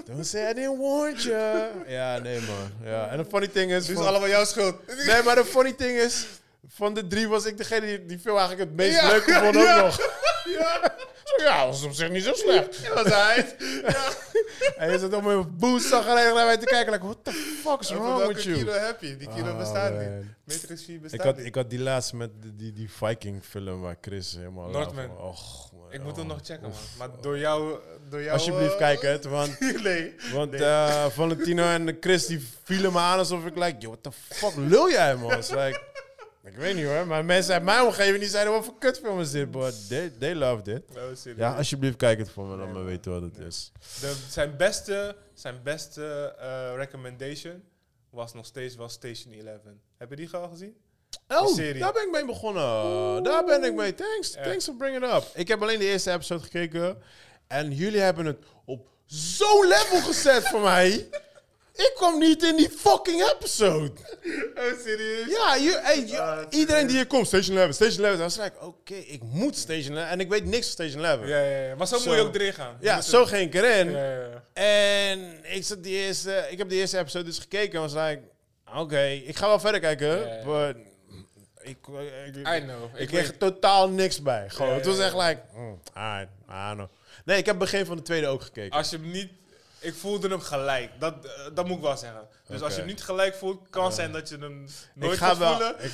Don't 0.06 0.26
say 0.26 0.50
I 0.50 0.54
didn't 0.54 0.78
warn 0.78 1.16
you. 1.16 1.72
Ja, 1.88 2.18
nee, 2.18 2.40
man. 2.42 2.72
Ja. 2.92 3.08
En 3.08 3.18
de 3.18 3.26
funny 3.26 3.48
thing 3.48 3.72
is... 3.72 3.88
Het 3.88 3.98
is 3.98 4.06
allemaal 4.06 4.30
jouw 4.30 4.46
schuld. 4.46 4.76
Nee, 5.06 5.24
maar 5.24 5.36
de 5.36 5.46
funny 5.46 5.74
thing 5.74 5.92
is... 5.92 6.26
Van 6.68 6.94
de 6.94 7.08
drie 7.08 7.28
was 7.28 7.46
ik 7.46 7.58
degene 7.58 7.86
die 7.86 8.06
die 8.06 8.20
film 8.20 8.38
eigenlijk 8.38 8.70
het 8.70 8.78
meest 8.78 9.00
Ja, 9.02 9.08
leuk 9.08 9.24
vond 9.24 9.56
ook 9.58 9.64
ja. 9.64 9.82
nog. 9.82 9.98
Ja, 11.38 11.66
dat 11.66 11.66
was 11.66 11.84
op 11.84 11.92
zich 11.94 12.10
niet 12.10 12.24
zo 12.24 12.34
slecht. 12.34 12.86
Dat 12.88 13.04
was 13.04 13.14
hij. 13.14 13.56
En 14.78 14.92
je 14.92 15.00
zat 15.00 15.14
op 15.14 15.24
mijn 15.24 15.58
boost 15.58 15.86
zagrijnig 15.88 16.34
naar 16.34 16.46
mij 16.46 16.58
te 16.58 16.66
kijken. 16.66 16.92
Like, 16.94 17.06
what 17.06 17.18
the 17.24 17.32
fuck 17.32 17.80
is 17.80 17.90
wrong 17.90 18.18
welke 18.18 18.34
with 18.34 18.44
you? 18.44 18.58
kilo 18.58 18.72
heb 18.72 19.02
je? 19.02 19.18
Die 19.18 19.28
kilo 19.36 19.52
Oh, 19.52 19.58
bestaat 19.58 19.94
man. 19.94 20.16
niet. 20.18 20.26
Matrix 20.46 20.84
4 20.84 21.00
bestaat 21.00 21.20
Ik 21.20 21.26
had, 21.26 21.38
niet. 21.38 21.46
ik 21.46 21.56
had 21.56 21.70
die 21.70 21.80
laatst 21.80 22.14
met 22.14 22.30
die, 22.42 22.56
die, 22.56 22.74
die 22.74 22.90
Viking 22.92 23.44
film 23.44 23.82
waar 23.82 23.96
Chris 24.02 24.34
helemaal... 24.36 24.70
Northman. 24.70 25.18
Och, 25.18 25.72
man, 25.74 25.92
ik 25.92 26.04
moet 26.04 26.16
hem 26.16 26.28
nog 26.28 26.40
checken, 26.44 26.62
man. 26.70 26.72
Maar 26.98 27.10
door 27.22 27.38
jou... 27.38 27.78
Door 28.10 28.22
jou 28.22 28.34
Alsjeblieft, 28.34 28.72
eh, 28.72 28.78
kijk 28.78 29.02
het. 29.02 29.26
Want, 29.26 29.60
nee. 29.84 30.16
want 30.34 30.52
Nee. 30.52 30.64
eh, 30.64 31.06
Valentino 31.10 31.64
en 31.64 31.98
Chris 32.00 32.26
die 32.26 32.48
vielen 32.64 32.92
me 32.94 33.00
aan 33.00 33.18
alsof 33.18 33.46
ik 33.46 33.56
like... 33.56 33.76
Yo, 33.80 33.88
what 33.88 34.04
the 34.04 34.12
fuck 34.12 34.54
lul 34.56 34.90
jij, 34.90 35.16
man? 35.16 35.32
It's 35.38 35.50
like, 35.50 35.82
ik 36.44 36.56
weet 36.56 36.76
niet 36.76 36.86
hoor, 36.86 37.08
maar 37.08 37.26
mensen 37.26 37.54
uit 37.54 37.64
mijn 37.64 37.86
omgeving 37.86 38.20
die 38.20 38.30
zeiden... 38.30 38.54
Wat 38.54 38.66
voor 38.66 38.78
kutfilm 38.80 39.20
is 39.20 39.32
dit? 39.32 39.52
But 39.52 39.88
they, 39.90 40.10
they 40.20 40.36
loved 40.36 40.68
it. 40.68 40.84
Oh. 40.96 41.36
Ja, 41.38 41.56
alsjeblieft, 41.56 41.96
kijk 41.96 42.18
het 42.20 42.30
voor 42.30 42.46
me. 42.46 42.56
Laat 42.56 42.66
Nee, 42.66 42.76
me 42.76 42.84
weten 42.84 43.12
wat 43.12 43.22
het 43.22 43.38
Nee. 43.38 43.48
is. 43.48 43.72
De, 44.00 44.16
zijn 44.30 44.58
beste, 44.58 45.16
zijn 45.34 45.60
beste 45.64 46.36
eh, 46.40 46.76
recommendation 46.76 47.64
was 48.10 48.34
nog 48.34 48.46
steeds 48.46 48.76
wel 48.76 48.90
Station 48.90 49.34
11. 49.34 49.60
Heb 49.98 50.10
je 50.10 50.16
die 50.16 50.30
al 50.32 50.48
gezien? 50.50 50.76
Oh, 51.28 51.58
daar 51.80 51.94
ben 51.94 52.04
ik 52.04 52.12
mee 52.12 52.26
begonnen. 52.26 53.24
Daar 53.24 53.46
ben 53.46 53.64
ik 53.64 53.74
mee. 53.74 53.96
Thanks, 53.96 54.32
thanks 54.32 54.66
for 54.66 54.76
bringing 54.76 55.04
it 55.04 55.12
up. 55.14 55.24
Ik 55.34 55.48
heb 55.48 55.62
alleen 55.62 55.80
de 55.80 55.86
eerste 55.86 56.12
episode 56.12 56.44
gekeken. 56.44 56.98
En 57.48 57.72
jullie 57.72 58.00
hebben 58.00 58.26
het 58.26 58.38
op 58.66 58.88
zo'n 59.06 59.68
level 59.68 60.00
gezet 60.02 60.48
voor 60.48 60.62
mij. 60.62 61.10
Ik 61.74 61.92
kwam 61.96 62.20
niet 62.20 62.44
in 62.44 62.56
die 62.56 62.70
fucking 62.70 63.32
episode. 63.32 63.92
Oh, 64.56 64.64
serieus? 64.84 65.28
Ja, 65.28 65.56
je, 65.56 65.80
hey, 65.84 66.06
je- 66.08 66.20
Ah, 66.22 66.46
iedereen 66.50 66.88
die 66.88 66.96
hier 66.96 67.08
komt, 67.08 67.28
Station 67.28 67.58
11, 67.58 67.74
Station 67.74 68.06
11. 68.06 68.12
Dan 68.14 68.24
was 68.24 68.38
ik, 68.38 68.44
like, 68.44 68.66
oké, 68.66 68.94
ik 68.94 69.22
moet 69.24 69.58
Station 69.58 69.98
11. 69.98 70.10
En 70.10 70.20
ik 70.20 70.30
weet 70.30 70.46
niks 70.46 70.74
van 70.76 70.86
Station 70.88 71.06
11. 71.06 71.28
Ja, 71.28 71.40
ja, 71.42 71.58
ja. 71.68 71.76
Maar 71.76 71.88
zo, 71.88 71.96
moet 71.96 72.14
je 72.16 72.20
ook 72.22 72.36
erin 72.36 72.54
gaan. 72.54 72.78
Je 72.80 72.86
Ja, 72.86 73.02
zo 73.02 73.26
ging 73.26 73.54
ik 73.54 73.62
erin. 73.64 73.92
Ja, 73.92 74.04
ja, 74.14 74.20
ja. 74.22 74.44
En 74.54 75.40
ik, 75.44 75.64
zat 75.64 75.84
die 75.84 75.96
eerste, 75.96 76.48
ik 76.50 76.58
heb 76.58 76.70
die 76.70 76.80
eerste 76.80 76.98
episode 76.98 77.26
dus 77.26 77.40
gekeken 77.40 77.74
en 77.74 77.82
was 77.82 77.94
like, 77.94 78.22
oké, 78.76 79.02
ik 79.08 79.36
ga 79.36 79.48
wel 79.48 79.60
verder 79.60 79.80
kijken. 79.80 80.42
But 80.46 80.76
ik, 81.62 81.78
ik, 82.26 82.36
I 82.36 82.62
know. 82.62 82.84
ik 82.94 83.00
Ik 83.00 83.08
kreeg 83.08 83.38
totaal 83.38 83.90
niks 83.90 84.22
bij. 84.22 84.50
Gewoon, 84.50 84.74
het 84.74 84.86
was 84.86 85.00
echt 85.00 85.14
like, 85.14 85.42
mm, 85.56 85.80
I 85.98 86.28
don't 86.48 86.74
know. 86.74 86.88
Nee, 87.26 87.38
ik 87.38 87.46
heb 87.46 87.60
het 87.60 87.72
begin 87.72 87.86
van 87.86 87.96
de 87.98 88.04
tweede 88.04 88.28
ook 88.28 88.42
gekeken. 88.42 88.78
Als 88.78 88.90
je 88.90 88.98
hem 88.98 89.12
niet... 89.12 89.30
Ik 89.84 89.94
voelde 89.94 90.28
hem 90.28 90.40
gelijk. 90.42 90.90
Dat, 91.00 91.14
eh, 91.26 91.32
dat 91.54 91.68
moet 91.68 91.78
ik 91.78 91.84
wel 91.84 91.98
zeggen. 91.98 92.28
Dus 92.48 92.62
als 92.62 92.72
je 92.74 92.80
hem 92.80 92.88
niet 92.88 93.04
gelijk 93.04 93.36
voelt, 93.36 93.70
kan 93.70 93.94
zijn 93.94 94.12
dat 94.12 94.30
je 94.30 94.38
hem 94.38 94.68
nooit 94.96 95.12
ik 95.14 95.18
ga 95.18 95.28
gaat 95.28 95.38
wel, 95.38 95.50
voelen. 95.54 95.76
ik, 95.84 95.92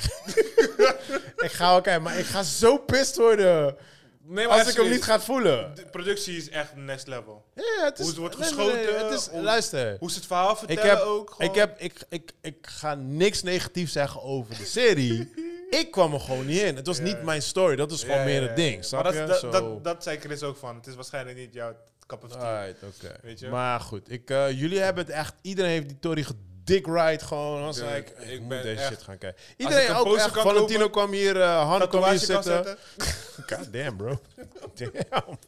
ik 1.46 1.52
ga 1.52 1.70
wel 1.70 1.80
kijken, 1.80 2.02
maar 2.02 2.18
ik 2.18 2.24
ga 2.26 2.42
zo 2.42 2.78
pissed 2.78 3.16
worden 3.16 3.76
Nee, 4.22 4.46
maar 4.46 4.58
als 4.58 4.68
ik 4.68 4.76
hem 4.76 4.90
niet 4.90 5.04
ga 5.04 5.20
voelen. 5.20 5.74
De 5.74 5.84
productie 5.86 6.36
is 6.36 6.48
echt 6.50 6.76
next 6.76 7.06
level. 7.06 7.44
Ja, 7.54 7.62
het 7.84 7.98
is, 7.98 8.04
Hoe 8.04 8.08
het 8.08 8.16
wordt 8.18 8.38
nee, 8.38 8.66
nee, 8.66 8.66
nee, 8.66 8.76
geschoten, 8.84 9.08
het 9.08 9.18
is, 9.20 9.26
hoe- 9.26 9.42
luister, 9.42 9.96
Hoe 9.98 10.10
ze 10.10 10.16
het 10.16 10.26
verhaal 10.26 10.56
vertellen 10.56 10.82
ik 10.84 10.90
heb, 10.90 11.00
ook. 11.00 11.30
Gewoon. 11.30 11.50
ik, 11.50 11.56
heb 11.56 11.78
ik, 11.80 11.94
ik, 12.08 12.32
ik 12.40 12.56
ga 12.60 12.94
niks 12.94 13.42
negatiefs 13.42 13.92
zeggen 13.92 14.22
over 14.22 14.56
de 14.58 14.64
serie. 14.64 15.32
ik 15.80 15.90
kwam 15.90 16.14
er 16.14 16.20
gewoon 16.20 16.46
niet 16.46 16.60
in. 16.60 16.76
Het 16.76 16.86
was 16.86 16.96
Ja, 16.96 17.02
niet 17.02 17.22
mijn 17.22 17.42
story. 17.42 17.76
Dat 17.76 17.90
is 17.90 18.00
gewoon 18.02 18.18
Ja, 18.18 18.24
meer 18.24 18.42
het 18.42 18.56
ding. 18.56 18.90
maar 18.90 19.12
je? 19.14 19.26
dat, 19.26 19.40
dat, 19.40 19.52
dat, 19.52 19.84
dat 19.84 20.02
zei 20.02 20.18
Chris 20.18 20.42
ook 20.42 20.56
van. 20.56 20.76
Het 20.76 20.86
is 20.86 20.94
waarschijnlijk 20.94 21.36
niet 21.36 21.54
jouw 21.54 21.76
cup 22.10 22.24
of 22.24 22.30
tea. 22.30 22.64
Right, 22.64 22.82
oké. 22.82 23.16
Weet 23.22 23.40
je? 23.40 23.48
Maar 23.48 23.80
goed, 23.80 24.10
ik, 24.10 24.30
eh, 24.30 24.50
jullie 24.60 24.78
hebben 24.78 25.04
het 25.04 25.14
echt... 25.14 25.34
Iedereen 25.42 25.70
heeft 25.70 25.88
die 25.88 25.98
Tory 25.98 26.22
gedick 26.22 26.86
right 26.86 27.22
gewoon. 27.22 27.62
Als 27.62 27.78
ik, 27.78 28.10
ik, 28.18 28.28
ik 28.28 28.40
moet 28.40 28.62
deze 28.62 28.84
shit 28.84 29.02
gaan 29.02 29.18
kijken. 29.18 29.42
Iedereen 29.56 29.90
een 29.90 29.94
ook 29.96 30.16
echt. 30.16 30.40
Valentino 30.40 30.88
kwam 30.88 31.12
hier, 31.12 31.36
uh, 31.36 31.68
Han 31.68 31.88
kwam 31.88 32.04
hier 32.04 32.18
zitten. 32.18 32.64
God 33.50 33.72
damn, 33.72 33.96
bro. 33.96 34.20
damn. 34.74 35.38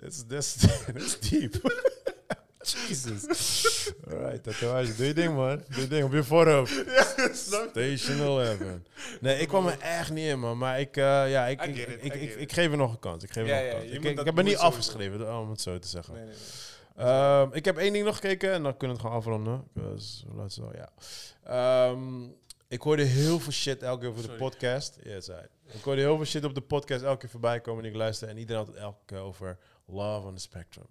That's, 0.00 0.24
that's, 0.28 0.56
that's 0.94 1.18
deep. 1.20 1.54
Jesus. 2.70 3.26
Alright, 4.10 4.42
tatoeage. 4.42 4.96
Doe 4.96 5.06
je 5.06 5.14
ding, 5.14 5.34
man. 5.34 5.62
Doe 5.68 5.80
je 5.80 5.88
ding 5.88 6.04
op 6.04 6.12
je 6.12 6.24
voorhoofd. 6.24 6.84
Station 7.70 8.20
11. 8.20 8.56
Nee, 9.20 9.38
ik 9.38 9.48
kwam 9.48 9.66
er 9.66 9.78
echt 9.78 10.10
niet 10.10 10.26
in, 10.26 10.40
man. 10.40 10.58
Maar 10.58 10.80
ik, 10.80 10.96
eh, 10.96 11.30
ja, 11.30 11.46
ik, 11.46 11.62
ik, 11.62 11.76
it, 11.76 12.14
ik, 12.14 12.34
ik, 12.34 12.52
geef 12.52 12.70
er 12.70 12.76
nog 12.76 12.92
een 12.92 12.98
kans. 12.98 13.22
Ik 13.22 13.30
geef 13.32 13.48
er 13.48 13.64
Ja, 13.64 13.72
nog 13.72 13.82
een 13.82 14.00
kans. 14.00 14.18
Ik, 14.18 14.24
heb 14.24 14.38
er 14.38 14.44
niet 14.44 14.56
afgeschreven, 14.56 15.38
om 15.38 15.50
het 15.50 15.60
zo 15.60 15.78
te 15.78 15.88
zeggen. 15.88 16.14
Nee, 16.14 16.24
nee, 16.24 16.34
nee. 16.34 17.06
Ehm, 17.06 17.48
ik 17.52 17.64
heb 17.64 17.76
één 17.76 17.92
ding 17.92 18.04
nog 18.04 18.14
gekeken 18.14 18.52
en 18.52 18.62
dan 18.62 18.76
kunnen 18.76 18.96
we 18.96 19.02
het 19.02 19.12
gewoon 19.12 19.16
afronden. 19.16 19.64
Dus, 19.72 20.24
laten 20.26 20.62
we 20.64 20.70
zo, 20.70 20.78
ja. 20.78 20.92
Ehm, 21.44 22.22
Ik 22.68 22.80
hoorde 22.80 23.02
heel 23.02 23.40
veel 23.40 23.52
shit 23.52 23.82
elke 23.82 24.00
keer 24.00 24.08
over 24.08 24.22
de 24.22 24.34
podcast. 24.36 24.98
Ja, 25.02 25.10
yes, 25.10 25.28
Ik 25.72 25.82
hoorde 25.82 26.00
heel 26.00 26.16
veel 26.16 26.24
shit 26.24 26.44
op 26.44 26.54
de 26.54 26.60
podcast 26.60 27.02
elke 27.02 27.18
keer 27.18 27.28
voorbij 27.28 27.60
komen 27.60 27.84
en 27.84 27.90
ik 27.90 27.96
luister. 27.96 28.28
En 28.28 28.38
iedereen 28.38 28.64
had 28.64 28.74
het 28.74 28.82
elke 28.82 29.04
keer 29.06 29.18
over 29.18 29.58
Love 29.86 30.26
on 30.26 30.34
the 30.34 30.40
Spectrum. 30.40 30.86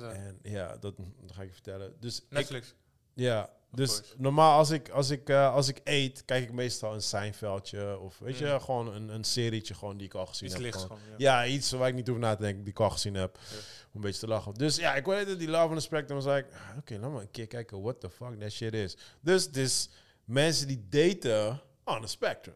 Dat? 0.00 0.12
En 0.12 0.38
ja, 0.42 0.76
dat, 0.76 0.96
dat 0.96 1.32
ga 1.32 1.40
ik 1.42 1.48
je 1.48 1.54
vertellen. 1.54 1.96
Dus 2.00 2.18
ik, 2.20 2.24
Netflix. 2.30 2.74
ja, 3.14 3.50
dus 3.72 4.02
normaal 4.16 4.58
als 4.58 4.70
ik, 4.70 4.88
als, 4.88 5.10
ik, 5.10 5.28
eh, 5.28 5.54
als 5.54 5.68
ik 5.68 5.80
eet, 5.84 6.24
kijk 6.24 6.44
ik 6.44 6.52
meestal 6.52 6.94
een 6.94 7.02
Seinfeldje. 7.02 7.98
Of 7.98 8.18
weet 8.18 8.38
je, 8.38 8.46
Mm. 8.52 8.60
gewoon 8.60 8.94
een, 8.94 9.08
een 9.08 9.24
serietje 9.24 9.74
gewoon 9.74 9.96
die 9.96 10.06
ik 10.06 10.14
al 10.14 10.26
gezien 10.26 10.44
Iets 10.48 10.54
heb. 10.56 10.64
lichts 10.64 10.82
gewoon. 10.82 10.98
gewoon. 10.98 11.12
Ja. 11.18 11.42
Ja, 11.44 11.52
iets 11.52 11.70
waar 11.70 11.88
ik 11.88 11.94
niet 11.94 12.08
hoef 12.08 12.18
na 12.18 12.34
te 12.34 12.42
denken, 12.42 12.62
die 12.64 12.72
ik 12.72 12.80
al 12.80 12.90
gezien 12.90 13.14
heb. 13.14 13.36
Ja. 13.50 13.56
Om 13.56 13.60
een 13.92 14.00
beetje 14.00 14.20
te 14.20 14.26
lachen. 14.26 14.54
Dus 14.54 14.76
ja, 14.76 14.94
ik 14.94 15.04
hoorde 15.04 15.36
die 15.36 15.48
Love 15.48 15.68
on 15.68 15.74
the 15.74 15.80
Spectrum. 15.80 16.22
was 16.22 16.34
like, 16.34 16.48
ah, 16.54 16.76
oké, 16.78 16.98
laat 16.98 17.12
maar 17.12 17.20
een 17.20 17.30
keer 17.30 17.46
kijken 17.46 17.82
what 17.82 18.00
the 18.00 18.10
fuck 18.10 18.40
that 18.40 18.50
shit 18.52 18.74
is. 18.74 18.96
Dus, 19.20 19.50
dus 19.50 19.88
mensen 20.24 20.66
die 20.66 20.86
daten 20.88 21.60
on 21.84 22.00
the 22.00 22.06
spectrum. 22.06 22.54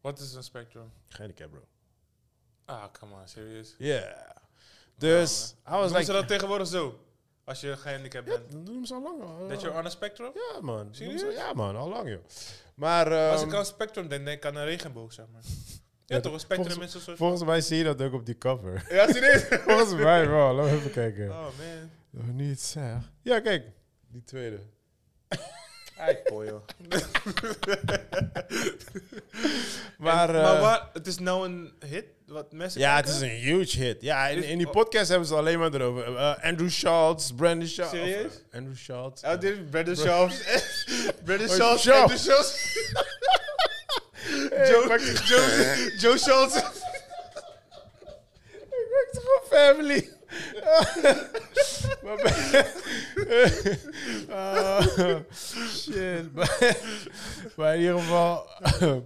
Wat 0.00 0.18
is 0.18 0.34
een 0.34 0.42
spectrum? 0.42 0.92
Gehandicap, 1.08 1.50
bro. 1.50 1.64
Ah, 2.64 2.84
come 2.92 3.14
on, 3.14 3.28
serieus. 3.28 3.74
Yeah. 3.78 4.30
Dus, 4.98 5.54
I 5.68 5.70
was 5.70 5.92
Doen 5.92 6.04
ze 6.04 6.12
dat 6.12 6.28
tegenwoordig 6.28 6.66
zo? 6.68 7.00
Als 7.44 7.60
je 7.60 7.76
gehandicapt 7.76 8.26
Ja, 8.28 8.32
bent. 8.38 8.52
dat 8.52 8.66
doen 8.66 8.86
ze 8.86 8.94
al 8.94 9.02
lang. 9.02 9.22
al. 9.22 9.48
Dat 9.48 9.60
je 9.60 9.72
on 9.72 9.86
a 9.86 9.88
spectrum? 9.88 10.30
Ja, 10.34 10.60
man. 10.60 10.88
Serieus? 10.90 11.34
Ja, 11.34 11.52
man. 11.52 11.76
Al 11.76 11.88
lang, 11.88 12.08
joh. 12.08 12.20
Maar... 12.74 13.30
Als 13.30 13.40
ehm, 13.40 13.50
ik 13.50 13.56
aan 13.56 13.66
spectrum 13.66 14.08
denk, 14.08 14.24
denk 14.24 14.36
ik 14.36 14.46
aan 14.46 14.56
een 14.56 14.64
regenboog, 14.64 15.12
zeg 15.12 15.26
maar. 15.32 15.42
Ja, 16.06 16.16
Ja, 16.16 16.20
toch? 16.22 16.32
Een 16.32 16.40
spectrum 16.40 16.70
volgens- 16.70 16.88
is 16.88 16.94
een 16.94 17.00
soort... 17.00 17.16
Volgens 17.16 17.44
mij 17.44 17.60
zie 17.60 17.76
je 17.78 17.84
dat 17.84 18.02
ook 18.02 18.12
op 18.12 18.26
die 18.26 18.38
cover. 18.38 18.86
Ja, 18.88 19.12
serieus? 19.12 19.42
volgens 19.68 19.94
mij 19.94 20.28
wel. 20.28 20.54
Laten 20.54 20.72
we 20.72 20.78
even 20.78 20.90
kijken. 20.90 21.30
Oh, 21.30 21.42
man. 21.42 21.90
Nog 22.10 22.26
niet 22.34 22.60
zeg. 22.60 22.96
Ja, 23.22 23.40
kijk. 23.40 23.64
Die 24.08 24.24
tweede. 24.24 24.58
Ai, 25.98 26.16
joh. 26.28 26.60
Maar, 29.98 30.28
En- 30.28 30.34
eh, 30.34 30.42
maar 30.42 30.60
waar, 30.60 30.88
het 30.92 31.06
is 31.06 31.18
nou 31.18 31.44
een 31.48 31.72
hit? 31.86 32.04
Wat 32.26 32.52
mensen 32.52 32.80
Ja, 32.80 32.96
het 32.96 33.08
is 33.08 33.20
een 33.20 33.28
huge 33.28 33.78
hit. 33.78 34.02
Ja, 34.02 34.28
in, 34.28 34.42
in 34.42 34.58
die 34.58 34.68
podcast 34.68 35.08
hebben 35.08 35.28
ze 35.28 35.34
alleen 35.34 35.58
maar 35.58 35.74
erover. 35.74 36.08
Uh, 36.08 36.44
Andrew 36.44 36.70
Schultz, 36.70 37.30
Brandon 37.30 37.68
Schultz. 37.68 37.92
of, 37.92 37.98
Serieus? 37.98 38.32
uh, 38.32 38.58
Andrew 38.58 38.76
Schultz. 38.76 39.22
Oh, 39.22 39.40
dit 39.40 39.52
is 39.52 39.58
Brandon 39.70 39.96
Schultz. 39.96 40.36
Brandon 41.24 41.48
Oh, 41.48 41.54
Schultz. 41.54 41.82
Schultz. 41.82 42.00
Andrew 42.02 42.18
Schultz. 42.18 42.74
Joe, 44.70 44.98
Joe, 45.24 45.92
Joe 45.98 46.18
Schultz. 46.18 46.56
Ik 46.56 46.62
werk 48.90 49.08
toch 49.12 49.22
gewoon 49.22 49.74
family. 49.74 50.10
Maar 52.02 52.16
bij- 52.22 52.72
Ah, 54.30 54.86
shit. 55.76 56.32
Maar, 56.34 56.76
maar 57.56 57.74
in 57.74 57.80
ieder 57.80 57.98
geval... 57.98 58.46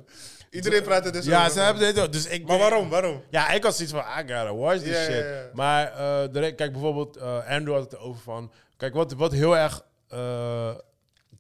Iedereen 0.50 0.82
praat 0.82 1.04
het 1.04 1.12
dus 1.14 1.24
ja, 1.24 1.40
over. 1.40 1.52
ze 1.52 1.60
hebben 1.60 1.82
dit 1.94 2.00
ook. 2.04 2.12
Dus 2.12 2.26
ik 2.26 2.46
Maar 2.46 2.58
waarom? 2.58 2.88
Waarom? 2.88 3.22
Ja, 3.30 3.50
ik 3.50 3.62
had 3.62 3.74
zoiets 3.76 3.94
van, 3.94 4.02
I 4.04 4.18
gotta 4.18 4.54
watch 4.54 4.82
this 4.82 5.04
shit. 5.04 5.24
ja. 5.24 5.50
Maar 5.54 5.86
eh, 6.32 6.54
kijk, 6.56 6.72
bijvoorbeeld, 6.72 7.16
eh, 7.16 7.48
Andrew 7.48 7.74
had 7.74 7.82
het 7.82 7.92
erover 7.92 8.22
van... 8.22 8.52
Kijk, 8.76 8.94
wat, 8.94 9.12
wat 9.12 9.32
heel 9.32 9.56
erg 9.56 9.84
eh, 10.08 10.74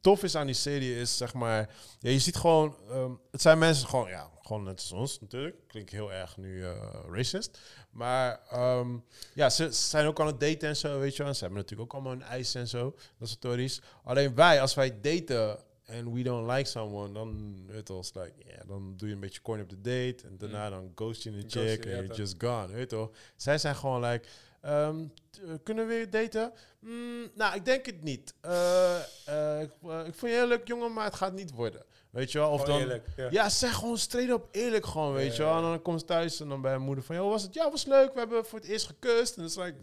tof 0.00 0.22
is 0.22 0.36
aan 0.36 0.46
die 0.46 0.54
serie 0.54 1.00
is, 1.00 1.16
zeg 1.16 1.34
maar... 1.34 1.68
Ja, 1.98 2.10
je 2.10 2.18
ziet 2.18 2.36
gewoon... 2.36 2.76
ehm, 2.90 3.10
het 3.30 3.42
zijn 3.42 3.58
mensen 3.58 3.88
gewoon, 3.88 4.08
ja, 4.08 4.28
gewoon 4.42 4.62
net 4.62 4.74
als 4.80 4.92
ons 4.92 5.20
natuurlijk. 5.20 5.56
Klinkt 5.68 5.90
heel 5.90 6.12
erg 6.12 6.36
nu 6.36 6.64
eh, 6.64 6.70
racist. 7.12 7.58
Maar 7.90 8.40
ehm, 8.50 8.96
ja, 9.34 9.50
ze, 9.50 9.74
ze 9.74 9.88
zijn 9.88 10.06
ook 10.06 10.20
aan 10.20 10.26
het 10.26 10.40
daten 10.40 10.68
en 10.68 10.76
zo, 10.76 10.98
weet 10.98 11.16
je 11.16 11.22
wel. 11.22 11.34
Ze 11.34 11.40
hebben 11.40 11.58
natuurlijk 11.58 11.92
ook 11.92 12.00
allemaal 12.00 12.20
een 12.20 12.28
eis 12.28 12.54
en 12.54 12.68
zo. 12.68 12.90
Dat 13.18 13.28
is 13.28 13.30
stories. 13.30 13.80
Alleen 14.04 14.34
wij, 14.34 14.60
als 14.60 14.74
wij 14.74 15.00
daten 15.00 15.58
en 15.90 16.12
we 16.12 16.22
don't 16.22 16.50
like 16.50 16.68
someone, 16.68 17.12
dan, 17.12 17.54
wel, 17.66 18.00
is 18.00 18.14
like, 18.14 18.32
yeah, 18.46 18.68
dan 18.68 18.94
doe 18.96 19.08
je 19.08 19.14
een 19.14 19.20
beetje 19.20 19.42
corny 19.42 19.62
op 19.62 19.68
de 19.68 19.80
date. 19.80 20.26
En 20.26 20.36
daarna 20.38 20.70
dan 20.70 20.92
ghost 20.94 21.22
je 21.22 21.30
een 21.30 21.44
chick 21.46 21.84
en 21.84 21.90
you're 21.90 22.06
toch. 22.06 22.16
just 22.16 22.34
gone, 22.38 22.72
weet 22.72 22.90
wel. 22.90 23.12
Zij 23.36 23.58
zijn 23.58 23.76
gewoon 23.76 24.04
like, 24.04 24.28
ehm, 24.60 25.04
eh, 25.32 25.54
kunnen 25.62 25.86
we 25.86 26.06
daten? 26.10 26.52
Mm, 26.78 27.30
nou, 27.34 27.54
ik 27.54 27.64
denk 27.64 27.86
het 27.86 28.02
niet. 28.02 28.34
Eh, 28.40 28.96
eh, 29.24 29.60
ik, 29.60 29.70
ik 30.06 30.14
vond 30.14 30.32
je 30.32 30.38
heel 30.38 30.48
leuk, 30.48 30.66
jongen, 30.68 30.92
maar 30.92 31.04
het 31.04 31.14
gaat 31.14 31.32
niet 31.32 31.50
worden. 31.50 31.82
Weet 32.10 32.32
je 32.32 32.38
wel? 32.38 32.50
Of 32.50 32.64
dan, 32.64 32.78
eerlijk. 32.78 33.06
Ja. 33.16 33.28
ja, 33.30 33.48
zeg 33.48 33.74
gewoon 33.74 33.98
straight 33.98 34.32
up 34.32 34.48
eerlijk 34.50 34.86
gewoon, 34.86 35.12
weet 35.12 35.36
je 35.36 35.42
wel. 35.42 35.56
En 35.56 35.62
dan 35.62 35.82
komt 35.82 36.00
ze 36.00 36.06
thuis 36.06 36.40
en 36.40 36.48
dan 36.48 36.60
bij 36.60 36.70
haar 36.70 36.80
moeder 36.80 37.04
van... 37.04 37.16
Joh, 37.16 37.30
was 37.30 37.42
het? 37.42 37.54
Ja, 37.54 37.70
was 37.70 37.84
leuk. 37.84 38.12
We 38.12 38.18
hebben 38.18 38.44
voor 38.44 38.58
het 38.58 38.68
eerst 38.68 38.86
gekust. 38.86 39.36
En 39.36 39.42
het 39.42 39.50
is 39.50 39.56
like, 39.56 39.74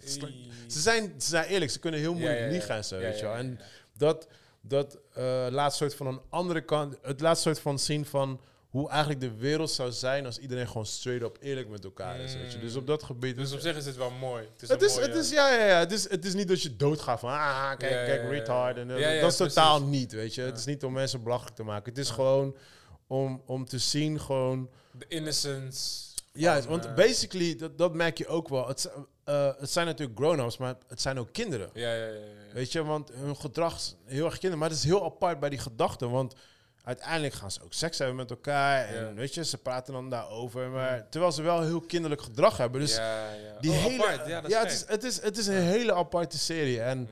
ze, 0.67 0.79
zijn, 0.79 1.13
ze 1.17 1.29
zijn 1.29 1.45
eerlijk. 1.45 1.71
Ze 1.71 1.79
kunnen 1.79 1.99
heel 1.99 2.13
moeilijk 2.13 2.51
liegen 2.51 2.75
en 2.75 2.85
zo, 2.85 2.97
weet 2.97 3.19
je 3.19 3.25
wel. 3.25 3.35
En 3.35 3.59
dat, 3.97 4.27
dat 4.61 4.97
eh, 5.13 5.47
laat 5.49 5.75
soort 5.75 5.95
van 5.95 6.07
een 6.07 6.21
andere 6.29 6.61
kant... 6.61 6.95
Het 7.01 7.21
laat 7.21 7.39
soort 7.39 7.59
van 7.59 7.79
zien 7.79 8.05
van 8.05 8.39
hoe 8.77 8.89
eigenlijk 8.89 9.19
de 9.19 9.35
wereld 9.35 9.71
zou 9.71 9.91
zijn... 9.91 10.25
als 10.25 10.37
iedereen 10.37 10.67
gewoon 10.67 10.85
straight 10.85 11.23
up 11.25 11.37
eerlijk 11.41 11.69
met 11.69 11.83
elkaar 11.83 12.19
is, 12.19 12.35
weet 12.35 12.51
je. 12.51 12.59
Dus 12.59 12.75
op 12.75 12.87
dat 12.87 13.03
gebied... 13.03 13.35
Dus 13.37 13.53
op 13.53 13.59
zich 13.59 13.75
is 13.77 13.85
het 13.85 13.95
wel 13.97 14.11
mooi. 14.11 14.43
Het 14.53 14.61
is, 14.61 14.69
het 14.69 14.81
is, 14.81 14.95
mooie- 14.95 15.07
het 15.07 15.15
is, 15.15 15.29
ja, 15.29 15.53
ja, 15.53 15.65
ja. 15.65 15.79
Het 15.79 15.91
is, 15.91 16.09
het 16.09 16.25
is 16.25 16.33
niet 16.33 16.47
dat 16.47 16.61
je 16.61 16.75
doodgaat 16.75 17.19
van, 17.19 17.29
ah, 17.29 17.69
kijk, 17.77 17.91
Ja, 17.91 18.05
kijk, 18.05 18.21
ja, 18.21 18.29
retard. 18.29 18.77
En, 18.77 18.91
eh, 18.91 18.99
Ja, 18.99 19.21
dat 19.21 19.31
is 19.31 19.37
precies. 19.37 19.53
totaal 19.55 19.81
niet, 19.81 20.11
weet 20.11 20.35
je. 20.35 20.41
Het 20.41 20.57
is 20.57 20.65
niet 20.65 20.83
om 20.83 20.93
mensen 20.93 21.23
belachelijk 21.23 21.55
te 21.55 21.63
maken. 21.63 21.89
Het 21.89 21.97
is 22.01 22.09
gewoon 22.09 22.55
om, 23.07 23.41
om 23.45 23.65
te 23.65 23.77
zien 23.79 24.19
gewoon... 24.19 24.69
De 24.91 25.05
innocence. 25.07 26.05
Ja, 26.33 26.61
van, 26.61 26.69
want 26.69 26.85
eh, 26.85 26.93
basically, 26.93 27.55
dat, 27.55 27.77
dat 27.77 27.93
merk 27.93 28.17
je 28.17 28.27
ook 28.27 28.47
wel. 28.47 28.67
Het, 28.67 28.91
eh, 29.23 29.51
het 29.59 29.69
zijn 29.69 29.85
natuurlijk 29.85 30.17
grown-ups, 30.19 30.57
maar 30.57 30.75
het 30.87 31.01
zijn 31.01 31.19
ook 31.19 31.31
kinderen. 31.31 31.69
Ja, 31.73 31.93
ja, 31.93 32.05
ja. 32.05 32.19
Weet 32.53 32.71
je, 32.71 32.83
want 32.83 33.11
hun 33.13 33.35
gedrag 33.35 33.75
is 33.75 33.95
heel 34.05 34.25
erg 34.25 34.37
kinderlijk. 34.37 34.59
Maar 34.61 34.69
het 34.69 34.77
is 34.77 34.83
heel 34.83 35.03
apart 35.05 35.39
bij 35.39 35.49
die 35.49 35.59
gedachten, 35.59 36.09
want 36.09 36.33
uiteindelijk 36.88 37.34
gaan 37.34 37.51
ze 37.51 37.64
ook 37.64 37.73
seks 37.73 37.97
hebben 37.97 38.15
met 38.15 38.30
elkaar. 38.30 38.85
En 38.85 39.05
Ja. 39.07 39.14
weet 39.14 39.34
je, 39.34 39.45
ze 39.45 39.57
praten 39.57 39.93
dan 39.93 40.09
daarover. 40.09 40.69
Maar 40.69 41.09
terwijl 41.09 41.31
ze 41.31 41.41
wel 41.41 41.61
heel 41.61 41.81
kinderlijk 41.81 42.22
gedrag 42.22 42.57
hebben. 42.57 42.81
Dus 42.81 42.95
ja, 42.95 43.31
ja. 43.34 43.59
die 43.59 43.72
Oh, 43.72 43.77
hele, 43.77 44.03
apart. 44.07 44.27
Ja, 44.27 44.41
dat 44.41 44.51
is 44.51 44.57
het, 44.57 44.72
is, 44.72 44.85
het, 44.88 45.03
is, 45.03 45.22
het 45.22 45.38
is 45.38 45.47
een 45.47 45.61
hele 45.61 45.93
aparte 45.93 46.38
serie. 46.38 46.81
En 46.81 47.09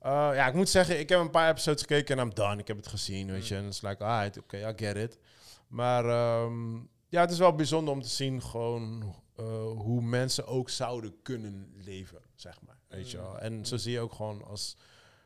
eh, 0.00 0.10
ja, 0.10 0.46
ik 0.46 0.54
moet 0.54 0.68
zeggen, 0.68 0.98
ik 0.98 1.08
heb 1.08 1.18
een 1.20 1.30
paar 1.30 1.50
episodes 1.50 1.80
gekeken 1.80 2.18
en 2.18 2.24
I'm 2.26 2.34
done. 2.34 2.60
Ik 2.60 2.66
heb 2.66 2.76
het 2.76 2.86
gezien, 2.86 3.30
weet 3.30 3.48
je. 3.48 3.56
En 3.56 3.64
het 3.64 3.74
is 3.74 3.80
like, 3.80 4.04
ah, 4.04 4.26
oké, 4.38 4.56
I 4.68 4.72
get 4.76 4.96
it. 4.96 5.18
Maar 5.66 6.04
ehm, 6.04 6.74
ja, 7.08 7.20
het 7.20 7.30
is 7.30 7.38
wel 7.38 7.54
bijzonder 7.54 7.94
om 7.94 8.02
te 8.02 8.08
zien 8.08 8.42
gewoon 8.42 9.14
eh, 9.36 9.44
hoe 9.76 10.02
mensen 10.02 10.46
ook 10.46 10.70
zouden 10.70 11.22
kunnen 11.22 11.72
leven, 11.76 12.18
zeg 12.34 12.58
maar. 12.66 12.76
Weet 12.88 13.10
je 13.10 13.16
wel. 13.16 13.38
En 13.38 13.66
zo 13.66 13.76
zie 13.76 13.92
je 13.92 14.00
ook 14.00 14.12
gewoon 14.12 14.44
als, 14.44 14.76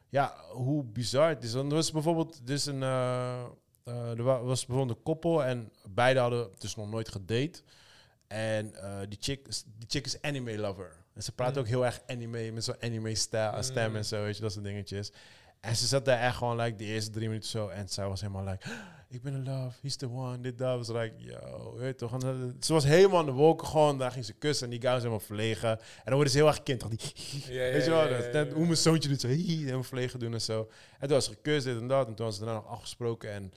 ja, 0.09 0.35
hoe 0.51 0.85
bizar 0.85 1.29
het 1.29 1.45
is. 1.45 1.53
Want 1.53 1.71
er 1.71 1.77
was 1.77 1.91
bijvoorbeeld, 1.93 2.47
dus 2.47 2.67
een, 2.67 2.83
eh, 2.83 3.45
eh, 3.85 4.11
er 4.19 4.23
wa- 4.23 4.43
was 4.43 4.67
bijvoorbeeld 4.67 4.99
een 4.99 5.05
koppel 5.05 5.45
en 5.45 5.71
beide 5.89 6.21
hadden 6.21 6.49
dus 6.59 6.77
nog 6.77 6.91
nooit 6.91 7.09
gedate. 7.09 7.61
En 8.27 8.75
eh, 8.75 8.99
die, 9.09 9.19
chick, 9.21 9.49
is- 9.49 9.65
die 9.79 9.89
chick 9.89 10.07
is 10.07 10.23
anime 10.23 10.59
lover. 10.59 10.93
En 11.15 11.23
ze 11.23 11.33
praat 11.33 11.53
Mm. 11.55 11.59
ook 11.61 11.67
heel 11.67 11.85
erg 11.85 12.01
anime, 12.07 12.51
met 12.51 12.65
zo'n 12.65 12.75
anime 12.83 13.15
stijl, 13.15 13.63
stem 13.63 13.91
Mm. 13.91 13.97
en 13.97 14.05
zo, 14.05 14.23
weet 14.23 14.37
je, 14.37 14.43
dat 14.43 14.53
soort 14.53 14.65
dingetjes. 14.65 15.13
En 15.61 15.77
ze 15.77 15.87
zat 15.87 16.05
daar 16.05 16.19
echt 16.21 16.37
gewoon, 16.37 16.57
like, 16.61 16.77
de 16.77 16.85
eerste 16.85 17.11
drie 17.11 17.29
minuten 17.29 17.49
zo. 17.49 17.69
En 17.69 17.89
zij 17.89 18.07
was 18.09 18.21
helemaal 18.21 18.45
like, 18.45 18.69
ik 19.09 19.23
ben 19.23 19.33
in 19.33 19.45
love, 19.45 19.79
he's 19.83 19.97
the 19.97 20.11
one, 20.11 20.41
dit, 20.41 20.59
dat. 20.59 20.77
was 20.87 20.89
like, 20.89 21.13
yo, 21.19 21.75
weet 21.77 21.99
toch. 21.99 22.13
En, 22.13 22.21
eh, 22.21 22.63
ze 22.65 22.73
was 22.73 22.85
helemaal 22.85 23.19
aan 23.19 23.27
de 23.27 23.33
wolken 23.33 23.67
gewoon, 23.67 23.99
daar 23.99 24.11
ging 24.13 24.25
ze 24.25 24.33
kussen. 24.33 24.65
En 24.65 24.71
die 24.71 24.81
guy 24.81 24.91
was 24.91 24.99
helemaal 25.01 25.21
verlegen. 25.27 25.71
En 25.71 25.79
dan 26.05 26.15
worden 26.15 26.33
ze 26.33 26.39
heel 26.39 26.47
erg 26.47 26.63
kind, 26.63 26.85
die, 26.91 26.99
Ja, 27.57 27.65
ja, 27.65 27.73
weet 27.73 27.85
je 27.85 27.91
wel, 27.91 28.09
ja, 28.09 28.31
dat, 28.33 28.53
hoe 28.53 28.65
mijn 28.65 28.77
zoontje 28.77 29.09
doet, 29.09 29.21
zo, 29.21 29.29
helemaal 29.63 29.83
verlegen 29.83 30.19
doen 30.19 30.33
en 30.33 30.41
zo. 30.41 30.69
En 30.93 31.07
toen 31.09 31.17
was 31.17 31.25
ze 31.25 31.31
gekust, 31.31 31.65
dit 31.65 31.79
en 31.81 31.89
dat. 31.89 32.07
En 32.07 32.15
toen 32.15 32.27
was 32.27 32.35
ze 32.37 32.45
daarna 32.45 32.61
nog 32.61 32.69
afgesproken 32.71 33.31
en 33.33 33.53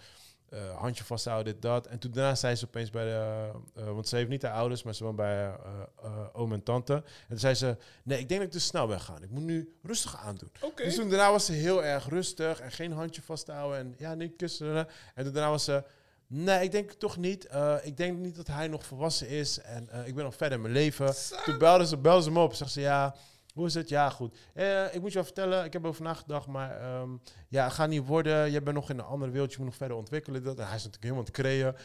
eh, 0.56 0.78
handje 0.78 1.04
vasthouden, 1.04 1.54
dit, 1.54 1.62
dat. 1.62 1.88
En 1.88 2.00
toen 2.00 2.12
daarna 2.12 2.36
zei 2.36 2.56
ze 2.56 2.66
opeens 2.66 2.90
bij 2.90 3.06
de... 3.06 3.52
eh, 3.76 3.86
want 3.86 4.08
ze 4.08 4.16
heeft 4.16 4.30
niet 4.30 4.42
haar 4.42 4.54
ouders, 4.54 4.84
maar 4.84 4.96
ze 4.96 5.04
woont 5.04 5.16
bij 5.16 5.46
eh, 5.46 6.26
oom 6.34 6.54
en 6.54 6.64
tante. 6.64 6.94
En 6.94 7.04
toen 7.28 7.40
zei 7.40 7.54
ze, 7.54 7.78
nee, 8.04 8.20
ik 8.20 8.28
denk 8.30 8.40
dat 8.40 8.50
ik 8.50 8.56
te 8.56 8.66
snel 8.66 8.88
ben 8.88 9.00
gaan. 9.02 9.24
Ik 9.24 9.30
moet 9.30 9.44
nu 9.44 9.76
rustig 9.84 10.18
aandoen. 10.18 10.50
Oké. 10.62 10.84
Dus 10.84 10.96
toen 10.96 11.10
daarna 11.10 11.32
was 11.32 11.46
ze 11.46 11.52
heel 11.52 11.84
erg 11.84 12.10
rustig 12.10 12.60
en 12.60 12.72
geen 12.72 12.92
handje 12.92 13.22
vasthouden. 13.22 13.80
En 13.80 13.96
ja, 13.98 14.14
nee, 14.14 14.30
kussen. 14.30 14.88
En 15.16 15.24
toen 15.24 15.34
daarna 15.34 15.50
was 15.50 15.64
ze... 15.64 15.84
Nee, 16.28 16.64
ik 16.64 16.72
denk 16.72 16.92
toch 16.92 17.18
niet. 17.18 17.48
Ik 17.82 17.98
denk 17.98 18.18
niet 18.18 18.36
dat 18.36 18.48
hij 18.48 18.68
nog 18.68 18.86
volwassen 18.86 19.28
is. 19.28 19.60
En 19.60 19.90
ik 20.06 20.16
ben 20.16 20.24
nog 20.24 20.36
verder 20.36 20.58
in 20.58 20.62
mijn 20.62 20.74
leven. 20.74 21.14
Toen 21.46 21.58
belde 21.58 21.86
ze, 21.86 21.98
belde 21.98 22.24
ze 22.24 22.30
hem 22.30 22.38
op. 22.38 22.54
Zegt 22.54 22.72
ze, 22.72 22.82
ja, 22.82 23.16
hoe 23.56 23.66
is 23.66 23.74
het? 23.74 23.90
Ja, 23.90 24.10
goed. 24.10 24.38
Eh, 24.54 24.94
ik 24.94 25.00
moet 25.02 25.10
je 25.10 25.16
wel 25.16 25.24
vertellen, 25.24 25.66
ik 25.66 25.74
heb 25.74 25.86
over 25.86 26.04
nagedacht. 26.04 26.48
Maar 26.48 26.80
ehm, 26.82 27.10
ja, 27.48 27.64
het 27.64 27.74
gaat 27.74 27.90
niet 27.90 28.06
worden. 28.08 28.52
Je 28.52 28.62
bent 28.62 28.76
nog 28.76 28.90
in 28.90 29.00
een 29.00 29.06
andere 29.06 29.32
wereld. 29.32 29.52
Je 29.52 29.58
moet 29.58 29.68
nog 29.68 29.76
verder 29.76 29.98
ontwikkelen. 29.98 30.44
Dat. 30.44 30.60
En 30.60 30.68
hij 30.68 30.76
is 30.76 30.84
natuurlijk 30.84 31.04
helemaal 31.04 31.24
aan 31.24 31.32
het 31.32 31.36
creëren. 31.42 31.76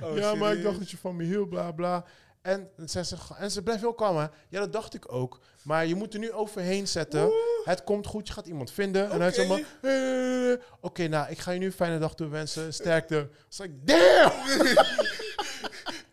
Eh, 0.00 0.08
Oh, 0.10 0.16
ja, 0.16 0.34
maar 0.34 0.52
ik 0.52 0.62
dacht 0.62 0.78
dat 0.78 0.90
je 0.90 0.96
van 0.96 1.16
me 1.16 1.24
hield, 1.24 1.48
bla, 1.48 1.72
bla. 1.72 2.04
En, 2.42 2.68
ze, 2.86 3.04
ze, 3.04 3.16
en 3.38 3.50
ze 3.50 3.62
blijft 3.62 3.80
heel 3.82 3.94
kalm, 3.94 4.16
hè. 4.16 4.22
Ja, 4.48 4.60
dat 4.60 4.72
dacht 4.72 4.94
ik 4.94 5.12
ook. 5.12 5.40
Maar 5.62 5.86
je 5.86 5.94
moet 5.94 6.12
er 6.14 6.18
nu 6.20 6.32
overheen 6.32 6.88
zetten. 6.88 7.30
Het 7.64 7.84
komt 7.84 8.06
goed, 8.06 8.26
je 8.26 8.32
gaat 8.32 8.46
iemand 8.46 8.70
vinden. 8.70 9.10
En 9.10 9.20
hij 9.20 9.32
zegt 9.32 9.48
maar... 9.48 9.62
eh, 9.80 10.60
Oké, 10.80 11.06
nou, 11.06 11.30
ik 11.30 11.38
ga 11.38 11.50
je 11.50 11.58
nu 11.58 11.66
een 11.66 11.72
fijne 11.72 11.98
dag 11.98 12.14
toewensen. 12.14 12.74
Sterkte. 12.74 13.28
It's 13.46 13.58
like, 13.58 13.74
damn! 13.84 14.32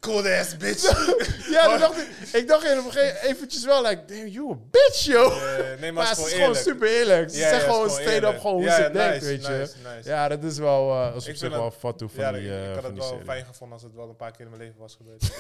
cold 0.02 0.26
ass 0.26 0.57
bitch. 0.57 1.10
Ja, 1.52 1.78
dacht 1.78 1.98
ik, 1.98 2.07
ik 2.41 2.48
dacht 2.48 2.65
in 2.65 2.76
het 2.76 2.86
begin 2.86 3.14
eventjes 3.22 3.65
wel, 3.65 3.84
like, 3.88 4.06
damn, 4.06 4.28
you 4.28 4.52
a 4.52 4.56
bitch, 4.72 5.03
yo. 5.03 5.30
Eh, 5.32 5.80
nee, 5.80 5.91
maar 5.91 6.10
het 6.10 6.18
is 6.18 6.23
gewoon 6.23 6.40
eerlijk. 6.41 6.60
super 6.60 6.88
eerlijk. 6.88 7.30
Ze 7.32 7.44
het 7.44 7.56
is 7.56 7.64
gewoon 7.64 7.90
straight 7.90 8.23
up 8.23 8.40
gewoon 8.40 8.56
hoe 8.61 8.69
ze 8.72 8.90
denkt, 8.94 9.14
nice, 9.14 9.26
weet 9.26 9.45
je. 9.45 9.69
nice. 9.95 10.10
Ja, 10.10 10.28
dat 10.28 10.44
is 10.44 10.57
wel, 10.57 10.91
eh 10.91 11.15
is 11.15 11.23
op 11.23 11.30
Ik 11.30 11.38
vind 11.38 11.53
wel 11.53 11.72
fat 11.72 11.98
toe 11.98 12.10
van 12.10 12.23
Ja, 12.23 12.32
die, 12.32 12.41
ik, 12.41 12.49
eh, 12.52 12.68
ik 12.68 12.73
had 12.73 12.82
van 12.84 12.90
het 12.91 12.99
wel 12.99 13.07
serie. 13.07 13.26
fijn 13.26 13.45
gevonden 13.45 13.73
als 13.78 13.84
het 13.84 13.95
wel 13.95 14.10
een 14.10 14.15
paar 14.15 14.32
keer 14.32 14.41
in 14.45 14.49
mijn 14.52 14.61
leven 14.61 14.80
was 14.80 14.98
gebeurd. 14.98 15.32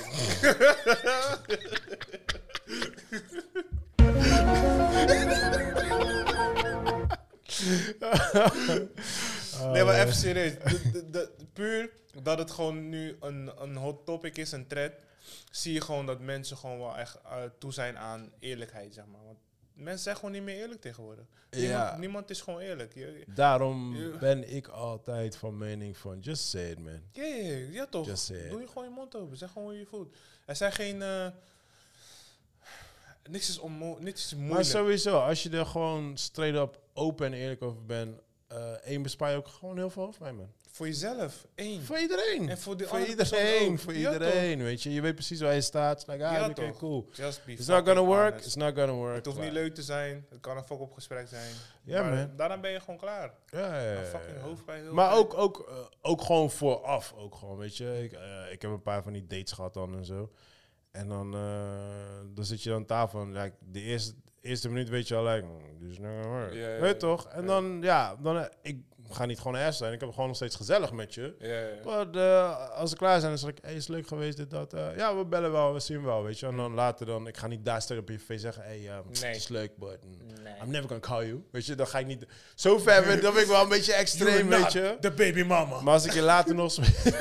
nee, 9.73 9.83
maar 9.83 9.99
even 10.01 10.13
serieus. 10.15 10.53
De, 10.63 10.91
de, 10.91 11.03
de- 11.11 11.29
puur 11.53 11.89
dat 12.23 12.37
het 12.37 12.51
gewoon 12.51 12.89
nu 12.89 13.17
een, 13.19 13.51
een 13.61 13.75
hot 13.75 14.05
topic 14.05 14.37
is, 14.37 14.51
een 14.51 14.67
trend, 14.67 14.93
zie 15.51 15.73
je 15.73 15.81
gewoon 15.81 16.05
dat 16.05 16.19
mensen 16.19 16.57
gewoon 16.57 16.77
wel 16.79 16.97
echt 16.97 17.15
eh, 17.23 17.37
toe 17.57 17.73
zijn 17.73 17.97
aan 17.97 18.31
eerlijkheid, 18.39 18.93
zeg 18.93 19.05
maar. 19.05 19.23
Want 19.25 19.37
mensen 19.73 20.03
zijn 20.03 20.15
gewoon 20.15 20.31
niet 20.31 20.43
meer 20.43 20.55
eerlijk 20.55 20.81
tegenwoordig. 20.81 21.25
Niemand, 21.51 21.71
Ja. 21.73 21.97
niemand 21.97 22.29
is 22.29 22.41
gewoon 22.41 22.59
eerlijk. 22.59 22.93
Je- 22.93 23.23
Daarom 23.27 23.97
ben 24.19 24.53
ik 24.55 24.67
altijd 24.67 25.35
van 25.37 25.57
mening 25.57 25.97
van, 25.97 26.19
just 26.19 26.47
say 26.49 26.69
it, 26.71 26.79
man. 26.79 27.01
Ja, 27.71 27.85
toch. 27.87 28.05
Just 28.05 28.23
say 28.25 28.37
it. 28.37 28.49
Doe 28.49 28.61
je 28.61 28.67
gewoon 28.67 28.83
je 28.83 28.89
mond 28.89 29.15
open. 29.15 29.37
Zeg 29.37 29.51
gewoon 29.51 29.67
hoe 29.67 29.77
je 29.79 29.85
voelt. 29.85 30.15
Er 30.45 30.55
zijn 30.55 30.71
geen... 30.71 31.01
eh, 31.01 31.27
niks 33.29 33.49
is, 33.49 33.57
onmo 33.59 33.97
niks 33.99 34.25
is 34.25 34.31
moeilijk. 34.33 34.53
Maar 34.55 34.65
sowieso, 34.65 35.19
als 35.19 35.43
je 35.43 35.49
er 35.49 35.65
gewoon 35.65 36.17
straight 36.17 36.59
up 36.61 36.79
open 36.93 37.25
en 37.25 37.33
eerlijk 37.33 37.61
over 37.61 37.85
bent, 37.85 38.19
eh 38.47 38.71
één 38.71 39.01
bespaar 39.01 39.31
je 39.31 39.37
ook 39.37 39.47
gewoon 39.47 39.77
heel 39.77 39.89
veel 39.89 40.03
hoofdpijn, 40.03 40.35
man. 40.35 40.51
Voor 40.71 40.87
jezelf. 40.87 41.47
Één. 41.55 41.83
Voor 41.83 41.99
iedereen. 41.99 42.49
En 42.49 42.57
voor 42.57 42.77
de 42.77 42.87
voor 42.87 42.99
iedereen, 42.99 43.79
voor 43.79 43.93
Ja, 43.93 44.11
iedereen, 44.13 44.63
weet 44.63 44.83
je. 44.83 44.93
Je 44.93 45.01
weet 45.01 45.15
precies 45.15 45.41
waar 45.41 45.53
je 45.53 45.61
staat. 45.61 46.03
Like, 46.07 46.25
ah, 46.25 46.33
Ja, 46.33 46.45
oké, 46.49 46.53
toch. 46.67 46.77
cool. 46.77 47.07
Just 47.13 47.45
be 47.45 47.51
It's 47.51 47.67
not 47.67 47.85
gonna 47.87 48.03
work, 48.03 48.29
honest. 48.29 48.45
it's 48.45 48.55
not 48.55 48.75
gonna 48.77 48.93
work. 48.93 49.15
Het 49.15 49.25
hoeft 49.25 49.39
niet 49.39 49.51
leuk 49.51 49.75
te 49.75 49.83
zijn. 49.83 50.25
Het 50.29 50.39
kan 50.39 50.57
een 50.57 50.63
fuck-up 50.63 50.91
gesprek 50.93 51.27
zijn. 51.27 51.51
Ja, 51.83 52.01
maar 52.03 52.15
man. 52.15 52.31
Daarna 52.35 52.59
ben 52.59 52.71
je 52.71 52.79
gewoon 52.79 52.97
klaar. 52.99 53.33
Ja, 53.45 53.81
ja, 53.81 53.91
ja, 53.91 54.03
fucking 54.03 54.39
hoofdpijn. 54.41 54.93
Maar 54.93 55.07
pijn. 55.09 55.19
ook, 55.19 55.33
ook, 55.33 55.65
eh, 55.69 55.75
ook 56.01 56.21
gewoon 56.21 56.51
vooraf, 56.51 57.13
ook 57.17 57.35
gewoon, 57.35 57.57
weet 57.57 57.77
je. 57.77 58.03
Ik, 58.03 58.11
eh, 58.11 58.51
ik 58.51 58.61
heb 58.61 58.71
een 58.71 58.81
paar 58.81 59.03
van 59.03 59.13
die 59.13 59.27
dates 59.27 59.51
gehad 59.51 59.73
dan 59.73 59.95
en 59.95 60.05
zo. 60.05 60.31
En 60.91 61.07
dan, 61.07 61.33
eh, 61.33 62.33
dan 62.33 62.45
zit 62.45 62.63
je 62.63 62.69
dan 62.69 62.77
aan 62.77 62.85
tafel 62.85 63.21
en 63.21 63.31
like, 63.31 63.55
de 63.59 63.81
eerste, 63.81 64.13
eerste 64.41 64.69
minuut 64.69 64.89
weet 64.89 65.07
je 65.07 65.15
al, 65.15 65.25
like, 65.25 65.45
mm, 65.45 65.79
this 65.79 65.89
is 65.89 65.99
not 65.99 66.11
gonna 66.11 66.27
work. 66.27 66.53
Ja, 66.53 66.69
ja, 66.69 66.79
Weet 66.79 66.99
toch? 66.99 67.27
En 67.27 67.45
dan, 67.45 67.79
ja, 67.81 68.15
dan, 68.15 68.47
ik 68.61 68.81
ga 69.13 69.25
niet 69.25 69.37
gewoon 69.37 69.55
erg 69.57 69.75
zijn. 69.75 69.93
Ik 69.93 69.99
heb 69.99 70.09
gewoon 70.09 70.27
nog 70.27 70.35
steeds 70.35 70.55
gezellig 70.55 70.91
met 70.91 71.13
je. 71.13 71.35
Ja, 71.39 71.47
ja. 71.47 71.67
Maar 71.85 72.09
eh, 72.11 72.69
als 72.77 72.91
we 72.91 72.97
klaar 72.97 73.19
zijn, 73.19 73.31
dan 73.31 73.39
zeg 73.39 73.49
ik, 73.49 73.57
hey, 73.61 73.73
is 73.73 73.87
het 73.87 73.95
leuk 73.95 74.07
geweest, 74.07 74.37
dit, 74.37 74.49
dat. 74.49 74.73
eh, 74.73 74.87
ja, 74.97 75.15
we 75.17 75.25
bellen 75.25 75.51
wel, 75.51 75.73
we 75.73 75.79
zien 75.79 76.03
wel, 76.03 76.23
weet 76.23 76.39
je. 76.39 76.45
En 76.47 76.55
dan 76.55 76.73
later 76.73 77.05
dan, 77.05 77.27
ik 77.27 77.37
ga 77.37 77.47
niet 77.47 77.65
daar 77.65 77.81
stuk 77.81 77.99
op 77.99 78.09
je 78.09 78.19
face 78.19 78.39
zeggen, 78.39 78.63
hey, 78.63 78.77
um, 78.77 79.03
Nee. 79.21 79.23
het 79.31 79.35
is 79.35 79.47
leuk, 79.47 79.71
but 79.77 79.97
mm, 80.03 80.43
Nee. 80.43 80.53
I'm 80.63 80.69
never 80.69 80.87
gonna 80.87 80.99
call 80.99 81.25
you. 81.25 81.43
Weet 81.51 81.65
je, 81.65 81.75
dan 81.75 81.87
ga 81.87 81.99
ik 81.99 82.05
niet... 82.05 82.25
Zo 82.55 82.77
ver, 82.77 83.03
ben- 83.03 83.21
dan 83.21 83.33
ben 83.33 83.41
ik 83.41 83.47
wel 83.47 83.61
een 83.61 83.69
beetje 83.69 83.93
extreem, 83.93 84.47
weet 84.47 84.71
je. 84.73 84.97
De 84.99 85.11
baby 85.11 85.43
mama. 85.43 85.81
Maar 85.81 85.93
als 85.93 86.05
ik 86.05 86.11
je 86.13 86.21
later 86.21 86.55
nog 86.55 86.71
spreek... 86.81 87.19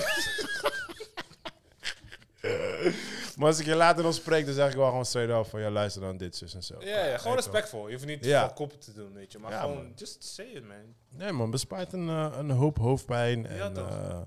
maar 3.40 3.48
als 3.48 3.58
ik 3.60 3.66
je 3.66 3.74
later 3.74 4.04
nog 4.04 4.14
spreek, 4.14 4.44
dan 4.46 4.54
zeg 4.54 4.70
ik 4.70 4.76
wel 4.76 4.88
gewoon 4.88 5.04
straight 5.04 5.38
off 5.38 5.50
van... 5.50 5.60
Ja, 5.60 5.70
luister 5.70 6.02
dan 6.02 6.16
dit, 6.16 6.36
zus 6.36 6.54
en 6.54 6.62
zo. 6.62 6.74
Ja, 6.80 7.04
ja, 7.06 7.18
gewoon 7.18 7.36
respectvol. 7.36 7.86
Je 7.88 7.94
hoeft 7.94 8.06
niet 8.06 8.24
Ja. 8.24 8.40
van 8.46 8.54
koppen 8.54 8.78
te 8.78 8.92
doen, 8.92 9.12
weet 9.12 9.32
je. 9.32 9.38
Maar 9.38 9.50
Ja, 9.50 9.60
gewoon, 9.60 9.76
man. 9.76 9.92
just 9.96 10.24
say 10.24 10.46
it, 10.46 10.66
man. 10.66 10.94
Nee 11.08 11.32
man, 11.32 11.50
bespaart 11.50 11.92
een, 11.92 12.08
eh, 12.08 12.34
een 12.38 12.50
hoop 12.50 12.78
hoofdpijn. 12.78 13.42
Ja, 13.42 13.48
en, 13.48 13.72
toch? 13.72 13.88
eh, 13.88 14.20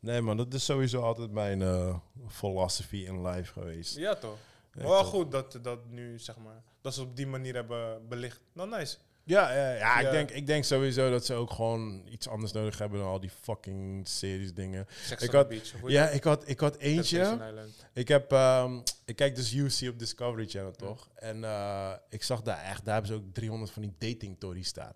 nee 0.00 0.20
man, 0.20 0.36
dat 0.36 0.54
is 0.54 0.64
sowieso 0.64 1.00
altijd 1.02 1.30
mijn 1.30 1.62
eh 1.62 1.96
philosophy 2.28 2.96
in 2.96 3.26
life 3.26 3.52
geweest. 3.52 3.96
Ja, 3.96 4.14
toch. 4.14 4.36
Ja, 4.72 4.82
Maar 4.82 4.90
wel 4.90 5.00
toch. 5.00 5.08
goed 5.10 5.30
dat 5.30 5.58
dat 5.62 5.78
nu, 5.88 6.18
zeg 6.18 6.36
maar, 6.36 6.62
dat 6.80 6.94
ze 6.94 7.02
op 7.02 7.16
die 7.16 7.26
manier 7.26 7.54
hebben 7.54 8.08
belicht. 8.08 8.40
Nou, 8.52 8.68
nice. 8.68 8.96
Ja, 9.28 9.52
ja. 9.74 9.98
Ik, 10.00 10.10
denk, 10.10 10.30
ik 10.30 10.46
denk 10.46 10.64
sowieso 10.64 11.10
dat 11.10 11.24
ze 11.26 11.34
ook 11.34 11.50
gewoon 11.50 12.02
iets 12.08 12.28
anders 12.28 12.52
nodig 12.52 12.78
hebben 12.78 12.98
dan 12.98 13.08
al 13.08 13.20
die 13.20 13.30
fucking 13.40 14.08
series 14.08 14.54
dingen. 14.54 14.86
Sex 15.06 15.22
Ik 15.22 15.30
had- 15.30 15.48
beach. 15.48 15.72
Ja, 15.86 16.08
ik 16.08 16.24
had, 16.24 16.48
ik 16.48 16.60
had 16.60 16.76
eentje. 16.76 17.38
Ik 17.92 18.08
heb, 18.08 18.32
ehm, 18.32 18.80
ik 19.04 19.16
kijk 19.16 19.34
dus 19.34 19.52
UC 19.54 19.88
op 19.88 19.98
Discovery 19.98 20.46
Channel, 20.48 20.72
toch? 20.72 21.08
En 21.14 21.44
eh, 21.44 21.92
ik 22.08 22.22
zag 22.22 22.42
daar 22.42 22.62
echt, 22.62 22.84
daar 22.84 22.94
hebben 22.94 23.12
ze 23.12 23.18
ook 23.18 23.32
300 23.34 23.70
van 23.70 23.82
die 23.82 23.94
dating 23.98 24.36
tories 24.40 24.68
staan. 24.68 24.92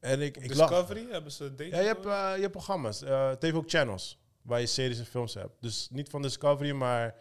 En 0.00 0.20
ik, 0.20 0.36
Op 0.36 0.42
ik 0.42 0.48
Discovery 0.48 1.06
hebben 1.10 1.32
ze 1.32 1.48
dating. 1.54 1.70
ja, 1.74 1.80
je 1.80 1.86
hebt, 1.86 2.06
eh, 2.06 2.32
je 2.34 2.40
hebt 2.40 2.52
programma's. 2.52 3.00
Het 3.00 3.42
heeft 3.42 3.54
ook 3.54 3.70
channels 3.70 4.18
waar 4.42 4.60
je 4.60 4.66
series 4.66 4.98
en 4.98 5.06
films 5.06 5.34
hebt. 5.34 5.52
Dus 5.60 5.88
niet 5.90 6.08
van 6.08 6.22
Discovery, 6.22 6.70
maar 6.72 7.14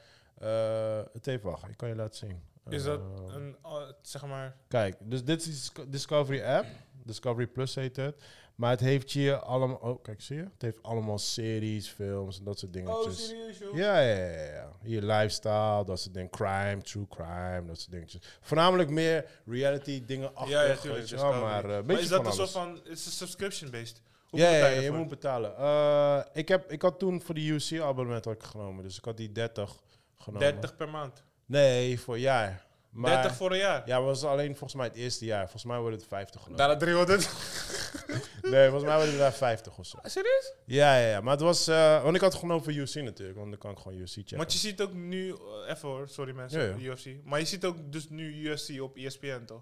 het 1.13 1.25
heeft 1.25 1.43
wacht. 1.43 1.67
Ik 1.69 1.77
kan 1.77 1.89
je 1.89 1.95
laten 1.95 2.17
zien. 2.27 2.41
Is 2.69 2.83
dat 2.83 2.99
Eh, 2.99 3.33
een, 3.35 3.55
oh, 3.61 3.81
zeg 4.01 4.25
maar, 4.25 4.55
Kijk, 4.67 4.95
dus 4.99 5.23
dit 5.23 5.41
is 5.41 5.45
Disco- 5.47 5.89
Discovery 5.89 6.43
app. 6.43 6.65
Discovery 7.03 7.47
Plus 7.47 7.75
heet 7.75 7.95
het. 7.95 8.23
Maar 8.55 8.69
het 8.69 8.79
heeft 8.79 9.11
hier 9.11 9.35
allemaal... 9.35 9.75
Oh, 9.75 10.01
kijk, 10.03 10.21
zie 10.21 10.35
je? 10.35 10.43
Het 10.43 10.61
heeft 10.61 10.83
allemaal 10.83 11.17
series, 11.17 11.89
films 11.89 12.37
en 12.37 12.43
dat 12.43 12.59
soort 12.59 12.73
dingetjes. 12.73 13.27
serieus 13.27 13.57
joh? 13.57 13.75
Ja, 13.75 13.99
ja, 13.99 14.15
ja, 14.15 14.43
ja. 14.53 14.71
Hier 14.83 15.01
lifestyle, 15.01 15.83
dat 15.85 15.99
soort 15.99 16.13
dingen. 16.13 16.29
Crime, 16.29 16.77
true 16.81 17.07
crime, 17.07 17.63
dat 17.67 17.79
soort 17.79 17.91
dingetjes. 17.91 18.37
Voornamelijk 18.41 18.89
meer 18.89 19.25
reality 19.45 20.03
dingen 20.05 20.35
achter. 20.35 20.53
Ja, 20.53 20.63
ja, 20.63 20.75
tuurlijk. 20.75 21.05
je 21.05 21.15
Discovery. 21.15 21.41
maar 21.41 21.69
eh, 21.69 21.97
is 21.99 22.07
dat 22.07 22.25
een 22.25 22.31
soort 22.33 22.51
van, 22.51 22.79
is 22.85 23.05
het 23.05 23.13
subscription-based? 23.13 24.01
Ja, 24.31 24.49
ja, 24.49 24.67
ja, 24.67 24.81
je 24.81 24.91
moet 24.91 25.09
betalen. 25.09 25.57
Eh, 25.57 26.21
ik, 26.33 26.47
heb, 26.47 26.71
ik 26.71 26.81
had 26.81 26.99
toen 26.99 27.21
voor 27.21 27.35
de 27.35 27.47
UC-abonnement 27.47 28.27
genomen. 28.37 28.83
Dus 28.83 28.97
ik 28.97 29.05
had 29.05 29.17
die 29.17 29.31
30 29.31 29.75
genomen. 30.17 30.51
30 30.51 30.75
per 30.75 30.89
maand. 30.89 31.23
Nee, 31.45 31.99
voor 31.99 32.13
een 32.13 32.19
jaar. 32.19 32.65
Maar, 32.89 33.11
30 33.21 33.35
voor 33.35 33.51
een 33.51 33.57
jaar. 33.57 33.83
Ja, 33.85 33.97
maar 33.97 34.05
was 34.05 34.23
alleen 34.23 34.49
volgens 34.49 34.73
mij 34.73 34.85
het 34.87 34.95
eerste 34.95 35.25
jaar. 35.25 35.41
Volgens 35.41 35.63
mij 35.65 35.79
wordt 35.79 35.95
het 35.95 36.05
50 36.07 36.41
genomen. 36.41 36.57
Daarna 36.57 36.77
300. 36.77 37.29
Nee, 38.41 38.63
volgens 38.69 38.83
mij 38.83 38.95
worden 38.95 39.09
het 39.13 39.17
daar 39.19 39.33
50 39.33 39.77
of 39.77 39.85
zo. 39.85 39.97
Serieus? 40.03 40.53
Ja, 40.65 40.97
ja, 40.97 41.07
ja. 41.09 41.21
Maar 41.21 41.31
het 41.31 41.41
was... 41.41 41.67
eh, 41.67 42.03
want 42.03 42.15
ik 42.15 42.21
had 42.21 42.31
het 42.31 42.41
genomen 42.41 42.63
voor 42.63 42.73
UC 42.73 42.93
natuurlijk. 42.95 43.37
Want 43.37 43.49
dan 43.49 43.59
kan 43.59 43.71
ik 43.71 43.77
gewoon 43.77 43.97
UC 43.97 44.07
checken. 44.09 44.37
Want 44.37 44.53
je 44.53 44.59
ziet 44.59 44.81
ook 44.81 44.93
nu, 44.93 45.29
eh, 45.29 45.71
even 45.71 45.89
hoor, 45.89 46.07
sorry 46.09 46.33
mensen, 46.33 46.61
Ja, 46.61 46.75
ja. 46.77 46.91
UFC. 46.91 47.05
Maar 47.23 47.39
je 47.39 47.45
ziet 47.45 47.65
ook 47.65 47.91
dus 47.91 48.09
nu 48.09 48.33
UFC 48.33 48.81
op 48.81 48.95
ESPN 48.97 49.43
toch? 49.45 49.61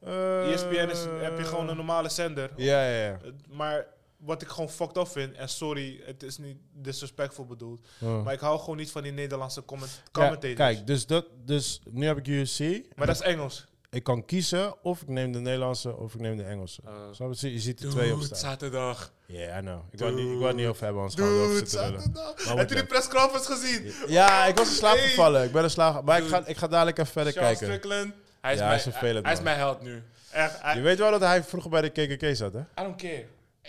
Eh, 0.00 0.52
ESPN 0.52 0.88
is, 0.90 1.04
heb 1.04 1.38
je 1.38 1.44
gewoon 1.44 1.68
een 1.68 1.76
normale 1.76 2.08
zender. 2.08 2.50
Ja, 2.56 2.86
ja, 2.88 3.04
ja. 3.04 3.18
Maar 3.48 3.86
wat 4.16 4.42
ik 4.42 4.48
gewoon 4.48 4.68
fucked 4.70 4.96
up 4.96 5.08
vind, 5.08 5.34
en 5.36 5.48
sorry, 5.48 6.00
het 6.04 6.22
is 6.22 6.38
niet 6.38 6.56
disrespectful 6.72 7.46
bedoeld. 7.46 7.86
Maar 8.24 8.32
ik 8.32 8.40
hou 8.40 8.58
gewoon 8.58 8.76
niet 8.76 8.90
van 8.90 9.02
die 9.02 9.12
Nederlandse 9.12 9.64
comment 9.64 9.90
Ja, 10.04 10.10
commentators. 10.12 10.54
kijk, 10.54 10.86
dus, 10.86 11.06
dat, 11.06 11.26
dus 11.44 11.80
nu 11.90 12.06
heb 12.06 12.16
ik 12.18 12.26
USC. 12.26 12.60
maar 12.94 13.06
dat 13.06 13.16
is 13.16 13.22
Engels. 13.22 13.66
Ik 13.90 14.02
kan 14.02 14.24
kiezen 14.24 14.82
of 14.84 15.02
ik 15.02 15.08
neem 15.08 15.32
de 15.32 15.38
Nederlandse 15.40 15.96
of 15.96 16.14
ik 16.14 16.20
neem 16.20 16.36
de 16.36 16.42
Engelse. 16.44 16.80
Snap 17.12 17.34
je? 17.34 17.52
Je 17.52 17.58
ziet 17.58 17.82
er 17.82 17.90
twee 17.90 18.12
op 18.14 18.22
staan. 18.22 18.38
zaterdag. 18.38 19.12
Ja, 19.26 19.38
yeah, 19.38 19.58
I 19.58 19.60
know. 19.60 19.80
Ik 19.90 19.98
wou, 19.98 20.10
het 20.12 20.20
niet, 20.22 20.30
ik 20.32 20.36
wou 20.38 20.46
het 20.46 20.56
niet 20.56 20.66
over 20.66 20.84
hebben, 20.84 21.02
anders 21.02 21.20
gaan 21.20 21.32
we 21.32 21.46
Dude, 21.46 21.56
zitten 21.58 21.80
lullen. 21.80 22.00
zaterdag. 22.00 22.46
Maar 22.46 22.56
Heb 22.56 22.68
je 22.68 22.74
die 22.74 22.86
press 22.86 23.08
conference 23.08 23.52
gezien? 23.52 23.92
Ja, 24.12 24.44
ik 24.46 24.56
was 24.56 24.68
in 24.68 24.74
slaap 24.74 24.96
gevallen. 24.96 25.44
Ik 25.44 25.52
ben 25.52 25.62
in 25.62 25.70
slaap 25.70 26.04
Maar 26.04 26.18
ik 26.22 26.28
ga, 26.28 26.46
ik 26.46 26.56
ga 26.56 26.66
dadelijk 26.66 26.98
even 26.98 27.12
verder 27.12 27.32
Charles 27.32 27.58
kijken. 27.58 27.76
Strickland. 27.76 28.12
Hij 28.40 28.52
is, 28.52 28.58
Ja, 28.60 28.66
mijn, 28.66 28.78
hij 28.78 28.86
is 28.86 28.92
vervelend, 28.96 29.24
hij 29.24 29.34
is 29.34 29.40
mijn 29.40 29.56
held 29.56 29.82
nu. 29.82 30.02
Echt, 30.30 30.60
Je 30.74 30.80
weet 30.80 30.98
wel 30.98 31.10
dat 31.10 31.20
hij 31.20 31.42
vroeger 31.44 31.70
bij 31.70 31.80
de 31.82 31.88
KKK 32.16 32.36
zat, 32.36 32.52
hè? 32.52 32.60
I 32.60 32.64
don't 32.74 32.96
care. 32.96 33.24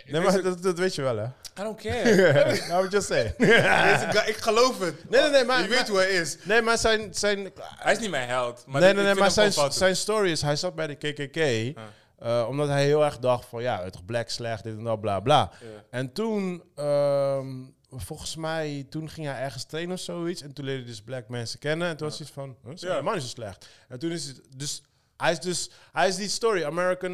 Nee, 0.06 0.22
maar 0.22 0.42
dat, 0.42 0.64
dat 0.64 0.78
weet 0.78 0.96
je 0.96 1.02
wel, 1.02 1.18
hè? 1.18 1.26
I 1.60 1.64
don't 1.64 1.82
care. 1.86 2.68
nou, 2.68 2.88
just 2.88 3.08
guy, 4.14 4.28
ik 4.30 4.38
geloof 4.38 4.80
het. 4.80 5.10
Nee, 5.10 5.22
nee, 5.22 5.30
nee, 5.30 5.44
maar- 5.44 5.62
Je 5.62 5.68
weet 5.68 5.88
hoe 5.88 5.98
hij 5.98 6.10
is. 6.10 6.38
Nee, 6.44 6.62
maar 6.62 6.78
zijn... 6.78 7.14
zijn 7.14 7.52
Hij 7.62 7.94
is 7.94 8.00
niet 8.00 8.10
mijn 8.10 8.28
held. 8.28 8.64
Maar 8.66 8.82
nee, 8.82 8.94
nee, 8.94 9.04
nee, 9.04 9.16
maar 9.16 9.32
zijn, 9.32 9.52
zijn 9.72 9.96
story 9.96 10.32
is... 10.32 10.42
Hij 10.42 10.56
zat 10.56 10.76
bij 10.76 10.88
de 10.88 10.96
KKK... 10.96 11.38
eh, 12.20 12.46
omdat 12.50 12.68
hij 12.68 12.86
heel 12.86 13.06
erg 13.06 13.20
dacht 13.20 13.46
van... 13.46 13.62
Ja, 13.62 13.84
het 13.84 14.06
black 14.06 14.30
slecht, 14.30 14.64
dit 14.64 14.78
en 14.78 14.84
dat, 14.84 15.02
bla, 15.02 15.20
bla. 15.20 15.52
En 15.90 16.14
toen... 16.14 16.64
ehm, 16.76 17.48
volgens 17.90 18.36
mij... 18.36 18.86
Toen 18.90 19.10
ging 19.10 19.28
hij 19.28 19.42
ergens 19.42 19.64
trainen 19.64 19.96
of 19.96 20.02
zoiets. 20.02 20.42
En 20.42 20.54
toen 20.54 20.66
leerde 20.66 20.82
hij 20.82 20.90
dus 20.92 21.02
black 21.02 21.28
mensen 21.30 21.60
kennen. 21.60 21.88
En 21.88 21.98
toen 21.98 22.08
was 22.08 22.18
hij 22.18 22.28
van... 22.34 22.56
Huh, 22.64 22.74
is 22.74 22.80
zo 23.24 23.28
slecht. 23.28 23.68
En 23.88 24.00
toen 24.00 24.12
is 24.12 24.26
het... 24.26 24.42
Dus... 24.56 24.82
Hij 25.18 25.32
is 25.32 25.40
dus... 25.40 25.70
Hij 25.92 26.08
is 26.08 26.16
die 26.16 26.30
story. 26.30 26.64
American 26.64 27.12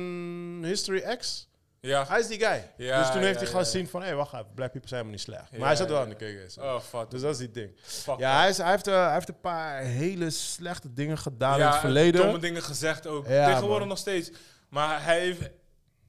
History 0.64 1.18
X. 1.18 1.48
Ja. 1.88 2.06
Hij 2.08 2.20
is 2.20 2.28
die 2.28 2.40
guy. 2.40 2.72
Ja, 2.78 3.00
dus 3.00 3.12
toen 3.12 3.20
ja, 3.20 3.26
heeft 3.26 3.36
hij 3.36 3.44
ja, 3.44 3.46
gewoon 3.46 3.64
ja. 3.64 3.70
zien 3.70 3.88
van... 3.88 4.02
Hé, 4.02 4.08
hey, 4.08 4.16
wacht 4.16 4.34
even. 4.34 4.54
Black 4.54 4.72
people 4.72 4.88
zijn 4.88 5.02
helemaal 5.02 5.12
niet 5.12 5.22
slecht. 5.22 5.52
Ja, 5.52 5.58
maar 5.58 5.68
hij 5.68 5.76
zat 5.76 5.88
wel 5.88 5.98
ja, 5.98 6.04
aan 6.04 6.16
de 6.18 6.46
zo. 6.50 6.62
Oh, 6.62 6.80
fuck. 6.80 7.10
Dus 7.12 7.22
dat 7.22 7.32
is 7.32 7.38
die 7.38 7.52
ding. 7.52 7.72
Fuck 7.82 8.20
Ja, 8.20 8.40
hij, 8.40 8.50
is, 8.50 8.58
hij, 8.58 8.70
heeft, 8.70 8.88
eh, 8.88 9.04
hij 9.06 9.14
heeft 9.14 9.30
een 9.30 9.40
paar 9.40 9.82
hele 9.82 10.30
slechte 10.30 10.94
dingen 10.94 11.18
gedaan 11.18 11.60
in 11.60 11.66
het 11.66 11.74
ja, 11.74 11.80
verleden. 11.80 12.22
domme 12.22 12.40
dingen 12.40 12.64
gezegd 12.64 13.08
ook. 13.08 13.28
Ja, 13.28 13.46
Tegenwoordig 13.46 13.80
man. 13.80 13.88
nog 13.88 13.98
steeds. 13.98 14.32
Maar 14.70 15.04
hij 15.04 15.20
heeft... 15.20 15.50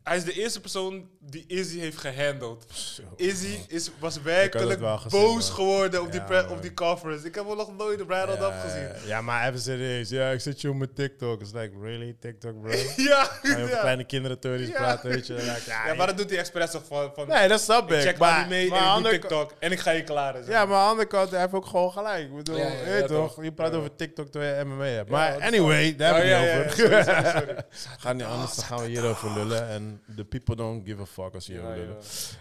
Hij 0.05 0.17
is 0.17 0.25
de 0.25 0.33
eerste 0.33 0.61
persoon 0.61 1.09
die 1.21 1.45
Izzy 1.47 1.79
heeft 1.79 1.97
gehandeld. 1.97 2.65
Zo. 2.73 3.03
Izzy 3.17 3.59
is, 3.69 3.91
was 3.99 4.23
werkelijk 4.23 4.81
gezien, 4.83 5.21
boos 5.21 5.51
geworden 5.51 6.03
op, 6.03 6.13
die 6.13 6.21
Ja, 6.29 6.47
op 6.51 6.63
die 6.63 6.75
conference. 6.75 7.27
Ik 7.27 7.35
heb 7.35 7.47
hem 7.47 7.57
nog 7.57 7.77
nooit 7.77 8.01
op 8.01 8.11
Ride 8.11 8.37
ja, 8.39 8.61
gezien. 8.61 9.09
Ja, 9.09 9.21
maar 9.21 9.49
even 9.49 9.61
serieus. 9.61 10.09
Ja, 10.09 10.31
ik 10.31 10.41
zit 10.41 10.61
je 10.61 10.69
op 10.69 10.77
mijn 10.77 10.93
TikTok. 10.95 11.41
It's 11.41 11.53
like, 11.53 11.71
really? 11.81 12.17
TikTok, 12.21 12.61
bro? 12.63 12.71
Ja, 12.97 13.25
Ga 13.25 13.59
je 13.59 13.67
ja. 13.67 13.79
kleine 13.81 14.05
kinderen 14.05 14.41
theories 14.41 14.71
praten, 14.71 15.11
weet 15.11 15.27
je? 15.27 15.33
Like, 15.35 15.61
ja, 15.67 15.87
ja, 15.87 15.95
maar 15.95 16.07
dat 16.07 16.17
doet 16.17 16.31
hij 16.31 16.39
expres 16.39 16.71
toch 16.71 16.85
van, 16.87 17.13
van 17.15 17.29
Nee, 17.29 17.49
dat 17.49 17.61
snap 17.61 17.93
ik. 17.93 18.01
check 18.01 18.19
maar, 18.19 18.49
mee 18.49 18.69
maar 18.69 18.97
en 18.97 18.99
ik 18.99 19.05
de 19.05 19.11
TikTok 19.11 19.53
en 19.59 19.73
ik 19.73 19.81
ga 19.81 19.91
je 19.91 20.05
klaren. 20.05 20.45
Ja, 20.47 20.65
maar 20.65 20.77
aan 20.77 20.85
de 20.85 20.91
andere 20.91 21.09
kant, 21.09 21.31
hij 21.31 21.41
heeft 21.41 21.53
ook 21.53 21.67
gewoon 21.67 21.93
gelijk. 21.93 22.25
Ik 22.25 22.37
bedoel, 22.37 22.57
je 22.57 23.05
toch? 23.07 23.43
Je 23.43 23.53
praat 23.53 23.75
over 23.75 23.97
TikTok 23.97 24.29
terwijl 24.29 24.59
je 24.59 24.65
MMA 24.65 24.85
hebt. 24.85 25.11
Maar 25.11 25.37
is 25.37 25.43
anyway, 25.43 25.97
daar 25.97 26.15
hebben 26.23 26.53
we 26.53 26.53
het 26.53 27.43
over. 27.43 27.65
Gaan 27.99 28.17
niet 28.17 28.27
anders, 28.27 28.55
dan 28.55 28.65
gaan 28.65 28.81
we 28.81 28.87
hierover 28.87 29.31
lullen. 29.31 29.69
En 29.69 29.94
the 30.17 30.25
people 30.25 30.57
don't 30.57 30.87
give 30.89 31.01
a 31.01 31.07
fuck 31.07 31.35
als 31.35 31.47
je 31.47 31.53
Ja, 31.55 31.75
ja. 31.75 31.97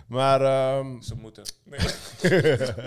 Maar 0.08 0.42
ehm, 0.42 1.02
Ze 1.02 1.16
moeten. 1.16 1.44
Nee. 1.64 1.80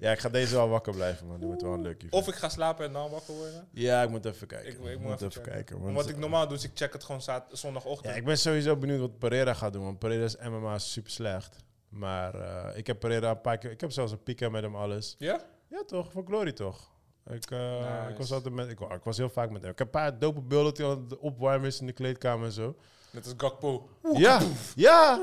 ja, 0.00 0.12
ik 0.12 0.18
ga 0.18 0.28
deze 0.28 0.54
wel 0.54 0.68
wakker 0.68 0.94
blijven, 0.94 1.26
man. 1.26 1.36
Dat 1.38 1.46
wordt 1.48 1.62
wel 1.62 1.72
een 1.72 1.82
leuk 1.82 1.96
event. 1.96 2.12
Of 2.12 2.28
ik 2.28 2.34
ga 2.34 2.48
slapen 2.48 2.84
en 2.86 2.92
dan 2.92 3.10
wakker 3.10 3.34
worden. 3.34 3.68
Ja, 3.72 4.02
ik 4.02 4.08
moet 4.10 4.24
even 4.24 4.46
kijken. 4.46 4.68
Ik, 4.70 4.84
ik, 4.84 4.98
moet 5.00 5.22
even, 5.22 5.42
kijken. 5.42 5.80
want- 5.80 5.94
Wat 5.94 6.08
ik 6.08 6.16
normaal 6.16 6.48
doe, 6.48 6.56
is 6.56 6.64
ik 6.64 6.70
check 6.74 6.92
het 6.92 7.04
gewoon 7.04 7.20
zondagochtend. 7.52 8.12
Ja, 8.12 8.18
ik 8.20 8.24
ben 8.24 8.38
sowieso 8.38 8.76
benieuwd 8.76 9.00
wat 9.00 9.18
Pereira 9.18 9.54
gaat 9.54 9.72
doen. 9.72 9.84
Want 9.84 9.98
Pereira's 9.98 10.36
MMA 10.36 10.74
is 10.74 10.92
super 10.92 11.10
slecht. 11.10 11.56
Maar 11.88 12.34
eh, 12.34 12.76
ik 12.76 12.86
heb 12.86 12.98
Pereira 13.00 13.30
een 13.30 13.40
paar 13.40 13.58
keer... 13.58 13.70
Ik 13.70 13.80
heb 13.80 13.90
zelfs 13.92 14.12
een 14.12 14.22
piek 14.22 14.50
met 14.50 14.62
hem 14.62 14.76
alles. 14.76 15.14
Ja? 15.18 15.40
Ja, 15.70 15.82
toch? 15.86 16.12
Voor 16.12 16.24
Glory 16.26 16.52
toch? 16.52 16.90
Ik, 17.26 17.50
eh, 17.50 17.58
Nice. 17.58 18.10
ik 18.10 18.16
was 18.16 18.32
altijd 18.32 18.54
met... 18.54 18.68
Ik, 18.70 18.80
ik 18.80 19.02
was 19.02 19.16
heel 19.16 19.28
vaak 19.28 19.50
met 19.50 19.62
hem. 19.62 19.70
Ik 19.70 19.78
heb 19.78 19.86
een 19.86 19.92
paar 20.00 20.18
dope 20.18 20.40
beelden 20.40 20.66
dat 20.74 20.78
hij 20.78 20.86
aan 20.86 21.02
het 21.08 21.18
opwarmen 21.18 21.66
is 21.68 21.80
in 21.80 21.86
de 21.86 21.92
kleedkamer 21.92 22.46
en 22.46 22.52
zo. 22.52 22.76
Net 23.10 23.24
als 23.24 23.34
Gakpo. 23.36 23.88
Ja, 24.14 24.40
ja. 24.74 25.20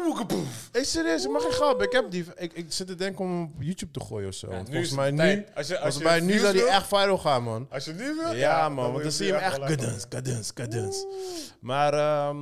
Hey, 0.72 0.84
serieus, 0.84 1.24
ik 1.26 1.32
mag 1.32 1.42
geen 1.42 1.52
grap. 1.52 1.82
Ik 1.82 1.92
heb 1.92 2.12
die... 2.12 2.26
Ik, 2.36 2.54
ik 2.54 2.66
zit 2.72 2.88
te 2.88 2.96
denken 2.96 3.26
om 3.26 3.44
op 3.44 3.62
YouTube 3.62 3.92
te 3.92 4.00
gooien 4.06 4.28
of 4.28 4.34
zo. 4.34 4.48
Want 4.48 4.68
volgens 4.70 4.92
mij 4.92 5.12
nu... 5.12 5.46
Als 5.56 5.68
je, 5.68 5.80
als 5.80 5.94
Volgens 5.94 5.98
je 5.98 6.04
mij 6.04 6.20
nu 6.20 6.28
views 6.28 6.42
zou 6.42 6.54
die 6.54 6.62
wil- 6.62 6.72
echt 6.72 6.88
viral 6.88 7.18
gaan, 7.18 7.44
man. 7.44 7.68
Als 7.70 7.86
je 7.86 7.94
nu 7.94 8.16
wil? 8.16 8.34
Ja, 8.34 8.70
man, 8.70 8.86
want 8.86 8.98
je 8.98 9.04
dan 9.04 9.12
zie 9.12 9.26
je 9.26 9.34
hem 9.34 9.42
echt 9.42 9.60
cadence, 9.60 10.08
cadence, 10.08 10.54
cadence. 10.54 11.08
Maar, 11.60 11.94
ehm, 11.94 12.38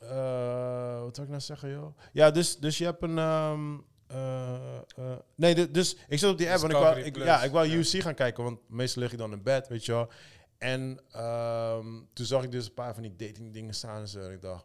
eh, 0.00 1.00
wat 1.02 1.16
wil 1.16 1.24
ik 1.24 1.30
nou 1.30 1.40
zeggen, 1.42 1.70
joh? 1.70 1.98
Ja, 2.12 2.30
dus, 2.30 2.56
dus 2.58 2.78
je 2.78 2.84
hebt 2.84 3.02
een... 3.02 3.18
ehm, 3.18 3.60
eh, 4.06 4.54
eh, 4.96 5.04
nee, 5.34 5.54
du- 5.54 5.70
dus 5.70 5.96
ik 6.08 6.18
zit 6.18 6.30
op 6.30 6.38
die 6.38 6.50
app 6.52 6.62
en 6.62 6.68
ik 6.70 6.72
wou, 6.72 6.82
Discovery 6.84 7.06
ik, 7.06 7.12
Plus, 7.12 7.26
ja, 7.26 7.42
ik 7.42 7.50
wou 7.52 7.66
ja. 7.66 7.74
UC 7.76 8.02
gaan 8.02 8.14
kijken, 8.14 8.44
want 8.44 8.58
meestal 8.68 9.02
lig 9.02 9.12
ik 9.12 9.18
dan 9.18 9.32
in 9.32 9.42
bed, 9.42 9.68
weet 9.68 9.84
je 9.86 9.92
wel. 9.92 10.08
En 10.58 10.98
ehm, 11.10 11.86
toen 12.12 12.26
zag 12.26 12.42
ik 12.42 12.50
dus 12.50 12.66
een 12.66 12.74
paar 12.74 12.94
van 12.94 13.02
die 13.02 13.16
dating 13.16 13.52
dingen 13.52 13.74
staan 13.74 14.00
en 14.00 14.08
zo. 14.08 14.20
En 14.20 14.32
ik 14.32 14.40
dacht, 14.40 14.64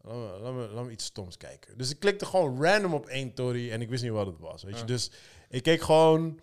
laat 0.00 0.14
me, 0.14 0.38
laat, 0.40 0.54
me, 0.54 0.68
laat 0.74 0.84
me 0.84 0.90
iets 0.90 1.04
stoms 1.04 1.36
kijken. 1.36 1.78
Dus 1.78 1.90
ik 1.90 1.98
klikte 1.98 2.26
gewoon 2.26 2.62
random 2.62 2.94
op 2.94 3.06
één 3.06 3.34
Tory 3.34 3.70
en 3.70 3.80
ik 3.80 3.88
wist 3.88 4.02
niet 4.02 4.12
wat 4.12 4.26
het 4.26 4.38
was, 4.38 4.62
weet 4.62 4.78
je. 4.78 4.84
Dus 4.84 5.10
ik 5.48 5.62
keek 5.62 5.82
gewoon... 5.82 6.40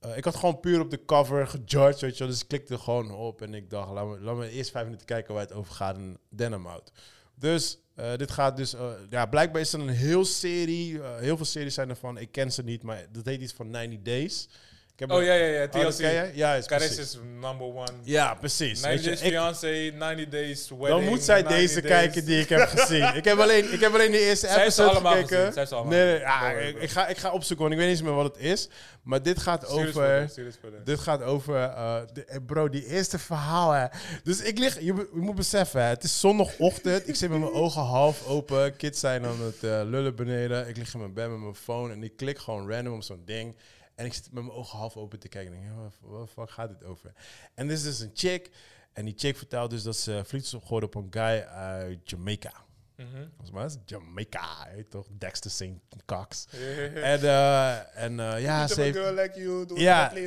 eh, 0.00 0.16
ik 0.16 0.24
had 0.24 0.36
gewoon 0.36 0.60
puur 0.60 0.80
op 0.80 0.90
de 0.90 1.04
cover 1.04 1.46
gejudged, 1.46 2.00
weet 2.00 2.12
je 2.12 2.18
wel. 2.18 2.32
Dus 2.32 2.42
ik 2.42 2.48
klikte 2.48 2.78
gewoon 2.78 3.10
op 3.10 3.42
en 3.42 3.54
ik 3.54 3.70
dacht, 3.70 3.90
laat 3.90 4.06
me, 4.06 4.20
laat 4.20 4.36
me 4.36 4.48
eerst 4.50 4.70
vijf 4.70 4.84
minuten 4.84 5.06
kijken 5.06 5.34
waar 5.34 5.42
het 5.42 5.52
over 5.52 5.74
gaat 5.74 5.96
en 5.96 6.18
dan 6.30 6.52
hem 6.52 6.66
out. 6.66 6.92
Dus 7.34 7.78
eh, 7.94 8.16
dit 8.16 8.30
gaat 8.30 8.56
dus, 8.56 8.74
eh, 8.74 8.90
ja, 9.10 9.26
blijkbaar 9.26 9.60
is 9.60 9.72
er 9.72 9.80
een 9.80 9.88
heel 9.88 10.24
serie, 10.24 11.02
heel 11.02 11.36
veel 11.36 11.46
series 11.46 11.74
zijn 11.74 11.88
ervan. 11.88 12.18
Ik 12.18 12.32
ken 12.32 12.52
ze 12.52 12.62
niet, 12.62 12.82
maar 12.82 13.06
dat 13.12 13.24
heet 13.24 13.40
iets 13.40 13.52
van 13.52 13.70
90 13.70 14.02
Days. 14.02 14.48
Heb 14.96 15.10
Oh 15.12 15.22
ja, 15.22 15.34
ja, 15.34 15.46
ja. 15.46 15.64
Oh, 15.64 15.68
TLC. 15.70 15.98
je? 15.98 16.30
Ja, 16.34 16.54
is 16.54 16.66
precies. 16.66 16.98
is 16.98 17.18
number 17.40 17.66
one. 17.66 17.86
Ja, 18.02 18.34
precies. 18.34 18.80
90 18.82 18.90
Weet 18.90 19.02
je, 19.04 19.08
Days 19.10 19.20
Fiancé, 19.32 19.90
90 19.98 20.28
Days 20.28 20.68
Wedding. 20.68 20.88
dan 20.88 21.04
moet 21.04 21.22
zij 21.22 21.42
90 21.42 21.58
deze 21.58 21.80
days- 21.80 21.92
kijken 21.92 22.24
die 22.24 22.40
ik 22.40 22.48
heb 22.48 22.68
gezien. 22.76 23.14
ik, 23.14 23.24
heb 23.24 23.38
alleen, 23.38 23.72
ik 23.72 23.80
heb 23.80 23.94
alleen 23.94 24.10
de 24.10 24.20
eerste 24.20 24.46
Zij 24.46 24.62
episode 24.62 24.90
allemaal 24.90 25.12
gekeken. 25.12 25.36
gezien, 25.36 25.52
zij 25.52 25.58
heeft 25.62 25.68
ze 25.68 25.74
allemaal 25.74 25.92
nee, 25.94 26.04
nee, 26.12 26.20
ja, 26.20 26.50
ik, 26.80 26.90
ga, 26.90 27.06
ik 27.06 27.16
ga 27.16 27.32
opzoeken, 27.32 27.58
want 27.68 27.72
ik 27.72 27.78
weet 27.78 27.88
niet 27.88 27.98
eens 27.98 28.08
meer 28.08 28.16
wat 28.16 28.34
het 28.34 28.44
is. 28.44 28.68
Maar 29.02 29.22
dit 29.22 29.38
gaat 29.38 29.66
over... 29.66 30.28
serious. 30.32 30.54
Dit 30.84 30.98
gaat 30.98 31.22
over, 31.22 31.56
eh, 31.62 31.96
de, 32.12 32.24
eh, 32.24 32.36
bro, 32.46 32.68
die 32.68 32.86
eerste 32.86 33.18
verhaal, 33.18 33.70
hè. 33.70 33.86
Dus 34.22 34.40
ik 34.42 34.58
lig, 34.58 34.80
je, 34.80 35.08
moet 35.12 35.34
beseffen, 35.34 35.82
hè, 35.82 35.88
het 35.88 36.04
is 36.04 36.20
zondagochtend. 36.20 37.08
ik 37.08 37.14
zit 37.16 37.30
met 37.30 37.38
mijn 37.38 37.52
ogen 37.52 37.82
half 37.82 38.26
open. 38.26 38.76
Kids 38.76 39.00
zijn 39.00 39.24
aan 39.24 39.40
het 39.40 39.62
eh, 39.64 39.80
lullen 39.84 40.16
beneden. 40.16 40.68
Ik 40.68 40.76
lig 40.76 40.92
in 40.94 41.00
mijn 41.00 41.12
bed 41.14 41.28
met 41.30 41.38
mijn 41.40 41.54
phone 41.54 41.92
en 41.92 42.02
ik 42.02 42.16
klik 42.16 42.38
gewoon 42.38 42.70
random 42.70 42.94
op 42.94 43.02
zo'n 43.02 43.22
ding. 43.24 43.54
En 43.96 44.04
ik 44.04 44.14
zit 44.14 44.32
met 44.32 44.44
mijn 44.44 44.56
ogen 44.56 44.78
half 44.78 44.96
open 44.96 45.18
te 45.18 45.28
kijken. 45.28 45.54
En 45.54 45.60
denk, 45.60 45.72
"Ja, 45.74 45.90
wat 46.00 46.30
fuck 46.30 46.50
gaat 46.50 46.68
dit 46.68 46.84
over? 46.84 47.12
En 47.54 47.68
dit 47.68 47.76
is 47.76 47.82
dus 47.82 48.00
een 48.00 48.10
chick. 48.14 48.50
En 48.92 49.04
die 49.04 49.14
chick 49.16 49.36
vertelt 49.36 49.70
dus 49.70 49.82
dat 49.82 49.96
ze 49.96 50.22
verliefd 50.24 50.52
is 50.52 50.60
geworden 50.62 50.88
op 50.88 50.94
een 50.94 51.06
guy 51.10 51.40
uit 51.48 52.10
Jamaica. 52.10 52.52
Mhm. 52.96 53.26
Volgens 53.28 53.50
mij 53.50 53.64
is 53.64 53.76
Jamaica, 53.84 54.68
toch? 54.88 55.06
Dexter 55.18 55.50
St. 55.50 55.64
Cox. 56.06 56.46
En, 56.94 57.20
eh, 57.22 58.02
en 58.02 58.20
eh, 58.20 58.42
ja, 58.42 58.66
ze 58.66 58.80
heeft... 58.80 58.96
girl 58.96 59.14
like 59.14 59.40
you, 59.40 59.66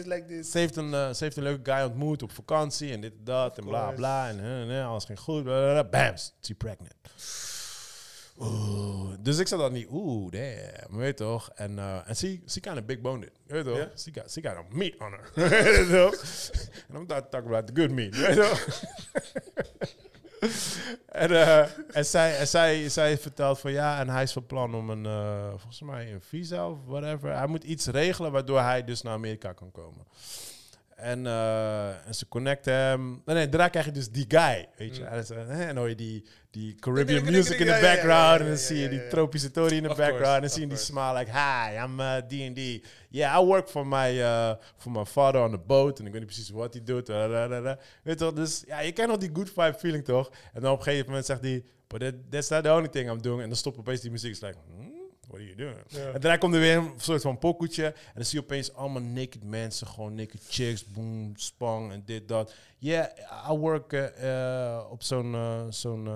like 0.08 0.26
this. 0.28 0.52
Ze 0.52 0.58
heeft, 0.58 0.76
een, 0.76 0.94
eh, 0.94 1.14
ze 1.14 1.24
heeft 1.24 1.38
een 1.38 1.44
leuke 1.44 1.72
guy 1.72 1.84
ontmoet 1.84 2.24
op 2.24 2.32
vakantie 2.32 2.92
en 2.92 3.02
dit 3.02 3.14
en 3.14 3.24
dat 3.24 3.58
en 3.58 3.64
bla 3.64 3.92
bla. 3.92 4.30
En 4.30 4.86
alles 4.86 5.06
ging 5.06 5.20
goed. 5.20 5.44
Bam, 5.90 6.14
she 6.42 6.56
pregnant. 6.58 6.94
Oeh. 8.40 9.10
Dus 9.20 9.38
ik 9.38 9.48
zat 9.48 9.60
dan 9.60 9.74
niet, 9.74 9.88
oeh, 9.92 10.32
damn, 10.32 10.98
weet 10.98 11.18
toch? 11.18 11.50
En, 11.56 11.80
en 12.06 12.16
she, 12.16 12.42
she 12.48 12.60
kind 12.60 12.78
of 12.78 12.86
big 12.86 13.02
boned 13.02 13.24
it, 13.24 13.32
weet 13.46 13.66
toch? 13.66 13.78
Ja? 13.78 13.92
She, 13.98 14.12
got, 14.14 14.32
she 14.32 14.42
got 14.42 14.56
a 14.58 14.64
meat 14.70 14.98
on 15.00 15.12
her, 15.12 15.32
weet 15.50 15.76
je 15.76 15.88
toch? 15.92 16.16
En 16.88 16.96
I'm 16.96 17.06
not 17.08 17.32
talking 17.32 17.50
about 17.50 17.68
the 17.68 17.82
good 17.82 17.92
meat, 17.92 18.16
weet 18.16 18.36
toch? 18.36 18.84
en 21.24 21.32
eh, 21.32 21.66
en, 21.92 22.06
zij, 22.06 22.38
en 22.38 22.48
zij, 22.48 22.90
zij 22.90 23.18
vertelt 23.18 23.60
van 23.60 23.72
ja, 23.72 24.00
en 24.00 24.10
hij 24.10 24.24
is 24.24 24.32
van 24.32 24.46
plan 24.46 24.76
om 24.76 24.90
een, 24.90 25.06
eh, 25.06 25.50
volgens 25.50 25.82
mij 25.82 26.14
een 26.14 26.22
visa 26.22 26.70
of 26.70 26.78
whatever. 26.86 27.38
Hij 27.38 27.48
moet 27.48 27.64
iets 27.64 27.88
regelen 27.88 28.32
waardoor 28.32 28.60
hij 28.60 28.84
dus 28.84 29.02
naar 29.02 29.14
Amerika 29.14 29.54
kan 29.54 29.72
komen. 29.72 30.06
En, 31.02 31.26
eh, 31.26 32.08
en 32.08 32.16
ze 32.16 32.28
connecten 32.28 32.74
hem. 32.74 33.22
Nee, 33.26 33.36
nee, 33.36 33.50
daarna 33.50 33.68
krijg 33.68 33.86
je 33.86 33.92
dus 33.92 34.10
die 34.10 34.26
guy, 34.28 34.68
weet 34.78 34.96
je. 34.96 35.02
Mm. 35.02 35.08
En, 35.08 35.14
dan, 35.14 35.24
zo, 35.24 35.36
hè, 35.36 35.62
en 35.62 35.68
dan 35.68 35.78
hoor 35.78 35.90
je 35.90 35.96
die, 35.96 36.26
die 36.52 36.76
Caribbean 36.76 37.24
music 37.24 37.60
in 37.60 37.66
de 37.66 37.72
ja, 37.72 37.82
background. 37.82 38.40
En 38.40 38.48
dan 38.48 38.58
zie 38.58 38.78
je 38.78 38.90
die 38.90 39.08
tropische 39.08 39.52
tory 39.52 39.76
in 39.76 39.84
de 39.84 39.88
background. 39.88 40.36
En 40.36 40.42
dan 40.42 40.50
zie 40.50 40.62
je 40.62 40.68
die 40.68 40.78
smile 40.78 41.18
like, 41.18 41.32
hi, 41.32 41.84
I'm 41.84 42.00
uh, 42.00 42.16
D&D. 42.16 42.86
Yeah, 43.10 43.42
I 43.42 43.46
work 43.46 43.68
for 43.70 43.88
my, 43.88 44.20
uh, 44.20 44.54
for 44.78 44.92
my 44.92 45.06
father 45.06 45.42
on 45.42 45.52
the 45.52 45.58
boat. 45.58 46.00
En 46.00 46.06
ik 46.06 46.12
weet 46.12 46.22
niet 46.22 46.32
precies 46.32 46.50
wat 46.50 46.74
hij 46.74 46.84
doet. 46.84 47.08
Weet 47.08 47.78
je 48.04 48.16
wel, 48.18 48.34
dus 48.34 48.64
ja, 48.68 48.80
je 48.80 48.92
kent 48.92 49.08
nog 49.08 49.18
die 49.18 49.30
good 49.34 49.50
vibe 49.50 49.76
feeling 49.78 50.06
toch? 50.06 50.30
En 50.54 50.62
dan 50.62 50.72
op 50.72 50.78
een 50.78 50.84
gegeven 50.84 51.08
moment 51.08 51.26
zegt 51.26 51.42
hij, 51.42 51.64
but 51.88 52.00
that, 52.00 52.14
that's 52.30 52.50
not 52.50 52.64
the 52.64 52.72
only 52.72 52.88
thing 52.88 53.10
I'm 53.10 53.22
doing. 53.22 53.42
En 53.42 53.48
dan 53.48 53.58
stopt 53.58 53.78
opeens 53.78 54.02
die 54.02 54.12
muziek. 54.12 54.32
Is 54.32 54.42
like, 54.42 54.58
hmm, 54.68 54.89
what 55.30 55.40
are 55.40 55.46
you 55.46 55.56
doing? 55.56 55.78
Ja. 55.88 56.12
En 56.12 56.22
daarna 56.22 56.38
komt 56.38 56.54
er 56.54 56.60
weer 56.60 56.78
een 56.78 56.94
soort 56.98 57.22
van 57.22 57.38
pokoetje. 57.38 57.86
En 57.86 58.12
dan 58.14 58.26
zie 58.26 58.38
je 58.40 58.44
opeens 58.46 58.74
allemaal 58.74 59.02
naked 59.02 59.44
mensen. 59.44 59.88
Gewoon 59.88 60.16
naked 60.16 60.42
chicks. 60.50 60.86
Boom, 60.86 61.32
spang 61.36 61.92
en 61.92 62.02
dit, 62.06 62.28
dat. 62.28 62.54
Yeah, 62.78 63.08
I 63.52 63.58
work 63.58 63.94
eh, 63.94 64.76
eh, 64.76 64.92
op 64.92 65.04
zo'n 65.04 65.34
eh, 65.34 65.66
zo'n 65.70 66.08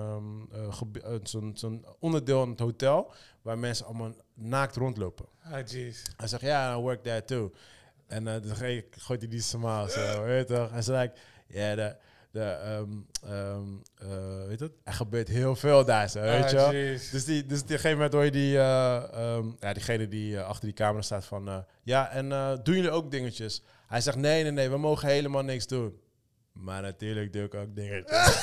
gebe- 0.70 1.20
zo'n 1.22 1.52
zo'n 1.54 1.84
onderdeel 1.98 2.42
in 2.42 2.50
het 2.50 2.58
hotel. 2.60 3.12
Waar 3.42 3.58
mensen 3.58 3.86
allemaal 3.86 4.12
naakt 4.34 4.76
rondlopen. 4.76 5.26
Ah, 5.42 5.66
jeez. 5.66 6.02
Hij 6.16 6.28
zegt, 6.28 6.42
ja, 6.42 6.74
I 6.74 6.80
work 6.80 7.02
there 7.02 7.24
too. 7.24 7.52
En 8.06 8.24
dan 8.24 8.42
gooit 8.90 9.20
hij 9.20 9.28
die 9.28 9.40
smile 9.40 9.90
zo, 9.90 10.22
weet 10.22 10.48
je 10.48 10.54
toch? 10.54 10.70
En 10.72 10.82
ze 10.82 10.92
like, 10.92 11.14
ja, 11.46 11.74
de, 11.74 11.96
de, 12.34 12.40
ehm, 12.42 13.62
eh, 14.00 14.46
weet 14.46 14.58
je 14.58 14.64
het? 14.64 14.72
Er 14.84 14.92
gebeurt 14.92 15.28
heel 15.28 15.56
veel 15.56 15.84
daar 15.84 16.08
zo, 16.10 16.20
weet 16.20 16.50
je 16.50 16.56
wel? 16.56 16.66
Ah, 16.66 16.72
jeez. 16.72 17.10
Dus, 17.10 17.24
die, 17.24 17.46
dus 17.46 17.60
op 17.60 17.64
een 17.64 17.74
gegeven 17.74 17.96
moment 17.96 18.12
hoor 18.12 18.24
je 18.24 18.30
die, 18.30 18.58
eh, 18.58 19.02
ehm, 19.12 19.46
ja, 19.60 19.72
diegene 19.72 20.08
die 20.08 20.36
eh, 20.36 20.46
achter 20.46 20.64
die 20.64 20.74
camera 20.74 21.02
staat 21.02 21.24
van... 21.24 21.64
ja, 21.82 22.10
en 22.10 22.28
doen 22.62 22.74
jullie 22.74 22.90
ook 22.90 23.10
dingetjes? 23.10 23.62
Hij 23.86 24.00
zegt, 24.00 24.16
nee, 24.16 24.42
nee, 24.42 24.52
nee, 24.52 24.70
we 24.70 24.76
mogen 24.76 25.08
helemaal 25.08 25.42
niks 25.42 25.66
doen. 25.66 26.00
Maar 26.52 26.82
natuurlijk 26.82 27.32
doe 27.32 27.44
ik 27.44 27.54
ook 27.54 27.74
dingetjes. 27.74 28.26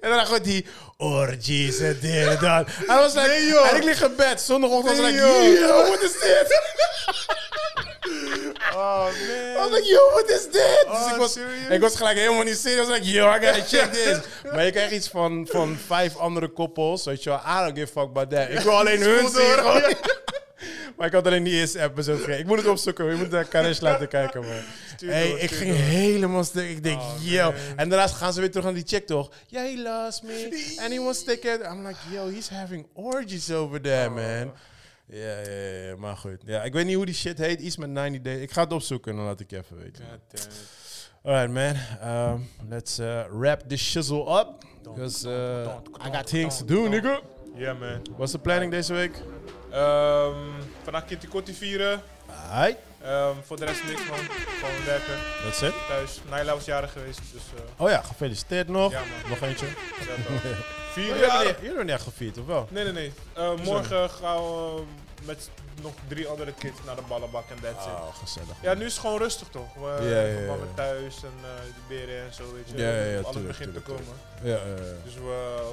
en 0.00 0.10
dan 0.10 0.26
gooit 0.26 0.46
hij 0.46 0.66
orgies 0.96 1.78
en 1.78 1.98
dit 2.00 2.26
en 2.26 2.38
dat. 2.40 2.66
Hij 2.66 2.96
was 2.96 3.14
like, 3.14 3.28
Nee, 3.28 3.46
joh. 3.46 3.70
en 3.70 3.76
ik 3.76 3.84
lig 3.84 4.02
in 4.02 4.16
bed. 4.16 4.40
Zondagochtend 4.40 4.98
was 4.98 5.10
Nee, 5.10 5.14
ik 5.14 5.22
like, 5.22 5.60
yo, 5.60 5.88
wat 5.88 6.02
is 6.02 6.12
dit? 6.12 6.60
Oh, 8.80 9.04
man. 9.28 9.54
was 9.54 9.70
like, 9.70 9.88
yo, 9.88 10.10
wat 10.14 10.30
is 10.30 10.42
dit? 10.44 10.84
dus 10.88 10.98
Oh, 11.04 11.10
ik 11.12 11.16
was, 11.16 11.32
serieus? 11.32 11.68
ik 11.70 11.80
was 11.80 11.96
gelijk 11.96 12.18
helemaal 12.18 12.42
niet 12.42 12.56
serieus. 12.58 12.80
Ik 12.82 12.88
was 12.88 12.98
like, 12.98 13.10
yo, 13.10 13.26
I 13.28 13.32
gotta 13.46 13.62
check 13.66 13.92
this. 14.02 14.18
maar 14.52 14.64
je 14.64 14.70
krijgt 14.70 14.92
iets 14.92 15.08
van, 15.08 15.46
van 15.50 15.76
vijf 15.86 16.16
andere 16.16 16.48
koppels. 16.48 17.04
Weet 17.04 17.22
je 17.22 17.30
wel, 17.30 17.38
I 17.38 17.64
don't 17.64 17.78
give 17.78 17.98
a 17.98 18.00
fuck 18.00 18.08
about 18.10 18.30
that. 18.30 18.48
Ik 18.48 18.58
wil 18.58 18.72
alleen 18.78 19.00
hun 19.00 19.28
zien. 19.28 19.64
maar 20.96 21.06
ik 21.06 21.12
had 21.12 21.26
alleen 21.26 21.42
die 21.44 21.54
eerste 21.54 21.82
episode 21.82 22.18
gekeken. 22.18 22.38
Ik 22.40 22.46
moet 22.46 22.58
het 22.58 22.66
opzoeken. 22.66 23.04
Je 23.06 23.14
moet 23.14 23.30
naar 23.30 23.44
Karesh 23.44 23.78
laten 23.80 24.08
kijken, 24.08 24.40
man. 24.40 24.62
Stuur 24.96 25.12
Hey, 25.12 25.28
door, 25.28 25.38
ik 25.38 25.50
ging 25.50 25.70
door. 25.70 25.80
helemaal 25.84 26.44
stuk. 26.44 26.68
Ik 26.68 26.82
denk, 26.82 27.00
Oh, 27.00 27.14
yo. 27.20 27.42
man. 27.44 27.54
En 27.76 27.88
daarna 27.88 28.06
gaan 28.06 28.32
ze 28.32 28.40
weer 28.40 28.50
terug 28.50 28.64
naar 28.64 28.74
die 28.74 28.84
chick, 28.86 29.06
toch? 29.06 29.30
Yeah, 29.46 29.64
he 29.64 29.82
lost 29.82 30.22
me. 30.22 30.76
And 30.80 30.92
he 30.92 30.98
wants 31.00 31.24
to 31.24 31.32
take 31.34 31.48
it. 31.52 31.60
I'm 31.62 31.86
like, 31.86 31.98
yo, 32.10 32.28
he's 32.28 32.48
having 32.48 32.86
orgies 32.92 33.50
over 33.52 33.80
there, 33.80 34.08
Oh. 34.08 34.14
man. 34.14 34.52
Ja, 35.10 35.40
ja, 35.40 35.86
ja, 35.88 35.96
maar 35.96 36.16
goed. 36.16 36.42
Ja, 36.44 36.62
ik 36.62 36.72
weet 36.72 36.86
niet 36.86 36.96
hoe 36.96 37.06
die 37.06 37.14
shit 37.14 37.38
heet. 37.38 37.60
Iets 37.60 37.76
met 37.76 37.90
90 37.90 38.22
days. 38.22 38.40
Ik 38.40 38.50
ga 38.50 38.62
het 38.62 38.72
opzoeken 38.72 39.10
en 39.10 39.16
dan 39.16 39.26
laat 39.26 39.40
ik 39.40 39.50
je 39.50 39.56
even 39.56 39.76
weten. 39.76 40.04
Alright, 41.22 41.50
man. 41.50 41.76
Um, 42.32 42.48
let's 42.68 42.98
uh, 42.98 43.24
wrap 43.30 43.62
this 43.68 43.90
shizzle 43.90 44.38
up. 44.38 44.48
Because 44.82 45.28
uh, 45.28 46.06
I 46.06 46.10
got 46.16 46.26
things 46.26 46.58
to 46.58 46.64
do, 46.64 46.88
nigga. 46.88 47.20
Yeah, 47.54 47.78
man. 47.78 48.02
What's 48.16 48.32
the 48.32 48.38
planning 48.38 48.70
deze 48.70 48.92
week? 48.92 49.22
Ehm 49.70 50.34
vandaag 50.82 51.04
Kitty 51.04 51.26
Kotti 51.26 51.54
vieren. 51.54 52.02
Alright, 52.26 52.78
Ehm, 53.02 53.34
voor 53.46 53.56
de 53.56 53.64
rest 53.64 53.84
niks, 53.84 54.08
man. 54.08 54.18
Gewoon 54.18 54.84
werken. 54.84 55.14
that's 55.42 55.62
it. 55.62 55.72
Thuis. 55.88 56.20
Naila 56.30 56.54
was 56.54 56.64
jarig 56.64 56.92
geweest, 56.92 57.20
dus... 57.32 57.42
eh 57.56 57.84
Oh 57.84 57.90
ja, 57.90 58.02
gefeliciteerd 58.02 58.68
nog. 58.68 58.92
Ja, 58.92 59.00
man. 59.00 59.30
Nog 59.30 59.40
eentje. 59.40 59.66
Vier 60.92 61.04
Jullie 61.06 61.20
hebben 61.20 61.36
jaar. 61.36 61.44
niet- 61.44 61.54
jullie 61.54 61.66
hebben 61.68 61.86
niet 61.86 61.94
echt 61.94 62.04
gevierd, 62.04 62.38
of 62.38 62.46
wel? 62.46 62.66
Nee, 62.70 62.84
nee, 62.84 62.92
nee. 62.92 63.12
Eh, 63.32 63.54
morgen 63.64 64.10
gaan 64.10 64.36
we 64.36 64.82
met 65.22 65.50
nog 65.82 65.92
drie 66.08 66.28
andere 66.28 66.52
kids 66.52 66.78
naar 66.86 66.96
de 66.96 67.02
ballenbak 67.08 67.50
en 67.50 67.56
that's 67.62 67.86
it. 67.86 67.92
Oh, 67.92 68.14
gezellig. 68.16 68.48
Ja, 68.62 68.74
nu 68.74 68.84
is 68.84 68.92
het 68.92 69.00
gewoon 69.00 69.18
rustig 69.18 69.48
toch? 69.48 69.74
We 69.74 69.80
Ja, 70.08 70.74
thuis 70.74 71.16
en 71.22 71.32
eh 71.42 71.64
de 71.74 71.80
beren 71.88 72.24
en 72.26 72.34
zo, 72.34 72.52
weet 72.54 72.68
je. 72.70 72.76
Ja, 72.76 72.90
ja, 73.04 73.18
Alles 73.18 73.30
tuurlijk, 73.32 73.46
begint 73.58 73.74
te 73.74 73.80
komen. 73.80 74.04
Ja, 74.42 74.48
ja, 74.54 74.54
ja. 74.66 74.92
Dus 75.04 75.14
we, 75.14 75.20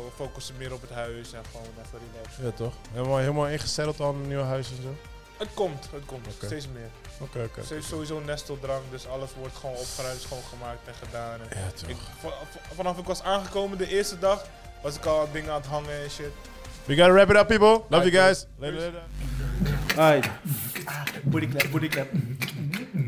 we 0.06 0.10
focussen 0.16 0.56
meer 0.58 0.74
op 0.74 0.82
het 0.82 0.90
huis 0.92 1.34
en 1.34 1.42
gewoon 1.52 1.68
even 1.86 2.00
relaxen. 2.14 2.44
Ja, 2.46 2.52
toch? 2.52 2.74
Helemaal, 2.94 3.18
helemaal 3.18 3.48
ingezetteld 3.48 4.00
al 4.00 4.12
in 4.14 4.20
een 4.20 4.28
nieuw 4.28 4.44
huis 4.44 4.70
en 4.70 4.82
zo? 4.84 4.96
Het 5.38 5.48
komt, 5.54 5.88
het 5.92 6.06
komt. 6.06 6.28
Steeds 6.44 6.68
meer. 6.68 6.90
Oké, 7.20 7.44
oké. 7.44 7.64
Steeds 7.64 7.88
sowieso 7.88 8.20
nesteldrang, 8.20 8.82
dus 8.92 9.08
alles 9.08 9.30
wordt 9.40 9.56
gewoon 9.56 9.76
opgeruimd, 9.76 10.22
schoongemaakt 10.22 10.88
en 10.88 10.94
gedaan. 10.94 11.40
En 11.42 11.60
Ja, 11.60 11.72
toch. 11.72 11.90
ik, 11.90 11.98
vanaf 12.76 12.98
ik 12.98 13.06
was 13.06 13.22
aangekomen 13.22 13.78
de 13.78 13.88
eerste 13.88 14.20
dag, 14.20 14.46
was 14.82 14.96
ik 14.96 15.06
al 15.06 15.20
aan 15.22 15.28
dingen 15.34 15.50
aan 15.52 15.58
het 15.62 15.66
hangen 15.70 16.04
en 16.04 16.10
shit. 16.10 16.32
We 16.86 16.96
gotta 16.96 17.12
wrap 17.14 17.30
it 17.30 17.36
up, 17.36 17.48
people. 17.48 17.68
Love 17.68 17.86
Alright, 17.92 18.14
you 18.14 18.24
guys. 18.26 18.46
cool. 18.60 18.72
Later, 18.72 18.80
later. 18.80 20.00
Alright. 20.00 20.30
Booty 21.24 21.48
clap, 21.48 21.72
booty 21.72 21.88
clap. 21.88 22.08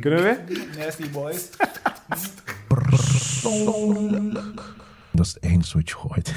Kunnen 0.01 0.23
we? 0.23 0.67
Nasty 0.77 1.09
boys. 1.09 1.49
Dat 5.11 5.25
is 5.25 5.33
het 5.33 5.43
enige 5.43 5.77
wat 5.77 5.89
je 5.89 5.95
gooit. 5.95 6.33